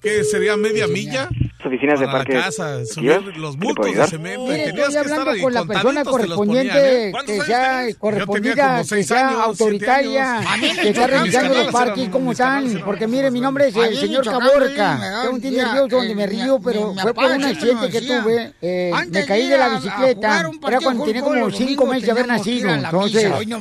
¿qué 0.00 0.24
sería 0.24 0.56
media 0.56 0.86
milla? 0.86 1.28
Oficinas 1.66 1.98
de 2.00 2.06
Para 2.06 2.18
la 2.18 2.24
parque. 2.24 2.40
casa, 2.40 2.78
¿Quieres? 2.94 3.18
subir 3.18 3.36
los 3.36 3.54
¿Te 3.56 3.58
puedo 3.58 3.74
bultos 3.74 3.94
de 3.96 4.06
cemento. 4.06 4.46
Mire, 4.46 4.64
tenías 4.66 4.88
estoy 4.88 5.02
que 5.02 5.08
estar 5.10 5.28
ahí 5.28 5.40
con 5.42 5.54
la 5.54 5.64
persona 5.64 5.82
ponían, 5.82 6.04
correspondiente 6.04 7.08
¿eh? 7.08 7.12
que 7.26 7.40
sea 7.42 7.86
correspondida, 7.98 8.82
que 8.88 9.02
sea 9.04 9.42
autoritaria, 9.42 10.40
que 10.80 10.88
está 10.90 11.06
revisando 11.06 11.54
los 11.54 11.72
parques 11.72 12.08
cómo 12.10 12.32
están, 12.32 12.80
porque 12.84 13.06
mire, 13.06 13.30
mi 13.30 13.40
nombre 13.40 13.68
es 13.68 13.76
el 13.76 13.96
señor 13.96 14.24
Caborca. 14.24 15.22
Tengo 15.22 15.34
un 15.34 15.40
nervioso 15.42 15.88
donde 15.96 16.12
eh, 16.12 16.14
me 16.14 16.26
río, 16.26 16.60
pero 16.62 16.94
fue 16.94 17.14
por 17.14 17.24
un 17.24 17.44
accidente 17.44 17.90
que 17.90 18.00
tuve. 18.02 18.52
eh, 18.62 18.92
me 18.94 19.06
de 19.06 19.26
caí 19.26 19.48
de 19.48 19.58
la 19.58 19.68
bicicleta. 19.70 20.50
Era 20.68 20.80
cuando 20.80 21.04
de 21.04 21.12
tenía 21.12 21.22
como 21.28 21.50
cinco 21.50 21.86
meses 21.86 22.04
de 22.04 22.10
haber 22.12 22.26
nacido. 22.26 22.68
la 22.68 22.74
Entonces, 22.76 23.24
eh, 23.24 23.56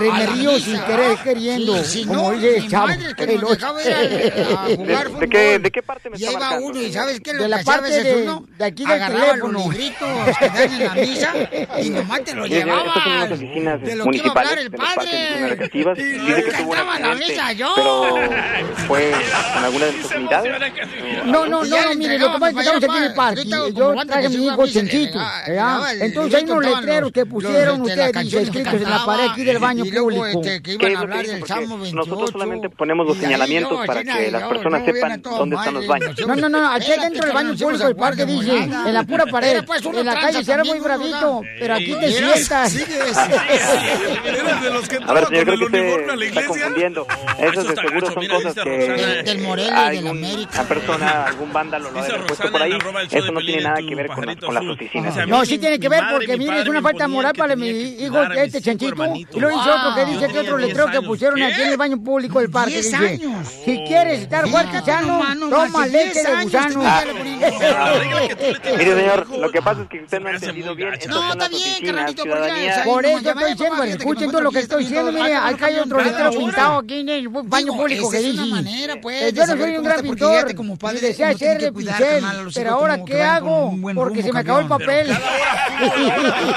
me 0.00 0.08
la 0.08 0.26
río 0.26 0.58
sin 0.58 0.80
querer 0.80 1.18
queriendo. 1.22 1.74
Como 2.06 2.22
no, 2.22 2.30
dice 2.32 2.60
mi 2.60 2.68
Chavo. 2.68 2.86
madre 2.88 3.14
que 3.16 3.24
el 3.24 3.40
nos 3.40 3.50
dejaba 3.50 3.82
ir 3.84 3.92
a- 3.92 4.64
a 4.64 4.76
jugar 4.76 5.10
¿De 5.12 5.28
qué, 5.28 5.58
¿De 5.58 5.70
qué 5.70 5.82
parte 5.82 6.10
me 6.10 6.18
marcando? 6.18 6.66
uno 6.66 6.82
y? 6.82 6.92
¿sabes 6.92 7.20
qué? 7.20 7.35
De 7.38 7.48
la 7.48 7.62
parte 7.62 8.02
de- 8.02 8.22
uno 8.22 8.46
de 8.58 8.64
aquí 8.64 8.84
del 8.84 8.92
agarraba 8.92 9.26
teléfono. 9.26 9.52
los 9.58 9.68
libritos 9.68 10.38
que 10.38 10.48
dan 10.48 10.72
en 10.72 10.84
la 10.84 10.94
misa 10.94 11.32
y 11.82 11.90
nomás 11.90 12.24
te 12.24 12.34
lo 12.34 12.44
oficinas 13.32 13.80
De 13.80 13.96
lo 13.96 14.04
que 14.06 14.16
iba 14.18 14.26
a 14.26 14.30
hablar 14.30 14.58
municipales 14.58 14.64
el 14.64 14.70
padre. 14.70 15.10
Y 15.96 16.18
le 16.18 16.44
que 16.44 16.52
tuvo 16.52 16.70
un 16.70 16.76
cantaba 16.76 16.98
la 17.00 17.14
misa 17.14 17.52
yo. 17.52 17.72
pero 17.76 18.16
fue 18.86 19.12
con 19.54 19.64
alguna 19.64 19.84
de 19.86 20.02
sus 20.02 20.10
unidades. 20.16 20.52
No, 21.26 21.46
no, 21.46 21.64
Y 21.64 21.68
no, 21.70 21.76
mire, 21.96 22.18
lo 22.18 22.32
que 22.32 22.38
pasa 22.38 22.50
es 22.50 22.56
que 22.56 22.62
entregábamos 22.74 22.82
estamos 22.82 22.84
aquí 22.84 22.96
en 22.96 23.02
el 23.04 23.14
parque. 23.14 23.44
Yo 23.74 23.94
traje 24.06 24.28
mi 24.28 24.46
hijo 24.46 24.64
el 24.64 24.70
Entonces 26.02 26.34
hay 26.34 26.44
unos 26.50 26.64
letreros 26.64 27.12
que 27.12 27.26
pusieron 27.26 27.80
ustedes 27.82 28.16
escritos 28.42 28.74
en 28.74 28.90
la 28.90 29.04
pared 29.04 29.28
aquí 29.30 29.44
del 29.44 29.58
baño 29.58 29.84
público. 29.84 30.26
este, 30.26 30.62
que 30.62 30.78
¿Qué 30.78 30.86
iban 30.86 30.92
es 30.92 30.96
a 30.98 31.00
lo 31.00 31.06
que 31.06 31.12
hablar 31.12 31.18
dice? 31.20 31.32
del 31.32 31.40
Porque 31.40 31.54
Salmo 31.54 31.78
28. 31.78 31.96
nosotros 31.96 32.30
solamente 32.30 32.70
ponemos 32.70 33.06
los 33.06 33.16
señalamientos 33.18 33.86
para 33.86 34.04
que 34.04 34.30
las 34.30 34.42
personas 34.44 34.84
sepan 34.84 35.22
dónde 35.22 35.56
están 35.56 35.74
los 35.74 35.86
baños. 35.86 36.14
No, 36.26 36.36
no, 36.36 36.48
no, 36.48 36.70
aquí 36.72 36.92
adentro 36.92 37.25
que 37.26 37.34
baño 37.34 37.56
público 37.56 37.84
del 37.84 37.96
parque 37.96 38.26
dice, 38.26 38.56
en 38.56 38.94
la 38.94 39.04
pura 39.04 39.26
pared, 39.26 39.48
Era, 39.50 39.62
pues, 39.62 39.84
en 39.84 40.06
la 40.06 40.14
calle 40.20 40.44
será 40.44 40.64
muy 40.64 40.78
bravito, 40.80 41.42
pero 41.58 41.74
aquí 41.74 41.94
te 42.00 42.12
sientas. 42.12 42.74
Eras 44.24 44.62
de 44.62 44.70
los 44.70 44.88
que 44.88 44.96
A 44.96 45.12
ver, 45.12 45.24
con 45.24 45.32
creo 45.34 45.54
el 45.54 45.58
que 45.58 45.64
uniforme 45.66 45.90
a 45.90 45.96
usted 45.96 46.06
la 46.06 46.12
está 46.14 46.40
iglesia. 46.40 46.48
confundiendo. 46.48 47.06
eso 47.38 47.50
Esas 47.60 47.68
de 47.68 47.74
seguro 47.76 48.06
son 48.12 48.26
cosas 48.26 48.54
que. 48.54 49.22
Del 49.24 49.38
Morelia 49.40 49.92
y 49.92 49.96
del 49.96 50.06
América. 50.08 50.62
persona, 50.64 51.24
algún 51.26 51.52
vándalo 51.52 51.90
lo 51.90 52.00
haya 52.00 52.16
puesto 52.26 52.50
por 52.50 52.62
ahí. 52.62 52.72
el 52.72 52.78
Eso 53.18 53.32
no 53.32 53.40
tiene 53.40 53.58
en 53.58 53.64
nada 53.64 53.76
que 53.86 53.94
ver 53.94 54.06
con, 54.08 54.26
las- 54.54 54.64
oficinas. 54.64 55.26
No, 55.28 55.44
sí 55.44 55.58
tiene 55.58 55.78
que 55.78 55.88
ver 55.88 56.02
porque 56.10 56.36
mi 56.36 56.46
mire, 56.46 56.60
es 56.62 56.68
una 56.68 56.82
falta 56.82 57.08
moral 57.08 57.32
para 57.36 57.56
mi 57.56 57.68
hijo, 57.68 58.22
este 58.22 58.60
chanchito. 58.60 59.04
Y 59.14 59.40
luego 59.40 59.58
dice 59.58 59.70
otro 59.70 59.94
que 59.94 60.04
dice 60.10 60.26
Yo 60.26 60.32
que 60.32 60.38
otro 60.40 60.58
letrero 60.58 60.86
10 60.88 61.00
que 61.00 61.06
pusieron 61.06 61.42
aquí 61.42 61.60
en 61.62 61.68
el 61.68 61.76
baño 61.76 62.02
público 62.02 62.40
del 62.40 62.50
parque. 62.50 62.66
¿Diez 62.72 62.86
Dice, 62.86 62.96
años? 62.96 63.48
si 63.64 63.84
quieres 63.86 64.20
estar 64.22 64.48
fuerte 64.48 64.80
sano, 64.84 65.20
toma 65.50 65.86
leche 65.86 66.22
de 66.22 66.42
gusano. 66.44 66.82
Mire, 67.24 68.94
señor, 68.96 69.28
lo 69.30 69.50
que 69.50 69.62
pasa 69.62 69.82
es 69.82 69.88
que 69.88 70.00
usted 70.02 70.20
no 70.20 70.28
ha 70.28 70.32
entendido 70.32 70.74
bien. 70.74 70.90
No, 71.08 71.32
está 71.32 71.48
bien, 71.48 71.84
carnalito, 71.84 72.22
ciudadanía. 72.22 72.82
Por 72.84 73.04
eso 73.06 73.18
ya 73.20 73.30
estoy 73.32 73.50
diciendo, 73.52 73.82
escuchen 73.84 74.30
todo 74.30 74.40
lo 74.42 74.50
que 74.50 74.58
estoy 74.60 74.84
diciendo. 74.84 75.12
Mire, 75.12 75.34
acá 75.34 75.66
hay 75.66 75.76
otro 75.78 76.00
letrero 76.02 76.30
pintado 76.30 76.78
aquí 76.78 77.00
en 77.00 77.08
el 77.08 77.28
baño 77.28 77.72
público 77.74 78.10
que 78.10 78.32
manera, 78.50 78.94
pues, 79.00 79.32
Yo 79.32 79.46
no 79.46 79.56
soy 79.56 79.76
un 79.76 79.84
gran 79.84 80.00
pintor. 80.02 80.54
como 80.54 80.76
padre, 80.76 80.98
y 80.98 81.00
desea 81.02 81.28
hacerle 81.30 81.72
pincel. 81.72 82.24
Pero 82.54 82.70
ahora, 82.72 83.04
¿qué 83.04 83.22
hago? 83.22 83.74
Porque 83.94 84.22
se 84.22 84.32
me 84.32 84.40
acabó 84.40 84.60
el 84.60 84.66
papel. 84.68 85.06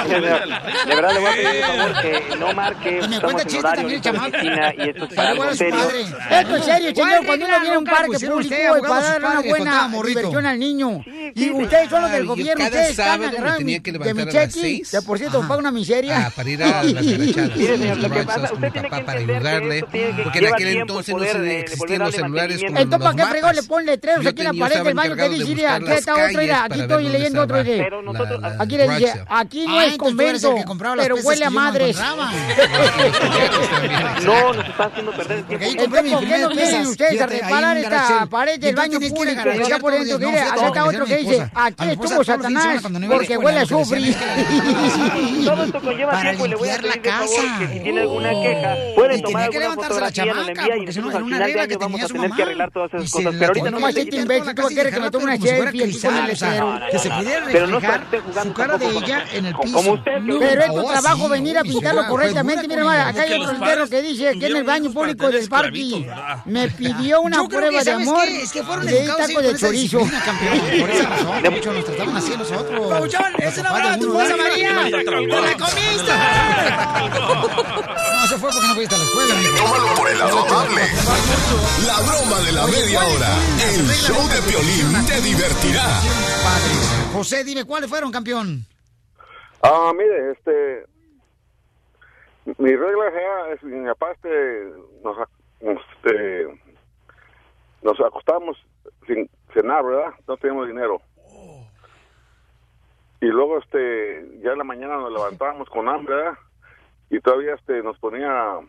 De 0.10 0.96
verdad 0.96 1.14
le 1.14 1.20
voy 1.20 1.30
a 1.30 1.34
pedir 1.34 1.64
un 1.64 1.78
favor 1.78 2.02
que 2.02 2.36
no 2.38 2.54
marque. 2.54 2.90
Y 2.90 3.08
me 3.08 3.16
Estamos 3.16 3.22
cuenta 3.22 3.42
en 3.42 3.48
chiste 3.48 3.68
horario 3.68 3.82
también 3.82 4.02
chamaco. 4.02 4.38
y 4.38 4.90
esto 4.90 5.06
es 5.06 5.14
Para 5.14 5.30
algo 5.30 5.36
igual 5.44 5.50
a 5.50 5.52
su 5.52 5.58
serio. 5.58 5.78
padre. 5.80 6.02
Esto 6.40 6.56
es 6.56 6.66
serio, 6.66 6.96
señor. 6.96 7.26
Cuando 7.26 7.46
uno 7.46 7.60
viene 7.60 7.76
a 7.76 7.80
un 7.80 7.86
parque 7.86 8.20
público 8.20 8.56
para 8.88 9.02
dar 9.02 9.20
una 9.20 9.42
buena 9.42 9.88
diversión 10.06 10.46
al 10.50 10.60
niño. 10.60 11.02
Y 11.36 11.50
ustedes 11.52 11.90
son 11.90 12.02
los 12.02 12.12
del 12.12 12.26
gobierno. 12.26 12.56
cada 12.66 12.70
Ustedes 12.70 12.90
están 12.92 13.24
agarrando 13.24 13.58
tenía 13.60 13.78
mi- 13.78 13.84
que 13.84 13.92
de 13.92 14.00
levantar 14.00 14.26
mi 14.26 14.32
cheque. 14.52 14.82
Que 14.92 15.02
por 15.02 15.18
cierto, 15.18 15.42
paga 15.42 15.58
una 15.58 15.72
miseria. 15.72 16.26
Ah, 16.28 16.32
para 16.36 16.50
ir 16.50 16.64
a 16.64 16.84
las 16.84 17.04
señor, 17.06 17.98
lo 17.98 18.10
que 18.10 18.24
pasa, 18.24 18.50
usted 18.54 18.72
tiene 18.72 18.90
que 18.90 19.02
para 19.04 19.20
que 19.26 19.32
ayudarle. 19.34 19.84
que- 19.92 20.14
Porque 20.24 20.40
en 20.40 20.54
aquel 20.54 20.68
entonces 20.78 21.14
poder, 21.14 21.38
no 21.40 21.44
se 21.46 21.60
existían 21.60 22.00
los 22.00 22.16
celulares 22.16 22.62
como. 22.66 22.80
Entonces, 22.80 23.10
¿para 23.12 23.16
qué 23.16 23.30
fregón 23.32 23.56
le 23.56 23.64
pone 23.64 23.86
letreros 23.86 24.26
aquí 24.26 24.42
en 24.42 24.48
la 24.48 24.54
pared 24.54 24.84
del 24.84 24.94
baño? 24.94 25.16
¿Qué 25.16 25.22
encargado 25.26 25.30
de 25.30 25.46
dice? 25.46 25.68
Aquí 25.68 25.86
las 25.86 26.00
está 26.00 26.14
otro, 26.14 26.42
aquí 26.64 26.80
estoy 26.82 27.10
leyendo 27.10 27.42
otro. 27.42 27.56
Aquí 28.60 28.78
le 28.78 28.90
dice, 28.90 29.24
aquí 29.28 29.66
no 29.68 29.80
Ah, 29.80 29.86
es 29.86 29.98
convento, 29.98 30.56
que 30.56 30.64
pero 30.98 31.16
huele 31.16 31.40
que 31.40 31.46
a 31.46 31.50
madres. 31.50 31.98
No, 34.26 34.54
nos 34.54 34.68
está 34.68 34.84
haciendo 34.86 35.12
perder 35.12 35.38
el 35.40 35.46
tiempo. 35.46 35.66
¿por 35.90 36.04
qué 36.04 36.12
no 36.12 36.20
quieren 36.20 36.50
pesas. 36.56 36.88
ustedes 36.88 37.22
a 37.22 37.26
reparar 37.28 37.78
esta 37.78 38.26
pared 38.30 38.60
del 38.60 38.76
baño 38.76 39.00
que 39.00 39.10
público? 39.10 39.42
Acá 39.66 39.80
por 39.80 39.94
dentro, 39.94 40.20
No, 40.46 40.52
acá 40.52 40.68
está 40.68 40.86
otro 40.86 41.06
que 41.06 41.18
dice, 41.18 41.52
aquí 41.54 41.86
mi 41.86 41.92
estuvo 41.92 42.18
de 42.20 42.26
Satanás, 42.26 42.82
porque 43.10 43.38
huele 43.38 43.58
a 43.60 43.62
que 43.62 43.68
sufri. 43.68 44.14
que- 44.14 44.20
Todo 45.46 45.64
esto 45.64 45.82
conlleva 45.82 46.12
Para 46.12 46.22
tiempo 46.30 46.46
y 46.46 46.50
le 46.50 46.56
voy 46.56 46.70
a 46.70 46.74
limpiar 46.74 46.96
la 46.96 47.02
pedir 47.02 47.04
de 47.04 47.12
favor 47.12 47.60
que 47.60 47.68
si 47.74 47.80
tiene 47.80 48.02
alguna 48.02 48.30
Oh. 48.32 48.42
queja, 48.44 48.76
tenía 49.18 49.24
tomar 49.24 49.50
que 49.50 49.58
alguna 49.58 49.60
levantarse 49.60 50.00
la 50.00 50.06
fotografía, 50.08 50.34
nos 50.34 50.46
la 50.46 50.52
envía 50.52 50.78
y 50.78 50.86
nosotros 50.86 51.16
al 51.16 51.24
una 51.24 51.36
final 51.36 51.40
de 51.40 51.46
regla 51.46 51.62
año 51.62 51.70
que 51.70 51.78
vamos 51.78 52.04
a 52.04 52.08
tener 52.08 52.32
que 52.32 52.44
arreglar 52.44 52.72
todas 52.72 52.94
esas 52.94 53.12
cosas. 53.12 53.34
Pero 53.34 53.46
ahorita 53.48 53.72
no 53.72 53.78
que 53.78 53.84
más 53.84 53.96
este 53.96 54.16
imbécil, 54.18 54.56
tú 54.56 54.68
quieres 54.68 54.94
que 54.94 55.00
me 55.00 55.12
tome 55.12 55.24
una 55.26 55.38
selfie 55.38 55.50
aquí 55.50 55.62
con 55.80 55.80
el 55.80 55.90
cristal, 55.90 56.30
o 56.32 56.36
sea, 56.36 56.50
letrero. 56.50 56.80
que 56.92 57.00
se 57.00 57.10
pudiera 57.10 57.46
Pero 57.52 57.68
no 57.68 57.80
reflejar 57.80 58.08
su 58.44 58.54
cara 58.54 58.78
de 58.78 58.86
ella 58.90 59.26
en 59.34 59.46
el 59.46 59.54
Como 59.54 59.74
piso. 59.96 60.04
que 60.04 60.12
Pero 60.40 60.62
es 60.62 60.68
tu 60.68 60.78
oh, 60.80 60.92
trabajo 60.92 61.30
venir 61.30 61.58
a 61.58 61.64
pintarlo 61.64 62.02
fue 62.02 62.10
correctamente. 62.10 62.68
dura 62.68 62.82
Mira, 62.84 63.08
acá 63.08 63.22
hay 63.22 63.30
que 63.30 63.36
otro 63.40 63.60
padres 63.60 63.90
que 63.90 64.02
dice 64.02 64.28
aquí 64.30 64.46
en 64.46 64.56
el 64.58 64.64
baño 64.64 64.92
público 64.92 65.30
del 65.30 65.50
parque. 65.50 66.10
Me 66.46 66.68
pidió 66.70 67.22
una 67.22 67.44
prueba 67.48 67.70
que, 67.70 67.78
de 67.78 67.84
¿sabes 67.84 68.08
amor. 68.08 68.26
qué? 68.28 68.42
Es 68.44 68.52
que 68.52 68.64
fueron 68.64 68.86
Le 68.86 68.92
di 68.92 68.98
educados 69.00 69.28
taco 69.28 69.34
con 69.42 69.44
de 69.44 69.56
chorizo. 69.60 70.00
Campeón. 70.30 70.82
Por 70.82 70.90
esa 70.90 71.10
razón, 71.10 71.54
muchos 71.54 71.76
nos 71.76 71.86
trataban 71.86 72.18
así 72.18 72.34
a 72.34 72.38
nosotros. 72.38 72.90
Pabuchón, 72.90 73.34
es 73.40 73.58
una 73.58 73.74
brava 73.74 73.98
tu 73.98 74.06
esposa, 74.08 74.38
María. 74.38 74.84
¡Te 74.86 74.92
la 74.92 75.58
comiste! 75.58 76.14
No, 78.14 78.28
se 78.28 78.38
fue 78.38 78.50
porque 78.52 78.68
no 78.68 78.76
fuiste 78.76 78.96
a 78.96 78.98
la 78.98 79.04
escuela. 79.04 79.36
Tómalo 79.58 79.96
por 79.96 80.10
el 80.10 80.20
lado 80.20 80.40
amable. 80.40 80.82
La 81.88 81.98
broma 82.08 82.40
de 82.46 82.52
la 82.52 82.68
media 82.68 83.00
hora. 83.00 83.38
El 83.64 83.88
show 83.88 84.28
de 84.30 84.42
Piolín 84.50 85.06
te 85.06 85.22
divertirá. 85.22 85.86
José, 87.14 87.44
dime, 87.44 87.66
¿cuáles 87.66 87.90
fueron, 87.90 88.12
campeón? 88.12 88.66
Ah, 89.64 89.92
mire, 89.96 90.32
este. 90.32 90.86
Mi 92.58 92.76
regla 92.76 93.06
general 93.12 93.54
es: 93.54 93.64
mi 93.64 93.88
papá, 93.90 94.12
este. 94.12 94.30
Nos, 95.04 95.18
este, 95.62 96.48
nos 97.82 98.00
acostamos 98.00 98.58
sin 99.08 99.30
cenar, 99.54 99.84
¿verdad? 99.86 100.14
No 100.28 100.38
tenemos 100.38 100.68
dinero. 100.68 101.02
Y 103.22 103.26
luego, 103.26 103.60
este. 103.60 104.40
Ya 104.42 104.52
en 104.52 104.58
la 104.58 104.64
mañana 104.64 104.98
nos 104.98 105.12
levantábamos 105.12 105.70
con 105.70 105.90
hambre, 105.90 106.16
¿verdad? 106.16 106.38
Y 107.10 107.20
todavía, 107.20 107.56
este. 107.56 107.84
Nos 107.84 107.98
ponía 108.00 108.60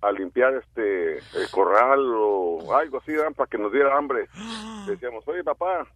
a 0.00 0.12
limpiar, 0.12 0.54
este. 0.54 1.18
El 1.18 1.50
corral 1.50 2.00
o 2.16 2.74
algo 2.74 2.98
así, 2.98 3.12
¿verdad? 3.12 3.32
Para 3.34 3.48
que 3.48 3.58
nos 3.58 3.72
diera 3.72 3.96
hambre. 3.96 4.28
Decíamos, 4.86 5.26
oye, 5.26 5.42
papá, 5.42 5.86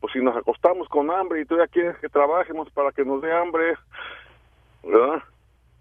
pues 0.00 0.12
si 0.12 0.20
nos 0.20 0.36
acostamos 0.36 0.88
con 0.88 1.10
hambre 1.10 1.40
y 1.40 1.44
tú 1.44 1.56
ya 1.56 1.66
quieres 1.66 1.96
que 1.98 2.08
trabajemos 2.08 2.70
para 2.70 2.92
que 2.92 3.04
nos 3.04 3.20
dé 3.20 3.32
hambre, 3.32 3.74
¿verdad? 4.82 5.22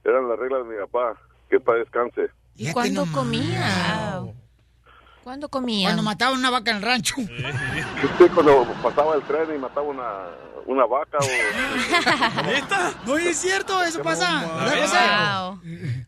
Eran 0.04 0.28
las 0.28 0.40
reglas 0.40 0.68
de 0.68 0.74
mi 0.74 0.82
papá, 0.82 1.18
que 1.50 1.60
para 1.60 1.80
descanse. 1.80 2.30
¿Y 2.56 2.72
cuándo 2.74 3.06
comía? 3.14 4.24
¿Cuándo 5.28 5.50
comía? 5.50 5.90
Cuando 5.90 6.04
mataban 6.04 6.40
una 6.40 6.50
vaca 6.50 6.72
en 6.72 6.78
el 6.78 6.84
rancho. 6.84 7.16
Sí, 7.18 8.24
cuando 8.34 8.66
pasaba 8.82 9.14
el 9.16 9.22
tren 9.24 9.54
y 9.54 9.58
mataba 9.58 9.82
una, 9.86 10.04
una 10.68 10.86
vaca 10.86 11.18
o... 11.20 12.44
¿Neta? 12.46 12.94
No 13.06 13.18
es 13.18 13.36
cierto, 13.38 13.84
eso 13.84 14.02
pasa. 14.02 14.46
¿Verdad, 14.64 14.88
José? 14.88 16.08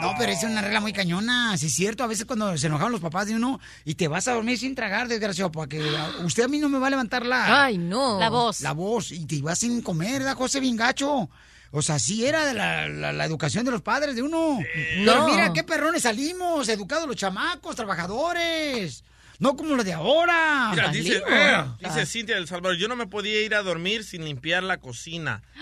No, 0.00 0.14
pero 0.18 0.32
es 0.32 0.42
una 0.42 0.62
regla 0.62 0.80
muy 0.80 0.94
cañona, 0.94 1.54
sí 1.58 1.66
es 1.66 1.74
cierto. 1.74 2.02
A 2.02 2.06
veces 2.06 2.24
cuando 2.24 2.56
se 2.56 2.68
enojaban 2.68 2.92
los 2.92 3.02
papás 3.02 3.26
de 3.26 3.34
uno 3.36 3.60
y 3.84 3.94
te 3.96 4.08
vas 4.08 4.26
a 4.26 4.32
dormir 4.32 4.56
sin 4.58 4.74
tragar, 4.74 5.06
desgraciado, 5.06 5.52
porque 5.52 5.78
a- 5.98 6.24
usted 6.24 6.44
a 6.44 6.48
mí 6.48 6.60
no 6.60 6.70
me 6.70 6.78
va 6.78 6.86
a 6.86 6.90
levantar 6.90 7.26
la... 7.26 7.64
Ay, 7.64 7.76
no. 7.76 8.18
La 8.18 8.30
voz. 8.30 8.62
La 8.62 8.72
voz, 8.72 9.12
y 9.12 9.26
te 9.26 9.42
vas 9.42 9.58
sin 9.58 9.82
comer, 9.82 10.20
¿verdad, 10.20 10.34
José 10.34 10.60
Vingacho? 10.60 11.28
O 11.72 11.82
sea, 11.82 11.98
sí 12.00 12.26
era 12.26 12.44
de 12.46 12.54
la, 12.54 12.88
la- 12.88 13.12
la 13.12 13.24
educación 13.24 13.64
de 13.64 13.70
los 13.70 13.82
padres 13.82 14.16
de 14.16 14.22
uno. 14.22 14.58
Pero 14.74 15.14
No. 15.14 15.28
mira 15.28 15.52
qué 15.52 15.62
perrones 15.62 16.02
salimos, 16.02 16.68
educados 16.68 17.06
los 17.06 17.16
chamacos, 17.16 17.76
trabajadores. 17.76 19.04
No 19.38 19.56
como 19.56 19.74
los 19.74 19.84
de 19.86 19.92
ahora. 19.94 20.68
Mira, 20.72 20.88
dice, 20.88 21.20
güey. 21.20 21.64
dice 21.88 22.04
Cintia 22.06 22.34
del 22.34 22.46
Salvador, 22.46 22.76
yo 22.76 22.88
no 22.88 22.96
me 22.96 23.06
podía 23.06 23.40
ir 23.40 23.54
a 23.54 23.62
dormir 23.62 24.04
sin 24.04 24.24
limpiar 24.24 24.62
la 24.62 24.78
cocina. 24.78 25.42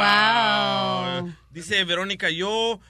Wow. 0.00 1.22
wow. 1.24 1.34
Dice 1.50 1.84
Verónica, 1.84 2.30
yo, 2.30 2.80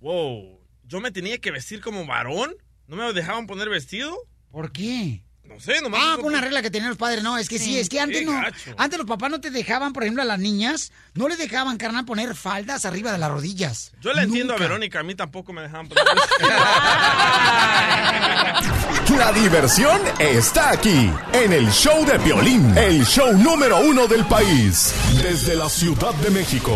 wow, 0.00 0.60
yo 0.84 1.00
me 1.00 1.10
tenía 1.10 1.38
que 1.38 1.50
vestir 1.50 1.80
como 1.80 2.06
varón. 2.06 2.54
¿No 2.86 2.96
me 2.96 3.12
dejaban 3.12 3.46
poner 3.46 3.68
vestido? 3.68 4.16
¿Por 4.50 4.72
qué? 4.72 5.22
No 5.50 5.58
sé, 5.58 5.80
nomás. 5.80 6.00
Ah, 6.02 6.16
por 6.16 6.26
una 6.26 6.40
regla 6.40 6.62
que 6.62 6.70
tenían 6.70 6.90
los 6.90 6.98
padres, 6.98 7.24
no, 7.24 7.36
es 7.36 7.48
que 7.48 7.58
sí, 7.58 7.76
es 7.76 7.88
que 7.88 7.98
antes 7.98 8.24
no, 8.24 8.32
gacho. 8.32 8.72
antes 8.78 8.98
los 8.98 9.08
papás 9.08 9.32
no 9.32 9.40
te 9.40 9.50
dejaban, 9.50 9.92
por 9.92 10.04
ejemplo, 10.04 10.22
a 10.22 10.24
las 10.24 10.38
niñas, 10.38 10.92
no 11.14 11.26
les 11.26 11.38
dejaban, 11.38 11.76
carnal, 11.76 12.04
poner 12.04 12.36
faldas 12.36 12.84
arriba 12.84 13.10
de 13.10 13.18
las 13.18 13.32
rodillas. 13.32 13.90
Yo 14.00 14.12
la 14.12 14.22
entiendo 14.22 14.54
a 14.54 14.58
Verónica, 14.58 15.00
a 15.00 15.02
mí 15.02 15.16
tampoco 15.16 15.52
me 15.52 15.62
dejaban 15.62 15.88
poner 15.88 16.04
La 19.18 19.32
diversión 19.32 20.00
está 20.18 20.70
aquí, 20.70 21.10
en 21.32 21.52
el 21.52 21.68
show 21.70 22.06
de 22.06 22.18
Piolín, 22.20 22.76
el 22.78 23.04
show 23.04 23.36
número 23.36 23.80
uno 23.80 24.06
del 24.06 24.24
país. 24.24 24.94
Desde 25.20 25.56
la 25.56 25.68
Ciudad 25.68 26.14
de 26.14 26.30
México, 26.30 26.72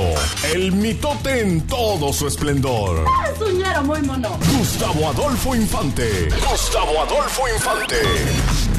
el 0.52 0.72
mitote 0.72 1.40
en 1.40 1.66
todo 1.66 2.12
su 2.12 2.26
esplendor. 2.26 3.06
Soñaron 3.38 3.86
muy 3.86 4.02
mono. 4.02 4.38
Gustavo 4.58 5.08
Adolfo 5.08 5.54
Infante. 5.54 6.28
Gustavo 6.50 7.02
Adolfo 7.02 7.48
Infante. 7.48 8.02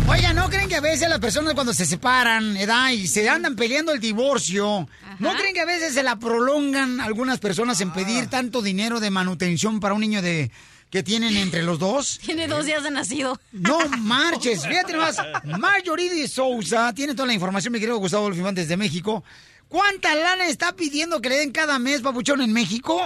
Oiga, 0.07 0.33
¿no 0.33 0.49
creen 0.49 0.69
que 0.69 0.75
a 0.75 0.81
veces 0.81 1.09
las 1.09 1.19
personas 1.19 1.55
cuando 1.55 1.73
se 1.73 1.85
separan, 1.85 2.55
edad, 2.57 2.91
y 2.91 3.07
se 3.07 3.27
andan 3.27 3.55
peleando 3.55 3.91
el 3.91 3.99
divorcio, 3.99 4.87
¿no 5.19 5.33
creen 5.33 5.53
que 5.53 5.61
a 5.61 5.65
veces 5.65 5.95
se 5.95 6.03
la 6.03 6.17
prolongan 6.17 7.01
algunas 7.01 7.39
personas 7.39 7.81
en 7.81 7.91
pedir 7.91 8.27
tanto 8.27 8.61
dinero 8.61 8.99
de 8.99 9.09
manutención 9.09 9.79
para 9.79 9.95
un 9.95 10.01
niño 10.01 10.21
de 10.21 10.51
que 10.91 11.01
tienen 11.01 11.35
entre 11.35 11.63
los 11.63 11.79
dos? 11.79 12.19
Tiene 12.25 12.47
dos 12.47 12.65
días 12.65 12.83
de 12.83 12.91
nacido. 12.91 13.39
No 13.51 13.79
marches, 13.99 14.65
fíjate 14.67 14.93
nomás, 14.93 15.17
Marjorie 15.59 16.13
de 16.13 16.27
Sousa 16.27 16.93
tiene 16.93 17.15
toda 17.15 17.27
la 17.27 17.33
información, 17.33 17.73
mi 17.73 17.79
querido 17.79 17.97
Gustavo 17.97 18.29
Infante 18.29 18.61
desde 18.61 18.77
México. 18.77 19.23
¿Cuánta 19.67 20.13
lana 20.13 20.45
está 20.45 20.75
pidiendo 20.75 21.19
que 21.19 21.29
le 21.29 21.37
den 21.37 21.51
cada 21.51 21.79
mes, 21.79 22.01
papuchón, 22.01 22.41
en 22.41 22.53
México? 22.53 23.01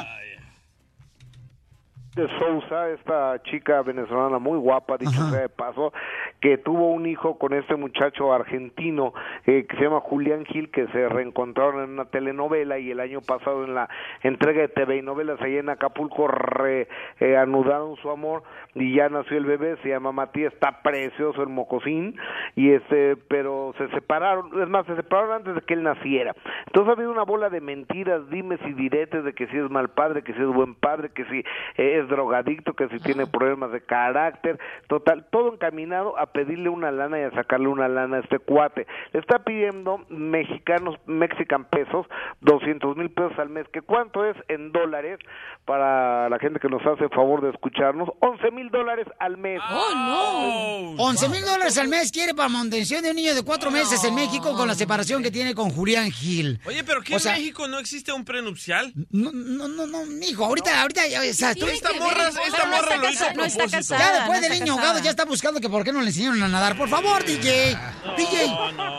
De 2.16 2.28
Sousa, 2.40 2.90
esta 2.90 3.42
chica 3.44 3.82
venezolana 3.82 4.40
muy 4.40 4.58
guapa, 4.58 4.98
dicho 4.98 5.12
sea 5.30 5.42
de 5.42 5.50
paso, 5.50 5.94
que 6.42 6.58
tuvo 6.58 6.92
un 6.92 7.06
hijo 7.06 7.38
con 7.38 7.54
este 7.54 7.76
muchacho 7.76 8.34
argentino 8.34 9.14
eh, 9.46 9.66
que 9.68 9.78
se 9.78 9.84
llama 9.84 10.00
Julián 10.02 10.46
Gil, 10.46 10.72
que 10.72 10.88
se 10.88 11.08
reencontraron 11.08 11.84
en 11.84 11.92
una 11.92 12.06
telenovela 12.06 12.80
y 12.80 12.92
el 12.92 13.00
año 13.00 13.22
pasado 13.22 13.64
en 13.64 13.76
la 13.76 13.90
entrega 14.24 14.62
de 14.62 14.70
TV 14.70 14.98
y 14.98 15.02
novelas 15.02 15.40
allá 15.42 15.60
en 15.60 15.70
Acapulco 15.70 16.28
reanudaron 16.28 17.96
su 17.98 18.10
amor 18.10 18.44
y 18.76 18.96
ya 18.96 19.10
nació 19.10 19.38
el 19.38 19.46
bebé, 19.46 19.78
se 19.82 19.90
llama 19.90 20.12
Matías, 20.12 20.54
está 20.54 20.82
precioso 20.82 21.42
el 21.42 21.50
mocosín, 21.50 22.16
y 22.56 22.72
este, 22.72 23.16
pero 23.28 23.74
se 23.78 23.90
separaron, 23.90 24.62
es 24.62 24.70
más, 24.70 24.86
se 24.86 24.96
separaron 24.96 25.32
antes 25.32 25.56
de 25.56 25.62
que 25.62 25.74
él 25.74 25.84
naciera. 25.84 26.36
Entonces 26.68 26.90
ha 26.90 26.94
habido 26.94 27.12
una 27.12 27.24
bola 27.24 27.50
de 27.50 27.62
mentiras, 27.62 28.30
dimes 28.30 28.60
y 28.66 28.74
diretes 28.74 29.24
de 29.24 29.34
que 29.34 29.48
si 29.48 29.58
es 29.58 29.70
mal 29.70 29.90
padre, 29.90 30.24
que 30.24 30.34
si 30.34 30.42
es 30.42 30.48
buen 30.48 30.76
padre, 30.76 31.10
que 31.10 31.26
si 31.26 31.40
eh, 31.40 32.00
es 32.00 32.08
drogadicto, 32.08 32.74
que 32.74 32.88
si 32.90 33.00
tiene 33.00 33.26
problemas 33.26 33.72
de 33.72 33.82
carácter, 33.82 34.60
total, 34.88 35.26
todo 35.32 35.54
encaminado 35.54 36.18
a 36.20 36.28
pedirle 36.28 36.70
una 36.70 36.92
lana 36.92 37.20
y 37.20 37.24
a 37.24 37.32
sacarle 37.32 37.68
una 37.68 37.88
lana 37.88 38.18
a 38.18 38.20
este 38.20 38.40
cuate. 38.40 38.86
Le 39.14 39.20
está 39.20 39.40
pidiendo 39.40 40.06
mexicanos, 40.10 40.96
mexican 41.08 41.66
pesos, 41.66 42.06
200 42.42 42.96
mil 42.98 43.10
pesos 43.10 43.38
al 43.40 43.50
mes, 43.50 43.68
que 43.70 43.82
cuánto 43.82 44.26
es 44.26 44.36
en 44.48 44.72
dólares 44.72 45.20
para 45.66 46.30
la 46.30 46.40
gente 46.40 46.60
que 46.60 46.70
nos 46.70 46.86
hace 46.86 47.10
favor 47.10 47.42
de 47.42 47.50
escucharnos, 47.50 48.10
11 48.20 48.52
mil 48.52 48.59
dólares 48.70 49.08
al 49.20 49.38
mes. 49.38 49.62
¡Oh, 49.72 50.94
no! 50.98 51.04
11 51.04 51.30
mil 51.30 51.42
dólares 51.46 51.78
al 51.78 51.88
mes 51.88 52.12
quiere 52.12 52.34
para 52.34 52.50
manutención 52.50 53.02
de 53.02 53.12
un 53.12 53.16
niño 53.16 53.34
de 53.34 53.44
cuatro 53.44 53.72
meses 53.72 54.04
en 54.04 54.14
México 54.16 54.54
con 54.56 54.68
la 54.68 54.76
separación 54.76 55.24
que 55.24 55.32
tiene 55.32 55.56
con 55.56 55.70
Julián 55.70 56.12
Gil. 56.12 56.60
Oye, 56.66 56.84
pero 56.84 57.02
¿qué 57.02 57.14
O 57.14 57.18
en 57.18 57.22
sea, 57.22 57.34
México 57.34 57.68
no 57.70 57.80
existe 57.80 58.12
un 58.12 58.26
prenupcial? 58.26 58.92
No, 59.12 59.32
no, 59.32 59.68
no, 59.70 59.88
no, 59.88 60.06
mijo, 60.06 60.44
ahorita, 60.44 60.82
ahorita, 60.82 61.08
ya, 61.08 61.22
o 61.22 61.34
sea, 61.34 61.56
tú- 61.56 61.66
Esta 61.68 61.94
morra, 61.94 62.28
esta 62.28 62.66
morra 62.66 62.98
lo 62.98 63.10
hizo 63.10 63.26
a 63.26 63.32
propósito. 63.34 63.96
Ya 63.98 64.14
después 64.20 64.42
del 64.42 64.52
niño 64.60 64.74
ahogado 64.74 65.00
ya 65.00 65.12
está 65.12 65.24
buscando 65.24 65.62
que 65.62 65.70
por 65.70 65.84
qué 65.86 65.94
no 65.94 66.02
le 66.02 66.08
enseñaron 66.08 66.44
a 66.44 66.48
nadar. 66.50 66.76
Por 66.78 66.90
favor, 66.90 67.24
DJ. 67.24 67.78
DJ, 68.18 68.48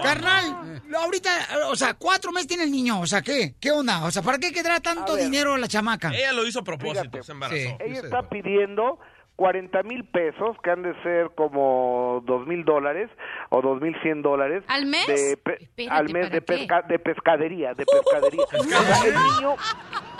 carnal, 0.02 0.82
ahorita, 0.96 1.30
o 1.68 1.76
sea, 1.76 1.94
cuatro 1.94 2.32
meses 2.32 2.48
tiene 2.48 2.64
el 2.64 2.70
niño. 2.70 3.00
O 3.00 3.06
sea, 3.06 3.22
¿qué? 3.22 3.54
¿Qué 3.60 3.70
onda? 3.70 4.04
O 4.04 4.10
sea, 4.10 4.22
¿para 4.22 4.38
qué 4.38 4.52
quedará 4.52 4.80
tanto 4.80 5.16
dinero 5.16 5.56
la 5.56 5.68
chamaca? 5.68 6.10
Ella 6.14 6.32
lo 6.32 6.46
hizo 6.46 6.60
a 6.60 6.64
propósito, 6.64 7.22
se 7.22 7.32
embarazó. 7.32 7.76
Ella 7.84 8.00
está 8.04 8.28
pidiendo 8.28 8.98
40 9.40 9.82
mil 9.84 10.04
pesos, 10.04 10.54
que 10.62 10.70
han 10.70 10.82
de 10.82 10.92
ser 11.02 11.30
como 11.34 12.22
dos 12.26 12.46
mil 12.46 12.62
dólares 12.66 13.08
o 13.48 13.62
dos 13.62 13.80
mil 13.80 13.96
cien 14.02 14.20
dólares. 14.20 14.62
¿Al 14.68 14.84
mes? 14.84 15.06
de 15.06 15.38
pe- 15.42 15.56
Espérate, 15.62 15.88
al 15.98 16.04
mes 16.12 16.26
¿para 16.26 16.34
de, 16.34 16.42
pesca- 16.42 16.82
de 16.82 16.98
pescadería, 16.98 17.72
de 17.72 17.86
pescadería. 17.86 18.44
O 18.52 18.62
sea, 18.62 19.08
el 19.08 19.14
niño, 19.14 19.54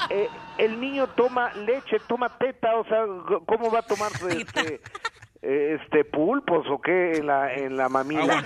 eh, 0.09 0.29
el 0.57 0.81
niño 0.81 1.07
toma 1.09 1.53
leche, 1.53 1.99
toma 2.09 2.31
teta, 2.39 2.75
o 2.77 2.85
sea, 2.87 3.05
¿cómo 3.45 3.71
va 3.71 3.81
a 3.81 3.83
tomar 3.83 4.11
este, 4.31 4.81
eh, 5.43 5.79
este 5.83 6.05
pulpos 6.07 6.67
o 6.71 6.81
qué 6.81 7.19
en 7.19 7.27
la 7.27 7.53
en 7.53 7.77
la 7.77 7.91
mamila? 7.91 8.43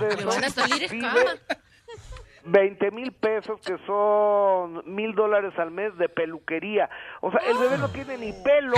Le 0.00 0.08
eso, 0.14 0.26
van 0.26 0.44
a 0.44 0.50
salir. 0.50 0.90
20 2.46 2.90
mil 2.92 3.12
pesos 3.12 3.60
que 3.60 3.76
son 3.86 4.82
mil 4.86 5.14
dólares 5.14 5.52
al 5.58 5.70
mes 5.70 5.96
de 5.98 6.08
peluquería. 6.08 6.88
O 7.20 7.30
sea, 7.30 7.40
el 7.40 7.58
bebé 7.58 7.78
no 7.78 7.88
tiene 7.88 8.16
ni 8.18 8.32
pelo. 8.32 8.76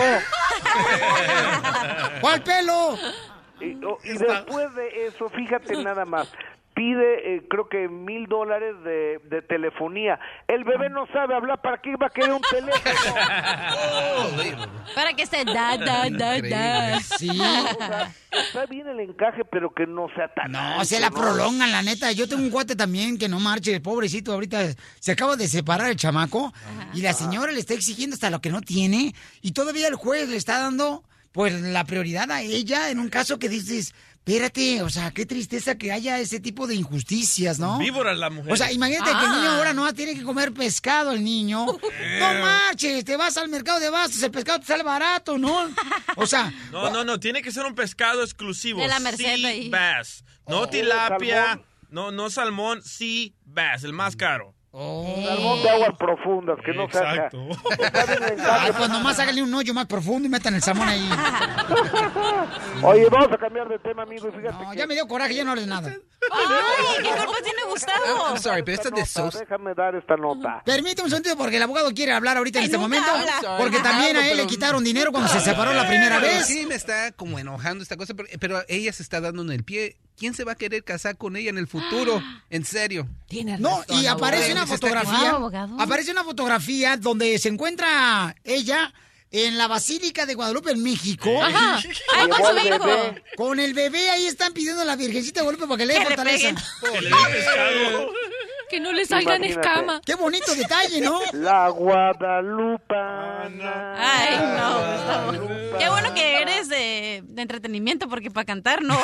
¿Cuál 2.21 2.43
pelo? 2.43 2.95
Y, 3.61 3.67
y 4.05 4.19
después 4.19 4.75
de 4.75 5.07
eso, 5.07 5.29
fíjate 5.29 5.83
nada 5.83 6.05
más. 6.05 6.33
Pide, 6.79 7.35
eh, 7.35 7.43
creo 7.51 7.69
que 7.69 7.89
mil 7.89 8.29
dólares 8.29 8.73
de, 8.85 9.19
de 9.29 9.43
telefonía. 9.43 10.21
El 10.47 10.63
bebé 10.63 10.89
no 10.89 11.09
sabe 11.13 11.35
hablar, 11.35 11.61
¿para 11.61 11.83
qué 11.83 11.97
va 11.97 12.07
a 12.07 12.11
querer 12.11 12.31
un 12.31 12.41
teléfono? 12.41 12.79
Para 14.95 15.13
que 15.15 15.25
esté 15.25 15.45
da, 15.45 15.77
da, 15.77 16.09
da, 16.09 16.41
da. 16.41 17.01
Sí. 17.01 17.31
O 17.31 17.35
sea, 17.35 18.13
está 18.31 18.67
bien 18.67 18.87
el 18.87 19.01
encaje, 19.01 19.45
pero 19.45 19.75
que 19.75 19.89
no 19.89 20.07
sea 20.15 20.29
tan 20.29 20.53
No, 20.53 20.85
se 20.85 21.01
la 21.01 21.11
¿no? 21.11 21.17
prolongan, 21.17 21.73
la 21.73 21.83
neta. 21.83 22.13
Yo 22.13 22.29
tengo 22.29 22.45
un 22.45 22.51
cuate 22.51 22.77
también 22.77 23.19
que 23.19 23.29
no 23.29 23.41
marche, 23.41 23.81
pobrecito. 23.81 24.33
Ahorita 24.33 24.61
se 25.01 25.13
acaba 25.13 25.35
de 25.35 25.49
separar 25.49 25.91
el 25.91 25.97
chamaco 25.97 26.53
y 26.95 27.03
la 27.03 27.13
señora 27.13 27.51
le 27.51 27.59
está 27.59 27.75
exigiendo 27.75 28.15
hasta 28.15 28.31
lo 28.31 28.41
que 28.41 28.51
no 28.51 28.61
tiene 28.61 29.17
y 29.43 29.51
todavía 29.51 29.89
el 29.89 29.97
juez 29.97 30.29
le 30.29 30.37
está 30.37 30.61
dando 30.61 31.03
pues 31.33 31.61
la 31.61 31.83
prioridad 31.85 32.31
a 32.31 32.43
ella 32.43 32.91
en 32.91 33.01
un 33.01 33.09
caso 33.09 33.41
que 33.41 33.49
dices, 33.49 33.95
espérate, 34.29 34.83
o 34.83 34.91
sea, 34.91 35.11
qué 35.13 35.25
tristeza 35.25 35.77
que 35.79 35.91
haya 35.91 36.19
ese 36.19 36.39
tipo 36.39 36.67
de 36.67 36.75
injusticias, 36.75 37.59
¿no? 37.59 37.79
Víbora 37.79 38.15
la 38.15 38.29
mujer. 38.31 38.53
O 38.53 38.57
sea, 38.57 38.71
imagínate 38.71 39.11
que 39.11 39.25
el 39.25 39.31
niño 39.31 39.51
Ah. 39.51 39.57
ahora 39.57 39.73
no 39.73 39.93
tiene 39.95 40.15
que 40.15 40.23
comer 40.23 40.53
pescado 40.53 41.13
el 41.13 41.25
niño. 41.25 41.67
No 42.19 42.35
marches, 42.35 43.05
te 43.05 43.17
vas 43.17 43.37
al 43.39 43.49
mercado 43.49 43.81
de 43.81 43.91
bastos, 43.91 44.23
el 44.23 44.31
pescado 44.31 44.61
te 44.61 44.67
sale 44.67 44.83
barato, 44.83 45.39
¿no? 45.39 45.69
O 46.17 46.27
sea, 46.27 46.53
No, 46.73 46.91
no, 46.91 47.05
no, 47.05 47.19
tiene 47.19 47.41
que 47.43 47.51
ser 47.53 47.65
un 47.65 47.75
pescado 47.75 48.23
exclusivo. 48.23 48.81
De 48.81 48.89
la 48.89 48.99
Merced 49.01 49.25
sea 49.25 49.49
ahí. 49.49 49.69
bass. 49.71 50.25
No 50.47 50.61
Oh. 50.61 50.69
tilapia, 50.69 51.61
no, 51.91 52.11
no 52.11 52.29
salmón, 52.31 52.83
sea 52.83 53.29
bass, 53.47 53.85
el 53.85 53.93
más 53.93 54.15
caro. 54.17 54.55
Salmón 54.71 55.63
de 55.63 55.71
aguas 55.71 55.91
profundas, 55.99 56.59
que 56.65 56.73
no 56.75 56.89
saca. 56.91 57.15
Exacto. 57.27 57.39
Ay, 58.51 58.73
pues 58.77 58.89
nomás 58.91 59.19
háganle 59.19 59.43
un 59.43 59.55
hoyo 59.55 59.73
más 59.75 59.87
profundo 59.87 60.27
y 60.27 60.29
metan 60.31 60.55
el 60.55 60.63
salmón 60.63 60.89
ahí. 60.89 61.09
Oye, 62.83 63.09
vamos 63.11 63.33
a 63.33 63.39
cambiar 63.39 63.69
de 63.69 63.79
tema, 63.79 64.03
amigo. 64.03 64.29
y 64.29 64.33
Fíjate 64.33 64.65
No, 64.65 64.71
que- 64.71 64.77
ya 64.79 64.87
me 64.87 64.95
dio 64.95 65.07
coraje, 65.09 65.35
ya 65.35 65.45
no 65.45 65.51
hables 65.53 65.67
nada. 65.67 65.93
Ay, 66.33 67.03
¿qué 67.03 67.09
culpa 67.09 67.43
tiene 67.43 67.63
Gustavo? 67.69 68.29
I'm 68.29 68.39
sorry, 68.39 68.63
pero 68.63 68.77
esta 68.77 68.91
de 68.91 69.01
Nota, 69.01 69.07
Sosa. 69.07 69.39
Déjame 69.41 69.75
dar 69.75 69.95
esta 69.95 70.17
nota. 70.17 70.63
Permíteme 70.65 71.07
un 71.07 71.11
sentido 71.11 71.37
porque 71.37 71.57
el 71.57 71.63
abogado 71.63 71.93
quiere 71.93 72.13
hablar 72.13 72.37
ahorita 72.37 72.59
en 72.59 72.65
este 72.67 72.79
momento. 72.79 73.11
habla. 73.11 73.59
Porque 73.59 73.79
también 73.81 74.17
a 74.17 74.29
él 74.29 74.37
le 74.37 74.47
quitaron 74.47 74.83
dinero 74.85 75.11
cuando 75.13 75.29
se 75.29 75.41
separó 75.41 75.73
la 75.73 75.87
primera 75.87 76.21
Pero 76.21 76.33
vez. 76.33 76.47
Sí, 76.47 76.67
me 76.67 76.75
está 76.75 77.13
como 77.13 77.39
enojando 77.39 77.83
esta 77.83 77.97
cosa, 77.97 78.15
pero, 78.15 78.29
pero 78.41 78.63
ella 78.69 78.93
se 78.93 79.03
está 79.03 79.21
dando 79.21 79.43
en 79.43 79.51
el 79.51 79.65
pie. 79.65 79.97
¿Quién 80.17 80.35
se 80.35 80.43
va 80.43 80.53
a 80.53 80.57
querer 80.57 80.83
casar 80.83 81.17
con 81.17 81.37
ella 81.37 81.51
en 81.51 81.59
el 81.59 81.69
futuro? 81.69 82.23
En 82.51 82.65
serio. 82.65 83.07
Tienes 83.29 83.61
No, 83.61 83.85
y 83.89 84.07
aparece 84.07 84.53
una 84.53 84.67
fotografía. 84.67 85.35
Wow. 85.35 85.81
Aparece 85.81 86.11
una 86.11 86.25
fotografía 86.25 86.97
donde 86.97 87.39
se 87.39 87.51
encuentra 87.51 88.35
ella 88.43 88.93
en 89.31 89.59
la 89.59 89.69
Basílica 89.69 90.27
de 90.27 90.35
Guadalupe 90.35 90.71
en 90.71 90.83
México. 90.83 91.43
Ajá. 91.43 91.81
Ay, 92.15 92.29
con 92.29 92.39
su 92.39 92.43
hijo. 92.67 92.79
bebé. 92.85 93.23
Con 93.37 93.61
el 93.61 93.75
bebé 93.75 94.11
ahí 94.11 94.27
están 94.27 94.53
pidiendo 94.53 94.83
a 94.83 94.85
la 94.85 94.97
Virgencita 94.97 95.41
de 95.41 95.45
Guadalupe 95.45 95.67
para 95.69 95.79
que 95.79 95.87
le 95.87 95.95
dé 95.95 96.05
fortaleza. 96.05 96.55
Que 96.81 97.01
le 97.01 97.11
dé 97.11 97.17
pescado. 97.33 98.11
Que 98.71 98.81
no 98.81 98.93
le 98.93 99.07
salgan 99.07 99.45
escamas. 99.45 100.01
Qué 100.05 100.15
bonito 100.15 100.55
detalle, 100.55 101.01
¿no? 101.01 101.21
La 101.33 101.69
Guadalupana. 101.69 103.95
Ay, 103.99 104.37
no. 104.59 105.79
Qué 105.79 105.89
bueno 105.89 106.13
que 106.15 106.43
eres 106.43 106.69
de, 106.69 107.23
de 107.25 107.43
entretenimiento 107.43 108.09
porque 108.09 108.31
para 108.31 108.45
cantar 108.45 108.83
no. 108.83 108.99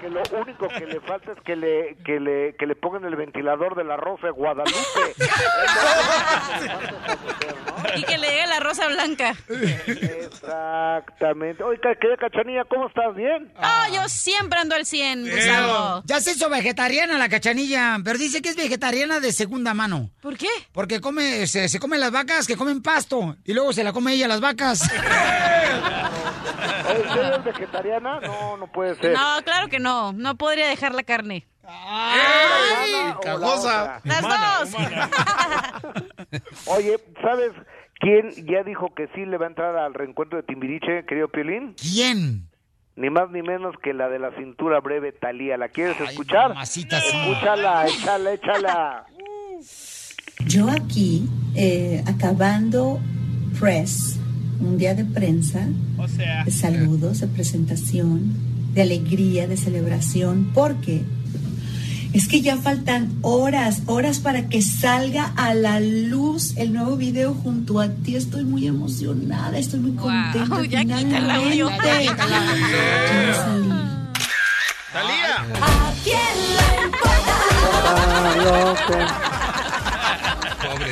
Que 0.00 0.08
lo 0.08 0.22
único 0.40 0.68
que 0.68 0.86
le 0.86 1.00
falta 1.00 1.32
es 1.32 1.38
que 1.44 1.56
le, 1.56 1.96
que 2.04 2.20
le, 2.20 2.54
que 2.56 2.66
le 2.66 2.76
pongan 2.76 3.04
el 3.04 3.16
ventilador 3.16 3.76
de 3.76 3.84
la 3.84 3.96
Rosa 3.96 4.26
de 4.26 4.32
Guadalupe. 4.32 4.78
y 7.96 8.02
que 8.04 8.18
le 8.18 8.28
llegue 8.28 8.46
la 8.46 8.60
rosa 8.60 8.88
blanca. 8.88 9.34
Exactamente. 9.48 11.62
Oye, 11.62 11.78
¿qué 11.80 12.16
cachanilla? 12.18 12.64
¿Cómo 12.64 12.88
estás? 12.88 13.14
¿Bien? 13.14 13.52
Ah, 13.56 13.88
yo 13.92 14.08
siempre 14.08 14.60
ando 14.60 14.74
al 14.74 14.86
100, 14.86 15.30
Gustavo. 15.30 16.02
Ya 16.04 16.20
se 16.20 16.32
hizo 16.32 16.48
vegetariana 16.48 17.18
la 17.18 17.28
cachanilla, 17.28 17.98
pero 18.04 18.18
dice 18.18 18.42
que 18.42 18.50
es 18.50 18.56
vegetariana 18.56 19.20
de 19.20 19.32
segunda 19.32 19.74
mano. 19.74 20.10
¿Por 20.20 20.36
qué? 20.36 20.48
Porque 20.72 21.00
come, 21.00 21.46
se, 21.46 21.68
se 21.68 21.80
comen 21.80 22.00
las 22.00 22.12
vacas 22.12 22.46
que 22.46 22.56
comen 22.56 22.82
pasto 22.82 23.36
y 23.44 23.52
luego 23.52 23.72
se 23.72 23.84
la 23.84 23.92
come 23.92 24.14
ella 24.14 24.28
las 24.28 24.40
vacas. 24.40 24.80
Oye, 26.90 27.00
¿usted 27.08 27.32
es 27.34 27.44
vegetariana? 27.44 28.20
No, 28.20 28.56
no 28.56 28.66
puede 28.72 28.94
ser. 28.96 29.12
No, 29.12 29.42
claro 29.44 29.68
que 29.68 29.78
no. 29.78 30.12
No 30.12 30.36
podría 30.36 30.68
dejar 30.68 30.94
la 30.94 31.02
carne. 31.02 31.46
¿Humana 31.62 32.18
o 32.88 33.08
la 33.14 33.20
cagosa. 33.20 33.82
otra? 33.82 34.00
Las 34.04 34.20
Humana, 34.24 34.56
dos. 34.60 34.74
humana. 34.74 35.10
Oye, 36.66 36.98
¿sabes 37.22 37.52
quién 38.00 38.30
ya 38.46 38.62
dijo 38.62 38.94
que 38.94 39.08
sí 39.14 39.24
le 39.26 39.36
va 39.38 39.46
a 39.46 39.48
entrar 39.48 39.76
al 39.76 39.92
reencuentro 39.94 40.38
de 40.38 40.44
Timbiriche, 40.44 41.04
querido 41.06 41.28
Piolín? 41.28 41.74
¿Quién? 41.74 42.48
Ni 42.96 43.10
más 43.10 43.30
ni 43.30 43.42
menos 43.42 43.74
que 43.82 43.92
la 43.94 44.08
de 44.08 44.18
la 44.18 44.30
cintura 44.36 44.80
breve 44.80 45.12
Talía. 45.12 45.56
¿La 45.56 45.68
quieres 45.68 46.00
escuchar? 46.00 46.48
mamacita, 46.48 46.98
sí. 47.00 47.16
Escúchala, 47.16 47.86
échala, 47.86 48.32
échala. 48.32 49.06
Yo 50.46 50.68
aquí, 50.70 51.28
eh, 51.54 52.02
acabando 52.08 52.98
press, 53.60 54.18
un 54.60 54.76
día 54.78 54.94
de 54.94 55.04
prensa, 55.04 55.60
O 55.98 56.08
sea, 56.08 56.44
de 56.44 56.50
saludos, 56.50 57.20
de 57.20 57.26
presentación, 57.28 58.32
de 58.74 58.82
alegría, 58.82 59.46
de 59.46 59.56
celebración, 59.56 60.50
porque 60.54 61.02
es 62.12 62.26
que 62.28 62.40
ya 62.40 62.56
faltan 62.56 63.10
horas, 63.22 63.82
horas 63.86 64.18
para 64.18 64.48
que 64.48 64.62
salga 64.62 65.32
a 65.36 65.54
la 65.54 65.78
luz 65.80 66.54
el 66.56 66.72
nuevo 66.72 66.96
video 66.96 67.34
junto 67.34 67.80
a 67.80 67.88
ti. 67.88 68.16
Estoy 68.16 68.44
muy 68.44 68.66
emocionada, 68.66 69.58
estoy 69.58 69.80
muy 69.80 69.90
Wow, 69.92 70.04
contenta. 70.32 70.64
ya 70.64 70.84
quita 70.84 71.18
el 71.18 71.30
audio. 71.30 71.68
finalmente. 71.68 72.04
Ya 72.04 72.10
quita 72.10 72.24
el 72.24 72.32
audio. 72.34 72.66
Quiero 73.10 73.34
salir. 73.34 74.98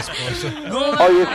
Esposo. 0.08 1.04
Oye, 1.06 1.26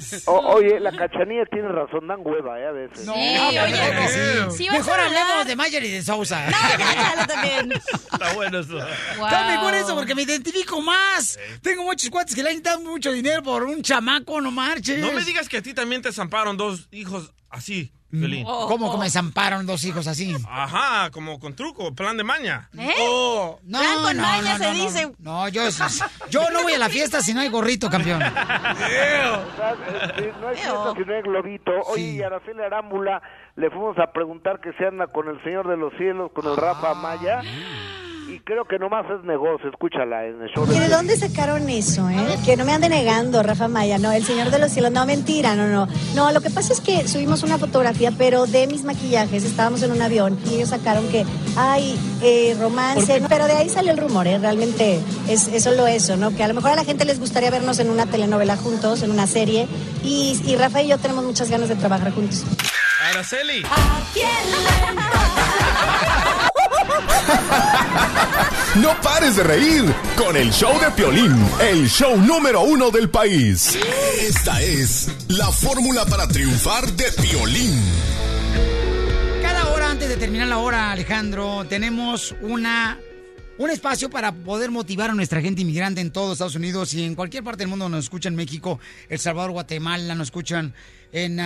sí. 0.00 0.16
O- 0.26 0.54
oye, 0.54 0.78
la 0.80 0.92
cachanilla 0.92 1.44
tiene 1.46 1.68
razón, 1.68 2.06
dan 2.06 2.20
hueva, 2.22 2.58
¿eh? 2.60 2.66
A 2.66 2.72
veces. 2.72 3.00
Sí, 3.04 3.10
oye, 3.10 3.60
que 3.96 4.08
sí. 4.08 4.56
sí 4.56 4.68
vas 4.68 4.78
Mejor 4.78 5.00
a 5.00 5.06
hablar. 5.06 5.22
hablemos 5.22 5.46
de 5.46 5.56
Mayer 5.56 5.84
y 5.84 5.90
de 5.90 6.02
Sousa. 6.02 6.46
No, 6.50 6.56
ya, 6.78 7.14
ya, 7.16 7.26
también. 7.26 7.72
Está 7.72 8.32
bueno 8.34 8.60
eso. 8.60 8.72
Wow. 8.74 9.26
Está 9.26 9.46
mejor 9.48 9.74
eso 9.74 9.94
porque 9.94 10.14
me 10.14 10.22
identifico 10.22 10.80
más. 10.82 11.38
Tengo 11.62 11.82
muchos 11.84 12.10
cuates 12.10 12.34
que 12.34 12.42
le 12.42 12.50
han 12.50 12.62
dado 12.62 12.80
mucho 12.80 13.12
dinero 13.12 13.42
por 13.42 13.64
un 13.64 13.82
chamaco, 13.82 14.40
no 14.40 14.50
marches. 14.50 14.98
No 14.98 15.12
me 15.12 15.22
digas 15.24 15.48
que 15.48 15.58
a 15.58 15.62
ti 15.62 15.74
también 15.74 16.02
te 16.02 16.12
zamparon 16.12 16.56
dos 16.56 16.88
hijos 16.92 17.32
así. 17.50 17.92
Piolín. 18.10 18.44
¿Cómo 18.44 18.92
que 18.92 18.98
me 18.98 19.10
zamparon 19.10 19.66
dos 19.66 19.84
hijos 19.84 20.06
así? 20.06 20.34
Ajá, 20.48 21.10
como 21.10 21.38
con 21.38 21.54
truco, 21.54 21.94
plan 21.94 22.16
de 22.16 22.24
maña. 22.24 22.68
¿Eh? 22.78 22.92
Oh, 23.00 23.58
no, 23.64 23.78
Plan 23.78 24.02
con 24.02 24.16
no, 24.16 24.22
maña 24.22 24.58
no, 24.58 24.64
se 24.64 24.72
no, 24.72 24.84
dice. 24.84 25.12
No, 25.18 25.48
yo, 25.48 25.62
yo 26.30 26.50
no 26.50 26.62
voy 26.62 26.74
a 26.74 26.78
la 26.78 26.88
fiesta 26.88 27.20
si 27.20 27.34
no 27.34 27.40
hay 27.40 27.48
gorrito, 27.48 27.90
campeón. 27.90 28.20
No 28.20 28.26
hay 30.48 30.56
fiesta 30.56 30.94
si 30.96 31.04
no 31.04 31.14
hay 31.14 31.22
globito. 31.22 31.72
Oye, 31.88 32.02
y 32.02 32.22
a 32.22 32.26
Araceli 32.26 32.62
Arámbula 32.62 33.22
le 33.56 33.70
fuimos 33.70 33.98
a 33.98 34.12
preguntar 34.12 34.60
que 34.60 34.72
se 34.74 34.86
anda 34.86 35.06
con 35.08 35.28
el 35.28 35.42
Señor 35.42 35.68
de 35.68 35.76
los 35.76 35.92
Cielos, 35.94 36.30
con 36.32 36.46
el 36.46 36.56
Rafa 36.56 36.94
Maya. 36.94 37.42
Y 38.28 38.40
creo 38.40 38.64
que 38.64 38.78
nomás 38.78 39.06
es 39.10 39.24
negocio. 39.24 39.70
Escúchala 39.70 40.26
en 40.26 40.42
el 40.42 40.48
show 40.50 40.66
¿Y 40.70 40.78
de 40.78 40.88
dónde 40.88 41.16
sacaron 41.16 41.68
eso, 41.68 42.08
eh? 42.10 42.38
Que 42.44 42.56
no 42.56 42.64
me 42.64 42.72
ande 42.72 42.88
negando, 42.88 43.42
Rafa 43.42 43.68
Maya, 43.68 43.98
no, 43.98 44.10
el 44.10 44.24
Señor 44.24 44.50
de 44.50 44.58
los 44.58 44.72
Cielos, 44.72 44.90
no, 44.90 45.06
mentira, 45.06 45.54
no, 45.54 45.68
no. 45.68 45.86
No, 46.14 46.32
lo 46.32 46.40
que 46.40 46.50
pasa 46.50 46.72
es 46.72 46.80
que 46.80 47.06
subimos 47.06 47.42
una 47.44 47.58
fotografía, 47.58 48.10
pero 48.16 48.46
de 48.46 48.66
mis 48.66 48.82
maquillajes, 48.84 49.44
estábamos 49.44 49.82
en 49.82 49.92
un 49.92 50.02
avión 50.02 50.38
y 50.46 50.56
ellos 50.56 50.70
sacaron 50.70 51.08
que 51.08 51.24
hay 51.56 51.96
eh, 52.22 52.56
romance, 52.58 53.20
¿no? 53.20 53.28
pero 53.28 53.46
de 53.46 53.52
ahí 53.52 53.68
sale 53.68 53.92
el 53.92 53.98
rumor, 53.98 54.26
¿eh? 54.26 54.38
Realmente 54.38 55.00
es, 55.28 55.46
es 55.48 55.62
solo 55.62 55.86
eso, 55.86 56.16
¿no? 56.16 56.34
Que 56.34 56.42
a 56.42 56.48
lo 56.48 56.54
mejor 56.54 56.72
a 56.72 56.76
la 56.76 56.84
gente 56.84 57.04
les 57.04 57.20
gustaría 57.20 57.50
vernos 57.50 57.78
en 57.78 57.90
una 57.90 58.06
telenovela 58.06 58.56
juntos, 58.56 59.02
en 59.02 59.10
una 59.12 59.26
serie, 59.26 59.68
y, 60.02 60.40
y 60.44 60.56
Rafa 60.56 60.82
y 60.82 60.88
yo 60.88 60.98
tenemos 60.98 61.24
muchas 61.24 61.48
ganas 61.48 61.68
de 61.68 61.76
trabajar 61.76 62.12
juntos. 62.12 62.44
Araceli. 63.10 63.62
No 68.76 68.94
pares 69.00 69.36
de 69.36 69.42
reír 69.42 69.84
con 70.16 70.36
el 70.36 70.50
show 70.52 70.78
de 70.80 70.90
Piolín, 70.90 71.34
el 71.60 71.88
show 71.88 72.16
número 72.20 72.60
uno 72.62 72.90
del 72.90 73.08
país. 73.08 73.78
Esta 74.20 74.60
es 74.60 75.08
la 75.28 75.50
fórmula 75.50 76.04
para 76.04 76.28
triunfar 76.28 76.86
de 76.92 77.04
Piolín. 77.22 77.80
Cada 79.42 79.68
hora 79.70 79.90
antes 79.90 80.08
de 80.08 80.16
terminar 80.16 80.48
la 80.48 80.58
hora, 80.58 80.92
Alejandro, 80.92 81.64
tenemos 81.68 82.34
una 82.42 82.98
un 83.58 83.70
espacio 83.70 84.10
para 84.10 84.32
poder 84.32 84.70
motivar 84.70 85.08
a 85.08 85.14
nuestra 85.14 85.40
gente 85.40 85.62
inmigrante 85.62 86.02
en 86.02 86.10
todo 86.10 86.34
Estados 86.34 86.56
Unidos 86.56 86.92
y 86.92 87.02
en 87.04 87.14
cualquier 87.14 87.42
parte 87.42 87.60
del 87.60 87.68
mundo. 87.68 87.88
Nos 87.88 88.04
escuchan 88.04 88.34
en 88.34 88.36
México, 88.36 88.78
El 89.08 89.18
Salvador, 89.18 89.52
Guatemala, 89.52 90.14
nos 90.14 90.26
escuchan 90.28 90.74
en, 91.12 91.40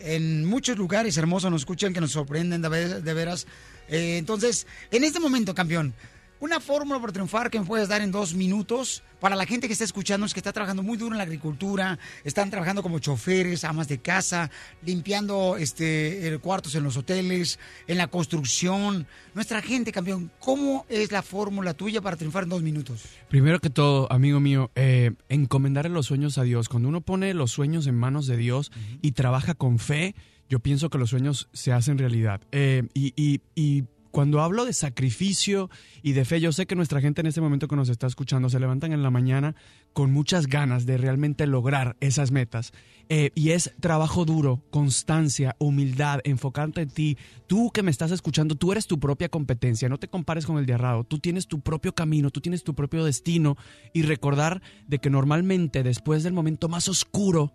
en 0.00 0.46
muchos 0.46 0.78
lugares 0.78 1.18
hermosos, 1.18 1.50
nos 1.50 1.60
escuchan 1.60 1.92
que 1.92 2.00
nos 2.00 2.12
sorprenden 2.12 2.62
de, 2.62 2.68
ver- 2.70 3.02
de 3.02 3.12
veras. 3.14 3.46
Eh, 3.90 4.18
entonces, 4.18 4.66
en 4.90 5.04
este 5.04 5.20
momento, 5.20 5.54
campeón, 5.54 5.94
una 6.40 6.58
fórmula 6.58 6.98
para 6.98 7.12
triunfar 7.12 7.50
que 7.50 7.60
me 7.60 7.66
puedes 7.66 7.88
dar 7.88 8.00
en 8.00 8.10
dos 8.10 8.34
minutos 8.34 9.02
para 9.20 9.36
la 9.36 9.44
gente 9.44 9.66
que 9.66 9.74
está 9.74 9.84
escuchando, 9.84 10.26
que 10.26 10.40
está 10.40 10.52
trabajando 10.52 10.82
muy 10.82 10.96
duro 10.96 11.12
en 11.12 11.18
la 11.18 11.24
agricultura, 11.24 11.98
están 12.24 12.48
trabajando 12.48 12.82
como 12.82 12.98
choferes, 12.98 13.64
amas 13.64 13.88
de 13.88 13.98
casa, 13.98 14.50
limpiando 14.82 15.58
este 15.58 16.34
eh, 16.34 16.38
cuartos 16.38 16.74
en 16.74 16.82
los 16.82 16.96
hoteles, 16.96 17.58
en 17.86 17.98
la 17.98 18.06
construcción. 18.06 19.06
Nuestra 19.34 19.60
gente, 19.60 19.92
campeón, 19.92 20.30
¿cómo 20.38 20.86
es 20.88 21.12
la 21.12 21.22
fórmula 21.22 21.74
tuya 21.74 22.00
para 22.00 22.16
triunfar 22.16 22.44
en 22.44 22.48
dos 22.48 22.62
minutos? 22.62 23.04
Primero 23.28 23.60
que 23.60 23.68
todo, 23.68 24.10
amigo 24.10 24.40
mío, 24.40 24.70
eh, 24.74 25.12
encomendar 25.28 25.90
los 25.90 26.06
sueños 26.06 26.38
a 26.38 26.42
Dios. 26.42 26.70
Cuando 26.70 26.88
uno 26.88 27.02
pone 27.02 27.34
los 27.34 27.50
sueños 27.50 27.86
en 27.86 27.96
manos 27.96 28.26
de 28.26 28.38
Dios 28.38 28.72
y 29.02 29.12
trabaja 29.12 29.52
con 29.52 29.78
fe, 29.78 30.14
yo 30.50 30.60
pienso 30.60 30.90
que 30.90 30.98
los 30.98 31.08
sueños 31.10 31.48
se 31.54 31.72
hacen 31.72 31.96
realidad. 31.96 32.42
Eh, 32.52 32.82
y, 32.92 33.14
y- 33.16 33.40
y 33.54 33.84
cuando 34.10 34.40
hablo 34.40 34.64
de 34.64 34.72
sacrificio 34.72 35.70
y 36.02 36.12
de 36.14 36.24
fe, 36.24 36.40
yo 36.40 36.50
sé 36.50 36.66
que 36.66 36.74
nuestra 36.74 37.00
gente 37.00 37.20
en 37.20 37.28
este 37.28 37.40
momento 37.40 37.68
que 37.68 37.76
nos 37.76 37.88
está 37.88 38.08
escuchando 38.08 38.48
se 38.50 38.58
levantan 38.58 38.92
en 38.92 39.04
la 39.04 39.10
mañana 39.12 39.54
con 39.92 40.12
muchas 40.12 40.48
ganas 40.48 40.84
de 40.84 40.98
realmente 40.98 41.46
lograr 41.46 41.96
esas 42.00 42.32
metas. 42.32 42.72
Eh, 43.08 43.30
y 43.36 43.50
es 43.50 43.72
trabajo 43.78 44.24
duro, 44.24 44.64
constancia, 44.70 45.54
humildad, 45.60 46.18
enfocarte 46.24 46.80
en 46.82 46.90
ti. 46.90 47.18
Tú 47.46 47.70
que 47.72 47.84
me 47.84 47.92
estás 47.92 48.10
escuchando, 48.10 48.56
tú 48.56 48.72
eres 48.72 48.88
tu 48.88 48.98
propia 48.98 49.28
competencia, 49.28 49.88
no 49.88 49.98
te 49.98 50.08
compares 50.08 50.44
con 50.44 50.58
el 50.58 50.66
de 50.66 50.74
al 50.74 50.82
lado. 50.82 51.04
Tú 51.04 51.20
tienes 51.20 51.46
tu 51.46 51.60
propio 51.60 51.94
camino, 51.94 52.30
tú 52.30 52.40
tienes 52.40 52.64
tu 52.64 52.74
propio 52.74 53.04
destino 53.04 53.56
y 53.92 54.02
recordar 54.02 54.60
de 54.88 54.98
que 54.98 55.08
normalmente 55.10 55.84
después 55.84 56.24
del 56.24 56.32
momento 56.32 56.68
más 56.68 56.88
oscuro 56.88 57.52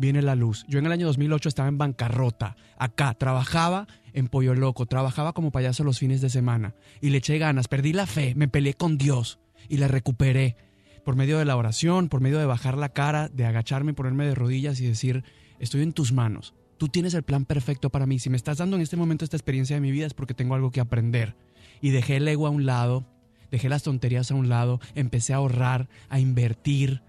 viene 0.00 0.22
la 0.22 0.34
luz. 0.34 0.64
Yo 0.66 0.78
en 0.78 0.86
el 0.86 0.92
año 0.92 1.06
2008 1.06 1.48
estaba 1.48 1.68
en 1.68 1.76
bancarrota, 1.76 2.56
acá, 2.78 3.12
trabajaba 3.14 3.86
en 4.14 4.28
Pollo 4.28 4.54
Loco, 4.54 4.86
trabajaba 4.86 5.34
como 5.34 5.52
payaso 5.52 5.84
los 5.84 5.98
fines 5.98 6.22
de 6.22 6.30
semana 6.30 6.74
y 7.02 7.10
le 7.10 7.18
eché 7.18 7.38
ganas, 7.38 7.68
perdí 7.68 7.92
la 7.92 8.06
fe, 8.06 8.34
me 8.34 8.48
peleé 8.48 8.74
con 8.74 8.96
Dios 8.96 9.38
y 9.68 9.76
la 9.76 9.88
recuperé 9.88 10.56
por 11.04 11.16
medio 11.16 11.38
de 11.38 11.44
la 11.44 11.56
oración, 11.56 12.08
por 12.08 12.22
medio 12.22 12.38
de 12.38 12.46
bajar 12.46 12.78
la 12.78 12.88
cara, 12.88 13.28
de 13.28 13.44
agacharme, 13.44 13.92
ponerme 13.92 14.26
de 14.26 14.34
rodillas 14.34 14.80
y 14.80 14.86
decir, 14.86 15.22
estoy 15.58 15.82
en 15.82 15.92
tus 15.92 16.12
manos. 16.12 16.54
Tú 16.78 16.88
tienes 16.88 17.12
el 17.12 17.22
plan 17.22 17.44
perfecto 17.44 17.90
para 17.90 18.06
mí. 18.06 18.18
Si 18.18 18.30
me 18.30 18.38
estás 18.38 18.56
dando 18.56 18.76
en 18.76 18.82
este 18.82 18.96
momento 18.96 19.24
esta 19.24 19.36
experiencia 19.36 19.76
de 19.76 19.82
mi 19.82 19.90
vida 19.90 20.06
es 20.06 20.14
porque 20.14 20.32
tengo 20.32 20.54
algo 20.54 20.70
que 20.70 20.80
aprender. 20.80 21.36
Y 21.82 21.90
dejé 21.90 22.16
el 22.16 22.28
ego 22.28 22.46
a 22.46 22.50
un 22.50 22.64
lado, 22.64 23.06
dejé 23.50 23.68
las 23.68 23.82
tonterías 23.82 24.30
a 24.30 24.34
un 24.34 24.48
lado, 24.48 24.80
empecé 24.94 25.34
a 25.34 25.36
ahorrar, 25.36 25.90
a 26.08 26.20
invertir 26.20 27.02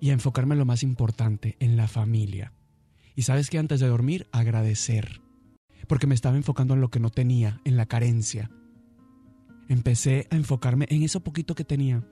y 0.00 0.10
a 0.10 0.12
enfocarme 0.12 0.54
en 0.54 0.60
lo 0.60 0.64
más 0.64 0.82
importante, 0.82 1.56
en 1.60 1.76
la 1.76 1.88
familia. 1.88 2.52
Y 3.14 3.22
sabes 3.22 3.50
que 3.50 3.58
antes 3.58 3.80
de 3.80 3.88
dormir, 3.88 4.28
agradecer. 4.32 5.20
Porque 5.86 6.06
me 6.06 6.14
estaba 6.14 6.36
enfocando 6.36 6.74
en 6.74 6.80
lo 6.80 6.90
que 6.90 7.00
no 7.00 7.10
tenía, 7.10 7.60
en 7.64 7.76
la 7.76 7.86
carencia. 7.86 8.50
Empecé 9.68 10.28
a 10.30 10.36
enfocarme 10.36 10.86
en 10.90 11.02
eso 11.02 11.20
poquito 11.20 11.54
que 11.54 11.64
tenía, 11.64 12.06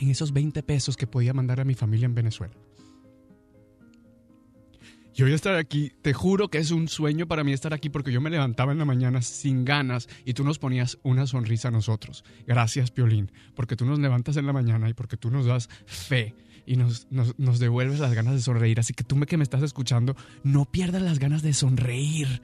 en 0.00 0.10
esos 0.10 0.32
20 0.32 0.62
pesos 0.62 0.96
que 0.96 1.06
podía 1.06 1.34
mandar 1.34 1.60
a 1.60 1.64
mi 1.64 1.74
familia 1.74 2.06
en 2.06 2.14
Venezuela. 2.14 2.54
Y 5.18 5.22
hoy 5.24 5.32
estar 5.32 5.56
aquí, 5.56 5.90
te 6.00 6.12
juro 6.12 6.48
que 6.48 6.58
es 6.58 6.70
un 6.70 6.86
sueño 6.86 7.26
para 7.26 7.42
mí 7.42 7.52
estar 7.52 7.74
aquí 7.74 7.88
porque 7.90 8.12
yo 8.12 8.20
me 8.20 8.30
levantaba 8.30 8.70
en 8.70 8.78
la 8.78 8.84
mañana 8.84 9.20
sin 9.20 9.64
ganas 9.64 10.08
y 10.24 10.34
tú 10.34 10.44
nos 10.44 10.60
ponías 10.60 10.96
una 11.02 11.26
sonrisa 11.26 11.68
a 11.68 11.72
nosotros. 11.72 12.24
Gracias, 12.46 12.92
Piolín, 12.92 13.32
porque 13.56 13.74
tú 13.74 13.84
nos 13.84 13.98
levantas 13.98 14.36
en 14.36 14.46
la 14.46 14.52
mañana 14.52 14.88
y 14.88 14.94
porque 14.94 15.16
tú 15.16 15.32
nos 15.32 15.44
das 15.44 15.68
fe 15.86 16.36
y 16.68 16.76
nos, 16.76 17.06
nos, 17.10 17.58
devuelves 17.58 17.98
las 17.98 18.12
ganas 18.12 18.34
de 18.34 18.40
sonreír. 18.40 18.78
Así 18.78 18.92
que 18.92 19.04
tú 19.04 19.18
que 19.20 19.36
me 19.36 19.42
estás 19.42 19.62
escuchando, 19.62 20.14
no 20.42 20.66
pierdas 20.66 21.02
las 21.02 21.18
ganas 21.18 21.42
de 21.42 21.54
sonreír. 21.54 22.42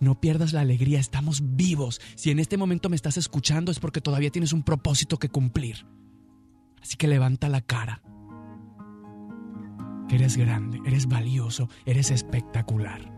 No 0.00 0.20
pierdas 0.20 0.52
la 0.52 0.60
alegría, 0.60 1.00
estamos 1.00 1.56
vivos. 1.56 2.00
Si 2.14 2.30
en 2.30 2.38
este 2.38 2.56
momento 2.56 2.88
me 2.88 2.96
estás 2.96 3.16
escuchando 3.16 3.72
es 3.72 3.80
porque 3.80 4.00
todavía 4.00 4.30
tienes 4.30 4.52
un 4.52 4.62
propósito 4.62 5.18
que 5.18 5.28
cumplir. 5.28 5.86
Así 6.80 6.96
que 6.96 7.08
levanta 7.08 7.48
la 7.48 7.60
cara. 7.60 8.00
Eres 10.08 10.36
grande, 10.36 10.80
eres 10.86 11.06
valioso, 11.06 11.68
eres 11.84 12.10
espectacular. 12.10 13.12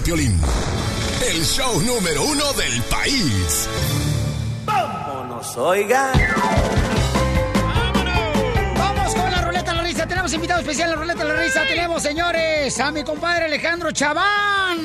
De 0.00 0.02
Piolín, 0.02 0.40
el 1.30 1.44
show 1.44 1.80
número 1.82 2.24
uno 2.24 2.52
del 2.52 2.82
país. 2.84 3.68
Vámonos, 4.64 5.56
oiga. 5.56 6.12
Vamos 8.76 9.14
con 9.14 9.30
la 9.30 9.42
ruleta 9.42 9.70
de 9.72 9.76
la 9.76 9.82
risa. 9.82 10.06
Tenemos 10.06 10.32
invitado 10.32 10.60
especial 10.60 10.90
en 10.90 10.94
la 10.96 11.00
ruleta 11.02 11.24
de 11.24 11.28
la 11.28 11.42
risa. 11.42 11.62
Tenemos, 11.66 12.02
señores, 12.02 12.78
a 12.78 12.92
mi 12.92 13.02
compadre 13.04 13.46
Alejandro 13.46 13.90
Chaván. 13.92 14.78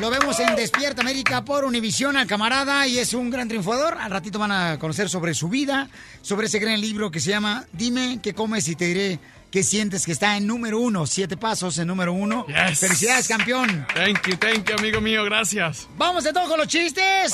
Lo 0.00 0.10
vemos 0.10 0.38
en 0.40 0.56
Despierta 0.56 1.02
América 1.02 1.44
por 1.44 1.64
Univisión 1.64 2.16
al 2.16 2.26
camarada 2.26 2.86
y 2.86 2.98
es 2.98 3.14
un 3.14 3.30
gran 3.30 3.48
triunfador. 3.48 3.96
Al 3.98 4.10
ratito 4.10 4.38
van 4.38 4.52
a 4.52 4.78
conocer 4.78 5.08
sobre 5.08 5.34
su 5.34 5.48
vida, 5.48 5.88
sobre 6.20 6.46
ese 6.46 6.58
gran 6.58 6.80
libro 6.80 7.10
que 7.10 7.20
se 7.20 7.30
llama 7.30 7.64
Dime 7.72 8.18
qué 8.22 8.34
comes 8.34 8.66
y 8.68 8.76
te 8.76 8.86
diré 8.86 9.20
qué 9.54 9.62
sientes 9.62 10.04
que 10.04 10.10
está 10.10 10.36
en 10.36 10.48
número 10.48 10.80
uno. 10.80 11.06
Siete 11.06 11.36
pasos 11.36 11.78
en 11.78 11.86
número 11.86 12.12
uno. 12.12 12.44
Yes. 12.48 12.80
Felicidades, 12.80 13.28
campeón. 13.28 13.86
Thank 13.94 14.26
you, 14.26 14.36
thank 14.36 14.68
you, 14.68 14.74
amigo 14.76 15.00
mío, 15.00 15.22
gracias. 15.22 15.86
Vamos 15.96 16.24
de 16.24 16.32
todo 16.32 16.48
con 16.48 16.58
los 16.58 16.66
chistes. 16.66 17.32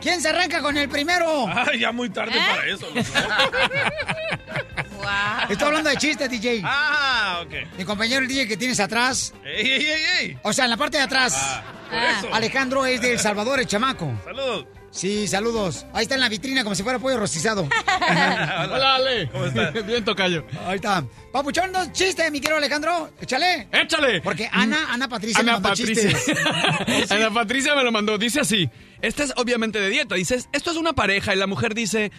¿Quién 0.00 0.22
se 0.22 0.28
arranca 0.28 0.62
con 0.62 0.76
el 0.76 0.88
primero? 0.88 1.48
Ay, 1.48 1.80
ya 1.80 1.90
muy 1.90 2.10
tarde 2.10 2.30
para 2.30 2.64
eso. 2.68 2.86
Estoy 5.50 5.66
hablando 5.66 5.90
de 5.90 5.96
chistes, 5.96 6.30
DJ. 6.30 6.62
Ah, 6.64 7.42
ok. 7.44 7.54
Mi 7.76 7.84
compañero 7.84 8.22
el 8.22 8.28
DJ 8.28 8.46
que 8.46 8.56
tienes 8.56 8.78
atrás. 8.78 9.34
¡Ey, 9.44 9.66
ey, 9.66 9.84
ey, 9.84 10.02
ey! 10.20 10.38
O 10.44 10.52
sea, 10.52 10.66
en 10.66 10.70
la 10.70 10.76
parte 10.76 10.98
de 10.98 11.02
atrás. 11.02 11.34
Ah, 11.36 11.64
por 11.90 11.98
eso. 11.98 12.32
Alejandro 12.36 12.86
es 12.86 13.00
de 13.00 13.14
El 13.14 13.18
Salvador, 13.18 13.58
el 13.58 13.66
chamaco. 13.66 14.12
Saludos. 14.24 14.66
Sí, 14.96 15.28
saludos. 15.28 15.84
Ahí 15.92 16.04
está 16.04 16.14
en 16.14 16.22
la 16.22 16.28
vitrina 16.30 16.62
como 16.62 16.74
si 16.74 16.82
fuera 16.82 16.98
pollo 16.98 17.18
rostizado. 17.18 17.68
Hola, 18.00 18.94
Ale. 18.94 19.28
¿Cómo 19.30 19.44
estás? 19.44 19.74
Bien, 19.86 20.02
tocayo. 20.02 20.42
Ahí 20.66 20.76
está. 20.76 21.04
Papuchón, 21.30 21.70
dos 21.70 21.92
chistes, 21.92 22.32
mi 22.32 22.40
querido 22.40 22.56
Alejandro. 22.56 23.10
Échale. 23.20 23.68
Échale. 23.72 24.22
Porque 24.22 24.48
Ana, 24.50 24.90
Ana 24.90 25.06
Patricia 25.06 25.42
me 25.42 25.50
Ana 25.50 25.60
mandó 25.60 25.68
Patricia. 25.68 26.12
chistes. 26.12 27.10
Ana 27.10 27.30
Patricia 27.30 27.74
me 27.74 27.84
lo 27.84 27.92
mandó. 27.92 28.16
Dice 28.16 28.40
así. 28.40 28.70
Esta 29.02 29.24
es 29.24 29.34
obviamente 29.36 29.78
de 29.78 29.90
dieta. 29.90 30.14
Dice, 30.14 30.42
esto 30.50 30.70
es 30.70 30.76
una 30.78 30.94
pareja 30.94 31.34
y 31.34 31.38
la 31.38 31.46
mujer 31.46 31.74
dice, 31.74 32.10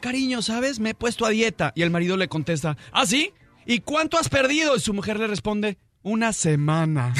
cariño, 0.00 0.42
¿sabes? 0.42 0.80
Me 0.80 0.90
he 0.90 0.94
puesto 0.94 1.26
a 1.26 1.30
dieta. 1.30 1.72
Y 1.76 1.82
el 1.82 1.90
marido 1.90 2.16
le 2.16 2.26
contesta, 2.26 2.76
¿ah, 2.90 3.06
sí? 3.06 3.32
¿Y 3.64 3.78
cuánto 3.78 4.18
has 4.18 4.28
perdido? 4.28 4.74
Y 4.74 4.80
su 4.80 4.92
mujer 4.92 5.20
le 5.20 5.28
responde, 5.28 5.78
Una 6.02 6.32
semana. 6.32 7.14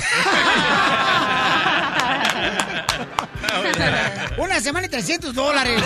Una 4.39 4.61
semana 4.61 4.87
y 4.87 4.91
300 4.91 5.35
dólares. 5.35 5.83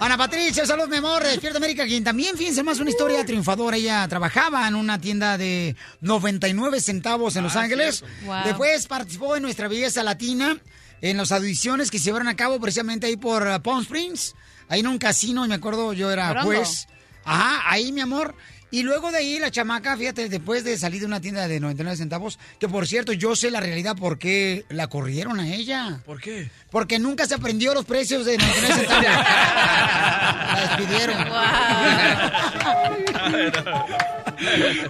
Ana 0.00 0.16
Patricia, 0.16 0.66
saludos, 0.66 0.88
mi 0.88 0.96
amor, 0.96 1.22
de 1.22 1.30
Despierta 1.30 1.58
América, 1.58 1.84
quien 1.86 2.04
también, 2.04 2.36
fíjense 2.36 2.62
más, 2.62 2.80
una 2.80 2.90
historia 2.90 3.24
triunfadora. 3.24 3.76
Ella 3.76 4.06
trabajaba 4.08 4.66
en 4.66 4.74
una 4.74 5.00
tienda 5.00 5.38
de 5.38 5.76
99 6.00 6.80
centavos 6.80 7.36
en 7.36 7.42
Los 7.42 7.56
Ángeles. 7.56 8.04
Wow. 8.24 8.44
Después 8.44 8.86
participó 8.86 9.36
en 9.36 9.42
Nuestra 9.42 9.68
Belleza 9.68 10.02
Latina, 10.02 10.56
en 11.00 11.16
las 11.16 11.32
audiciones 11.32 11.90
que 11.90 11.98
se 11.98 12.06
llevaron 12.06 12.28
a 12.28 12.36
cabo 12.36 12.60
precisamente 12.60 13.06
ahí 13.06 13.16
por 13.16 13.46
uh, 13.46 13.60
Palm 13.62 13.82
Springs, 13.82 14.34
ahí 14.68 14.80
en 14.80 14.86
un 14.86 14.98
casino, 14.98 15.44
y 15.44 15.48
me 15.48 15.54
acuerdo, 15.54 15.92
yo 15.92 16.10
era 16.10 16.42
juez. 16.42 16.88
Ajá, 17.24 17.62
ahí, 17.70 17.92
mi 17.92 18.00
amor. 18.00 18.34
Y 18.70 18.82
luego 18.82 19.10
de 19.10 19.18
ahí 19.18 19.38
la 19.38 19.50
chamaca, 19.50 19.96
fíjate, 19.96 20.28
después 20.28 20.62
de 20.62 20.76
salir 20.76 21.00
de 21.00 21.06
una 21.06 21.20
tienda 21.20 21.48
de 21.48 21.58
99 21.58 21.96
centavos, 21.96 22.38
que 22.60 22.68
por 22.68 22.86
cierto, 22.86 23.12
yo 23.14 23.34
sé 23.34 23.50
la 23.50 23.60
realidad 23.60 23.96
por 23.96 24.18
qué 24.18 24.66
la 24.68 24.88
corrieron 24.88 25.40
a 25.40 25.48
ella. 25.54 26.00
¿Por 26.04 26.20
qué? 26.20 26.50
Porque 26.70 26.98
nunca 26.98 27.26
se 27.26 27.34
aprendió 27.34 27.72
los 27.72 27.86
precios 27.86 28.26
de 28.26 28.36
99 28.36 28.86
centavos. 28.86 29.04
la 30.54 30.76
despidieron. 30.76 31.16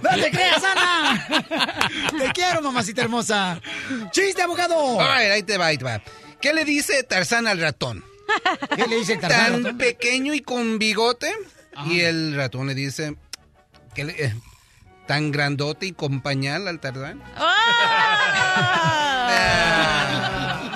¡No 0.03 0.09
te 0.21 0.31
creas, 0.31 0.63
Ana! 0.63 1.27
Te 2.17 2.31
quiero, 2.33 2.61
mamacita 2.61 3.01
hermosa. 3.01 3.59
¡Chiste, 4.11 4.41
abogado! 4.41 4.99
A 5.01 5.17
ver, 5.19 5.31
ahí 5.31 5.43
te 5.43 5.57
va, 5.57 5.67
ahí 5.67 5.77
te 5.77 5.85
va. 5.85 6.01
¿Qué 6.41 6.53
le 6.53 6.65
dice 6.65 7.03
Tarzán 7.03 7.47
al 7.47 7.59
ratón? 7.59 8.03
¿Qué 8.75 8.87
le 8.87 8.97
dice 8.97 9.13
el 9.13 9.19
Tarzán 9.19 9.41
al 9.41 9.51
Tan 9.53 9.63
ratón? 9.63 9.77
pequeño 9.77 10.33
y 10.33 10.41
con 10.41 10.79
bigote. 10.79 11.33
Y 11.85 12.01
el 12.01 12.35
ratón 12.35 12.67
le 12.67 12.75
dice... 12.75 13.15
¿qué 13.93 14.03
le- 14.05 14.25
eh, 14.25 14.35
tan 15.07 15.31
grandote 15.31 15.87
y 15.87 15.91
con 15.93 16.21
pañal 16.21 16.67
al 16.67 16.79
Tarzán. 16.79 17.21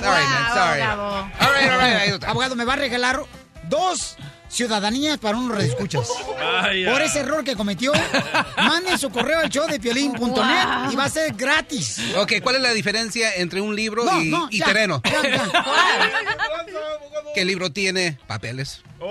Sorry, 0.02 0.24
man, 0.26 0.54
sorry. 0.54 0.82
abogado. 0.82 1.30
All 1.40 1.54
right, 1.54 1.70
all 1.72 1.78
right, 1.80 1.96
ahí 2.02 2.10
está. 2.10 2.30
Abogado, 2.30 2.56
me 2.56 2.66
va 2.66 2.74
a 2.74 2.78
regalar 2.78 3.22
dos 3.70 4.18
ciudadanías 4.50 5.18
para 5.18 5.38
unos 5.38 5.58
redescuchas. 5.58 6.08
Vaya. 6.38 6.92
Por 6.92 7.02
ese 7.02 7.20
error 7.22 7.44
que 7.44 7.56
cometió, 7.56 7.92
manden 8.58 8.98
su 9.00 9.10
correo 9.10 9.40
al 9.40 9.50
show 9.50 9.66
de 9.68 9.80
piolín.net 9.80 10.20
Wow. 10.28 10.92
y 10.92 10.96
va 10.96 11.06
a 11.06 11.10
ser 11.10 11.34
gratis. 11.34 12.00
Ok, 12.18 12.34
¿cuál 12.44 12.58
es 12.58 12.62
la 12.62 12.72
diferencia 12.72 13.34
entre 13.36 13.62
un 13.62 13.76
libro 13.76 14.04
No, 14.04 14.22
y, 14.22 14.30
no, 14.30 14.48
y 14.52 14.60
ya, 14.60 14.66
terreno? 14.66 15.02
ya, 15.04 15.22
ya. 15.30 15.44
El 17.36 17.48
libro 17.48 17.72
tiene 17.72 18.20
papeles. 18.28 18.84
¡No, 19.00 19.08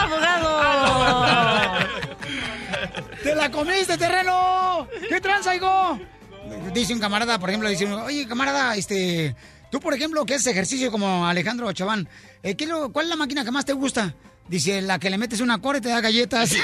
abogado! 0.00 0.55
¡Te 3.22 3.34
la 3.34 3.50
comiste, 3.50 3.96
terreno! 3.98 4.86
¿Qué 5.08 5.20
tranza, 5.20 5.54
hijo? 5.54 5.98
Dice 6.72 6.92
un 6.94 7.00
camarada, 7.00 7.38
por 7.38 7.48
ejemplo, 7.50 7.68
dice, 7.68 7.86
oye, 7.92 8.26
camarada, 8.28 8.76
este, 8.76 9.34
tú, 9.70 9.80
por 9.80 9.94
ejemplo, 9.94 10.24
que 10.24 10.34
haces 10.34 10.46
ejercicio 10.48 10.90
como 10.92 11.26
Alejandro 11.26 11.72
Chaván, 11.72 12.08
eh, 12.42 12.54
¿qué 12.54 12.66
lo- 12.66 12.92
¿cuál 12.92 13.06
es 13.06 13.10
la 13.10 13.16
máquina 13.16 13.44
que 13.44 13.50
más 13.50 13.64
te 13.64 13.72
gusta? 13.72 14.14
Dice, 14.48 14.80
la 14.82 14.98
que 15.00 15.10
le 15.10 15.18
metes 15.18 15.40
una 15.40 15.58
cora 15.60 15.78
y 15.78 15.80
te 15.80 15.88
da 15.88 16.00
galletas. 16.00 16.50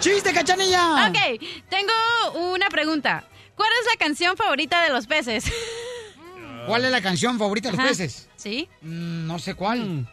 ¡Chiste, 0.00 0.32
cachanilla! 0.32 1.08
Ok, 1.08 1.18
tengo 1.68 1.92
una 2.52 2.68
pregunta. 2.70 3.24
¿Cuál 3.54 3.68
es 3.80 3.86
la 3.92 3.98
canción 4.02 4.36
favorita 4.38 4.82
de 4.82 4.88
los 4.90 5.06
peces? 5.06 5.44
¿Cuál 6.66 6.86
es 6.86 6.90
la 6.90 7.02
canción 7.02 7.38
favorita 7.38 7.68
de 7.68 7.72
los 7.72 7.80
Ajá. 7.80 7.88
peces? 7.90 8.28
¿Sí? 8.36 8.68
Mm, 8.80 9.26
no 9.26 9.38
sé 9.38 9.54
cuál. 9.54 10.08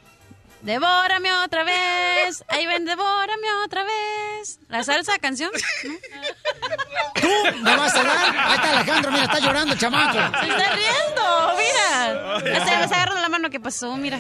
Devórame 0.61 1.31
otra 1.33 1.63
vez. 1.63 2.43
Ahí 2.47 2.65
ven, 2.65 2.85
devórame 2.85 3.47
otra 3.65 3.83
vez. 3.83 4.59
¿La 4.69 4.83
salsa 4.83 5.17
canción? 5.19 5.51
¿Tú 7.21 7.27
me 7.61 7.75
vas 7.75 7.95
a 7.95 8.03
dar? 8.03 8.35
Ahí 8.37 8.55
está 8.55 8.71
Alejandro, 8.71 9.11
mira, 9.11 9.23
está 9.25 9.39
llorando 9.39 9.73
el 9.73 9.79
chamaco. 9.79 10.13
Se 10.13 10.47
está 10.47 10.75
riendo, 10.75 11.53
mira. 11.57 12.39
Se 12.65 12.77
me 12.77 12.83
está 12.83 12.95
agarrando 12.95 13.21
la 13.21 13.29
mano 13.29 13.49
que 13.49 13.59
pasó, 13.59 13.95
mira. 13.97 14.19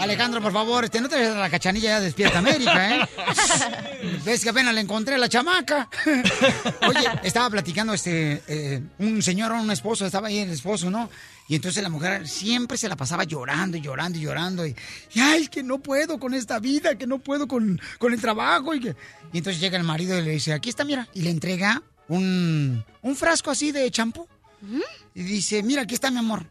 Alejandro, 0.00 0.40
por 0.40 0.52
favor, 0.52 0.84
este, 0.84 1.00
no 1.00 1.08
te 1.08 1.16
des 1.16 1.34
la 1.34 1.48
cachanilla 1.48 1.90
ya 1.90 2.00
despierta 2.00 2.38
América, 2.38 2.96
¿eh? 2.96 3.08
Ves 4.24 4.42
que 4.42 4.50
apenas 4.50 4.74
le 4.74 4.80
encontré 4.82 5.14
a 5.14 5.18
la 5.18 5.28
chamaca. 5.28 5.88
Oye, 6.86 7.08
estaba 7.22 7.50
platicando 7.50 7.94
este 7.94 8.42
eh, 8.46 8.82
un 8.98 9.22
señor 9.22 9.52
o 9.52 9.56
un 9.56 9.70
esposo, 9.70 10.04
estaba 10.06 10.28
ahí 10.28 10.38
el 10.38 10.50
esposo, 10.50 10.90
¿no? 10.90 11.08
Y 11.46 11.56
entonces 11.56 11.82
la 11.82 11.90
mujer 11.90 12.26
siempre 12.26 12.78
se 12.78 12.88
la 12.88 12.96
pasaba 12.96 13.24
llorando 13.24 13.76
y 13.76 13.80
llorando 13.82 14.18
y 14.18 14.22
llorando. 14.22 14.66
Y, 14.66 14.74
y, 15.12 15.20
ay, 15.20 15.48
que 15.48 15.62
no 15.62 15.78
puedo 15.78 16.18
con 16.18 16.32
esta 16.32 16.58
vida, 16.58 16.96
que 16.96 17.06
no 17.06 17.18
puedo 17.18 17.46
con, 17.46 17.78
con 17.98 18.12
el 18.14 18.20
trabajo. 18.20 18.74
Y, 18.74 18.80
que... 18.80 18.96
y 19.32 19.38
entonces 19.38 19.60
llega 19.60 19.76
el 19.76 19.84
marido 19.84 20.18
y 20.18 20.22
le 20.22 20.30
dice, 20.30 20.52
aquí 20.54 20.70
está, 20.70 20.84
mira. 20.84 21.06
Y 21.12 21.20
le 21.22 21.28
entrega 21.30 21.82
un, 22.08 22.82
un 23.02 23.16
frasco 23.16 23.50
así 23.50 23.72
de 23.72 23.90
champú. 23.90 24.26
Y 25.14 25.22
dice, 25.22 25.62
mira, 25.62 25.82
aquí 25.82 25.94
está 25.94 26.10
mi 26.10 26.18
amor. 26.18 26.46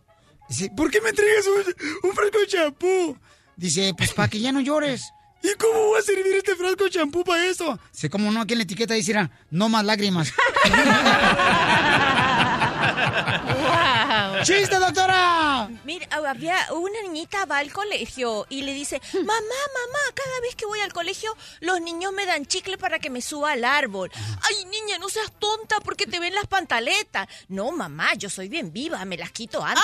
Dice, 0.47 0.69
¿por 0.75 0.91
qué 0.91 1.01
me 1.01 1.09
entregas 1.09 1.45
un, 1.47 2.09
un 2.09 2.15
frasco 2.15 2.37
de 2.39 2.47
champú? 2.47 3.17
Dice, 3.55 3.93
pues 3.97 4.13
para 4.13 4.27
que 4.27 4.39
ya 4.39 4.51
no 4.51 4.59
llores. 4.61 5.03
¿Y 5.43 5.53
cómo 5.57 5.91
va 5.91 5.99
a 5.99 6.01
servir 6.03 6.35
este 6.35 6.55
frasco 6.55 6.83
de 6.83 6.89
champú 6.91 7.23
para 7.23 7.45
eso? 7.47 7.79
Dice, 7.91 8.09
¿cómo 8.11 8.31
no? 8.31 8.41
Aquí 8.41 8.53
en 8.53 8.59
la 8.59 8.63
etiqueta 8.63 8.93
dice, 8.93 9.17
"Ah, 9.17 9.29
no 9.49 9.67
más 9.69 9.83
lágrimas. 9.83 10.31
¡Chiste, 14.43 14.77
doctora! 14.77 15.69
Mira, 15.83 16.07
había 16.27 16.57
una 16.71 17.01
niñita 17.03 17.45
va 17.45 17.59
al 17.59 17.71
colegio 17.71 18.45
y 18.49 18.63
le 18.63 18.73
dice, 18.73 19.01
mamá, 19.13 19.23
mamá, 19.23 19.99
cada 20.13 20.39
vez 20.41 20.55
que 20.55 20.65
voy 20.65 20.79
al 20.81 20.91
colegio 20.91 21.35
los 21.61 21.79
niños 21.81 22.11
me 22.11 22.25
dan 22.25 22.45
chicle 22.45 22.77
para 22.77 22.99
que 22.99 23.09
me 23.09 23.21
suba 23.21 23.51
al 23.53 23.63
árbol. 23.63 24.11
Ay, 24.41 24.65
niña, 24.65 24.97
no 24.99 25.09
seas 25.09 25.31
tonta 25.39 25.79
porque 25.81 26.05
te 26.05 26.19
ven 26.19 26.35
las 26.35 26.47
pantaletas. 26.47 27.27
No, 27.47 27.71
mamá, 27.71 28.13
yo 28.15 28.29
soy 28.29 28.49
bien 28.49 28.73
viva, 28.73 29.03
me 29.05 29.17
las 29.17 29.31
quito 29.31 29.63
antes. 29.63 29.83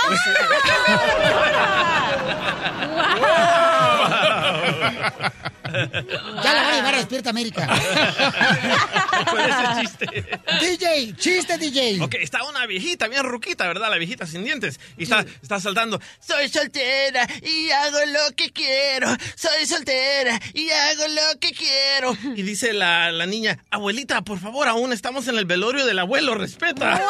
Ya 6.43 6.53
la 6.53 6.63
van 6.63 6.71
a 6.71 6.75
llevar 6.75 6.93
a 6.95 6.97
Despierta 6.97 7.29
América. 7.29 7.67
Con 9.29 9.39
ese 9.39 9.81
chiste. 9.81 10.39
DJ, 10.61 11.15
chiste, 11.15 11.57
DJ. 11.57 12.01
Ok, 12.01 12.15
está 12.15 12.43
una 12.43 12.65
viejita, 12.65 12.88
bien 12.97 13.23
ruquita, 13.23 13.67
¿verdad? 13.67 13.89
La 13.89 13.97
viejita 13.97 14.25
sin 14.25 14.43
dientes. 14.43 14.79
Y 14.97 15.03
está, 15.03 15.25
está 15.41 15.59
saltando. 15.59 15.99
Soy 16.19 16.49
soltera 16.49 17.27
y 17.41 17.69
hago 17.71 17.97
lo 18.07 18.35
que 18.35 18.51
quiero. 18.51 19.07
Soy 19.35 19.65
soltera 19.65 20.39
y 20.53 20.69
hago 20.69 21.07
lo 21.07 21.39
que 21.39 21.51
quiero. 21.51 22.17
Y 22.39 22.43
dice 22.43 22.73
la, 22.73 23.11
la 23.11 23.25
niña, 23.25 23.59
abuelita, 23.69 24.21
por 24.21 24.39
favor, 24.39 24.67
aún 24.67 24.93
estamos 24.93 25.27
en 25.27 25.37
el 25.37 25.45
velorio 25.45 25.85
del 25.85 25.99
abuelo, 25.99 26.35
respeta. 26.35 27.01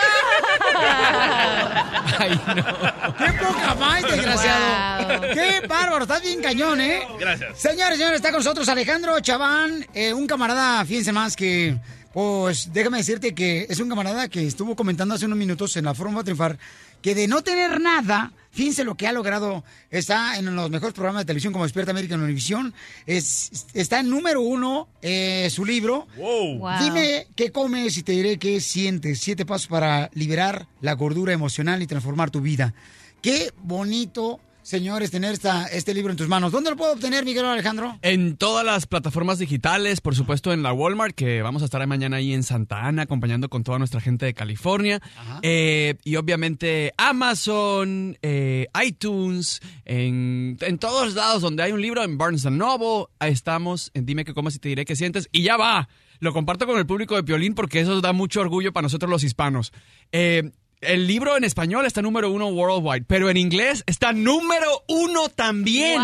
¡Qué 3.17 3.33
poca 3.33 3.75
más, 3.75 4.01
desgraciado! 4.03 5.21
¡Qué 5.33 5.61
bárbaro! 5.67 6.03
Estás 6.03 6.21
bien 6.21 6.41
cañón, 6.41 6.81
¿eh? 6.81 7.05
Gracias. 7.19 7.59
Señores, 7.59 7.97
señores, 7.97 8.17
está 8.17 8.29
con 8.31 8.39
nosotros 8.39 8.67
Alejandro 8.69 9.19
Chaván, 9.19 9.85
eh, 9.93 10.13
un 10.13 10.25
camarada, 10.25 10.83
fíjense 10.85 11.11
más 11.11 11.35
que, 11.35 11.77
pues, 12.13 12.73
déjame 12.73 12.97
decirte 12.97 13.35
que 13.35 13.67
es 13.69 13.79
un 13.79 13.89
camarada 13.89 14.27
que 14.29 14.45
estuvo 14.45 14.75
comentando 14.75 15.15
hace 15.15 15.25
unos 15.25 15.37
minutos 15.37 15.75
en 15.77 15.85
la 15.85 15.93
Forma 15.93 16.23
Triunfar, 16.23 16.57
que 17.01 17.15
de 17.15 17.27
no 17.27 17.43
tener 17.43 17.79
nada, 17.79 18.33
fíjense 18.51 18.83
lo 18.83 18.95
que 18.95 19.07
ha 19.07 19.11
logrado, 19.11 19.63
está 19.89 20.37
en 20.37 20.53
los 20.55 20.69
mejores 20.69 20.93
programas 20.93 21.21
de 21.21 21.25
televisión 21.27 21.53
como 21.53 21.65
Despierta 21.65 21.91
América 21.91 22.15
en 22.15 22.21
Univisión, 22.21 22.73
es, 23.05 23.67
está 23.73 23.99
en 23.99 24.09
número 24.09 24.41
uno 24.41 24.87
eh, 25.01 25.49
su 25.51 25.65
libro. 25.65 26.07
Wow. 26.17 26.79
Dime 26.79 27.27
qué 27.35 27.51
comes 27.51 27.97
y 27.97 28.03
te 28.03 28.13
diré 28.13 28.37
qué 28.37 28.59
sientes. 28.59 29.19
Siete 29.19 29.45
pasos 29.45 29.67
para 29.67 30.09
liberar 30.13 30.67
la 30.81 30.93
gordura 30.93 31.31
emocional 31.31 31.81
y 31.81 31.87
transformar 31.87 32.31
tu 32.31 32.41
vida. 32.41 32.73
Qué 33.21 33.51
bonito, 33.61 34.39
señores, 34.69 35.09
tener 35.09 35.33
esta, 35.33 35.65
este 35.65 35.95
libro 35.95 36.11
en 36.11 36.17
tus 36.17 36.27
manos. 36.27 36.51
¿Dónde 36.51 36.69
lo 36.69 36.77
puedo 36.77 36.93
obtener, 36.93 37.25
Miguel 37.25 37.43
Alejandro? 37.43 37.97
En 38.03 38.37
todas 38.37 38.63
las 38.63 38.85
plataformas 38.85 39.39
digitales, 39.39 39.99
por 39.99 40.15
supuesto 40.15 40.53
en 40.53 40.61
la 40.61 40.71
Walmart, 40.71 41.15
que 41.15 41.41
vamos 41.41 41.63
a 41.63 41.65
estar 41.65 41.85
mañana 41.87 42.17
ahí 42.17 42.33
en 42.33 42.43
Santa 42.43 42.85
Ana, 42.85 43.01
acompañando 43.01 43.49
con 43.49 43.63
toda 43.63 43.79
nuestra 43.79 43.99
gente 43.99 44.27
de 44.27 44.35
California. 44.35 45.01
Eh, 45.41 45.95
y 46.03 46.17
obviamente 46.17 46.93
Amazon, 46.97 48.15
eh, 48.21 48.67
iTunes, 48.85 49.59
en, 49.85 50.57
en 50.61 50.77
todos 50.77 51.15
lados 51.15 51.41
donde 51.41 51.63
hay 51.63 51.71
un 51.71 51.81
libro, 51.81 52.03
en 52.03 52.19
Barnes 52.19 52.45
Noble, 52.45 53.07
ahí 53.17 53.31
estamos, 53.31 53.89
en 53.95 54.05
Dime 54.05 54.23
qué 54.23 54.35
comas 54.35 54.55
y 54.55 54.59
te 54.59 54.69
diré 54.69 54.85
qué 54.85 54.95
sientes. 54.95 55.29
Y 55.31 55.41
ya 55.41 55.57
va, 55.57 55.89
lo 56.19 56.31
comparto 56.31 56.67
con 56.67 56.77
el 56.77 56.85
público 56.85 57.15
de 57.15 57.23
Piolín 57.23 57.55
porque 57.55 57.79
eso 57.79 58.01
da 58.01 58.13
mucho 58.13 58.41
orgullo 58.41 58.71
para 58.71 58.83
nosotros 58.83 59.09
los 59.09 59.23
hispanos. 59.23 59.73
Eh, 60.11 60.51
el 60.81 61.07
libro 61.07 61.35
en 61.37 61.43
español 61.43 61.85
está 61.85 62.01
número 62.01 62.31
uno 62.31 62.47
worldwide, 62.47 63.05
pero 63.05 63.29
en 63.29 63.37
inglés 63.37 63.83
está 63.85 64.13
número 64.13 64.83
uno 64.87 65.29
también. 65.29 66.01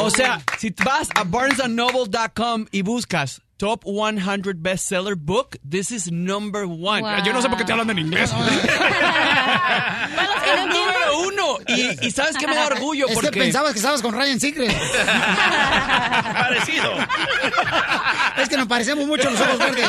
O 0.00 0.10
sea, 0.10 0.42
si 0.58 0.74
vas 0.84 1.08
a 1.14 1.24
barnesandnoble.com 1.24 2.66
y 2.70 2.82
buscas 2.82 3.42
Top 3.56 3.84
100 3.84 4.62
Bestseller 4.62 5.16
Book, 5.16 5.56
this 5.68 5.90
is 5.90 6.12
number 6.12 6.64
one. 6.64 7.00
Wow. 7.00 7.24
Yo 7.24 7.32
no 7.32 7.40
sé 7.40 7.48
por 7.48 7.56
qué 7.56 7.62
estoy 7.62 7.72
hablando 7.72 7.92
en 7.92 8.00
inglés. 8.00 8.30
número 10.66 11.20
uno. 11.26 11.58
Y, 11.68 12.10
¿sabes 12.10 12.36
qué 12.36 12.46
me 12.46 12.54
da 12.54 12.66
orgullo? 12.66 13.08
Es 13.08 13.14
Porque 13.14 13.30
que 13.30 13.40
pensabas 13.40 13.72
que 13.72 13.78
estabas 13.78 14.02
con 14.02 14.14
Ryan 14.14 14.38
Seacrest. 14.38 14.76
Parecido. 16.34 16.92
Es 18.36 18.48
que 18.48 18.56
nos 18.58 18.66
parecemos 18.66 19.06
mucho 19.06 19.30
los 19.30 19.40
ojos 19.40 19.58
verdes. 19.58 19.88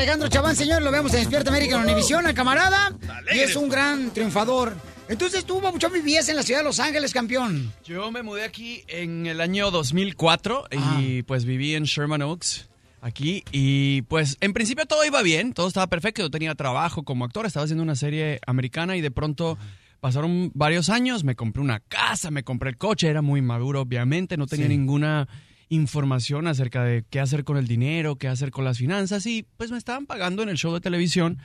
Alejandro 0.00 0.28
Chaván, 0.28 0.56
señor, 0.56 0.80
lo 0.80 0.90
vemos 0.90 1.12
en 1.12 1.20
Despierta 1.20 1.50
América 1.50 1.76
en 1.76 1.82
Univisión, 1.82 2.26
el 2.26 2.32
camarada. 2.32 2.96
Y 3.34 3.40
es 3.40 3.54
un 3.54 3.68
gran 3.68 4.10
triunfador. 4.14 4.74
Entonces 5.10 5.44
tú, 5.44 5.60
mucho 5.60 5.90
vivías 5.90 6.26
en 6.30 6.36
la 6.36 6.42
ciudad 6.42 6.60
de 6.60 6.64
Los 6.64 6.80
Ángeles, 6.80 7.12
campeón. 7.12 7.70
Yo 7.84 8.10
me 8.10 8.22
mudé 8.22 8.44
aquí 8.44 8.82
en 8.88 9.26
el 9.26 9.42
año 9.42 9.70
2004 9.70 10.68
y 11.02 11.22
pues 11.24 11.44
viví 11.44 11.74
en 11.74 11.84
Sherman 11.84 12.22
Oaks, 12.22 12.70
aquí. 13.02 13.44
Y 13.52 14.00
pues 14.02 14.38
en 14.40 14.54
principio 14.54 14.86
todo 14.86 15.04
iba 15.04 15.20
bien, 15.20 15.52
todo 15.52 15.68
estaba 15.68 15.86
perfecto. 15.88 16.22
Yo 16.22 16.30
tenía 16.30 16.54
trabajo 16.54 17.02
como 17.02 17.26
actor, 17.26 17.44
estaba 17.44 17.64
haciendo 17.64 17.82
una 17.82 17.94
serie 17.94 18.40
americana 18.46 18.96
y 18.96 19.02
de 19.02 19.10
pronto 19.10 19.58
pasaron 20.00 20.50
varios 20.54 20.88
años, 20.88 21.24
me 21.24 21.34
compré 21.36 21.60
una 21.60 21.80
casa, 21.80 22.30
me 22.30 22.42
compré 22.42 22.70
el 22.70 22.78
coche, 22.78 23.08
era 23.08 23.20
muy 23.20 23.42
maduro 23.42 23.82
obviamente, 23.82 24.38
no 24.38 24.46
tenía 24.46 24.64
Sí. 24.66 24.70
ninguna 24.78 25.28
información 25.70 26.48
acerca 26.48 26.84
de 26.84 27.04
qué 27.08 27.20
hacer 27.20 27.44
con 27.44 27.56
el 27.56 27.66
dinero, 27.66 28.16
qué 28.16 28.28
hacer 28.28 28.50
con 28.50 28.64
las 28.64 28.76
finanzas 28.76 29.24
y 29.24 29.46
pues 29.56 29.70
me 29.70 29.78
estaban 29.78 30.04
pagando 30.04 30.42
en 30.42 30.48
el 30.48 30.58
show 30.58 30.74
de 30.74 30.80
televisión 30.80 31.38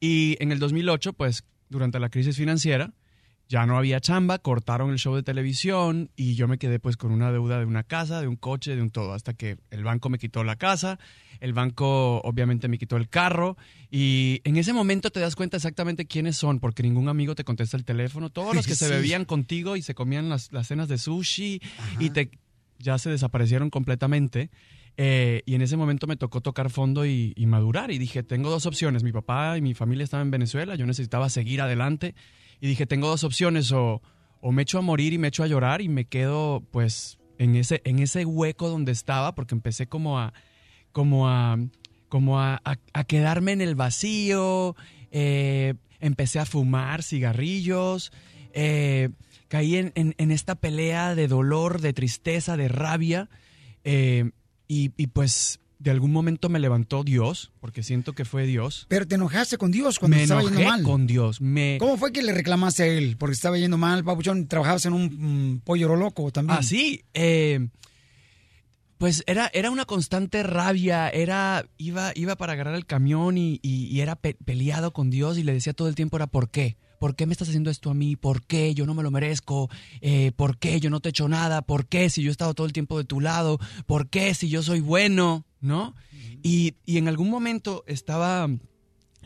y 0.00 0.36
en 0.40 0.50
el 0.50 0.58
2008 0.58 1.12
pues 1.12 1.44
durante 1.68 2.00
la 2.00 2.08
crisis 2.08 2.36
financiera 2.36 2.92
ya 3.48 3.64
no 3.66 3.78
había 3.78 4.00
chamba, 4.00 4.38
cortaron 4.38 4.90
el 4.90 4.98
show 4.98 5.14
de 5.14 5.22
televisión 5.22 6.10
y 6.16 6.34
yo 6.34 6.48
me 6.48 6.58
quedé 6.58 6.80
pues 6.80 6.96
con 6.96 7.12
una 7.12 7.30
deuda 7.30 7.58
de 7.58 7.64
una 7.64 7.84
casa, 7.84 8.20
de 8.20 8.26
un 8.26 8.36
coche, 8.36 8.74
de 8.74 8.82
un 8.82 8.90
todo, 8.90 9.12
hasta 9.12 9.34
que 9.34 9.58
el 9.70 9.84
banco 9.84 10.08
me 10.08 10.18
quitó 10.18 10.42
la 10.42 10.56
casa, 10.56 10.98
el 11.38 11.52
banco 11.52 12.20
obviamente 12.22 12.66
me 12.66 12.78
quitó 12.78 12.96
el 12.96 13.08
carro 13.08 13.56
y 13.90 14.40
en 14.44 14.56
ese 14.56 14.72
momento 14.72 15.10
te 15.10 15.20
das 15.20 15.36
cuenta 15.36 15.58
exactamente 15.58 16.06
quiénes 16.06 16.36
son, 16.36 16.58
porque 16.58 16.82
ningún 16.82 17.08
amigo 17.08 17.34
te 17.34 17.44
contesta 17.44 17.76
el 17.76 17.84
teléfono, 17.84 18.30
todos 18.30 18.54
los 18.54 18.66
que 18.66 18.74
se 18.74 18.88
bebían 18.88 19.24
contigo 19.24 19.76
y 19.76 19.82
se 19.82 19.94
comían 19.94 20.28
las, 20.28 20.50
las 20.50 20.66
cenas 20.66 20.88
de 20.88 20.98
sushi 20.98 21.60
y 22.00 22.10
te 22.10 22.30
ya 22.86 22.98
se 22.98 23.10
desaparecieron 23.10 23.68
completamente. 23.68 24.50
Eh, 24.96 25.42
y 25.44 25.56
en 25.56 25.62
ese 25.62 25.76
momento 25.76 26.06
me 26.06 26.16
tocó 26.16 26.40
tocar 26.40 26.70
fondo 26.70 27.04
y, 27.04 27.34
madurar. 27.46 27.90
Y 27.90 27.98
dije, 27.98 28.22
tengo 28.22 28.48
dos 28.48 28.64
opciones. 28.64 29.02
Mi 29.02 29.12
papá 29.12 29.58
y 29.58 29.60
mi 29.60 29.74
familia 29.74 30.04
estaban 30.04 30.28
en 30.28 30.30
Venezuela. 30.30 30.76
Yo 30.76 30.86
necesitaba 30.86 31.28
seguir 31.28 31.60
adelante. 31.60 32.14
Y 32.60 32.68
dije, 32.68 32.86
tengo 32.86 33.08
dos 33.08 33.24
opciones. 33.24 33.72
O, 33.72 34.00
me 34.50 34.62
echo 34.62 34.78
a 34.78 34.82
morir 34.82 35.12
y 35.12 35.18
me 35.18 35.28
echo 35.28 35.42
a 35.42 35.48
llorar 35.48 35.82
y 35.82 35.88
me 35.88 36.04
quedo 36.04 36.62
pues 36.70 37.18
en 37.38 37.56
ese, 37.56 37.82
en 37.84 37.98
ese 37.98 38.24
hueco 38.24 38.70
donde 38.70 38.92
estaba. 38.92 39.34
Porque 39.34 39.54
empecé 39.54 39.88
como 39.88 40.18
a, 40.18 40.32
como 40.92 41.28
a, 41.28 41.58
como 42.08 42.40
a 42.40 42.60
quedarme 43.06 43.52
en 43.52 43.60
el 43.60 43.74
vacío. 43.74 44.76
eh, 45.10 45.74
empecé 45.98 46.38
a 46.38 46.46
fumar 46.46 47.02
cigarrillos. 47.02 48.12
eh, 48.54 49.10
caí 49.48 49.76
en, 49.76 49.92
en- 49.94 50.14
en 50.18 50.30
esta 50.30 50.54
pelea 50.56 51.14
de 51.14 51.28
dolor, 51.28 51.80
de 51.80 51.92
tristeza, 51.92 52.56
de 52.56 52.68
rabia. 52.68 53.28
eh, 53.84 54.30
y, 54.68 54.90
y, 54.96 55.06
pues 55.08 55.60
de 55.78 55.90
algún 55.90 56.10
momento 56.10 56.48
me 56.48 56.58
levantó 56.58 57.04
Dios, 57.04 57.52
porque 57.60 57.82
siento 57.82 58.14
que 58.14 58.24
fue 58.24 58.46
Dios. 58.46 58.86
Pero 58.88 59.06
te 59.06 59.16
enojaste 59.16 59.58
con 59.58 59.70
Dios 59.70 59.98
cuando 59.98 60.16
me 60.16 60.22
estaba 60.22 60.40
enojé 60.40 60.56
yendo 60.56 60.70
mal. 60.70 60.82
con 60.82 61.06
Dios. 61.06 61.40
Me, 61.42 61.76
¿Cómo 61.78 61.98
fue 61.98 62.12
que 62.12 62.22
le 62.22 62.32
reclamaste 62.32 62.82
a 62.82 62.86
él? 62.86 63.16
Porque 63.18 63.34
estaba 63.34 63.58
yendo 63.58 63.76
mal, 63.76 64.02
papuchón. 64.02 64.48
Trabajabas 64.48 64.86
en 64.86 64.94
un 64.94 65.60
pollo 65.62 65.94
loco 65.94 66.30
también. 66.32 66.58
Ah, 66.58 66.62
sí. 66.62 67.04
eh, 67.14 67.68
pues 68.98 69.22
era, 69.26 69.50
era 69.52 69.70
una 69.70 69.84
constante 69.84 70.42
rabia, 70.42 71.10
era, 71.10 71.66
iba, 71.76 72.12
iba 72.14 72.34
para 72.36 72.54
agarrar 72.54 72.74
el 72.74 72.86
camión 72.86 73.36
y, 73.36 73.60
y- 73.62 73.84
y 73.88 74.00
era 74.00 74.16
pe- 74.16 74.38
peleado 74.42 74.92
con 74.94 75.10
Dios 75.10 75.36
y 75.36 75.42
le 75.42 75.52
decía 75.52 75.74
todo 75.74 75.88
el 75.88 75.94
tiempo 75.94 76.16
era 76.16 76.26
¿por 76.26 76.48
qué? 76.50 76.78
¿Por 76.98 77.16
qué 77.16 77.26
me 77.26 77.32
estás 77.32 77.48
haciendo 77.48 77.70
esto 77.70 77.90
a 77.90 77.94
mí? 77.94 78.16
¿Por 78.16 78.42
qué? 78.42 78.74
Yo 78.74 78.86
no 78.86 78.94
me 78.94 79.02
lo 79.02 79.10
merezco. 79.10 79.70
Eh, 80.00 80.32
¿Por 80.36 80.58
qué? 80.58 80.80
Yo 80.80 80.90
no 80.90 81.00
te 81.00 81.08
he 81.08 81.10
hecho 81.10 81.28
nada. 81.28 81.62
¿Por 81.62 81.86
qué? 81.86 82.10
Si 82.10 82.22
yo 82.22 82.28
he 82.28 82.32
estado 82.32 82.54
todo 82.54 82.66
el 82.66 82.72
tiempo 82.72 82.98
de 82.98 83.04
tu 83.04 83.20
lado. 83.20 83.58
¿Por 83.86 84.08
qué? 84.08 84.34
Si 84.34 84.48
yo 84.48 84.62
soy 84.62 84.80
bueno. 84.80 85.44
¿No? 85.60 85.94
Y, 86.42 86.74
y 86.84 86.98
en 86.98 87.08
algún 87.08 87.28
momento 87.28 87.82
estaba 87.88 88.48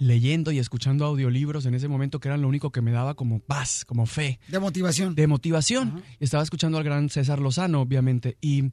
leyendo 0.00 0.50
y 0.50 0.58
escuchando 0.58 1.04
audiolibros 1.04 1.66
en 1.66 1.74
ese 1.74 1.86
momento 1.86 2.18
que 2.18 2.28
eran 2.28 2.40
lo 2.40 2.48
único 2.48 2.72
que 2.72 2.80
me 2.80 2.90
daba 2.90 3.14
como 3.14 3.38
paz, 3.38 3.84
como 3.84 4.06
fe. 4.06 4.40
De 4.48 4.58
motivación. 4.58 5.14
De 5.14 5.26
motivación. 5.26 6.02
Estaba 6.18 6.42
escuchando 6.42 6.78
al 6.78 6.84
gran 6.84 7.10
César 7.10 7.38
Lozano, 7.38 7.82
obviamente, 7.82 8.38
y, 8.40 8.72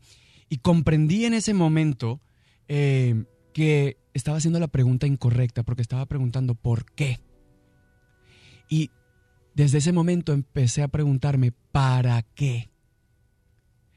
y 0.50 0.58
comprendí 0.60 1.26
en 1.26 1.34
ese 1.34 1.54
momento 1.54 2.22
eh, 2.70 3.26
que 3.54 3.98
estaba 4.14 4.38
haciendo 4.38 4.60
la 4.60 4.70
pregunta 4.70 5.06
incorrecta, 5.06 5.64
porque 5.64 5.82
estaba 5.82 6.06
preguntando 6.06 6.56
por 6.56 6.86
qué. 6.94 7.20
Y 8.70 8.92
desde 9.56 9.80
ese 9.80 9.92
momento 9.92 10.34
empecé 10.34 10.84
a 10.84 10.88
preguntarme, 10.88 11.52
¿para 11.72 12.22
qué? 12.22 12.70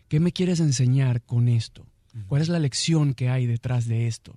¿Qué 0.09 0.21
me 0.21 0.33
quieres 0.33 0.61
enseñar 0.61 1.23
con 1.23 1.49
esto? 1.49 1.87
¿Cuál 2.27 2.43
es 2.43 2.49
la 2.49 2.59
lección 2.59 3.15
que 3.15 3.29
hay 3.29 3.47
detrás 3.47 3.87
de 3.87 4.07
esto? 4.07 4.35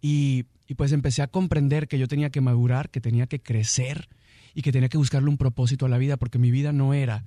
Y, 0.00 0.44
y 0.68 0.74
pues 0.74 0.92
empecé 0.92 1.22
a 1.22 1.26
comprender 1.26 1.88
que 1.88 1.98
yo 1.98 2.08
tenía 2.08 2.30
que 2.30 2.40
madurar, 2.40 2.90
que 2.90 3.00
tenía 3.00 3.26
que 3.26 3.40
crecer 3.40 4.08
y 4.54 4.62
que 4.62 4.72
tenía 4.72 4.88
que 4.88 4.98
buscarle 4.98 5.28
un 5.28 5.36
propósito 5.36 5.86
a 5.86 5.88
la 5.88 5.98
vida, 5.98 6.16
porque 6.16 6.38
mi 6.38 6.50
vida 6.50 6.72
no 6.72 6.94
era 6.94 7.24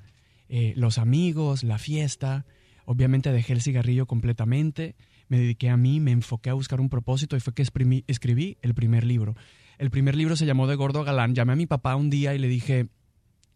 eh, 0.50 0.74
los 0.76 0.98
amigos, 0.98 1.64
la 1.64 1.78
fiesta. 1.78 2.46
Obviamente 2.86 3.32
dejé 3.32 3.54
el 3.54 3.62
cigarrillo 3.62 4.06
completamente, 4.06 4.96
me 5.28 5.38
dediqué 5.38 5.70
a 5.70 5.76
mí, 5.76 6.00
me 6.00 6.12
enfoqué 6.12 6.50
a 6.50 6.54
buscar 6.54 6.80
un 6.80 6.90
propósito 6.90 7.36
y 7.36 7.42
fue 7.42 7.54
que 7.54 7.64
escribí 8.08 8.58
el 8.62 8.74
primer 8.74 9.04
libro. 9.04 9.36
El 9.78 9.90
primer 9.92 10.16
libro 10.16 10.36
se 10.36 10.46
llamó 10.46 10.68
De 10.68 10.76
Gordo 10.76 11.04
Galán. 11.04 11.36
Llamé 11.36 11.54
a 11.54 11.56
mi 11.56 11.68
papá 11.68 11.96
un 11.96 12.10
día 12.10 12.34
y 12.34 12.40
le 12.40 12.48
dije, 12.48 12.88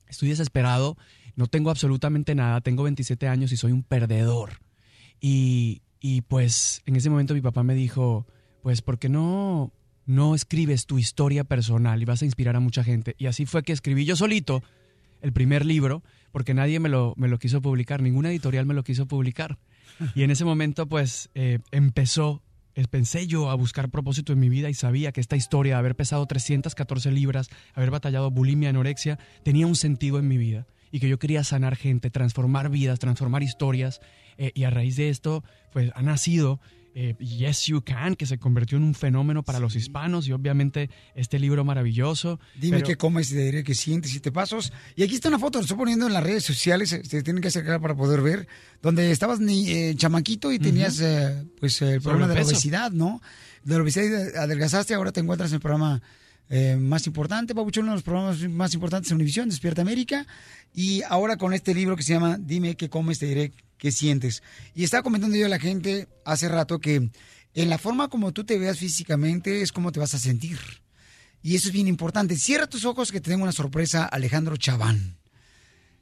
estoy 0.07 0.30
desesperado, 0.30 0.98
no 1.35 1.48
tengo 1.48 1.69
absolutamente 1.69 2.35
nada, 2.35 2.61
tengo 2.61 2.84
27 2.84 3.27
años 3.27 3.52
y 3.52 3.57
soy 3.57 3.72
un 3.72 3.84
perdedor. 3.84 4.60
Y, 5.19 5.81
y 5.99 6.22
pues 6.22 6.81
en 6.85 6.95
ese 6.95 7.10
momento 7.10 7.34
mi 7.34 7.41
papá 7.41 7.64
me 7.64 7.76
dijo, 7.76 8.27
pues 8.61 8.81
¿por 8.81 8.99
qué 8.99 9.10
no, 9.10 9.72
no 10.06 10.35
escribes 10.35 10.85
tu 10.85 10.99
historia 10.99 11.43
personal 11.43 12.02
y 12.02 12.06
vas 12.06 12.22
a 12.22 12.26
inspirar 12.26 12.56
a 12.56 12.60
mucha 12.60 12.84
gente? 12.84 13.15
Y 13.18 13.27
así 13.27 13.45
fue 13.45 13.64
que 13.64 13.73
escribí 13.73 14.06
yo 14.06 14.15
solito 14.15 14.64
el 15.22 15.34
primer 15.34 15.65
libro, 15.65 16.03
porque 16.31 16.53
nadie 16.53 16.80
me 16.80 16.89
lo, 16.89 17.14
me 17.18 17.27
lo 17.27 17.39
quiso 17.39 17.61
publicar, 17.61 18.02
ninguna 18.02 18.31
editorial 18.31 18.65
me 18.65 18.73
lo 18.73 18.84
quiso 18.84 19.07
publicar. 19.07 19.57
Y 20.15 20.23
en 20.23 20.31
ese 20.31 20.45
momento 20.45 20.88
pues 20.88 21.30
eh, 21.35 21.60
empezó, 21.72 22.41
pensé 22.89 23.27
yo 23.27 23.49
a 23.49 23.56
buscar 23.56 23.89
propósito 23.89 24.34
en 24.34 24.39
mi 24.39 24.49
vida 24.49 24.69
y 24.69 24.73
sabía 24.73 25.11
que 25.11 25.22
esta 25.22 25.35
historia, 25.35 25.77
haber 25.77 25.95
pesado 25.95 26.26
314 26.26 27.11
libras, 27.11 27.49
haber 27.73 27.91
batallado 27.91 28.31
bulimia, 28.31 28.69
anorexia, 28.69 29.19
tenía 29.43 29.68
un 29.68 29.76
sentido 29.76 30.19
en 30.19 30.27
mi 30.27 30.38
vida 30.38 30.68
y 30.91 30.99
que 30.99 31.10
yo 31.10 31.19
quería 31.19 31.43
sanar 31.43 31.76
gente, 31.76 32.10
transformar 32.10 32.69
vidas, 32.69 32.99
transformar 32.99 33.43
historias. 33.43 34.02
eh, 34.38 34.52
y 34.56 34.64
a 34.64 34.69
raíz 34.69 34.95
de 34.95 35.10
esto, 35.10 35.43
pues 35.72 35.91
ha 35.95 36.02
nacido 36.02 36.60
eh, 36.93 37.15
Yes 37.19 37.65
You 37.68 37.81
Can, 37.84 38.15
que 38.15 38.26
se 38.26 38.38
convirtió 38.38 38.77
en 38.77 38.84
un 38.84 38.93
fenómeno 38.93 39.43
para 39.43 39.59
los 39.59 39.76
hispanos 39.76 40.27
y 40.27 40.31
obviamente 40.34 40.89
este 41.15 41.39
libro 41.39 41.63
maravilloso. 41.63 42.39
Dime 42.59 42.77
Pero- 42.77 42.88
qué 42.88 42.95
comes 42.97 43.31
y 43.31 43.35
te 43.35 43.41
diré 43.45 43.63
qué 43.63 43.76
sientes, 43.76 44.11
siete 44.11 44.31
pasos. 44.31 44.73
Y 44.95 45.03
aquí 45.03 45.15
está 45.15 45.30
una 45.30 45.39
foto, 45.39 45.59
la 45.59 45.63
estoy 45.63 45.77
poniendo 45.77 46.07
en 46.07 46.13
las 46.13 46.23
redes 46.23 46.43
sociales, 46.43 46.89
se 46.89 47.23
tienen 47.23 47.41
que 47.41 47.47
acercar 47.47 47.80
para 47.81 47.95
poder 47.95 48.22
ver, 48.22 48.47
donde 48.81 49.11
estabas 49.11 49.39
ni 49.39 49.69
eh, 49.69 49.95
chamaquito 49.95 50.51
y 50.51 50.59
tenías 50.59 50.99
eh, 50.99 51.45
pues 51.59 51.81
el 51.81 52.01
problema 52.01 52.27
de 52.27 52.35
la 52.35 52.41
obesidad, 52.45 52.91
¿no? 52.91 53.22
De 53.63 53.76
la 53.76 53.81
obesidad 53.84 54.03
y 54.34 54.38
adelgazaste, 54.38 54.93
ahora 54.93 55.11
te 55.11 55.19
encuentras 55.19 55.51
en 55.51 55.55
el 55.55 55.61
programa 55.61 56.01
eh, 56.53 56.76
más 56.76 57.07
importante, 57.07 57.56
Pabuchón, 57.56 57.86
uno 57.86 57.94
de 57.94 57.95
los 57.95 58.03
programas 58.03 58.41
más 58.49 58.73
importantes 58.73 59.10
en 59.10 59.15
Univisión, 59.15 59.48
Despierta 59.48 59.82
América. 59.82 60.28
Y 60.73 61.02
ahora 61.03 61.38
con 61.38 61.53
este 61.53 61.73
libro 61.73 61.95
que 61.95 62.03
se 62.03 62.11
llama 62.11 62.38
Dime 62.38 62.76
qué 62.76 62.90
comes, 62.90 63.19
te 63.19 63.26
diré 63.26 63.53
qué 63.78 63.90
sientes. 63.90 64.44
Y 64.76 64.84
estaba 64.84 65.02
comentando 65.02 65.38
yo 65.38 65.45
a 65.45 65.49
la 65.49 65.60
gente 65.60 66.10
hace 66.26 66.49
rato 66.49 66.80
que 66.80 67.10
en 67.53 67.69
la 67.69 67.78
forma 67.78 68.10
como 68.10 68.34
tú 68.34 68.44
te 68.44 68.60
veas 68.60 68.80
físicamente 68.80 69.61
es 69.61 69.72
como 69.72 69.94
te 69.94 70.02
vas 70.02 70.14
a 70.14 70.19
sentir. 70.19 70.60
Y 71.41 71.56
eso 71.56 71.69
es 71.69 71.73
bien 71.73 71.88
importante. 71.88 72.36
Cierra 72.36 72.68
tus 72.68 72.84
ojos 72.84 73.14
que 73.14 73.22
te 73.22 73.32
tengo 73.32 73.44
una 73.44 73.53
sorpresa, 73.53 74.03
Alejandro 74.03 74.57
Chaván. 74.57 75.15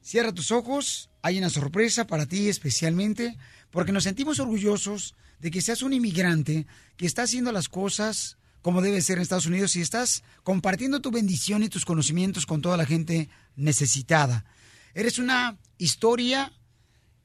Cierra 0.02 0.34
tus 0.34 0.50
ojos, 0.50 1.12
hay 1.22 1.38
una 1.38 1.52
sorpresa 1.52 2.08
para 2.08 2.26
ti 2.26 2.50
especialmente, 2.50 3.38
porque 3.70 3.92
nos 3.92 4.06
sentimos 4.06 4.40
orgullosos 4.40 5.14
de 5.38 5.52
que 5.52 5.62
seas 5.62 5.84
un 5.84 5.94
inmigrante 5.94 6.66
que 6.98 7.06
está 7.06 7.22
haciendo 7.22 7.52
las 7.52 7.70
cosas 7.70 8.39
como 8.62 8.82
debe 8.82 9.02
ser 9.02 9.18
en 9.18 9.24
Estados 9.24 9.46
Unidos 9.46 9.76
y 9.76 9.82
estás 9.82 10.24
compartiendo 10.44 11.02
tu 11.02 11.12
bendición 11.12 11.64
y 11.64 11.70
tus 11.70 11.86
conocimientos 11.86 12.46
con 12.46 12.62
toda 12.62 12.78
la 12.78 12.86
gente 12.86 13.30
necesitada. 13.56 14.46
Eres 14.94 15.20
una 15.20 15.58
historia 15.78 16.52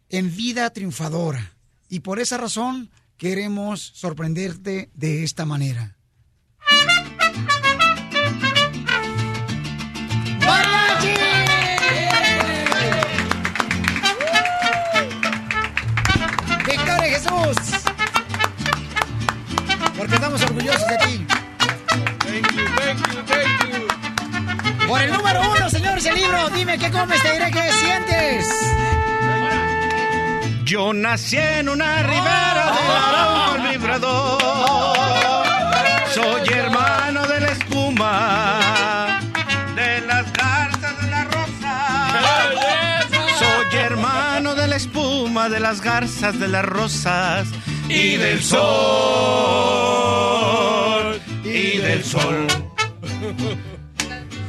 en 0.09 0.35
vida 0.35 0.71
triunfadora 0.71 1.57
y 1.89 2.01
por 2.01 2.21
esa 2.21 2.37
razón 2.37 2.91
queremos 3.17 3.81
sorprenderte 3.95 4.91
de 4.95 5.25
esta 5.25 5.45
manera. 5.45 5.97
¡Victoria 16.67 17.19
Jesús! 17.19 17.57
Porque 19.97 20.15
estamos 20.15 20.43
orgullosos 20.43 20.83
orgullosos 20.83 20.89
de 20.89 20.97
ti. 20.99 21.24
Por 24.95 25.03
el 25.03 25.11
número 25.13 25.41
uno, 25.51 25.69
señores, 25.69 26.07
el 26.07 26.15
libro. 26.15 26.49
Dime 26.51 26.79
qué 26.79 26.89
comes, 26.89 27.21
te 27.21 27.33
diré 27.33 27.51
qué 27.51 27.73
sientes. 27.73 28.47
Yo 30.65 30.93
nací 30.93 31.37
en 31.37 31.69
una 31.69 32.01
ribera 32.05 32.71
de 32.71 32.79
Arauco 33.09 33.57
el 33.57 33.63
vibrador. 33.73 34.39
Soy 36.15 36.49
hermano 36.49 37.27
de 37.27 37.41
la 37.41 37.49
espuma, 37.49 39.19
de 39.75 40.01
las 40.03 40.33
garzas 40.33 41.03
de 41.03 41.11
la 41.11 41.25
rosa. 41.25 42.13
Soy 43.41 43.77
hermano 43.77 44.55
de 44.55 44.69
la 44.69 44.77
espuma, 44.77 45.49
de 45.49 45.59
las 45.59 45.81
garzas 45.81 46.39
de 46.39 46.47
las 46.47 46.65
rosas 46.65 47.49
y 47.89 48.15
del 48.15 48.41
sol. 48.41 48.61
Y 51.43 51.79
del 51.79 52.05
sol. 52.05 52.47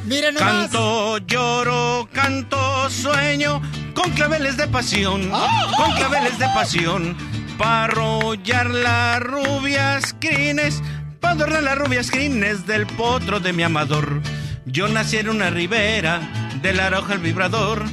Miren. 0.06 0.36
Canto, 0.36 1.18
lloro, 1.20 2.08
canto, 2.14 2.90
sueño 2.90 3.62
con 3.96 4.12
claveles 4.12 4.58
de 4.58 4.68
pasión, 4.68 5.32
con 5.78 5.92
claveles 5.96 6.38
de 6.38 6.46
pasión, 6.50 7.18
para 7.58 7.86
arrollar 7.86 8.70
las 8.70 9.20
rubias 9.22 10.14
crines, 10.20 10.84
para 11.20 11.34
adornar 11.34 11.64
las 11.64 11.78
rubias 11.78 12.12
crines 12.12 12.68
del 12.68 12.86
potro 12.86 13.40
de 13.40 13.54
mi 13.54 13.64
amador. 13.64 14.22
Yo 14.66 14.88
nací 14.90 15.18
en 15.18 15.30
una 15.30 15.50
ribera, 15.50 16.20
de 16.62 16.74
la 16.74 16.90
roja 16.90 17.14
el 17.14 17.20
vibrador, 17.20 17.86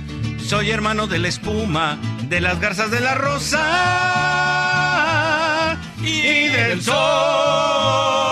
soy 0.45 0.71
hermano 0.71 1.07
de 1.07 1.19
la 1.19 1.29
espuma, 1.29 1.97
de 2.29 2.41
las 2.41 2.61
garzas 2.61 2.91
de 2.91 3.01
la 3.01 3.15
rosa 3.15 3.63
y 6.03 6.49
del 6.49 6.83
sol. 6.83 8.32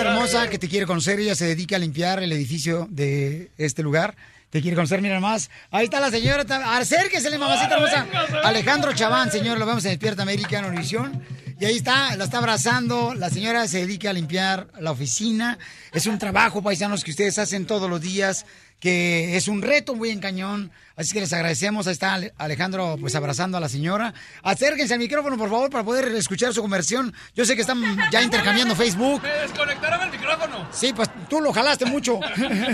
Hermosa 0.00 0.48
que 0.48 0.58
te 0.58 0.68
quiere 0.68 0.86
conocer. 0.86 1.20
Ella 1.20 1.34
se 1.34 1.46
dedica 1.46 1.76
a 1.76 1.78
limpiar 1.78 2.22
el 2.22 2.32
edificio 2.32 2.86
de 2.90 3.50
este 3.58 3.82
lugar. 3.82 4.14
Te 4.50 4.62
quiere 4.62 4.74
conocer, 4.76 5.02
mira 5.02 5.20
más. 5.20 5.50
Ahí 5.70 5.84
está 5.84 6.00
la 6.00 6.10
señora. 6.10 6.44
ta- 6.44 6.78
Acérquese, 6.78 7.36
mamacita 7.38 7.74
hermosa. 7.74 8.06
Alejandro 8.44 8.92
Chaván, 8.94 9.30
señor, 9.30 9.58
lo 9.58 9.66
vemos 9.66 9.84
en 9.84 9.90
Despierta 9.90 10.22
América 10.22 10.58
en 10.58 10.64
Univisión. 10.66 11.22
Y 11.60 11.64
ahí 11.64 11.76
está, 11.76 12.14
la 12.16 12.24
está 12.24 12.38
abrazando. 12.38 13.14
La 13.14 13.30
señora 13.30 13.66
se 13.66 13.78
dedica 13.78 14.10
a 14.10 14.12
limpiar 14.12 14.68
la 14.78 14.92
oficina. 14.92 15.58
Es 15.92 16.06
un 16.06 16.18
trabajo, 16.18 16.62
paisanos, 16.62 17.02
que 17.02 17.10
ustedes 17.10 17.38
hacen 17.38 17.66
todos 17.66 17.90
los 17.90 18.00
días, 18.00 18.46
que 18.78 19.36
es 19.36 19.48
un 19.48 19.60
reto 19.60 19.96
muy 19.96 20.10
en 20.10 20.20
cañón. 20.20 20.70
Así 20.94 21.12
que 21.12 21.20
les 21.20 21.32
agradecemos. 21.32 21.88
Ahí 21.88 21.94
está 21.94 22.14
Ale- 22.14 22.32
Alejandro, 22.38 22.96
pues 23.00 23.16
abrazando 23.16 23.56
a 23.58 23.60
la 23.60 23.68
señora. 23.68 24.14
Acérquense 24.44 24.94
al 24.94 25.00
micrófono, 25.00 25.36
por 25.36 25.50
favor, 25.50 25.68
para 25.68 25.82
poder 25.82 26.06
escuchar 26.14 26.54
su 26.54 26.60
conversión. 26.62 27.12
Yo 27.34 27.44
sé 27.44 27.56
que 27.56 27.62
están 27.62 27.82
ya 28.12 28.22
intercambiando 28.22 28.76
Facebook. 28.76 29.20
¡Me 29.22 29.28
desconectaron 29.28 30.02
el 30.02 30.10
micrófono! 30.12 30.68
Sí, 30.72 30.92
pues 30.94 31.08
tú 31.28 31.40
lo 31.40 31.52
jalaste 31.52 31.86
mucho. 31.86 32.20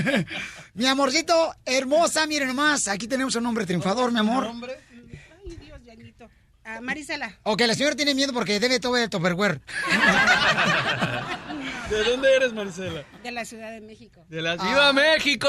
mi 0.74 0.84
amorcito, 0.86 1.54
hermosa, 1.64 2.26
miren 2.26 2.48
nomás. 2.48 2.88
Aquí 2.88 3.08
tenemos 3.08 3.34
un 3.36 3.46
hombre 3.46 3.64
triunfador, 3.64 4.12
mi 4.12 4.18
amor. 4.18 4.50
Ah, 6.64 6.80
Marisela. 6.80 7.38
Ok, 7.42 7.60
la 7.62 7.74
señora 7.74 7.94
tiene 7.94 8.14
miedo 8.14 8.32
porque 8.32 8.58
debe 8.58 8.80
todo 8.80 8.96
el 8.96 9.10
Tupperware. 9.10 9.60
¿De 11.90 12.04
dónde 12.04 12.34
eres, 12.34 12.54
Marcela? 12.54 13.04
De 13.22 13.30
la 13.30 13.44
Ciudad 13.44 13.70
de 13.70 13.82
México. 13.82 14.24
De 14.30 14.40
la 14.40 14.56
¡Viva 14.56 14.92
México! 14.94 15.48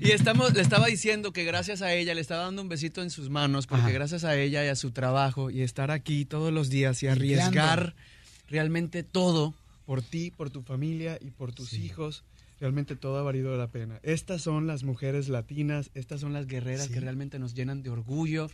Y 0.00 0.10
estamos, 0.10 0.54
le 0.54 0.62
estaba 0.62 0.86
diciendo 0.86 1.32
que 1.32 1.44
gracias 1.44 1.82
a 1.82 1.92
ella, 1.92 2.14
le 2.14 2.20
estaba 2.20 2.42
dando 2.42 2.62
un 2.62 2.68
besito 2.68 3.02
en 3.02 3.10
sus 3.10 3.30
manos, 3.30 3.66
porque 3.66 3.92
gracias 3.92 4.24
a 4.24 4.36
ella 4.36 4.64
y 4.64 4.68
a 4.68 4.76
su 4.76 4.90
trabajo 4.90 5.50
y 5.50 5.62
estar 5.62 5.90
aquí 5.90 6.24
todos 6.24 6.52
los 6.52 6.68
días 6.68 7.02
y 7.02 7.08
arriesgar 7.08 7.94
realmente 8.48 9.02
todo 9.04 9.54
por 9.84 10.02
ti, 10.02 10.30
por 10.30 10.50
tu 10.50 10.62
familia 10.62 11.18
y 11.20 11.30
por 11.30 11.52
tus 11.52 11.72
hijos, 11.72 12.24
realmente 12.60 12.96
todo 12.96 13.18
ha 13.18 13.22
valido 13.22 13.56
la 13.56 13.68
pena. 13.68 14.00
Estas 14.02 14.42
son 14.42 14.66
las 14.66 14.82
mujeres 14.82 15.28
latinas, 15.28 15.90
estas 15.94 16.20
son 16.20 16.32
las 16.32 16.46
guerreras 16.46 16.88
que 16.88 17.00
realmente 17.00 17.38
nos 17.38 17.54
llenan 17.54 17.82
de 17.82 17.90
orgullo. 17.90 18.50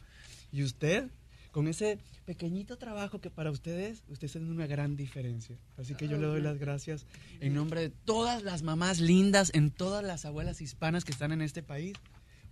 Y 0.52 0.62
usted, 0.62 1.08
con 1.50 1.66
ese 1.66 1.98
pequeñito 2.26 2.76
trabajo 2.76 3.20
que 3.20 3.30
para 3.30 3.50
ustedes, 3.50 4.02
usted 4.08 4.26
es 4.26 4.36
una 4.36 4.66
gran 4.66 4.96
diferencia. 4.96 5.56
Así 5.76 5.94
que 5.94 6.08
yo 6.08 6.18
le 6.18 6.26
doy 6.26 6.42
las 6.42 6.58
gracias 6.58 7.06
en 7.40 7.54
nombre 7.54 7.80
de 7.80 7.90
todas 7.90 8.42
las 8.42 8.62
mamás 8.62 9.00
lindas, 9.00 9.50
en 9.54 9.70
todas 9.70 10.04
las 10.04 10.24
abuelas 10.24 10.60
hispanas 10.60 11.04
que 11.04 11.12
están 11.12 11.32
en 11.32 11.42
este 11.42 11.62
país. 11.62 11.94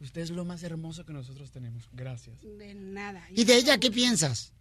Usted 0.00 0.22
es 0.22 0.30
lo 0.30 0.46
más 0.46 0.62
hermoso 0.62 1.04
que 1.04 1.12
nosotros 1.12 1.50
tenemos. 1.50 1.88
Gracias. 1.92 2.40
De 2.40 2.74
nada. 2.74 3.22
¿Y 3.30 3.44
de 3.44 3.56
ella 3.56 3.78
qué 3.78 3.90
piensas? 3.90 4.54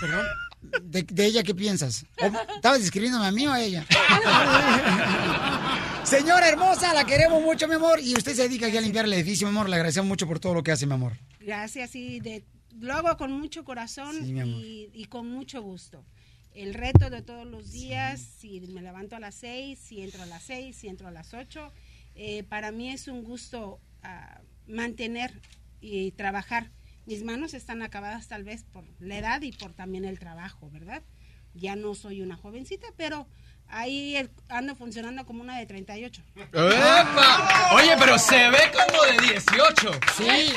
¿Perdón? 0.00 0.26
¿De, 0.82 1.02
de 1.02 1.26
ella 1.26 1.42
qué 1.42 1.54
piensas? 1.54 2.06
¿O 2.20 2.26
¿Estabas 2.56 2.80
describiéndome 2.80 3.26
a 3.26 3.30
mí 3.30 3.46
o 3.46 3.52
a 3.52 3.60
ella? 3.60 3.86
Señora 6.04 6.48
hermosa, 6.48 6.94
la 6.94 7.04
queremos 7.04 7.42
mucho, 7.42 7.68
mi 7.68 7.74
amor. 7.74 8.00
Y 8.00 8.14
usted 8.14 8.34
se 8.34 8.42
dedica 8.42 8.66
aquí 8.66 8.76
a 8.76 8.80
limpiar 8.80 9.04
el 9.04 9.12
edificio, 9.12 9.46
mi 9.46 9.50
amor. 9.50 9.68
Le 9.68 9.76
agradecemos 9.76 10.08
mucho 10.08 10.26
por 10.26 10.40
todo 10.40 10.54
lo 10.54 10.62
que 10.62 10.72
hace, 10.72 10.86
mi 10.86 10.94
amor. 10.94 11.12
Gracias 11.46 11.94
y 11.94 12.18
de, 12.18 12.44
lo 12.80 12.92
hago 12.94 13.16
con 13.16 13.30
mucho 13.30 13.64
corazón 13.64 14.16
Sí, 14.26 14.90
y 14.92 15.04
con 15.04 15.30
mucho 15.30 15.62
gusto. 15.62 16.04
El 16.52 16.74
reto 16.74 17.08
de 17.08 17.22
todos 17.22 17.46
los 17.46 17.70
días, 17.70 18.20
si 18.20 18.60
me 18.62 18.82
levanto 18.82 19.14
a 19.14 19.20
las 19.20 19.36
seis, 19.36 19.78
si 19.78 20.02
entro 20.02 20.24
a 20.24 20.26
las 20.26 20.42
seis, 20.42 20.76
si 20.76 20.88
entro 20.88 21.06
a 21.06 21.12
las 21.12 21.34
ocho, 21.34 21.72
eh, 22.16 22.42
para 22.42 22.72
mí 22.72 22.90
es 22.90 23.06
un 23.06 23.22
gusto 23.22 23.78
ah, 24.02 24.40
mantener 24.66 25.40
y 25.80 26.10
trabajar. 26.12 26.72
Mis 27.04 27.22
manos 27.22 27.54
están 27.54 27.80
acabadas 27.80 28.26
tal 28.26 28.42
vez 28.42 28.64
por 28.64 28.84
la 28.98 29.18
edad 29.18 29.40
y 29.42 29.52
por 29.52 29.72
también 29.72 30.04
el 30.04 30.18
trabajo, 30.18 30.68
¿verdad? 30.70 31.04
Ya 31.54 31.76
no 31.76 31.94
soy 31.94 32.22
una 32.22 32.36
jovencita, 32.36 32.88
pero 32.96 33.28
ahí 33.68 34.16
el- 34.16 34.30
ando 34.48 34.74
funcionando 34.76 35.26
como 35.26 35.42
una 35.42 35.58
de 35.58 35.66
38. 35.66 36.22
¡Epa! 36.36 37.70
Oye, 37.74 37.94
pero 37.98 38.18
se 38.18 38.48
ve 38.50 38.58
como 38.72 39.02
de 39.04 39.32
18. 39.32 39.90
Sí, 40.16 40.52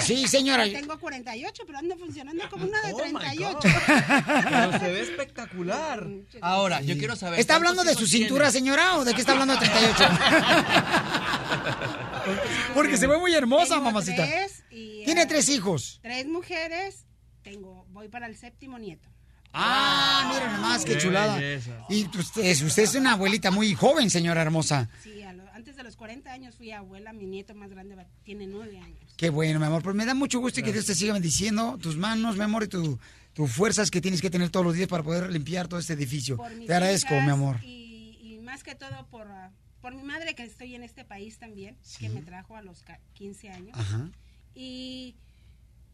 sí, 0.00 0.28
señora. 0.28 0.64
Tengo 0.64 0.98
48, 0.98 1.62
pero 1.66 1.78
ando 1.78 1.96
funcionando 1.96 2.48
como 2.48 2.66
una 2.66 2.80
de 2.82 2.92
Oh, 2.92 2.96
38. 2.96 3.58
Pero 3.62 4.72
se 4.78 4.92
ve 4.92 5.00
espectacular. 5.02 6.06
Ahora, 6.40 6.80
yo 6.80 6.96
quiero 6.96 7.16
saber. 7.16 7.40
¿Está 7.40 7.56
hablando 7.56 7.82
de 7.82 7.90
su 7.90 7.96
¿cuántos 8.00 8.10
cintura, 8.10 8.50
señora, 8.50 8.96
o 8.98 9.04
de 9.04 9.14
qué 9.14 9.20
está 9.20 9.32
hablando 9.32 9.54
de 9.56 9.60
38? 9.66 10.04
Porque 12.74 12.96
se 12.96 13.06
ve 13.06 13.18
muy 13.18 13.34
hermosa, 13.34 13.74
Tengo 13.74 13.84
mamacita. 13.86 14.26
tres 14.26 14.64
y, 14.70 15.04
Tiene 15.04 15.22
ah, 15.22 15.28
tres 15.28 15.48
hijos. 15.48 16.00
Tres 16.02 16.26
mujeres. 16.26 17.06
Tengo, 17.42 17.86
voy 17.90 18.08
para 18.08 18.26
el 18.26 18.36
séptimo 18.36 18.78
nieto. 18.78 19.08
Ah, 19.56 20.30
miren 20.32 20.52
nomás, 20.52 20.84
qué 20.84 20.94
Qué 20.94 20.98
chulada. 20.98 21.36
belleza. 21.36 21.86
Y 21.88 22.06
usted, 22.18 22.62
usted 22.64 22.82
es 22.82 22.94
una 22.94 23.12
abuelita 23.12 23.50
muy 23.50 23.74
joven, 23.74 24.10
señora 24.10 24.42
hermosa. 24.42 24.88
Sí, 25.02 25.22
a 25.22 25.32
lo- 25.32 25.48
antes 25.52 25.76
de 25.76 25.82
los 25.84 25.96
40 25.96 26.32
años 26.32 26.56
fui 26.56 26.72
abuela. 26.72 27.12
Mi 27.12 27.24
nieto 27.26 27.54
más 27.54 27.70
grande 27.70 27.96
tiene 28.24 28.46
nueve 28.46 28.78
años. 28.78 29.14
Qué 29.16 29.30
bueno, 29.30 29.60
mi 29.60 29.66
amor. 29.66 29.82
Pues 29.82 29.94
me 29.94 30.04
da 30.06 30.14
mucho 30.14 30.40
gusto 30.40 30.60
y 30.60 30.62
que 30.64 30.72
Dios 30.72 30.86
te 30.86 30.94
siga 30.94 31.12
bendiciendo 31.12 31.78
tus 31.80 31.96
manos, 31.96 32.36
mi 32.36 32.42
amor, 32.42 32.64
y 32.64 32.68
tu, 32.68 32.98
tus 33.32 33.50
fuerzas 33.52 33.90
que 33.90 34.00
tienes 34.00 34.20
que 34.20 34.30
tener 34.30 34.50
todos 34.50 34.66
los 34.66 34.74
días 34.74 34.88
para 34.88 35.02
poder 35.04 35.30
limpiar 35.30 35.68
todo 35.68 35.78
este 35.78 35.92
edificio. 35.92 36.36
Te 36.66 36.74
agradezco, 36.74 37.14
mi 37.20 37.30
amor. 37.30 37.60
Y, 37.62 38.18
y 38.20 38.38
más 38.42 38.64
que 38.64 38.74
todo 38.74 39.06
por, 39.10 39.28
ah, 39.28 39.52
por 39.80 39.94
mi 39.94 40.02
madre 40.02 40.34
que 40.34 40.42
estoy 40.42 40.74
en 40.74 40.82
este 40.82 41.04
país 41.04 41.38
también, 41.38 41.76
que 42.00 42.08
me 42.08 42.22
trajo 42.22 42.56
a 42.56 42.62
los 42.62 42.82
ca- 42.82 42.98
15 43.12 43.50
años. 43.50 43.78
Ajá. 43.78 44.08
Y 44.54 45.14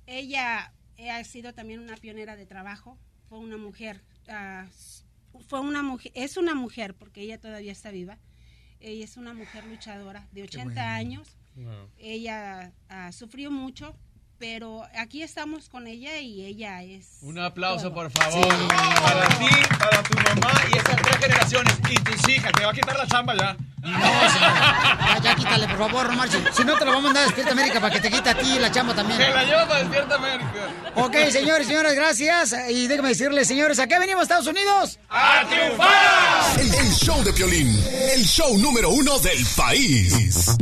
ella 0.07 0.73
ha 1.13 1.25
sido 1.25 1.53
también 1.53 1.81
una 1.81 1.97
pionera 1.97 2.37
de 2.37 2.47
trabajo. 2.47 2.97
Fue 3.31 3.39
una 3.39 3.57
mujer, 3.57 4.03
ah, 4.29 4.67
fue 5.47 5.61
una 5.61 5.85
mujer, 5.85 6.11
es 6.17 6.37
una 6.37 6.57
mujer 6.57 6.95
porque 6.95 7.21
ella 7.21 7.39
todavía 7.39 7.71
está 7.71 7.93
viva. 7.93 8.19
Ella 8.81 9.05
es 9.05 9.17
una 9.17 9.35
mujer 9.35 9.65
luchadora 9.67 10.27
de 10.33 10.43
80 10.43 10.65
bueno. 10.75 10.81
años. 10.81 11.37
Ella 11.97 12.73
ah, 12.89 13.13
sufrió 13.13 13.53
mucho, 13.53 13.95
pero 14.41 14.83
aquí 14.99 15.23
estamos 15.23 15.69
con 15.69 15.87
ella 15.87 16.17
y 16.19 16.47
ella 16.47 16.83
es 16.83 17.19
Un 17.21 17.39
aplauso, 17.39 17.93
todo. 17.93 17.95
por 17.95 18.11
favor. 18.11 18.49
Para 18.49 19.29
ti, 19.39 19.49
para 19.79 20.03
tu 20.03 20.15
mamá 20.17 20.53
y 20.73 20.79
esas 20.79 20.97
tres 20.97 21.17
generaciones. 21.19 21.75
Y 21.91 21.95
tus 21.97 22.29
hijas. 22.31 22.51
Te 22.53 22.65
va 22.65 22.71
a 22.71 22.75
quitar 22.75 22.97
la 22.97 23.07
chamba 23.07 23.35
ya. 23.37 23.57
Ya, 23.83 25.19
ya 25.23 25.35
quítale, 25.35 25.67
por 25.69 25.79
favor, 25.79 26.09
no 26.11 26.17
marches. 26.17 26.41
Si 26.55 26.65
no, 26.65 26.77
te 26.79 26.85
lo 26.85 26.93
vamos 26.93 27.05
a 27.05 27.09
mandar 27.09 27.23
a 27.23 27.27
Despierta 27.27 27.53
América 27.53 27.81
para 27.81 27.95
que 27.95 28.01
te 28.01 28.11
quite 28.11 28.31
a 28.31 28.35
ti 28.39 28.59
la 28.59 28.71
chamba 28.71 28.95
también. 28.95 29.19
Te 29.19 29.31
la 29.31 29.45
llevo 29.45 29.67
para 29.69 29.79
Despierta 29.81 30.15
América. 30.15 30.69
Ok, 30.97 31.17
señores, 31.31 31.67
señoras, 31.67 31.95
gracias. 31.95 32.55
Y 32.71 32.87
déjame 32.87 33.09
decirles, 33.11 33.47
señores, 33.49 33.79
¿a 33.79 33.87
qué 33.87 33.99
venimos, 33.99 34.23
Estados 34.23 34.47
Unidos? 34.47 34.99
¡A 35.11 35.45
triunfar! 35.49 36.61
El, 36.61 36.75
el 36.75 36.93
show 36.93 37.23
de 37.25 37.33
Piolín, 37.33 37.69
el 38.15 38.25
show 38.25 38.57
número 38.59 38.91
uno 38.91 39.19
del 39.19 39.45
país. 39.57 40.57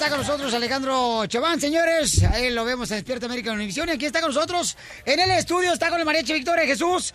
Está 0.00 0.16
con 0.16 0.20
nosotros 0.26 0.54
Alejandro 0.54 1.26
Chaván, 1.26 1.60
señores. 1.60 2.22
Ahí 2.22 2.48
lo 2.48 2.64
vemos 2.64 2.90
en 2.90 2.96
Despierta 2.96 3.26
América 3.26 3.52
Univisión. 3.52 3.86
Y 3.90 3.92
aquí 3.92 4.06
está 4.06 4.22
con 4.22 4.32
nosotros 4.32 4.78
en 5.04 5.20
el 5.20 5.30
estudio, 5.32 5.74
está 5.74 5.90
con 5.90 6.00
el 6.00 6.06
mariachi 6.06 6.32
Victoria 6.32 6.64
Jesús. 6.64 7.12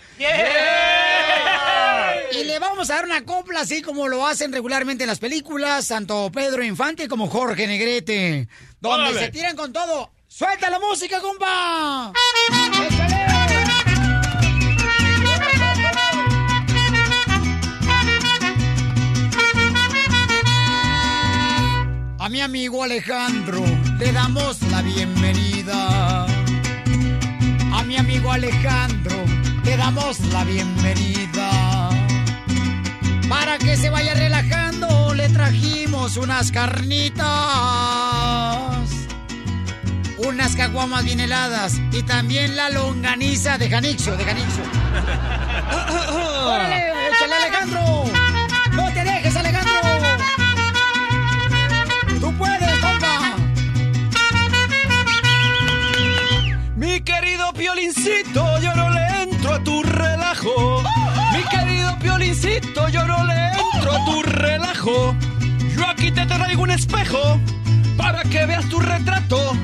Y 2.31 2.43
le 2.43 2.59
vamos 2.59 2.91
a 2.91 2.93
dar 2.93 3.05
una 3.05 3.25
copla 3.25 3.61
así 3.61 3.81
como 3.81 4.07
lo 4.07 4.27
hacen 4.27 4.53
regularmente 4.53 5.03
en 5.03 5.07
las 5.07 5.17
películas, 5.17 5.87
tanto 5.87 6.31
Pedro 6.31 6.63
Infante 6.63 7.07
como 7.07 7.27
Jorge 7.27 7.65
Negrete. 7.65 8.47
Donde 8.79 9.09
Órale. 9.09 9.19
se 9.19 9.31
tiran 9.31 9.55
con 9.55 9.73
todo. 9.73 10.11
¡Suelta 10.27 10.69
la 10.69 10.77
música, 10.77 11.19
compa! 11.21 12.13
A 22.26 22.30
mi 22.30 22.41
amigo 22.41 22.84
Alejandro 22.84 23.64
le 23.99 24.11
damos 24.11 24.60
la 24.72 24.81
bienvenida. 24.81 26.26
A 27.72 27.84
mi 27.84 27.97
amigo 27.97 28.31
Alejandro 28.31 29.15
le 29.64 29.77
damos 29.77 30.19
la 30.34 30.43
bienvenida. 30.43 31.91
Para 33.30 33.60
que 33.60 33.77
se 33.77 33.91
vaya 33.91 34.15
relajando 34.15 35.14
le 35.14 35.30
trajimos 35.30 36.18
unas 36.18 36.52
carnitas. 36.52 37.27
Unas 40.18 40.56
caguamas 40.56 41.06
bien 41.06 41.19
heladas 41.19 41.80
y 41.91 42.02
también 42.02 42.56
la 42.56 42.72
longaniza 42.72 43.60
de 43.60 43.69
Janixio, 43.69 44.18
de 44.18 44.26
Janixio. 44.26 44.64
¡Órale, 46.43 46.89
échale 47.11 47.35
Alejandro! 47.35 48.14
Piolincito, 57.85 58.59
yo 58.61 58.75
no 58.75 58.89
le 58.89 59.23
entro 59.23 59.53
a 59.53 59.63
tu 59.63 59.83
relajo. 59.83 60.81
Mi 61.33 61.43
querido 61.43 61.97
piolincito, 61.99 62.89
yo 62.89 63.05
no 63.05 63.23
le 63.23 63.49
entro 63.49 63.91
a 63.91 64.05
tu 64.05 64.23
relajo. 64.23 65.15
Yo 65.75 65.87
aquí 65.87 66.11
te 66.11 66.25
traigo 66.25 66.63
un 66.63 66.71
espejo 66.71 67.39
para 67.95 68.23
que 68.23 68.45
veas 68.45 68.67
tu 68.69 68.79
retrato 68.79 69.55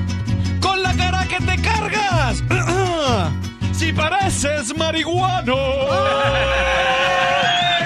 con 0.60 0.82
la 0.82 0.94
cara 0.94 1.26
que 1.26 1.38
te 1.38 1.62
cargas. 1.62 2.42
Si 3.72 3.92
pareces 3.92 4.76
marihuano. 4.76 5.56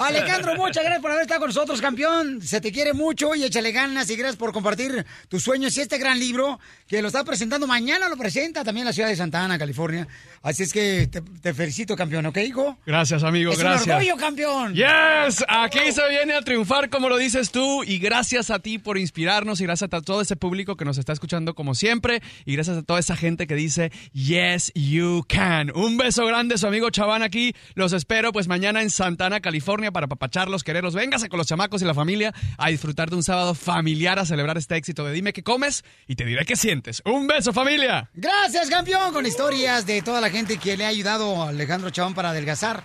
Alejandro, 0.00 0.54
muchas 0.56 0.82
gracias 0.82 1.02
por 1.02 1.10
haber 1.10 1.22
estado 1.22 1.40
con 1.40 1.48
nosotros, 1.48 1.80
campeón. 1.80 2.40
Se 2.42 2.60
te 2.60 2.72
quiere 2.72 2.92
mucho 2.92 3.34
y 3.34 3.44
échale 3.44 3.72
ganas 3.72 4.08
y 4.10 4.16
gracias 4.16 4.36
por 4.36 4.52
compartir 4.52 5.04
tus 5.28 5.42
sueños 5.42 5.76
y 5.76 5.80
este 5.80 5.98
gran 5.98 6.18
libro 6.18 6.58
que 6.86 7.02
lo 7.02 7.08
está 7.08 7.24
presentando 7.24 7.66
mañana, 7.66 8.08
lo 8.08 8.16
presenta 8.16 8.64
también 8.64 8.82
en 8.82 8.86
la 8.86 8.92
ciudad 8.92 9.08
de 9.08 9.16
Santa 9.16 9.44
Ana, 9.44 9.58
California. 9.58 10.06
Así 10.42 10.62
es 10.62 10.72
que 10.72 11.08
te, 11.10 11.20
te 11.20 11.54
felicito, 11.54 11.96
campeón, 11.96 12.26
¿ok, 12.26 12.38
hijo? 12.38 12.78
Gracias, 12.86 13.22
amigo, 13.24 13.52
es 13.52 13.58
gracias. 13.58 13.86
un 13.86 13.92
orgullo, 13.92 14.16
campeón. 14.16 14.74
Yes, 14.74 15.44
aquí 15.48 15.92
se 15.92 16.08
viene 16.08 16.34
a 16.34 16.42
triunfar 16.42 16.88
como 16.88 17.08
lo 17.08 17.16
dices 17.16 17.50
tú 17.50 17.82
y 17.84 17.98
gracias 17.98 18.50
a 18.50 18.58
ti 18.58 18.78
por 18.78 18.98
inspirarnos 18.98 19.60
y 19.60 19.64
gracias 19.64 19.92
a 19.92 20.00
todo 20.00 20.20
ese 20.20 20.36
público 20.36 20.76
que 20.76 20.84
nos 20.84 20.98
está 20.98 21.12
escuchando 21.12 21.54
como 21.54 21.74
siempre 21.74 22.22
y 22.44 22.54
gracias 22.54 22.78
a 22.78 22.82
toda 22.82 23.00
esa 23.00 23.16
gente 23.16 23.46
que 23.46 23.54
dice 23.54 23.92
yes 24.12 24.72
you 24.74 25.24
can. 25.28 25.70
Un 25.74 25.96
beso 25.96 26.26
grande, 26.26 26.58
su 26.58 26.66
amigo 26.66 26.90
Chaván 26.90 27.22
aquí. 27.22 27.54
Los 27.74 27.92
espero 27.92 28.32
pues 28.32 28.48
mañana 28.48 28.82
en 28.82 28.90
Santana, 28.90 29.40
California 29.40 29.73
para 29.92 30.06
papacharlos, 30.06 30.62
quererlos. 30.62 30.94
Véngase 30.94 31.28
con 31.28 31.38
los 31.38 31.46
chamacos 31.46 31.82
y 31.82 31.84
la 31.84 31.94
familia 31.94 32.32
a 32.56 32.68
disfrutar 32.68 33.10
de 33.10 33.16
un 33.16 33.22
sábado 33.22 33.54
familiar 33.54 34.18
a 34.18 34.24
celebrar 34.24 34.56
este 34.56 34.76
éxito 34.76 35.04
de 35.04 35.12
Dime 35.12 35.32
qué 35.32 35.42
comes 35.42 35.84
y 36.06 36.16
te 36.16 36.24
diré 36.24 36.44
qué 36.44 36.56
sientes. 36.56 37.02
Un 37.04 37.26
beso 37.26 37.52
familia. 37.52 38.08
Gracias, 38.14 38.70
campeón, 38.70 39.12
con 39.12 39.26
historias 39.26 39.86
de 39.86 40.02
toda 40.02 40.20
la 40.20 40.30
gente 40.30 40.58
que 40.58 40.76
le 40.76 40.84
ha 40.84 40.88
ayudado 40.88 41.42
a 41.42 41.48
Alejandro 41.48 41.90
Chabón 41.90 42.14
para 42.14 42.30
adelgazar. 42.30 42.82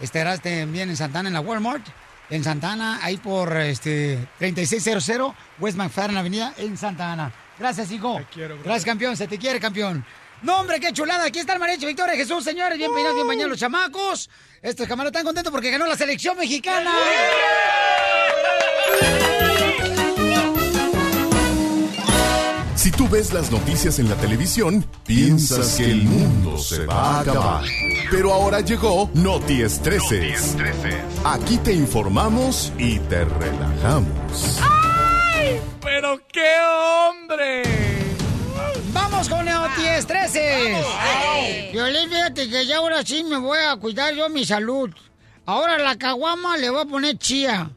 Estarás 0.00 0.42
también 0.42 0.90
en 0.90 0.96
Santana, 0.96 1.28
en 1.28 1.34
la 1.34 1.40
Walmart. 1.40 1.86
En 2.28 2.42
Santana, 2.42 2.98
ahí 3.02 3.16
por 3.18 3.56
este 3.56 4.18
3600 4.38 5.32
West 5.58 5.78
McFarland 5.78 6.18
Avenida, 6.18 6.52
en 6.58 6.76
Santa 6.76 7.12
Ana. 7.12 7.32
Gracias, 7.58 7.90
hijo. 7.92 8.20
Gracias, 8.34 8.84
campeón. 8.84 9.16
Se 9.16 9.26
te 9.26 9.38
quiere, 9.38 9.60
campeón. 9.60 10.04
No, 10.42 10.60
hombre, 10.60 10.80
qué 10.80 10.92
chulada. 10.92 11.24
Aquí 11.24 11.38
está 11.38 11.54
el 11.54 11.60
mariachi 11.60 11.86
Victoria 11.86 12.14
Jesús, 12.14 12.44
señores. 12.44 12.78
Bien 12.78 12.92
peinados, 12.92 13.16
bien 13.16 13.26
bañados 13.26 13.50
los 13.50 13.58
chamacos. 13.60 14.30
Estos 14.62 14.86
camaradas 14.86 15.12
están 15.12 15.24
contentos 15.24 15.50
porque 15.50 15.70
ganó 15.70 15.86
la 15.86 15.96
selección 15.96 16.36
mexicana. 16.36 16.92
Si 22.74 22.92
tú 22.92 23.08
ves 23.08 23.32
las 23.32 23.50
noticias 23.50 23.98
en 23.98 24.08
la 24.08 24.14
televisión, 24.14 24.86
piensas 25.04 25.74
que 25.76 25.90
el 25.90 26.04
mundo 26.04 26.56
se 26.58 26.86
va 26.86 27.16
a 27.16 27.20
acabar. 27.20 27.64
Pero 28.10 28.32
ahora 28.32 28.60
llegó 28.60 29.10
Noti 29.14 29.62
Estreses. 29.62 30.56
Aquí 31.24 31.58
te 31.58 31.72
informamos 31.72 32.72
y 32.78 33.00
te 33.00 33.24
relajamos. 33.24 34.60
¡Ay! 34.62 35.60
¡Pero 35.82 36.20
qué 36.32 36.54
hombre! 36.60 38.05
¡Vamos 38.96 39.28
con 39.28 39.44
Noti 39.44 39.82
13! 40.06 41.70
Violín, 41.70 42.08
fíjate 42.08 42.48
que 42.48 42.64
ya 42.64 42.78
ahora 42.78 43.04
sí 43.04 43.22
me 43.24 43.36
voy 43.36 43.58
a 43.58 43.76
cuidar 43.76 44.14
yo 44.14 44.30
mi 44.30 44.46
salud. 44.46 44.88
Ahora 45.44 45.76
la 45.76 45.98
caguama 45.98 46.56
le 46.56 46.70
voy 46.70 46.80
a 46.80 46.86
poner 46.86 47.18
chía. 47.18 47.68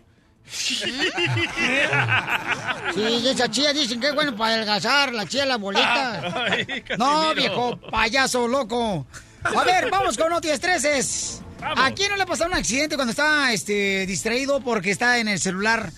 Sí, 0.49 0.81
esa 3.27 3.51
chía 3.51 3.73
dicen 3.73 3.99
que 3.99 4.07
es 4.07 4.15
bueno 4.15 4.33
para 4.37 4.53
adelgazar, 4.53 5.13
la 5.13 5.27
chía, 5.27 5.45
la 5.45 5.57
bolita. 5.57 6.45
Ay, 6.45 6.85
No, 6.97 7.35
viejo 7.35 7.77
payaso 7.91 8.47
loco. 8.47 9.05
A 9.43 9.63
ver, 9.65 9.91
vamos 9.91 10.17
con 10.17 10.29
Noti 10.29 10.47
Estreses. 10.49 11.41
¿A 11.61 11.91
quién 11.91 12.11
no 12.11 12.15
le 12.15 12.23
ha 12.23 12.27
pasado 12.27 12.49
un 12.49 12.55
accidente 12.55 12.95
cuando 12.95 13.11
está 13.11 13.51
este, 13.51 14.05
distraído 14.05 14.61
porque 14.61 14.91
está 14.91 15.19
en 15.19 15.27
el 15.27 15.39
celular 15.39 15.91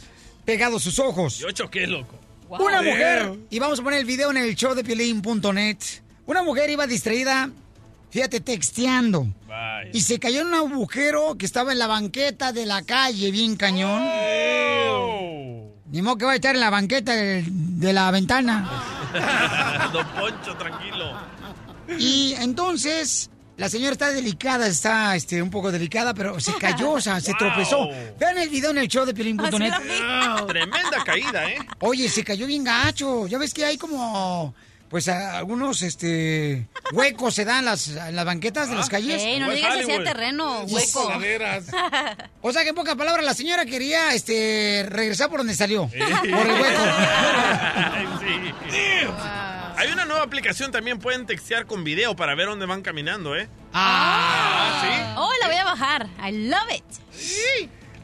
pegado 0.46 0.78
a 0.78 0.80
sus 0.80 0.98
ojos? 0.98 1.38
Yo 1.38 1.52
choqué, 1.52 1.86
loco. 1.86 2.21
Una 2.60 2.82
mujer, 2.82 3.34
y 3.50 3.60
vamos 3.60 3.80
a 3.80 3.84
poner 3.84 4.00
el 4.02 4.06
video 4.06 4.30
en 4.30 4.38
el 4.38 4.56
show 4.56 4.76
de 4.76 4.84
Piolín.net. 4.84 5.78
Una 6.26 6.44
mujer 6.44 6.70
iba 6.70 6.86
distraída, 6.86 7.50
fíjate, 8.10 8.42
texteando. 8.42 9.26
Y 9.94 10.02
se 10.02 10.20
cayó 10.20 10.42
en 10.42 10.48
un 10.48 10.54
agujero 10.56 11.38
que 11.38 11.46
estaba 11.46 11.72
en 11.72 11.80
la 11.80 11.88
banqueta 11.88 12.52
de 12.52 12.66
la 12.66 12.82
calle, 12.82 13.32
bien 13.32 13.56
cañón. 13.56 14.04
Ni 15.92 16.02
modo 16.02 16.18
que 16.18 16.26
va 16.26 16.34
a 16.34 16.36
estar 16.36 16.54
en 16.56 16.62
la 16.62 16.70
banqueta 16.70 17.14
de, 17.14 17.46
de 17.48 17.94
la 17.94 18.12
ventana. 18.12 18.70
Don 19.94 20.06
Poncho, 20.08 20.56
tranquilo. 20.58 21.18
Y 21.98 22.34
entonces, 22.38 23.30
la 23.62 23.70
señora 23.70 23.92
está 23.92 24.10
delicada, 24.12 24.66
está 24.66 25.16
este, 25.16 25.40
un 25.40 25.52
poco 25.52 25.72
delicada, 25.72 26.16
pero 26.16 26.40
se 26.40 26.52
cayó, 26.56 26.94
o 26.94 27.00
sea, 27.02 27.20
se 27.22 27.30
Wow. 27.32 27.38
tropezó. 27.38 27.88
Vean 28.20 28.38
el 28.40 28.50
video 28.50 28.72
en 28.72 28.80
el 28.80 28.88
show 28.88 29.06
de 29.06 29.14
Piolín.net. 29.14 29.72
Tremenda 30.48 31.04
caída, 31.06 31.48
¿eh? 31.48 31.58
Oye, 31.80 32.10
se 32.10 32.24
cayó 32.24 32.48
bien 32.48 32.64
gacho. 32.64 33.28
Ya 33.28 33.38
ves 33.38 33.54
que 33.54 33.64
hay 33.64 33.78
como, 33.78 34.56
pues, 34.90 35.08
a- 35.10 35.38
algunos, 35.38 35.84
este, 35.84 36.68
huecos 36.92 37.36
se 37.36 37.46
dan 37.46 37.64
las, 37.66 37.88
en 37.90 38.16
las 38.16 38.26
banquetas 38.26 38.68
de 38.68 38.76
las 38.76 38.90
calles. 38.90 39.22
Ey, 39.22 39.40
no 39.40 39.48
le 39.50 39.56
digas 39.58 39.76
así 39.78 39.92
a 39.92 40.04
terreno, 40.04 40.64
hueco. 40.64 41.12
O 42.42 42.52
sea 42.52 42.64
que 42.64 42.70
en 42.70 42.76
pocas 42.76 42.96
palabras 42.96 43.24
la 43.24 43.36
señora 43.36 43.64
quería, 43.66 44.16
este, 44.16 44.86
regresar 44.90 45.30
por 45.30 45.38
donde 45.42 45.54
salió. 45.54 45.88
Por 45.88 45.98
el 46.48 46.62
hueco. 46.62 46.82
Sí. 48.72 49.08
Hay 49.82 49.92
una 49.92 50.06
nueva 50.06 50.22
aplicación 50.22 50.72
también, 50.72 51.00
pueden 51.00 51.26
textear 51.26 51.66
con 51.66 51.84
video 51.84 52.16
para 52.16 52.36
ver 52.36 52.46
dónde 52.46 52.68
van 52.68 52.84
caminando, 52.84 53.36
¿eh? 53.36 53.50
Ah, 53.74 55.16
Oh, 55.18 55.32
la 55.42 55.48
voy 55.48 55.56
a 55.56 55.64
bajar. 55.64 56.08
I 56.24 56.48
love 56.50 56.72
it. 56.76 56.84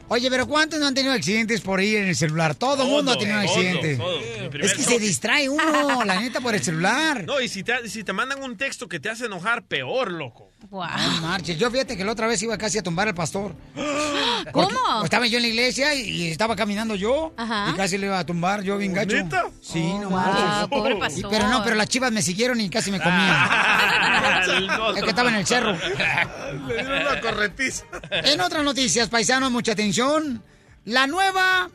Oye, 0.08 0.28
pero 0.28 0.48
¿cuántos 0.48 0.80
no 0.80 0.88
han 0.88 0.94
tenido 0.94 1.12
accidentes 1.14 1.60
por 1.60 1.80
ir 1.80 1.98
en 1.98 2.08
el 2.08 2.16
celular? 2.16 2.56
Todo 2.56 2.82
el 2.82 2.88
mundo 2.88 3.12
ha 3.12 3.16
tenido 3.18 3.38
un 3.38 3.44
Todos, 3.46 3.56
accidente. 3.58 3.96
todos. 3.96 4.20
Mi 4.42 4.48
primer 4.48 4.64
Es 4.66 4.74
que 4.74 4.82
se 4.82 4.98
distrae 4.98 5.48
uno, 5.48 6.04
la 6.04 6.20
neta, 6.20 6.40
por 6.40 6.56
el 6.56 6.62
celular. 6.64 7.24
No, 7.26 7.40
y 7.40 7.48
si 7.48 7.62
te, 7.62 7.88
si 7.88 8.02
te 8.02 8.12
mandan 8.12 8.42
un 8.42 8.56
texto 8.56 8.88
que 8.88 8.98
te 8.98 9.08
hace 9.08 9.26
enojar, 9.26 9.62
peor, 9.64 10.10
loco. 10.10 10.47
No 10.70 11.20
marches. 11.22 11.56
Yo 11.58 11.70
fíjate 11.70 11.96
que 11.96 12.04
la 12.04 12.12
otra 12.12 12.26
vez 12.26 12.42
iba 12.42 12.58
casi 12.58 12.78
a 12.78 12.82
tumbar 12.82 13.08
al 13.08 13.14
pastor. 13.14 13.54
Porque 13.74 14.74
¿Cómo? 14.74 15.04
Estaba 15.04 15.26
yo 15.26 15.38
en 15.38 15.42
la 15.42 15.48
iglesia 15.48 15.94
y, 15.94 16.00
y 16.08 16.30
estaba 16.30 16.54
caminando 16.56 16.94
yo 16.94 17.32
Ajá. 17.36 17.70
y 17.70 17.74
casi 17.74 17.96
le 17.98 18.06
iba 18.06 18.18
a 18.18 18.26
tumbar 18.26 18.62
yo 18.62 18.76
bien 18.78 18.92
gacho. 18.92 19.16
¿Neta? 19.16 19.44
Sí, 19.60 19.82
no 19.82 20.10
wow, 20.10 20.10
marches. 20.10 20.68
pobre 20.68 20.94
Y- 20.96 20.98
pastor. 21.00 21.30
pero 21.30 21.48
no, 21.48 21.62
pero 21.64 21.76
las 21.76 21.88
chivas 21.88 22.12
me 22.12 22.22
siguieron 22.22 22.60
y 22.60 22.68
casi 22.70 22.90
me 22.90 22.98
comían. 23.00 23.48
es 24.96 25.02
que 25.02 25.10
estaba 25.10 25.28
en 25.30 25.36
el 25.36 25.46
cerro. 25.46 25.72
Le 25.72 26.74
dieron 26.74 27.02
una 27.06 27.20
corretiza. 27.20 27.84
En 28.10 28.40
otras 28.40 28.62
noticias, 28.64 29.08
paisanos, 29.08 29.50
mucha 29.50 29.72
atención. 29.72 30.42
La 30.84 31.06
nueva 31.06 31.70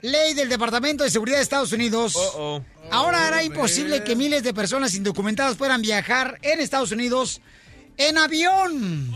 ley 0.00 0.34
del 0.34 0.48
Departamento 0.48 1.04
de 1.04 1.10
Seguridad 1.10 1.36
de 1.38 1.42
Estados 1.42 1.72
Unidos 1.72 2.14
Uh-oh. 2.14 2.62
ahora 2.92 3.26
hará 3.26 3.42
imposible 3.42 4.04
que 4.04 4.14
miles 4.16 4.42
de 4.44 4.54
personas 4.54 4.94
indocumentadas 4.94 5.56
puedan 5.56 5.82
viajar 5.82 6.38
en 6.42 6.60
Estados 6.60 6.92
Unidos 6.92 7.40
en 7.98 8.16
avión. 8.18 9.12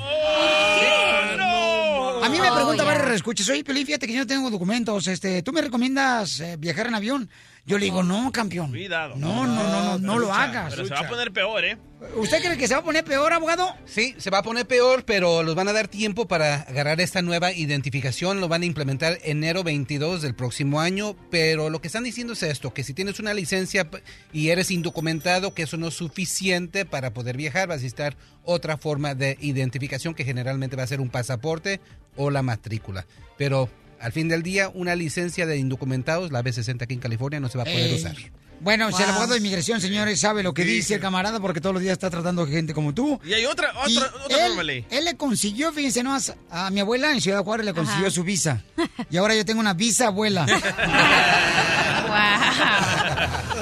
A 2.22 2.28
mí 2.28 2.38
me 2.38 2.50
Oh, 2.50 2.54
pregunta 2.54 2.84
varios 2.84 3.10
escuchas, 3.16 3.48
oye, 3.48 3.64
Pelín, 3.64 3.86
fíjate 3.86 4.06
que 4.06 4.12
yo 4.12 4.20
no 4.20 4.26
tengo 4.26 4.50
documentos, 4.50 5.06
este, 5.06 5.42
¿tú 5.42 5.52
me 5.52 5.60
recomiendas 5.62 6.40
eh, 6.40 6.56
viajar 6.59 6.86
en 6.86 6.94
avión? 6.94 7.30
Yo 7.64 7.78
le 7.78 7.84
digo, 7.84 8.02
no, 8.02 8.32
campeón. 8.32 8.70
Cuidado. 8.70 9.14
No, 9.16 9.47
no, 9.47 9.62
no, 9.62 9.82
no, 9.84 9.98
no 9.98 10.18
lo 10.18 10.32
hagas. 10.32 10.74
Pero 10.74 10.89
se 10.89 10.94
va 10.94 11.01
a 11.01 11.09
poner 11.09 11.32
peor, 11.32 11.64
¿eh? 11.64 11.78
¿Usted 12.16 12.43
cree 12.43 12.59
que 12.59 12.66
se 12.66 12.74
va 12.74 12.80
a 12.80 12.84
poner 12.84 13.05
peor, 13.05 13.32
abogado? 13.32 13.72
Sí, 13.84 14.16
se 14.18 14.30
va 14.30 14.39
a 14.39 14.43
poner 14.43 14.66
peor, 14.66 15.05
pero 15.05 15.44
los 15.44 15.55
van 15.55 15.68
a 15.68 15.72
dar 15.72 15.86
tiempo 15.86 16.26
para 16.26 16.62
agarrar 16.62 17.01
esta 17.01 17.22
nueva 17.22 17.52
identificación. 17.52 18.40
Lo 18.40 18.48
van 18.48 18.62
a 18.62 18.66
implementar 18.66 19.18
enero 19.22 19.62
22 19.62 20.22
del 20.22 20.34
próximo 20.34 20.80
año, 20.80 21.14
pero 21.30 21.70
lo 21.70 21.80
que 21.80 21.86
están 21.86 22.02
diciendo 22.02 22.32
es 22.32 22.43
esto, 22.43 22.74
que 22.74 22.82
si 22.82 22.94
tienes 22.94 23.20
una 23.20 23.32
licencia 23.32 23.89
y 24.32 24.48
eres 24.48 24.72
indocumentado, 24.72 25.55
que 25.55 25.62
eso 25.62 25.76
no 25.76 25.89
es 25.89 25.94
suficiente 25.94 26.84
para 26.84 27.14
poder 27.14 27.36
viajar, 27.36 27.68
vas 27.68 27.74
a 27.74 27.82
necesitar 27.82 28.16
otra 28.43 28.76
forma 28.76 29.14
de 29.14 29.39
identificación 29.40 30.14
que 30.14 30.24
generalmente 30.24 30.74
va 30.74 30.82
a 30.82 30.89
ser 30.89 31.01
un 31.01 31.10
pasaporte 31.10 31.80
o 32.16 32.30
la 32.30 32.43
matrícula. 32.43 33.06
Pero 33.39 33.68
al 34.03 34.12
fin 34.12 34.29
del 34.29 34.43
día, 34.43 34.69
una 34.74 34.95
licencia 34.97 35.47
de 35.47 35.57
indocumentados, 35.57 36.31
la 36.33 36.43
B60 36.43 36.83
aquí 36.83 36.95
en 36.95 37.01
California, 37.01 37.41
no 37.41 37.49
se 37.49 37.57
va 37.57 37.62
a 37.62 37.66
poder 37.66 37.87
Ey. 37.87 37.95
usar. 37.95 38.16
Bueno, 38.61 38.91
si 38.93 38.99
el 38.99 39.07
Wow. 39.07 39.11
abogado 39.11 39.33
de 39.33 39.39
inmigración, 39.39 39.81
señores, 39.81 40.20
sabe 40.20 40.45
lo 40.45 40.55
que 40.55 40.65
dice 40.65 40.95
el 40.95 41.01
camarada, 41.01 41.41
porque 41.41 41.61
todos 41.61 41.74
los 41.74 41.83
días 41.83 41.95
está 41.95 42.11
tratando 42.11 42.47
gente 42.47 42.73
como 42.74 42.95
tú. 42.95 43.19
Y 43.24 43.33
hay 43.33 43.45
otra, 43.47 43.73
Y 43.89 43.97
otra, 43.97 44.12
otra 44.24 44.39
nueva 44.49 44.61
él, 44.61 44.66
ley. 44.69 44.87
él 44.91 45.05
le 45.05 45.16
consiguió, 45.16 45.73
fíjense, 45.73 46.03
¿no? 46.05 46.16
a 46.51 46.70
mi 46.70 46.79
abuela 46.79 47.11
en 47.12 47.20
Ciudad 47.20 47.43
Juárez 47.43 47.66
le 47.66 47.74
consiguió 47.74 48.07
Ajá. 48.07 48.15
su 48.15 48.23
visa. 48.23 48.62
Y 49.11 49.16
ahora 49.16 49.35
yo 49.35 49.45
tengo 49.45 49.59
una 49.61 49.74
visa 49.74 50.07
abuela. 50.09 50.47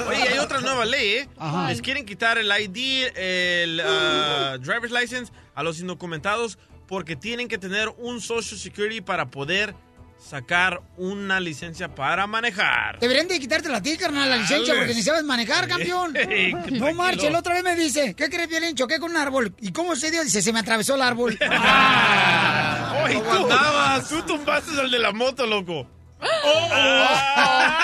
Oye, 0.07 0.21
hay 0.29 0.37
otra 0.39 0.61
nueva 0.61 0.85
ley, 0.85 1.07
¿eh? 1.13 1.29
Ajá. 1.37 1.69
Les 1.69 1.81
quieren 1.81 2.05
quitar 2.05 2.37
el 2.37 2.47
ID, 2.51 3.07
el 3.15 3.81
ah, 3.83 4.57
driver's 4.59 4.91
license 4.91 5.31
a 5.55 5.63
los 5.63 5.79
indocumentados 5.79 6.57
porque 6.87 7.15
tienen 7.15 7.47
que 7.47 7.57
tener 7.57 7.89
un 7.97 8.19
Social 8.21 8.59
Security 8.59 9.01
para 9.01 9.29
poder 9.31 9.73
sacar 10.21 10.81
una 10.97 11.39
licencia 11.39 11.93
para 11.93 12.27
manejar. 12.27 12.99
Deberían 12.99 13.27
de 13.27 13.39
quitarte 13.39 13.73
a 13.73 13.81
ti, 13.81 13.97
carnal, 13.97 14.29
la 14.29 14.37
licencia, 14.37 14.75
porque 14.75 14.93
ni 14.93 15.01
sabes 15.01 15.23
manejar, 15.23 15.67
campeón. 15.67 16.13
No 16.51 16.61
tranquilo. 16.61 16.93
marche, 16.93 17.29
la 17.29 17.39
otra 17.39 17.55
vez 17.55 17.63
me 17.63 17.75
dice, 17.75 18.13
¿qué 18.13 18.29
crees, 18.29 18.47
Violín? 18.47 18.75
Choqué 18.75 18.99
con 18.99 19.11
un 19.11 19.17
árbol. 19.17 19.53
¿Y 19.59 19.71
cómo 19.71 19.95
se 19.95 20.11
dio? 20.11 20.23
Dice, 20.23 20.41
se 20.41 20.53
me 20.53 20.59
atravesó 20.59 20.95
el 20.95 21.01
árbol. 21.01 21.37
¡Oye, 23.03 23.19
tú 23.19 23.31
andabas! 23.31 24.07
Tú 24.07 24.21
tumbaste 24.23 24.79
el 24.79 24.91
de 24.91 24.99
la 24.99 25.11
moto, 25.11 25.45
loco. 25.45 25.87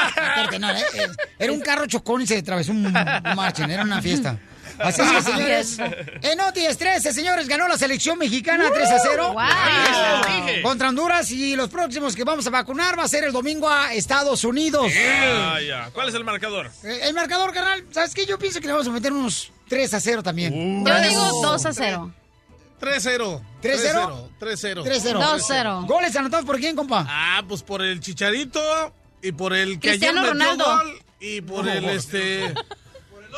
Espérate, 0.09 0.59
no, 0.59 0.69
eh, 0.72 0.84
eh, 0.93 1.07
era 1.39 1.51
un 1.51 1.59
carro 1.61 1.88
chocón 1.88 2.22
y 2.22 2.27
se 2.27 2.38
atravesó 2.38 2.72
un, 2.72 2.85
un 2.85 2.93
marchen, 3.35 3.69
era 3.72 3.84
una 3.84 4.01
fiesta. 4.01 4.38
Así 4.80 5.02
es 5.02 5.12
que, 5.12 5.22
señores, 5.32 5.80
en 6.22 6.40
OTIS 6.41 6.78
13, 6.78 7.14
señores, 7.14 7.48
ganó 7.48 7.68
la 7.68 7.78
selección 7.78 8.18
mexicana 8.18 8.70
3 8.74 8.90
a 8.91 8.99
0. 8.99 9.34
Wow. 9.34 9.41
Les 9.44 10.45
dije. 10.48 10.62
Contra 10.62 10.90
Honduras 10.90 11.30
y 11.32 11.56
los 11.56 11.70
próximos 11.70 12.16
que 12.16 12.24
vamos 12.24 12.45
a 12.48 12.49
vacunar 12.49 12.98
va 12.98 13.04
a 13.04 13.08
ser 13.08 13.24
el 13.24 13.32
domingo 13.32 13.70
a 13.70 13.94
Estados 13.94 14.44
Unidos. 14.44 14.91
Ah, 14.95 15.58
ya. 15.66 15.90
¿Cuál 15.94 16.10
es 16.10 16.16
el 16.16 16.24
marcador? 16.24 16.70
Eh, 16.84 16.99
El 17.04 17.14
marcador, 17.14 17.52
carnal, 17.54 17.84
¿sabes 17.91 18.14
qué? 18.14 18.26
Yo 18.26 18.38
pienso 18.38 18.60
que 18.60 18.68
le 18.68 18.74
vamos 18.74 18.88
a 18.88 18.91
meter 18.91 19.12
unos 19.12 19.52
3 19.70 19.94
a 19.94 19.99
0 19.99 20.24
también. 20.24 20.86
Yo 20.86 20.99
digo 21.02 21.41
2 21.44 21.66
a 21.66 21.74
0. 21.74 22.14
3-0. 22.80 23.41
3-0. 23.64 24.30
3-0. 24.40 24.84
3-0. 24.84 24.84
2-0. 25.20 25.88
¿Goles 25.88 26.16
anotados 26.16 26.45
por 26.45 26.60
quién, 26.60 26.76
compa? 26.76 27.06
Ah, 27.10 27.41
pues 27.48 27.64
por 27.64 27.82
el 27.82 27.99
Chicharito 27.99 28.94
y 29.22 29.32
por 29.32 29.56
el 29.56 29.80
que 29.80 29.90
Cristiano 29.90 30.22
ayer 30.22 30.36
metió 30.36 30.52
Ronaldo. 30.54 30.66
gol 30.91 31.02
y 31.20 31.41
por 31.41 31.68
el 31.68 31.86
este 31.86 32.54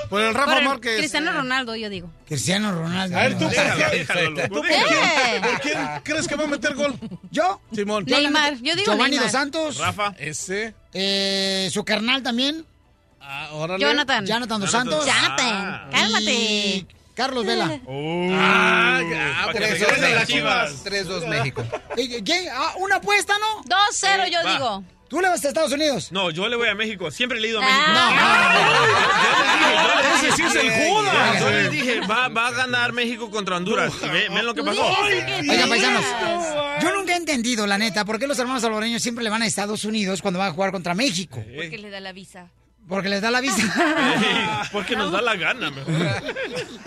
por 0.09 0.21
el 0.21 0.33
Rafa 0.33 0.51
Por 0.53 0.57
el 0.61 0.65
Márquez. 0.67 0.97
Cristiano 0.97 1.31
Ronaldo, 1.33 1.75
yo 1.75 1.89
digo. 1.89 2.11
Cristiano 2.27 2.71
Ronaldo. 2.71 3.17
A 3.17 3.21
ver, 3.23 3.37
¿tú, 3.37 3.43
loco, 3.45 4.41
¿tú 4.47 4.53
por 4.55 4.67
déjalo. 4.67 4.87
quién- 4.89 5.41
por 5.41 5.61
quién 5.61 5.77
crees 6.03 6.27
que 6.27 6.35
va 6.35 6.43
a 6.43 6.47
meter 6.47 6.75
gol? 6.75 6.95
¿Yo? 7.31 7.61
Simón. 7.73 8.05
Neymar, 8.07 8.55
yo 8.61 8.75
digo 8.75 8.91
Giovanni 8.91 9.11
Neymar. 9.17 9.23
Dos 9.25 9.31
Santos. 9.31 9.77
Rafa. 9.77 10.13
Ese. 10.17 10.73
Eh, 10.93 11.69
su 11.71 11.83
carnal 11.83 12.23
también. 12.23 12.65
Ah, 13.21 13.49
órale. 13.53 13.83
Jonathan. 13.83 14.25
Jonathan 14.25 14.61
Dos. 14.61 14.71
Santos. 14.71 15.05
Jonathan, 15.05 15.89
cálmate. 15.91 16.33
Y 16.33 16.87
Carlos 17.15 17.45
Vela. 17.45 17.79
Ah, 18.31 19.01
órale. 19.47 20.15
las 20.15 20.27
chivas. 20.27 20.83
3-2 20.85 21.27
México. 21.27 21.63
Eh. 21.97 22.47
Ah, 22.53 22.73
¿Una 22.77 22.95
apuesta, 22.95 23.33
no? 23.39 23.63
2-0 23.65 24.29
yo 24.31 24.51
digo. 24.53 24.83
¿Tú 25.09 25.19
le 25.21 25.27
vas 25.27 25.43
a 25.43 25.47
Estados 25.47 25.71
Unidos? 25.71 26.11
No, 26.11 26.29
yo 26.29 26.47
le 26.47 26.55
voy 26.55 26.67
a 26.69 26.75
México. 26.75 27.09
Siempre 27.09 27.39
he 27.39 27.41
leído 27.41 27.59
a 27.59 27.63
Ah. 27.65 28.49
México. 30.11 30.27
Ese 30.27 30.31
sí 30.35 30.43
es 30.43 30.55
el 30.55 30.69
Judas. 30.71 31.39
Yo 31.39 31.49
les 31.49 31.71
dije, 31.71 31.99
va, 32.01 32.27
va 32.27 32.47
a 32.47 32.51
ganar 32.51 32.93
México 32.93 33.29
contra 33.31 33.57
Honduras. 33.57 33.91
Y 34.03 34.07
ve- 34.07 34.27
ven 34.29 34.45
lo 34.45 34.53
que 34.53 34.63
pasó. 34.63 34.85
sí. 35.41 35.47
paisanos, 35.69 36.05
yo 36.81 36.93
nunca 36.95 37.13
he 37.13 37.17
entendido, 37.17 37.65
la 37.67 37.77
neta, 37.77 38.05
por 38.05 38.19
qué 38.19 38.27
los 38.27 38.37
hermanos 38.39 38.61
salvadoreños 38.61 39.01
siempre 39.01 39.23
le 39.23 39.29
van 39.29 39.41
a 39.41 39.47
Estados 39.47 39.83
Unidos 39.85 40.21
cuando 40.21 40.39
van 40.39 40.49
a 40.49 40.53
jugar 40.53 40.71
contra 40.71 40.93
México. 40.93 41.43
Porque 41.55 41.77
le 41.77 41.89
da 41.89 41.99
la 41.99 42.11
visa. 42.13 42.47
Porque 42.87 43.07
les 43.09 43.21
da 43.21 43.29
la 43.29 43.39
visa. 43.41 43.61
Porque 44.71 44.95
nos 44.95 45.11
da 45.11 45.21
la 45.21 45.35
gana. 45.35 45.69
mejor. 45.69 45.93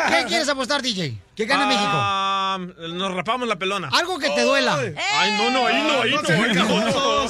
¿Qué 0.09 0.25
quieres 0.27 0.49
apostar, 0.49 0.83
DJ? 0.83 1.17
¿Que 1.35 1.47
gane 1.47 1.75
Ah, 1.79 2.59
Nos 2.91 3.15
rapamos 3.15 3.49
la 3.49 3.57
pelona. 3.57 3.87
México? 3.87 3.99
Algo 3.99 4.19
que 4.19 4.29
te 4.31 4.43
duela. 4.43 4.79
Ay, 5.19 5.33
no, 5.33 5.51
no, 5.51 5.67
ahí 5.67 5.83
no, 5.83 6.03
ahí 6.03 6.11
no. 6.11 6.19
ahí 6.29 6.55
no. 6.55 7.23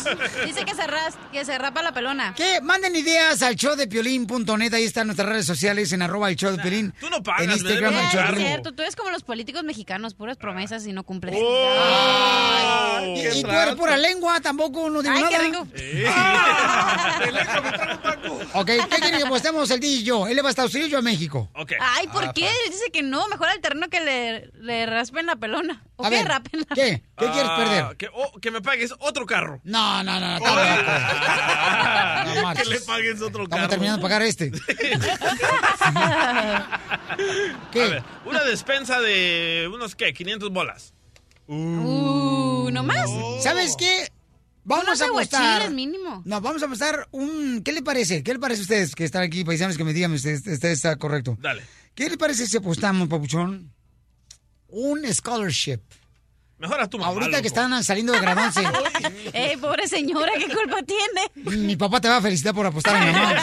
Dice 0.45 0.65
que 0.65 0.75
se, 0.75 0.87
ras- 0.89 1.17
que 1.31 1.45
se 1.45 1.57
rapa 1.57 1.83
la 1.83 1.93
pelona. 1.93 2.35
¿Qué? 2.37 2.61
Manden 2.63 2.97
ideas 2.97 3.43
al 3.43 3.55
show 3.55 3.77
de 3.77 3.87
piolín.net. 3.87 4.75
Ahí 4.75 4.85
están 4.85 5.07
nuestras 5.07 5.29
redes 5.29 5.47
sociales 5.47 5.93
en 5.93 6.03
arroba 6.03 6.29
el 6.31 6.37
show 6.37 6.51
de 6.51 6.59
piolín. 6.61 6.93
Tú 6.99 7.09
no 7.11 7.23
pagas, 7.23 7.43
En 7.43 7.53
Instagram 7.53 7.95
el 7.95 8.09
show 8.09 8.23
de 8.35 8.43
Es 8.43 8.49
cierto, 8.49 8.73
tú 8.73 8.83
eres 8.83 8.97
como 8.97 9.11
los 9.11 9.23
políticos 9.23 9.63
mexicanos, 9.63 10.15
puras 10.15 10.37
promesas 10.37 10.85
y 10.87 10.93
no 10.93 11.05
cumples. 11.05 11.37
Oh. 11.39 12.99
Y, 13.07 13.21
y 13.39 13.43
tú 13.43 13.51
eres 13.51 13.75
pura 13.77 13.97
lengua, 13.97 14.41
tampoco 14.41 14.91
no 14.91 15.01
digo 15.03 15.15
Ay, 15.17 15.25
qué 15.29 15.39
nada. 15.39 15.45
rico. 15.45 15.69
Ok, 18.55 18.67
¿qué 18.67 18.97
quieren 19.01 19.21
que 19.21 19.27
apostemos 19.27 19.71
el 19.71 19.81
DJ 19.81 19.93
y 19.95 20.03
yo? 20.05 20.27
¿Él 20.27 20.37
le 20.37 20.43
va 20.43 20.49
a 20.49 20.51
Estados 20.51 20.73
Unidos 20.75 20.89
y 20.89 20.93
yo 20.93 20.99
a 20.99 21.03
México? 21.03 21.49
Ok. 21.55 21.73
Ay, 21.81 22.07
¿por 22.09 22.33
qué? 22.35 22.47
Él 22.47 22.71
dice 22.71 22.91
que 22.93 23.03
no, 23.03 23.27
mejor 23.29 23.49
al 23.49 23.61
terreno 23.61 23.89
que 23.93 24.01
le, 24.01 24.51
le 24.55 24.87
raspen 24.87 25.27
la 25.27 25.37
pelona. 25.37 25.85
¿O 25.97 26.05
A 26.05 26.11
que 26.11 26.17
ver, 26.17 26.27
rapen 26.27 26.61
la 26.69 26.75
¿qué? 26.75 27.03
¿Qué 27.17 27.27
quieres 27.31 27.45
Ah, 27.51 27.57
perder? 27.57 27.97
Que, 27.97 28.09
oh, 28.13 28.41
que 28.41 28.51
me 28.51 28.61
pagues 28.61 28.93
otro 28.99 29.25
carro. 29.27 29.61
No, 29.63 30.03
no, 30.03 30.19
no, 30.19 30.39
no. 30.41 30.45
No 32.43 32.55
que 32.55 32.65
le 32.65 32.81
pagues 32.81 33.21
otro 33.21 33.45
Estamos 33.45 33.49
carro. 33.49 33.69
terminando 33.69 33.99
de 33.99 34.03
pagar 34.03 34.23
este. 34.23 34.51
A 35.81 36.81
¿Qué? 37.71 37.81
ver, 37.89 38.03
una 38.25 38.43
despensa 38.45 39.01
de 39.01 39.71
unos, 39.73 39.95
¿qué? 39.95 40.13
500 40.13 40.51
bolas. 40.51 40.95
Uh, 41.47 42.71
¿no 42.73 42.83
más? 42.83 43.09
¿Sabes 43.43 43.77
qué? 43.77 44.09
Vamos 44.65 45.01
a 45.01 45.07
apostar. 45.07 45.71
mínimo. 45.71 46.23
No, 46.25 46.41
vamos 46.41 46.63
a 46.63 46.67
apostar 46.67 47.09
un. 47.11 47.63
¿Qué 47.65 47.73
le 47.73 47.83
parece? 47.83 48.23
¿Qué 48.23 48.33
le 48.33 48.39
parece 48.39 48.61
a 48.61 48.63
ustedes 48.63 48.95
que 48.95 49.05
están 49.05 49.23
aquí, 49.23 49.45
paisanos, 49.45 49.77
que 49.77 49.85
me 49.85 49.93
digan 49.93 50.17
si 50.19 50.33
usted, 50.35 50.53
usted 50.53 50.69
está 50.71 50.97
correcto? 50.97 51.37
Dale. 51.41 51.63
¿Qué 51.95 52.09
le 52.09 52.17
parece 52.17 52.47
si 52.47 52.57
apostamos, 52.57 53.09
papuchón? 53.09 53.73
Un 54.75 55.05
scholarship. 55.13 55.81
Mejor 56.59 56.81
a 56.81 56.87
tu 56.89 56.97
mamá. 56.99 57.11
Ahorita 57.11 57.31
loco. 57.31 57.43
que 57.43 57.49
están 57.49 57.85
saliendo 57.85 58.13
de 58.13 58.21
graduarse. 58.21 58.63
Ey, 59.33 59.57
pobre 59.59 59.87
señora, 59.87 60.33
¿qué 60.39 60.47
culpa 60.55 60.79
tiene? 60.83 61.57
mi 61.59 61.77
papá 61.77 62.01
te 62.01 62.09
va 62.09 62.17
a 62.19 62.23
felicitar 62.23 62.55
por 62.55 62.65
apostar 62.67 62.97
a 62.97 63.05
mi 63.05 63.13
mamá. 63.13 63.35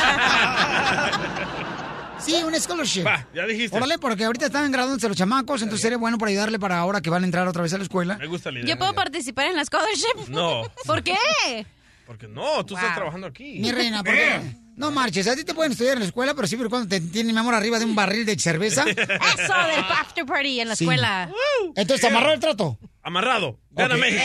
Sí, 2.19 2.33
un 2.43 2.53
scholarship. 2.59 3.05
Va, 3.05 3.27
ya 3.33 3.45
dijiste. 3.45 3.75
Órale, 3.77 3.97
porque 3.99 4.25
ahorita 4.25 4.47
están 4.47 4.71
graduándose 4.71 5.07
los 5.07 5.15
chamacos, 5.17 5.61
entonces 5.61 5.81
sería 5.81 5.97
bueno 5.97 6.17
para 6.17 6.31
ayudarle 6.31 6.59
para 6.59 6.77
ahora 6.79 6.99
que 7.01 7.09
van 7.09 7.23
a 7.23 7.25
entrar 7.25 7.47
otra 7.47 7.61
vez 7.63 7.73
a 7.73 7.77
la 7.77 7.83
escuela. 7.83 8.17
Me 8.17 8.27
gusta 8.27 8.51
la 8.51 8.59
idea. 8.59 8.69
¿Yo 8.73 8.77
puedo 8.77 8.93
participar 8.93 9.47
en 9.47 9.55
la 9.55 9.63
scholarship? 9.65 10.27
No, 10.29 10.63
¿Por 10.85 11.03
qué? 11.03 11.15
porque 12.05 12.27
no, 12.27 12.65
tú 12.65 12.73
estás 12.75 12.89
Wow. 12.89 12.95
trabajando 12.97 13.27
aquí. 13.27 13.59
Mi 13.59 13.71
reina, 13.71 14.03
¿por 14.03 14.13
qué? 14.13 14.41
No 14.79 14.91
marches, 14.91 15.27
a 15.27 15.35
ti 15.35 15.43
te 15.43 15.53
pueden 15.53 15.73
estudiar 15.73 15.95
en 15.95 15.99
la 15.99 16.05
escuela, 16.05 16.33
pero 16.33 16.47
siempre 16.47 16.67
y 16.67 16.69
cuando 16.69 16.87
te 16.87 17.01
tienen, 17.01 17.33
mi 17.35 17.39
amor, 17.39 17.53
arriba 17.53 17.77
de 17.79 17.85
un 17.85 17.93
barril 17.95 18.25
de 18.25 18.39
cerveza. 18.39 18.83
Eso 18.87 18.97
del 18.97 19.83
after 19.91 20.25
party 20.25 20.61
en 20.61 20.69
la 20.69 20.75
Sí. 20.77 20.85
escuela. 20.85 21.29
Entonces, 21.75 21.99
¿te 22.01 22.07
amarró 22.07 22.31
el 22.31 22.39
trato? 22.39 22.77
Amarrado. 23.03 23.59
Gana. 23.71 23.97
México. 23.97 24.23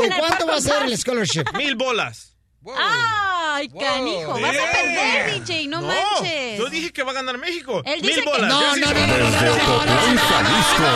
¿De, 0.00 0.10
cuánto 0.16 0.46
va 0.46 0.56
a 0.56 0.60
ser 0.60 0.84
el 0.84 0.96
scholarship? 0.96 1.44
Mil 1.56 1.74
bolas. 1.74 2.36
¡Ay, 2.78 3.68
canijo! 3.68 4.40
Vas 4.40 4.56
a 4.56 4.72
perder, 4.72 5.40
DJ, 5.44 5.66
no, 5.68 5.82
manches. 5.82 6.58
Yo 6.58 6.68
dije 6.68 6.92
que 6.92 7.02
va 7.02 7.10
a 7.12 7.14
ganar 7.14 7.38
México. 7.38 7.82
Él 7.84 8.00
Mil 8.00 8.10
dice 8.10 8.22
que- 8.22 8.28
bolas. 8.30 8.48
No, 8.48 8.60
Ya 8.60 8.68
no, 8.68 8.74
sí 8.74 8.80
no, 8.80 8.88
se- 8.88 8.94
no, 8.94 9.06
no, 9.06 9.18
no, 9.18 9.30
Desde 9.30 9.50
Ocotlán, 9.60 10.18
Jalisco. 10.18 10.86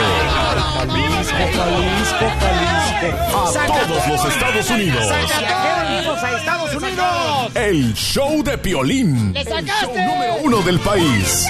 A 3.02 3.66
todos 3.66 4.08
los 4.08 4.24
Estados 4.26 4.70
Unidos. 4.70 5.06
¡Saca 5.08 6.26
a 6.26 6.36
Estados 6.36 6.74
Unidos! 6.74 7.50
El 7.54 7.94
show 7.94 8.42
de 8.42 8.58
Piolín. 8.58 9.32
¡Le 9.32 9.40
El 9.40 9.46
show 9.46 9.94
número 9.96 10.34
uno 10.42 10.60
del 10.60 10.78
país. 10.80 11.46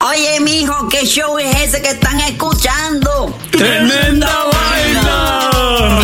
Oye, 0.00 0.40
mijo, 0.40 0.88
¿qué 0.90 1.06
show 1.06 1.38
es 1.38 1.56
ese 1.56 1.80
que 1.80 1.88
están 1.88 2.20
escuchando? 2.20 3.34
¡Tremenda 3.50 4.28
vaina! 4.52 5.50
Hola, 5.54 5.86
amigos 5.86 6.03